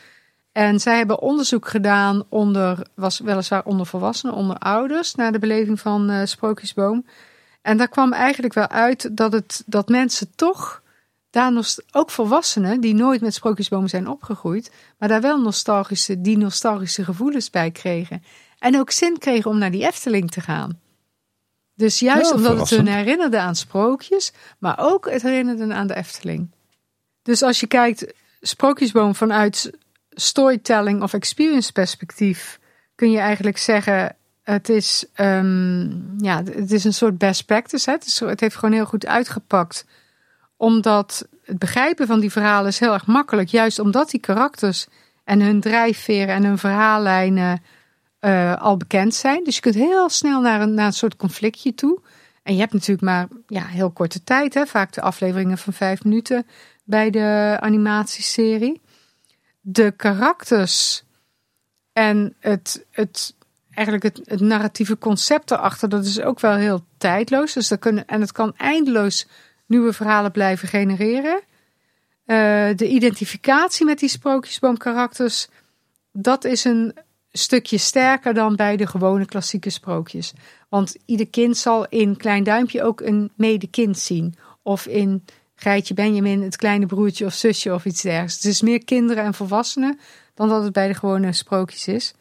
[0.51, 5.79] En zij hebben onderzoek gedaan onder, was weliswaar onder volwassenen, onder ouders, naar de beleving
[5.79, 7.05] van uh, Sprookjesboom.
[7.61, 10.81] En daar kwam eigenlijk wel uit dat, het, dat mensen toch,
[11.29, 16.37] daar nog, ook volwassenen die nooit met sprookjesbomen zijn opgegroeid, maar daar wel nostalgische, die
[16.37, 18.23] nostalgische gevoelens bij kregen.
[18.59, 20.79] En ook zin kregen om naar die Efteling te gaan.
[21.75, 25.95] Dus juist Ja, omdat het hun herinnerde aan sprookjes, maar ook het herinnerde aan de
[25.95, 26.51] Efteling.
[27.21, 29.71] Dus als je kijkt, sprookjesboom vanuit
[30.13, 32.59] storytelling of experience perspectief,
[32.95, 37.89] kun je eigenlijk zeggen, het is, ehm, ja, het is een soort best practice.
[37.89, 38.27] Hè?
[38.27, 39.85] Het, heeft gewoon heel goed uitgepakt.
[40.57, 43.49] Omdat het begrijpen van die verhalen is heel erg makkelijk.
[43.49, 44.87] Juist omdat die karakters
[45.23, 47.61] en hun drijfveren en hun verhaallijnen
[48.19, 49.43] eh, al bekend zijn.
[49.43, 51.99] Dus je kunt heel snel naar een, naar een soort conflictje toe.
[52.43, 54.53] En je hebt natuurlijk maar ja, heel korte tijd.
[54.53, 54.65] Hè?
[54.65, 56.47] Vaak de afleveringen van vijf minuten
[56.83, 58.81] bij de animatieserie.
[59.61, 61.03] De karakters
[61.93, 63.35] en het, het,
[63.71, 67.53] eigenlijk het, narratieve concept erachter, dat is ook wel heel tijdloos.
[67.53, 69.27] Dus dat kunnen, en het kan eindeloos
[69.65, 71.41] nieuwe verhalen blijven genereren.
[72.25, 75.47] Eh, de identificatie met die sprookjesboomkarakters,
[76.11, 76.93] dat is een
[77.31, 80.33] stukje sterker dan bij de gewone klassieke sprookjes.
[80.69, 84.35] Want ieder kind zal in Klein Duimpje ook een medekind zien.
[84.63, 85.25] Of in
[85.61, 88.35] Geitje Benjamin het kleine broertje of zusje of iets dergelijks.
[88.35, 89.99] Het is meer kinderen en volwassenen
[90.33, 92.13] dan dat het bij de gewone sprookjes is.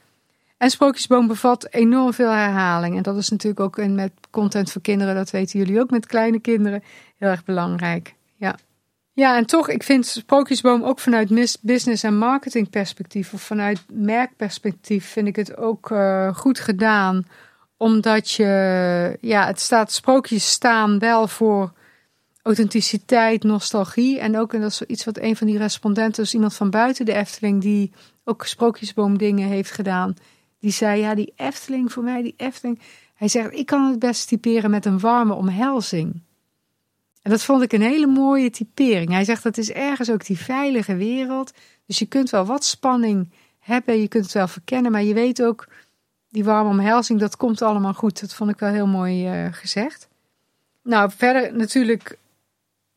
[0.56, 2.96] En Sprookjesboom bevat enorm veel herhaling.
[2.96, 6.06] En dat is natuurlijk ook in, met content voor kinderen, dat weten jullie ook met
[6.06, 6.82] kleine kinderen,
[7.18, 8.14] heel erg belangrijk.
[8.36, 8.56] Ja.
[9.12, 15.06] Ja, en toch, ik vind Sprookjesboom ook vanuit business- en marketing perspectief of vanuit merkperspectief
[15.06, 17.26] vind ik het ook eh, goed gedaan.
[17.76, 21.72] Omdat je, ja, het staat, sprookjes staan wel voor
[22.50, 24.18] authenticiteit, nostalgie.
[24.18, 27.04] En ook, en dat is iets wat een van die respondenten, dus iemand van buiten
[27.04, 27.92] de Efteling, die
[28.24, 30.14] ook Sprookjesboom dingen heeft gedaan.
[30.58, 32.80] Die zei, ja, die Efteling voor mij, die Efteling.
[33.14, 36.22] Hij zegt, ik kan het best typeren met een warme omhelzing.
[37.22, 39.10] En dat vond ik een hele mooie typering.
[39.10, 41.52] Hij zegt, dat is ergens ook die veilige wereld.
[41.86, 45.42] Dus je kunt wel wat spanning hebben, je kunt het wel verkennen, maar je weet
[45.42, 45.68] ook,
[46.28, 48.20] die warme omhelzing, dat komt allemaal goed.
[48.20, 50.08] Dat vond ik wel heel mooi eh, gezegd.
[50.82, 52.18] Nou, verder natuurlijk,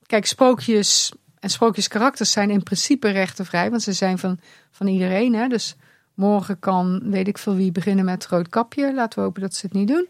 [0.06, 4.40] kijk, sprookjes en sprookjeskarakters zijn in principe rechtenvrij, want ze zijn van,
[4.72, 5.34] van iedereen.
[5.36, 5.48] Hè?
[5.48, 5.76] Dus
[6.14, 8.94] morgen kan, weet ik veel wie, beginnen met rood kapje.
[8.94, 10.08] Laten we hopen dat ze het niet doen.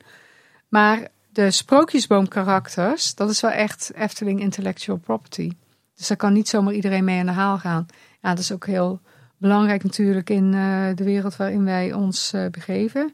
[0.67, 5.51] Maar de sprookjesboomkarakters, dat is wel echt Efteling intellectual property.
[5.95, 7.85] Dus daar kan niet zomaar iedereen mee aan de haal gaan.
[8.21, 9.01] Ja, dat is ook heel
[9.37, 13.13] belangrijk natuurlijk in eh, de wereld waarin wij ons eh, begeven.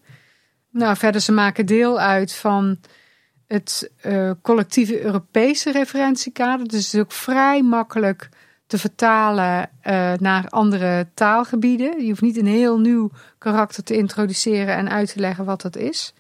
[0.72, 2.77] Nou, verder ze maken deel uit van
[3.49, 6.67] het eh, collectieve Europese referentiekader.
[6.67, 8.29] Dus het is ook vrij makkelijk
[8.67, 12.01] te vertalen eh, naar andere taalgebieden.
[12.01, 15.75] Je hoeft niet een heel nieuw karakter te introduceren en uit te leggen wat dat
[15.75, 16.13] is.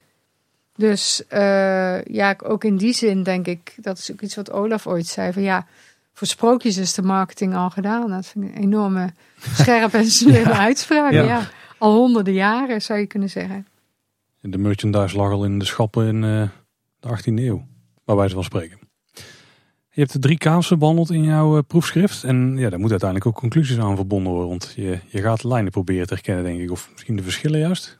[0.75, 4.87] Dus eh, ja, ook in die zin denk ik, dat is ook iets wat Olaf
[4.87, 5.67] ooit zei, van ja,
[6.13, 8.09] voor sprookjes is de marketing al gedaan.
[8.09, 9.13] Dat vind ik een enorme
[9.53, 11.11] scherpe en slimme uitspraak.
[11.11, 11.23] Ja.
[11.23, 11.47] Ja.
[11.77, 13.67] Al honderden jaren zou je kunnen zeggen.
[14.41, 16.49] De merchandise lag al in de schappen in eh,
[16.99, 17.67] de 18e eeuw,
[18.03, 18.79] waar wij van spreken.
[19.91, 22.23] Je hebt de drie casussen behandeld in jouw eh, proefschrift.
[22.23, 24.49] En ja, daar moeten uiteindelijk ook conclusies aan verbonden worden.
[24.49, 26.71] Want je, je gaat lijnen proberen te herkennen, denk ik.
[26.71, 27.99] Of misschien de verschillen juist.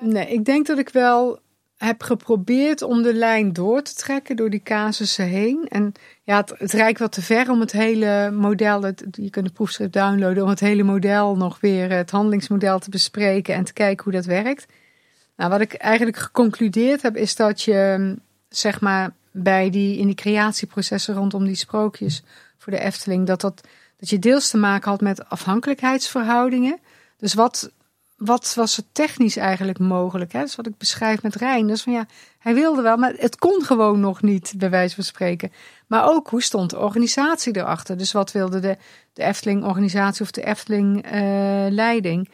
[0.00, 1.40] Nee, ik denk dat ik wel
[1.76, 5.66] heb geprobeerd om de lijn door te trekken door die casussen heen.
[5.68, 9.52] En ja, het, het wat te ver om het hele model, het, je kunt de
[9.52, 14.04] proefschrift downloaden, om het hele model nog weer, het handelingsmodel te bespreken en te kijken
[14.04, 14.66] hoe dat werkt.
[15.36, 18.14] Nou, wat ik eigenlijk geconcludeerd heb, is dat je,
[18.48, 22.22] zeg maar, bij die, in die creatieprocessen rondom die sprookjes
[22.58, 23.60] voor de Efteling, dat, dat,
[23.96, 26.78] dat je deels te maken had met afhankelijkheidsverhoudingen.
[27.16, 27.70] Dus wat,
[28.16, 30.32] wat was er technisch eigenlijk mogelijk?
[30.32, 30.40] Hè?
[30.40, 31.66] Dus wat ik beschrijf met Rijn.
[31.66, 32.06] Dus van ja,
[32.38, 35.52] hij wilde wel, maar het kon gewoon nog niet, bij wijze van spreken.
[35.86, 37.96] Maar ook hoe stond de organisatie erachter?
[37.96, 38.76] Dus wat wilde de,
[39.12, 42.28] de Efteling-organisatie of de Efteling-leiding?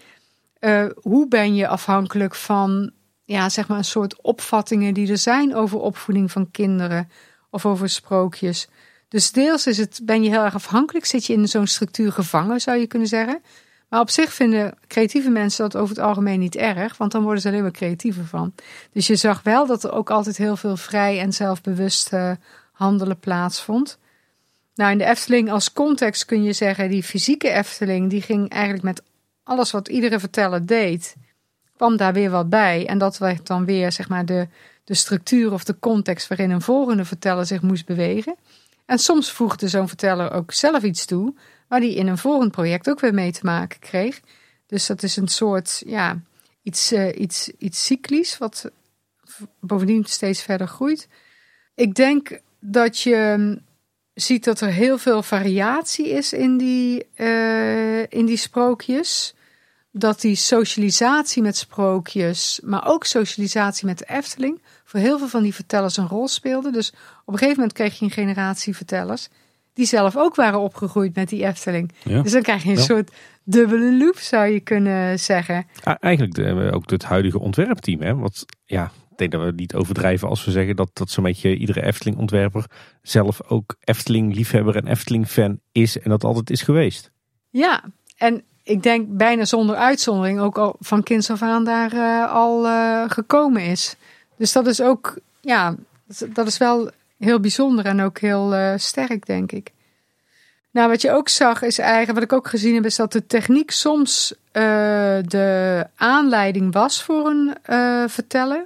[0.63, 2.91] Eh, hoe ben je afhankelijk van
[3.25, 7.11] ja, zeg maar een soort opvattingen die er zijn over opvoeding van kinderen
[7.51, 8.69] of over sprookjes?
[9.09, 12.61] Dus deels is het, ben je heel erg afhankelijk, zit je in zo'n structuur gevangen,
[12.61, 13.43] zou je kunnen zeggen.
[13.89, 17.43] Maar op zich vinden creatieve mensen dat over het algemeen niet erg, want dan worden
[17.43, 18.55] ze alleen maar creatiever van.
[18.93, 22.31] Dus je zag wel dat er ook altijd heel veel vrij en zelfbewust eh,
[22.73, 23.99] handelen plaatsvond.
[24.75, 28.85] Nou, in de Efteling als context kun je zeggen, die fysieke Efteling, die ging eigenlijk
[28.85, 29.03] met
[29.43, 31.17] alles wat iedere verteller deed,
[31.77, 32.87] kwam daar weer wat bij.
[32.87, 34.49] En dat werd dan weer, zeg maar, de,
[34.85, 38.37] de structuur of de context waarin een volgende verteller zich moest bewegen.
[38.87, 41.35] En soms voegde zo'n verteller ook zelf iets toe,
[41.69, 44.21] waar die in een volgend project ook weer mee te maken kreeg.
[44.67, 46.21] Dus dat is een soort, ja,
[46.63, 48.71] iets, uh, iets, iets cyclisch, wat
[49.61, 51.09] bovendien steeds verder groeit.
[51.75, 53.59] ik denk dat je
[54.15, 59.35] ziet dat er heel veel variatie is in die, uh, in die sprookjes.
[59.95, 65.43] Dat die socialisatie met sprookjes, maar ook socialisatie met de Efteling, voor heel veel van
[65.43, 66.71] die vertellers een rol speelde.
[66.71, 66.93] Dus
[67.25, 69.29] op een gegeven moment kreeg je een generatie vertellers
[69.75, 71.93] die zelf ook waren opgegroeid met die Efteling.
[72.03, 72.23] Ja.
[72.23, 73.11] Dus dan krijg je een soort
[73.45, 75.67] dubbele loop, zou je kunnen zeggen.
[75.83, 78.15] eigenlijk de, ook het huidige ontwerpteam, hè?
[78.15, 81.57] Wat ja, ik denk dat we niet overdrijven als we zeggen dat, dat zo'n beetje
[81.57, 82.65] iedere Efteling-ontwerper
[83.03, 87.11] zelf ook Efteling-liefhebber en Efteling-fan is en dat altijd is geweest.
[87.51, 87.85] Ja,
[88.17, 92.67] en ik denk bijna zonder uitzondering ook al van kinds af aan daar uh, al
[92.67, 93.97] uh, gekomen is.
[94.37, 95.75] Dus dat is ook, ja,
[96.29, 99.71] dat is wel heel bijzonder en ook heel uh, sterk, denk ik.
[100.71, 103.27] Nou, wat je ook zag is eigenlijk, wat ik ook gezien heb, is dat de
[103.27, 107.57] techniek soms de aanleiding was voor een
[108.11, 108.65] verteller.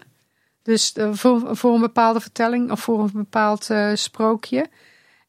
[0.67, 4.67] Dus uh, voor, voor een bepaalde vertelling of voor een bepaald uh, sprookje.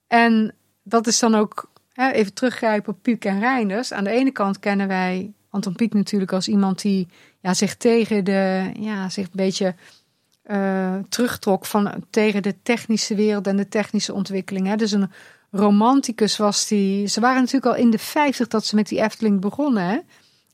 [0.07, 3.93] En dat is dan ook, hè, even teruggrijpen op Piek en Reinders.
[3.93, 7.07] Aan de ene kant kennen wij Anton Pieck natuurlijk als iemand die
[7.39, 9.75] ja, zich tegen de, ja, zich een beetje
[10.45, 14.67] uh, terugtrok van, tegen de technische wereld en de technische ontwikkeling.
[14.67, 14.75] Hè.
[14.75, 15.11] Dus een
[15.51, 17.07] romanticus was die.
[17.07, 19.83] Ze waren natuurlijk al in de 50 dat ze met die Efteling begonnen.
[19.83, 19.97] Hè.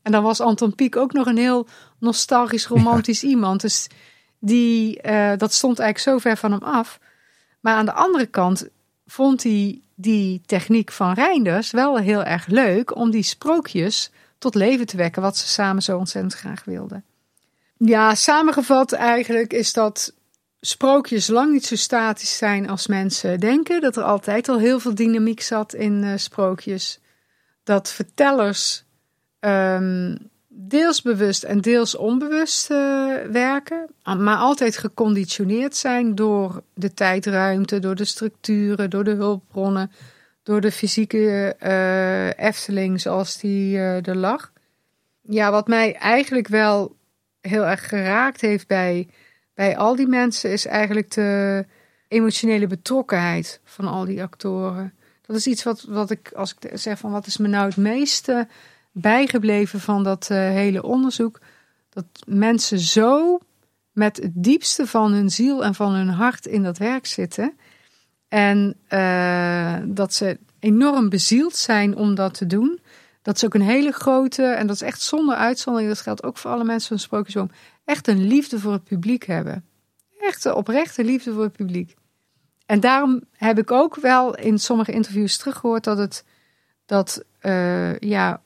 [0.01, 1.67] En dan was Anton Pieck ook nog een heel
[1.99, 3.61] nostalgisch, romantisch iemand.
[3.61, 3.87] Dus
[4.45, 6.99] die, uh, dat stond eigenlijk zo ver van hem af.
[7.59, 8.67] Maar aan de andere kant
[9.05, 14.85] vond hij die techniek van Reinders wel heel erg leuk om die sprookjes tot leven
[14.85, 17.03] te wekken, wat ze samen zo ontzettend graag wilden.
[17.77, 20.13] Ja, samengevat eigenlijk is dat
[20.59, 23.81] sprookjes lang niet zo statisch zijn als mensen denken.
[23.81, 26.99] Dat er altijd al heel veel dynamiek zat in uh, sprookjes.
[27.63, 28.83] Dat vertellers
[29.39, 32.77] um, deels bewust en deels onbewust uh,
[33.31, 39.91] werken, maar altijd geconditioneerd zijn door de tijdruimte, door de structuren, door de hulpbronnen,
[40.43, 44.51] door de fysieke uh, Efteling zoals die uh, er lag.
[45.21, 46.95] Ja, wat mij eigenlijk wel
[47.41, 49.07] heel erg geraakt heeft bij,
[49.53, 51.65] bij al die mensen is eigenlijk de
[52.07, 54.93] emotionele betrokkenheid van al die actoren.
[55.25, 57.77] Dat is iets wat, wat ik, als ik zeg van wat is me nou het
[57.77, 58.47] meeste
[58.93, 61.39] bijgebleven van dat uh, hele onderzoek.
[61.89, 63.39] Dat mensen zo
[63.91, 67.57] met het diepste van hun ziel en van hun hart in dat werk zitten.
[68.27, 72.79] En uh, dat ze enorm bezield zijn om dat te doen.
[73.21, 76.37] Dat ze ook een hele grote, en dat is echt zonder uitzondering, dat geldt ook
[76.37, 77.51] voor alle mensen van Sprookjesboom,
[77.85, 79.65] echt een liefde voor het publiek hebben.
[80.19, 81.95] Echt een oprechte liefde voor het publiek.
[82.65, 86.25] En daarom heb ik ook wel in sommige interviews teruggehoord dat het,
[86.85, 88.41] dat uh, ja,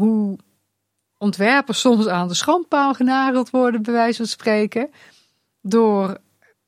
[0.00, 0.38] hoe
[1.18, 4.90] ontwerpers soms aan de schandpaal genageld worden, bij wijze van spreken.
[5.60, 6.18] Door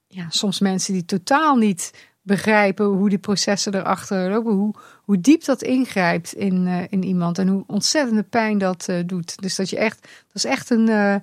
[0.07, 4.52] ja, soms mensen die totaal niet begrijpen hoe die processen erachter lopen.
[4.52, 9.01] Hoe, hoe diep dat ingrijpt in, uh, in iemand en hoe ontzettende pijn dat uh,
[9.07, 9.43] doet.
[9.43, 11.17] Dus dat je echt, dat is echt een, uh,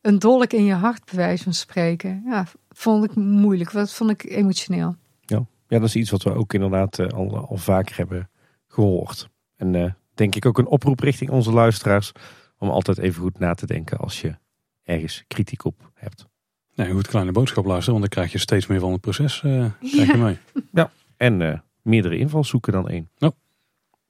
[0.00, 2.22] een dolk in je hart, bij wijze van spreken.
[2.26, 3.72] Ja, vond ik moeilijk.
[3.72, 4.96] Dat vond ik emotioneel.
[5.20, 8.30] Ja, ja dat is iets wat we ook inderdaad al, al vaker hebben
[8.66, 9.28] gehoord.
[9.56, 12.12] En denk ik ook een oproep richting onze luisteraars.
[12.58, 14.36] Om altijd even goed na te denken als je
[14.82, 16.26] ergens kritiek op hebt.
[16.74, 19.42] Nee, je moet kleine boodschap luisteren, want dan krijg je steeds meer van het proces
[19.46, 20.38] uh, krijg je mee.
[20.72, 23.08] Ja, en uh, meerdere invalshoeken dan één.
[23.16, 23.32] Ja.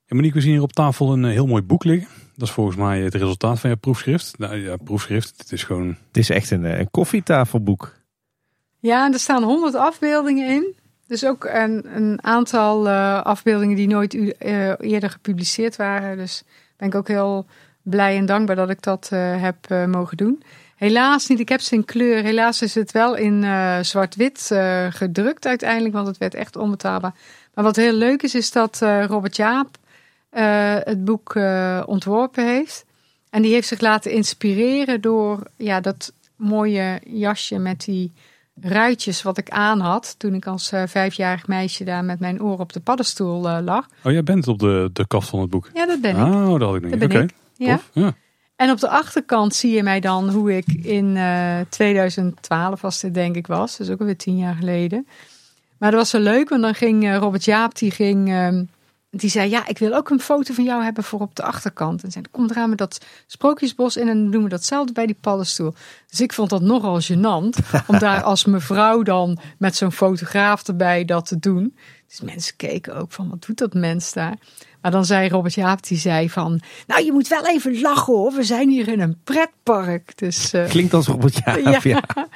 [0.07, 2.09] En Monique, we zien hier op tafel een uh, heel mooi boek liggen.
[2.37, 4.39] Dat is volgens mij het resultaat van je proefschrift.
[4.39, 5.97] Nou ja, proefschrift, het is gewoon...
[6.07, 7.95] Het is echt een, een koffietafelboek.
[8.79, 10.77] Ja, en er staan honderd afbeeldingen in.
[11.11, 14.33] Dus ook een, een aantal uh, afbeeldingen die nooit uh,
[14.79, 16.17] eerder gepubliceerd waren.
[16.17, 16.43] Dus
[16.77, 17.47] ben ik ook heel
[17.83, 20.43] blij en dankbaar dat ik dat uh, heb mogen doen.
[20.77, 22.23] Helaas niet, ik heb ze in kleur.
[22.23, 23.45] Helaas is het wel in
[23.85, 24.51] zwart-wit
[24.91, 27.15] gedrukt uiteindelijk, want het werd echt onbetaalbaar.
[27.55, 29.77] Maar wat heel leuk is, is dat Robert Jaap
[30.85, 31.35] het boek
[31.87, 32.85] ontworpen heeft.
[33.31, 38.13] En die heeft zich laten inspireren door ja, dat mooie jasje met die
[38.55, 42.59] ruitjes wat ik aan had toen ik als uh, vijfjarig meisje daar met mijn oor
[42.59, 43.87] op de paddenstoel uh, lag.
[44.05, 45.71] Oh, jij bent op de, de kast van het boek?
[45.75, 46.23] Ja, dat ben ik.
[46.23, 47.05] Oh, dat had ik niet.
[47.05, 47.81] Oké, ja.
[47.93, 48.15] ja.
[48.57, 53.01] En op de achterkant zie je mij dan hoe ik in uh, eh, 2012 was
[53.01, 53.77] dit denk ik was.
[53.77, 55.07] Dus ook alweer tien jaar geleden.
[55.79, 58.29] Maar dat was zo leuk, want dan ging Robert Jaap, die ging...
[58.29, 58.65] Ehm,
[59.11, 62.03] die zei, ja, ik wil ook een foto van jou hebben voor op de achterkant.
[62.03, 65.17] En zei, kom eraan met dat sprookjesbos in en dan doen we datzelfde bij die
[65.21, 65.75] paddenstoel.
[66.09, 71.05] Dus ik vond dat nogal gênant, om daar als mevrouw dan met zo'n fotograaf erbij
[71.05, 71.77] dat te doen.
[72.09, 74.37] Dus mensen keken ook van, wat doet dat mens daar?
[74.81, 78.33] Maar dan zei Robert Jaap, die zei van, nou je moet wel even lachen hoor,
[78.33, 80.19] we zijn hier in een pretpark.
[80.19, 81.81] Dus, uh, Klinkt als Robert Jaap, ja.
[81.83, 82.03] ja.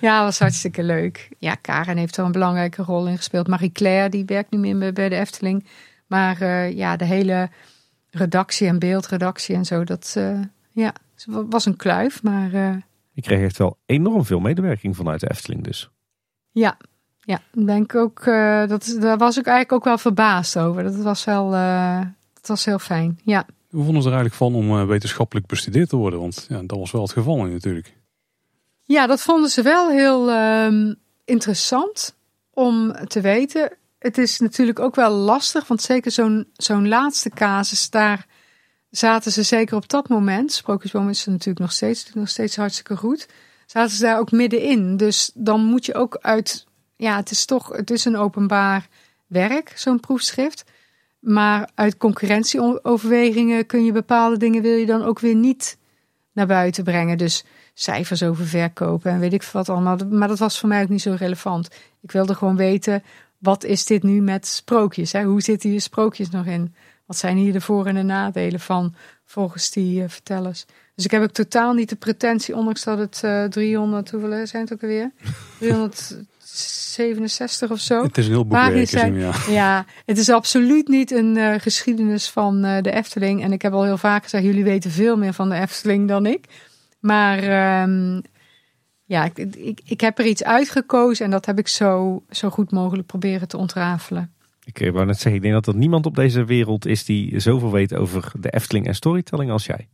[0.00, 1.28] Ja, was hartstikke leuk.
[1.38, 3.46] Ja, Karen heeft er een belangrijke rol in gespeeld.
[3.46, 5.64] Marie-Claire, die werkt nu meer bij de Efteling.
[6.12, 7.50] Maar uh, ja, de hele
[8.10, 10.40] redactie en beeldredactie en zo, dat uh,
[10.72, 10.92] ja,
[11.26, 12.22] was een kluif.
[12.22, 12.74] Maar, uh,
[13.12, 15.90] Je kreeg echt wel enorm veel medewerking vanuit de Efteling dus.
[16.50, 16.76] Ja,
[17.20, 18.24] ja, ben ik ook,
[18.68, 20.82] dat, daar was ik eigenlijk ook wel verbaasd over.
[20.82, 21.50] Dat was wel,
[22.34, 23.46] dat was heel fijn, ja.
[23.70, 26.20] We vonden er eigenlijk van om wetenschappelijk bestudeerd te worden?
[26.20, 27.96] Want ja, dat was wel het geval natuurlijk.
[28.82, 32.16] Ja, dat vonden ze wel heel uh, interessant
[32.50, 33.76] om te weten.
[34.02, 38.26] Het is natuurlijk ook wel lastig, want zeker zo'n zo'n laatste casus, daar
[38.90, 40.52] zaten ze zeker op dat moment.
[40.52, 43.28] Sprookjesboom is er natuurlijk nog steeds, nog steeds hartstikke goed.
[43.66, 44.96] Zaten ze daar ook middenin.
[44.96, 46.66] Dus dan moet je ook uit,
[46.96, 48.88] ja, het is toch, het is een openbaar
[49.26, 50.64] werk, zo'n proefschrift.
[51.18, 55.78] Maar uit concurrentieoverwegingen kun je bepaalde dingen, wil je dan ook weer niet
[56.32, 57.18] naar buiten brengen.
[57.18, 59.96] Dus cijfers over verkopen en weet ik wat allemaal.
[60.10, 61.68] Maar dat was voor mij ook niet zo relevant.
[62.00, 63.02] Ik wilde gewoon weten,
[63.42, 65.12] wat is dit nu met sprookjes?
[65.12, 65.24] Hè?
[65.24, 66.74] Hoe zitten hier sprookjes nog in?
[67.06, 70.64] Wat zijn hier de voor- en de nadelen van volgens die uh, vertellers?
[70.94, 74.62] Dus ik heb ook totaal niet de pretentie, ondanks dat het uh, 300, hoeveel zijn
[74.62, 75.12] het ook alweer?
[75.58, 78.02] 367 of zo.
[78.02, 79.32] Het is een heel boekwerk zijn, ja.
[79.48, 83.42] ja, het is absoluut niet een uh, geschiedenis van de Efteling.
[83.42, 86.26] En ik heb al heel vaak gezegd, jullie weten veel meer van de Efteling dan
[86.26, 86.44] ik.
[87.00, 88.22] Maar um,
[89.12, 92.70] ja, ik, ik, ik heb er iets uitgekozen en dat heb ik zo, zo goed
[92.70, 94.32] mogelijk proberen te ontrafelen.
[94.64, 97.40] Ik eh, wou net zeggen, ik denk dat er niemand op deze wereld is die
[97.40, 99.88] zoveel weet over de Efteling en storytelling als jij.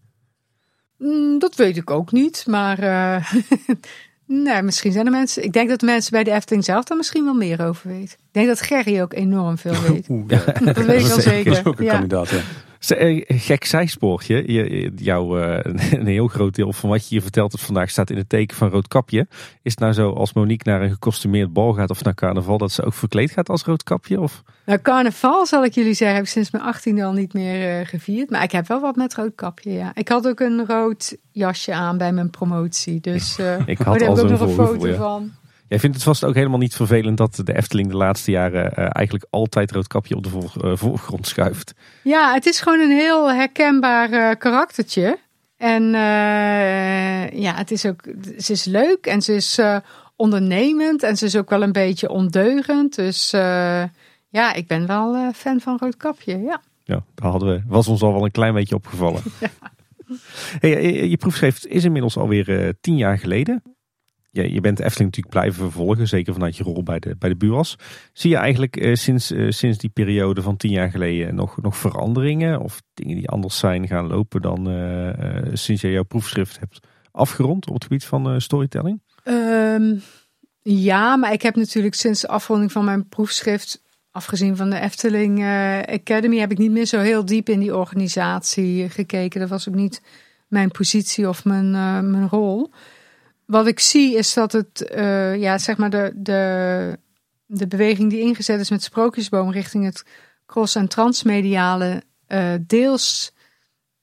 [0.99, 3.33] Mm, dat weet ik ook niet, maar uh,
[4.45, 5.45] nee, misschien zijn er mensen.
[5.45, 8.19] Ik denk dat de mensen bij de Efteling zelf daar misschien wel meer over weten.
[8.19, 10.09] Ik denk dat Gerry ook enorm veel weet.
[10.09, 10.45] Oeh, ja.
[10.45, 11.51] dat weet ik wel zeker.
[11.51, 11.93] Dat is ook een ja.
[11.93, 12.41] kandidaat, ja.
[12.79, 14.53] Eh, gek zijspoortje.
[14.53, 18.17] Je, jouw, een heel groot deel van wat je hier vertelt het vandaag staat in
[18.17, 19.27] het teken van Roodkapje.
[19.63, 22.73] Is het nou zo als Monique naar een gekostumeerd bal gaat of naar carnaval dat
[22.73, 24.21] ze ook verkleed gaat als Roodkapje?
[24.21, 24.43] Of?
[24.67, 27.87] Nou, carnaval zal ik jullie zeggen, heb ik sinds mijn 18 al niet meer uh,
[27.87, 28.31] gevierd.
[28.31, 29.91] Maar ik heb wel wat met Roodkapje, ja.
[29.95, 33.01] Ik had ook een rood jasje aan bij mijn promotie.
[33.01, 34.97] Dus uh, ik had oh, al ook nog een foto ja.
[34.97, 35.33] van.
[35.69, 38.87] Jij vindt het vast ook helemaal niet vervelend dat de Efteling de laatste jaren uh,
[38.93, 41.75] eigenlijk altijd Roodkapje op de voor, uh, voorgrond schuift.
[42.03, 45.19] Ja, het is gewoon een heel herkenbaar uh, karaktertje.
[45.57, 45.91] En
[47.33, 48.03] ja, het is ook,
[48.39, 49.61] ze is leuk en ze is
[50.17, 52.95] ondernemend en ze is ook wel een beetje ondeugend.
[52.95, 53.31] Dus
[54.29, 56.61] ja, ik ben wel fan van Roodkapje, ja.
[56.85, 59.23] Ja, daar hadden we, was ons al wel een klein beetje opgevallen.
[59.41, 59.51] ja.
[60.59, 63.63] hey, je proefschrift is inmiddels alweer tien jaar geleden
[64.43, 67.37] je bent de Efteling natuurlijk blijven vervolgen, zeker vanuit je rol bij de, bij de
[67.37, 67.77] BUAS.
[68.13, 71.77] Zie je eigenlijk eh, sinds, eh, sinds die periode van tien jaar geleden nog, nog
[71.77, 75.11] veranderingen of dingen die anders zijn gaan lopen dan uh,
[75.53, 76.79] sinds je jouw proefschrift hebt
[77.11, 79.03] afgerond op het gebied van storytelling?
[79.25, 80.03] Um,
[80.63, 85.45] ja, maar ik heb natuurlijk sinds de afronding van mijn proefschrift, afgezien van de Efteling
[85.87, 89.41] Academy, heb ik niet meer zo heel diep in die organisatie gekeken.
[89.41, 90.03] Dat was ook niet
[90.49, 91.71] mijn positie of mijn,
[92.11, 92.71] mijn rol
[93.49, 96.99] wat ik zie is dat het, uh, ja, zeg maar de, de,
[97.47, 100.05] de beweging die ingezet is met Sprookjesboom richting het
[100.47, 103.33] cross- en transmediale uh, deels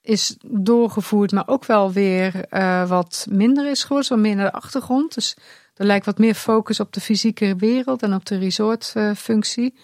[0.02, 4.58] is doorgevoerd, maar ook wel weer uh, wat minder is geworden, wat meer naar de
[4.58, 5.14] achtergrond.
[5.14, 5.38] Dus
[5.76, 9.76] er lijkt wat meer focus op de fysieke wereld en op de resortfunctie.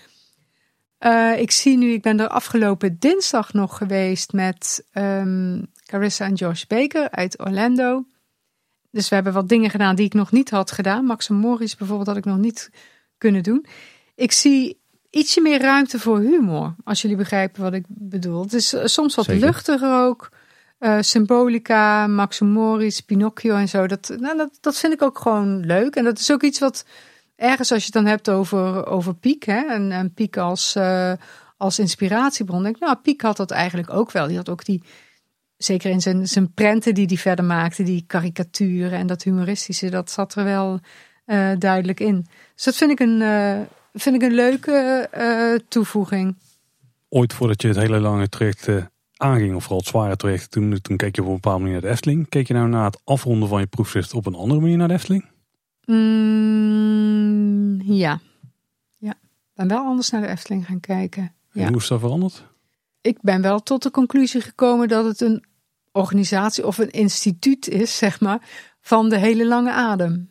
[1.38, 6.64] ik zie nu, ik ben er afgelopen dinsdag nog geweest met um, Carissa en Josh
[6.64, 8.06] Baker uit Orlando.
[8.92, 11.06] Dus we hebben wat dingen gedaan die ik nog niet had gedaan.
[11.06, 12.70] Max en Morris bijvoorbeeld had ik nog niet
[13.18, 13.66] kunnen doen.
[14.16, 14.80] Ik zie
[15.10, 18.42] ietsje meer ruimte voor humor, als jullie begrijpen wat ik bedoel.
[18.42, 19.46] Het is soms wat Zeker.
[19.46, 20.30] luchtiger ook.
[20.80, 23.88] Uh, symbolica, Max Morris, Pinocchio en zo.
[23.88, 25.96] Dat, nou, dat, dat vind ik ook gewoon leuk.
[25.96, 26.86] En dat is ook iets wat
[27.36, 29.44] ergens als je het dan hebt over, over Piek.
[29.44, 31.14] Hè, en, en Piek als, uh,
[31.58, 32.64] als inspiratiebron.
[32.64, 34.28] Denk ik, nou, Piek had dat eigenlijk ook wel.
[34.28, 34.84] Die had ook die
[35.64, 40.12] zeker in zijn, zijn prenten die hij verder maakte, die karikaturen en dat humoristische, dat
[40.12, 40.80] zat er wel
[41.26, 42.26] uh, duidelijk in.
[42.56, 43.60] Dus dat vind ik een, uh,
[43.94, 46.36] vind ik een leuke uh, toevoeging.
[47.10, 48.68] Ooit voordat je het hele lange traject
[49.16, 51.82] aanging, of vooral het zware traject, toen, toen keek je op een bepaalde manier naar
[51.82, 52.30] de Efteling.
[52.30, 54.94] Keek je nou na het afronden van je proefschrift op een andere manier naar de
[54.94, 55.26] Efteling?
[55.86, 58.20] Mm, ja.
[58.98, 59.14] Ja,
[59.56, 61.24] ben wel anders naar de Efteling gaan kijken.
[61.24, 61.68] En Ja.
[61.68, 62.44] hoe is dat veranderd?
[63.02, 65.44] Ik ben wel tot de conclusie gekomen dat het een
[65.92, 68.42] organisatie of een instituut is, zeg maar,
[68.82, 70.30] van de hele lange adem.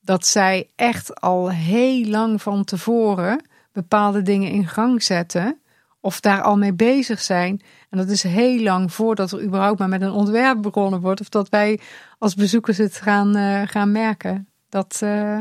[0.00, 5.60] Dat zij echt al heel lang van tevoren bepaalde dingen in gang zetten.
[6.00, 7.60] Of daar al mee bezig zijn.
[7.90, 11.20] En dat is heel lang voordat er überhaupt maar met een ontwerp begonnen wordt.
[11.20, 11.80] Of dat wij
[12.18, 14.48] als bezoekers het gaan, eh, gaan merken.
[14.68, 15.38] Dat, eh,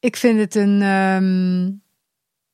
[0.00, 0.82] ik vind het een.
[0.82, 1.70] ehm,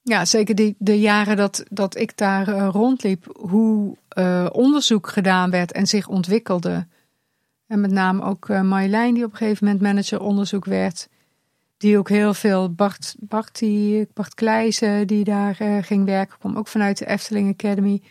[0.03, 3.27] ja, zeker die, de jaren dat, dat ik daar eh, rondliep.
[3.39, 6.87] Hoe eh, onderzoek gedaan werd en zich ontwikkelde.
[7.67, 11.09] En met name ook eh Marjolein, die op een gegeven moment manager onderzoek werd.
[11.77, 13.63] Die ook heel veel, Bart, Bart,
[14.15, 18.03] Bart Kleijzen, die daar eh, ging werken, kwam ook vanuit de Efteling Academy.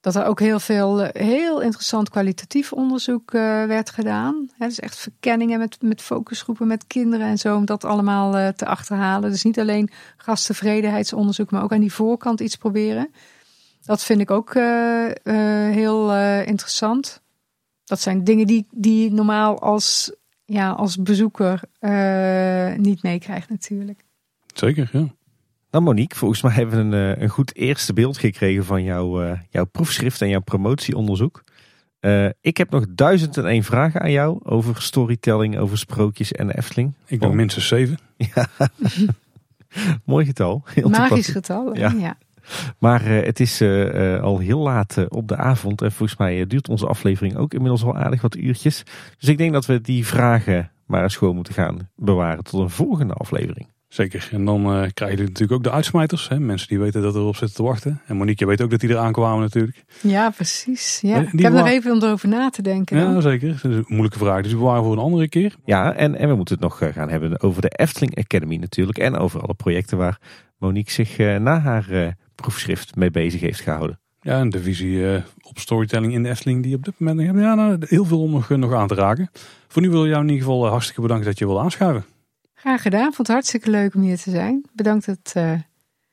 [0.00, 4.50] Dat er ook heel veel, heel interessant kwalitatief onderzoek werd gedaan.
[4.58, 8.66] Hè, dus echt verkenningen met, met focusgroepen met kinderen en zo, om dat allemaal te
[8.66, 9.30] achterhalen.
[9.30, 13.08] Dus niet alleen gasttevredenheidsonderzoek, maar ook aan die voorkant iets proberen.
[13.84, 17.22] Dat vind ik ook eh, eh, heel eh, interessant.
[17.84, 20.12] Dat zijn dingen die, die je normaal als,
[20.44, 24.04] ja, als bezoeker eh, niet meekrijgt natuurlijk.
[24.54, 25.06] Zeker, ja.
[25.70, 29.38] Nou Monique, volgens mij hebben we een, een goed eerste beeld gekregen van jouw, eh,
[29.50, 31.44] jouw proefschrift en jouw promotieonderzoek.
[32.00, 36.46] Eh, ik heb nog duizend en één vragen aan jou over storytelling, over sprookjes en
[36.46, 36.92] de Efteling.
[37.06, 37.34] Ik ben Oh.
[37.34, 37.98] minstens zeven.
[40.04, 40.62] Mooi getal.
[40.64, 41.76] Heel Magisch getal.
[41.76, 41.90] Ja.
[41.98, 42.16] Ja.
[42.78, 45.82] Maar eh, het is eh, eh, al heel laat op de avond.
[45.82, 48.82] En volgens mij duurt onze aflevering ook inmiddels al aardig wat uurtjes.
[49.18, 52.70] Dus ik denk dat we die vragen maar eens gewoon moeten gaan bewaren tot een
[52.70, 53.68] volgende aflevering.
[53.92, 54.28] Zeker.
[54.32, 56.28] En dan eh krijgen jullie natuurlijk ook de uitsmijters.
[56.28, 56.40] Hè?
[56.40, 58.00] Mensen die weten dat erop zitten te wachten.
[58.06, 59.84] En Monique, je weet ook dat die eraan kwamen natuurlijk.
[60.00, 60.98] ja, precies.
[61.00, 61.20] Ja.
[61.32, 62.98] Ik heb nog even om erover na te denken.
[62.98, 63.48] Ja, zeker.
[63.48, 64.40] Dat is een moeilijke vraag.
[64.40, 65.54] Dus die bewaren voor een andere keer.
[65.64, 68.98] Ja, en, en we moeten het nog gaan hebben over de Efteling Academy natuurlijk.
[68.98, 70.18] En over alle projecten waar
[70.58, 72.08] Monique zich eh, na haar eh,
[72.42, 74.00] proefschrift mee bezig heeft gehouden.
[74.20, 77.42] Ja, en de visie eh, op storytelling in de Efteling die op dit moment hebben.
[77.42, 79.30] Ja, nou, heel veel om nog, eh, nog aan te raken.
[79.68, 82.04] Voor nu wil ik jou in ieder geval eh, hartstikke bedanken dat je wil aanschuiven.
[82.54, 83.12] Graag gedaan.
[83.12, 84.64] Vond het hartstikke leuk om hier te zijn.
[84.72, 85.60] Bedankt dat eh,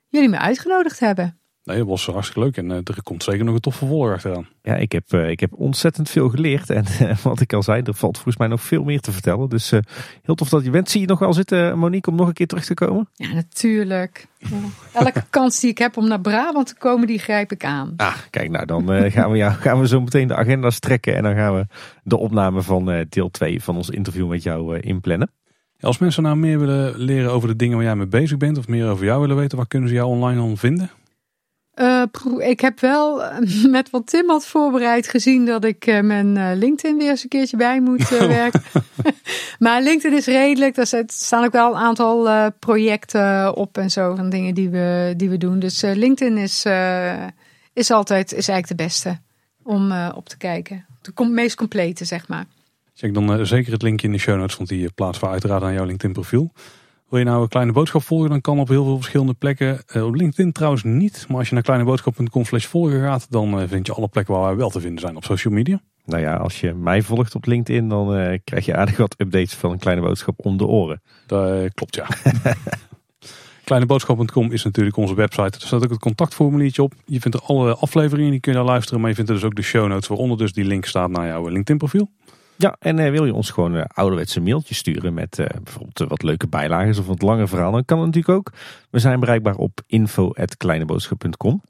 [0.07, 1.38] jullie me uitgenodigd hebben.
[1.69, 2.57] Nee, dat was hartstikke leuk.
[2.57, 4.47] En eh, er komt zeker nog een tof vervolg achteraan.
[4.61, 6.69] Ja, ik heb, eh, ik heb ontzettend veel geleerd.
[6.69, 9.49] En eh, wat ik al zei, er valt volgens mij nog veel meer te vertellen.
[9.49, 9.79] Dus eh,
[10.23, 10.89] heel tof dat je bent.
[10.89, 13.09] Zie je nog wel zitten, Monique, om nog een keer terug te komen?
[13.13, 14.27] Ja, natuurlijk.
[14.93, 17.93] Elke kans die ik heb om naar Brabant te komen, die grijp ik aan.
[17.97, 21.15] Ah, kijk nou, dan eh, gaan, we, ja, gaan we zo meteen de agenda's trekken.
[21.15, 21.65] En dan gaan we
[22.03, 25.31] de opname van eh, deel 2 van ons interview met jou eh, inplannen.
[25.79, 28.57] Als mensen nou meer willen leren over de dingen waar jij mee bezig bent.
[28.57, 29.57] Of meer over jou willen weten.
[29.57, 30.89] Waar kunnen ze jou online dan vinden?
[31.79, 32.03] Eh,
[32.37, 33.21] ik heb wel
[33.69, 37.29] met wat Tim had voorbereid gezien dat ik eh, mijn eh, LinkedIn weer eens een
[37.29, 38.09] keertje bij moet
[38.39, 38.61] werken.
[39.59, 40.77] maar LinkedIn is redelijk.
[40.77, 45.29] Er staan ook wel een aantal projecten op en zo van dingen die we, die
[45.29, 45.59] we doen.
[45.59, 46.65] Dus LinkedIn is,
[47.73, 49.19] is altijd is eigenlijk de beste
[49.63, 50.85] om op te kijken.
[51.01, 52.45] De com- meest complete, zeg maar.
[52.99, 54.57] Check dan eh, zeker het linkje in de show notes.
[54.57, 56.51] Want die plaatsen we uiteraard aan jouw LinkedIn profiel.
[57.09, 59.81] Wil je nou een kleine boodschap volgen, dan kan op heel veel verschillende plekken.
[59.87, 61.25] Eh, op LinkedIn trouwens niet.
[61.27, 64.43] Maar als je naar kleineboodschap.com slash volgen gaat, dan eh, vind je alle plekken waar
[64.43, 65.81] wij wel te vinden zijn op social media.
[66.05, 69.53] Nou ja, als je mij volgt op LinkedIn, dan eh, krijg je aardig wat updates
[69.53, 71.01] van een kleine boodschap om de oren.
[71.25, 72.07] Dat klopt, ja.
[73.69, 75.59] Kleineboodschap.com is natuurlijk onze website.
[75.59, 76.93] Er staat ook het contactformuliertje op.
[77.05, 78.99] Je vindt er alle afleveringen, die kun je daar luisteren.
[78.99, 81.27] Maar je vindt er dus ook de show notes, waaronder dus die link staat naar
[81.27, 82.09] jouw LinkedIn profiel.
[82.61, 86.07] Ja, en eh, wil je ons gewoon een ouderwetse mailtje sturen met eh, bijvoorbeeld eh,
[86.07, 88.51] wat leuke bijlagen of wat langer verhaal, dan kan het natuurlijk ook.
[88.89, 91.61] We zijn bereikbaar op info.kleineboodschap.com.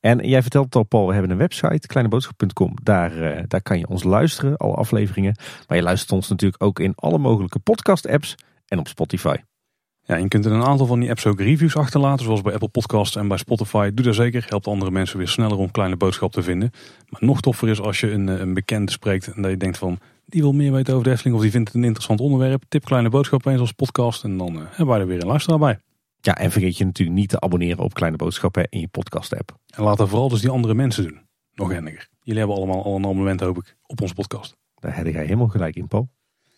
[0.00, 2.74] En jij vertelt het al, Paul, we hebben een website, kleineboodschap.com.
[2.82, 5.36] Daar, eh, daar kan je ons luisteren, alle afleveringen.
[5.68, 8.34] Maar je luistert ons natuurlijk ook in alle mogelijke podcast-apps
[8.66, 9.36] en op Spotify.
[10.02, 12.68] Ja, je kunt in een aantal van die apps ook reviews achterlaten, zoals bij Apple
[12.68, 13.90] Podcasts en bij Spotify.
[13.94, 16.70] Doe dat zeker, helpt andere mensen weer sneller om kleine boodschap te vinden.
[17.08, 19.78] Maar nog toffer is als je een, eh, een bekende spreekt en dat je denkt
[19.78, 19.98] van,
[20.30, 22.62] die wil meer weten over de Efteling of die vindt het een interessant onderwerp.
[22.68, 25.58] Tip Kleine Boodschap eens als podcast en dan eh, hebben wij er weer een luisteraar
[25.58, 25.80] bij.
[26.20, 29.58] Ja, en vergeet je natuurlijk niet te abonneren op Kleine Boodschappen in je podcast-app.
[29.66, 31.20] En laat dat vooral dus die andere mensen doen.
[31.54, 32.08] Nog handiger.
[32.22, 34.56] Jullie hebben allemaal al een abonnement hoop ik op onze podcast.
[34.74, 36.08] Daar heb jij helemaal gelijk in, Paul.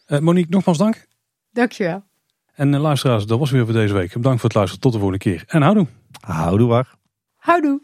[0.07, 1.07] Eh, Monique, nogmaals dank.
[1.51, 2.05] Dankjewel.
[2.55, 4.13] En eh, luisteraars, dat was weer voor deze week.
[4.13, 4.83] Bedankt voor het luisteren.
[4.83, 5.45] Tot de volgende keer.
[5.47, 5.87] En houdoe.
[6.21, 6.95] Houdoe waar.
[7.37, 7.81] Houdoe.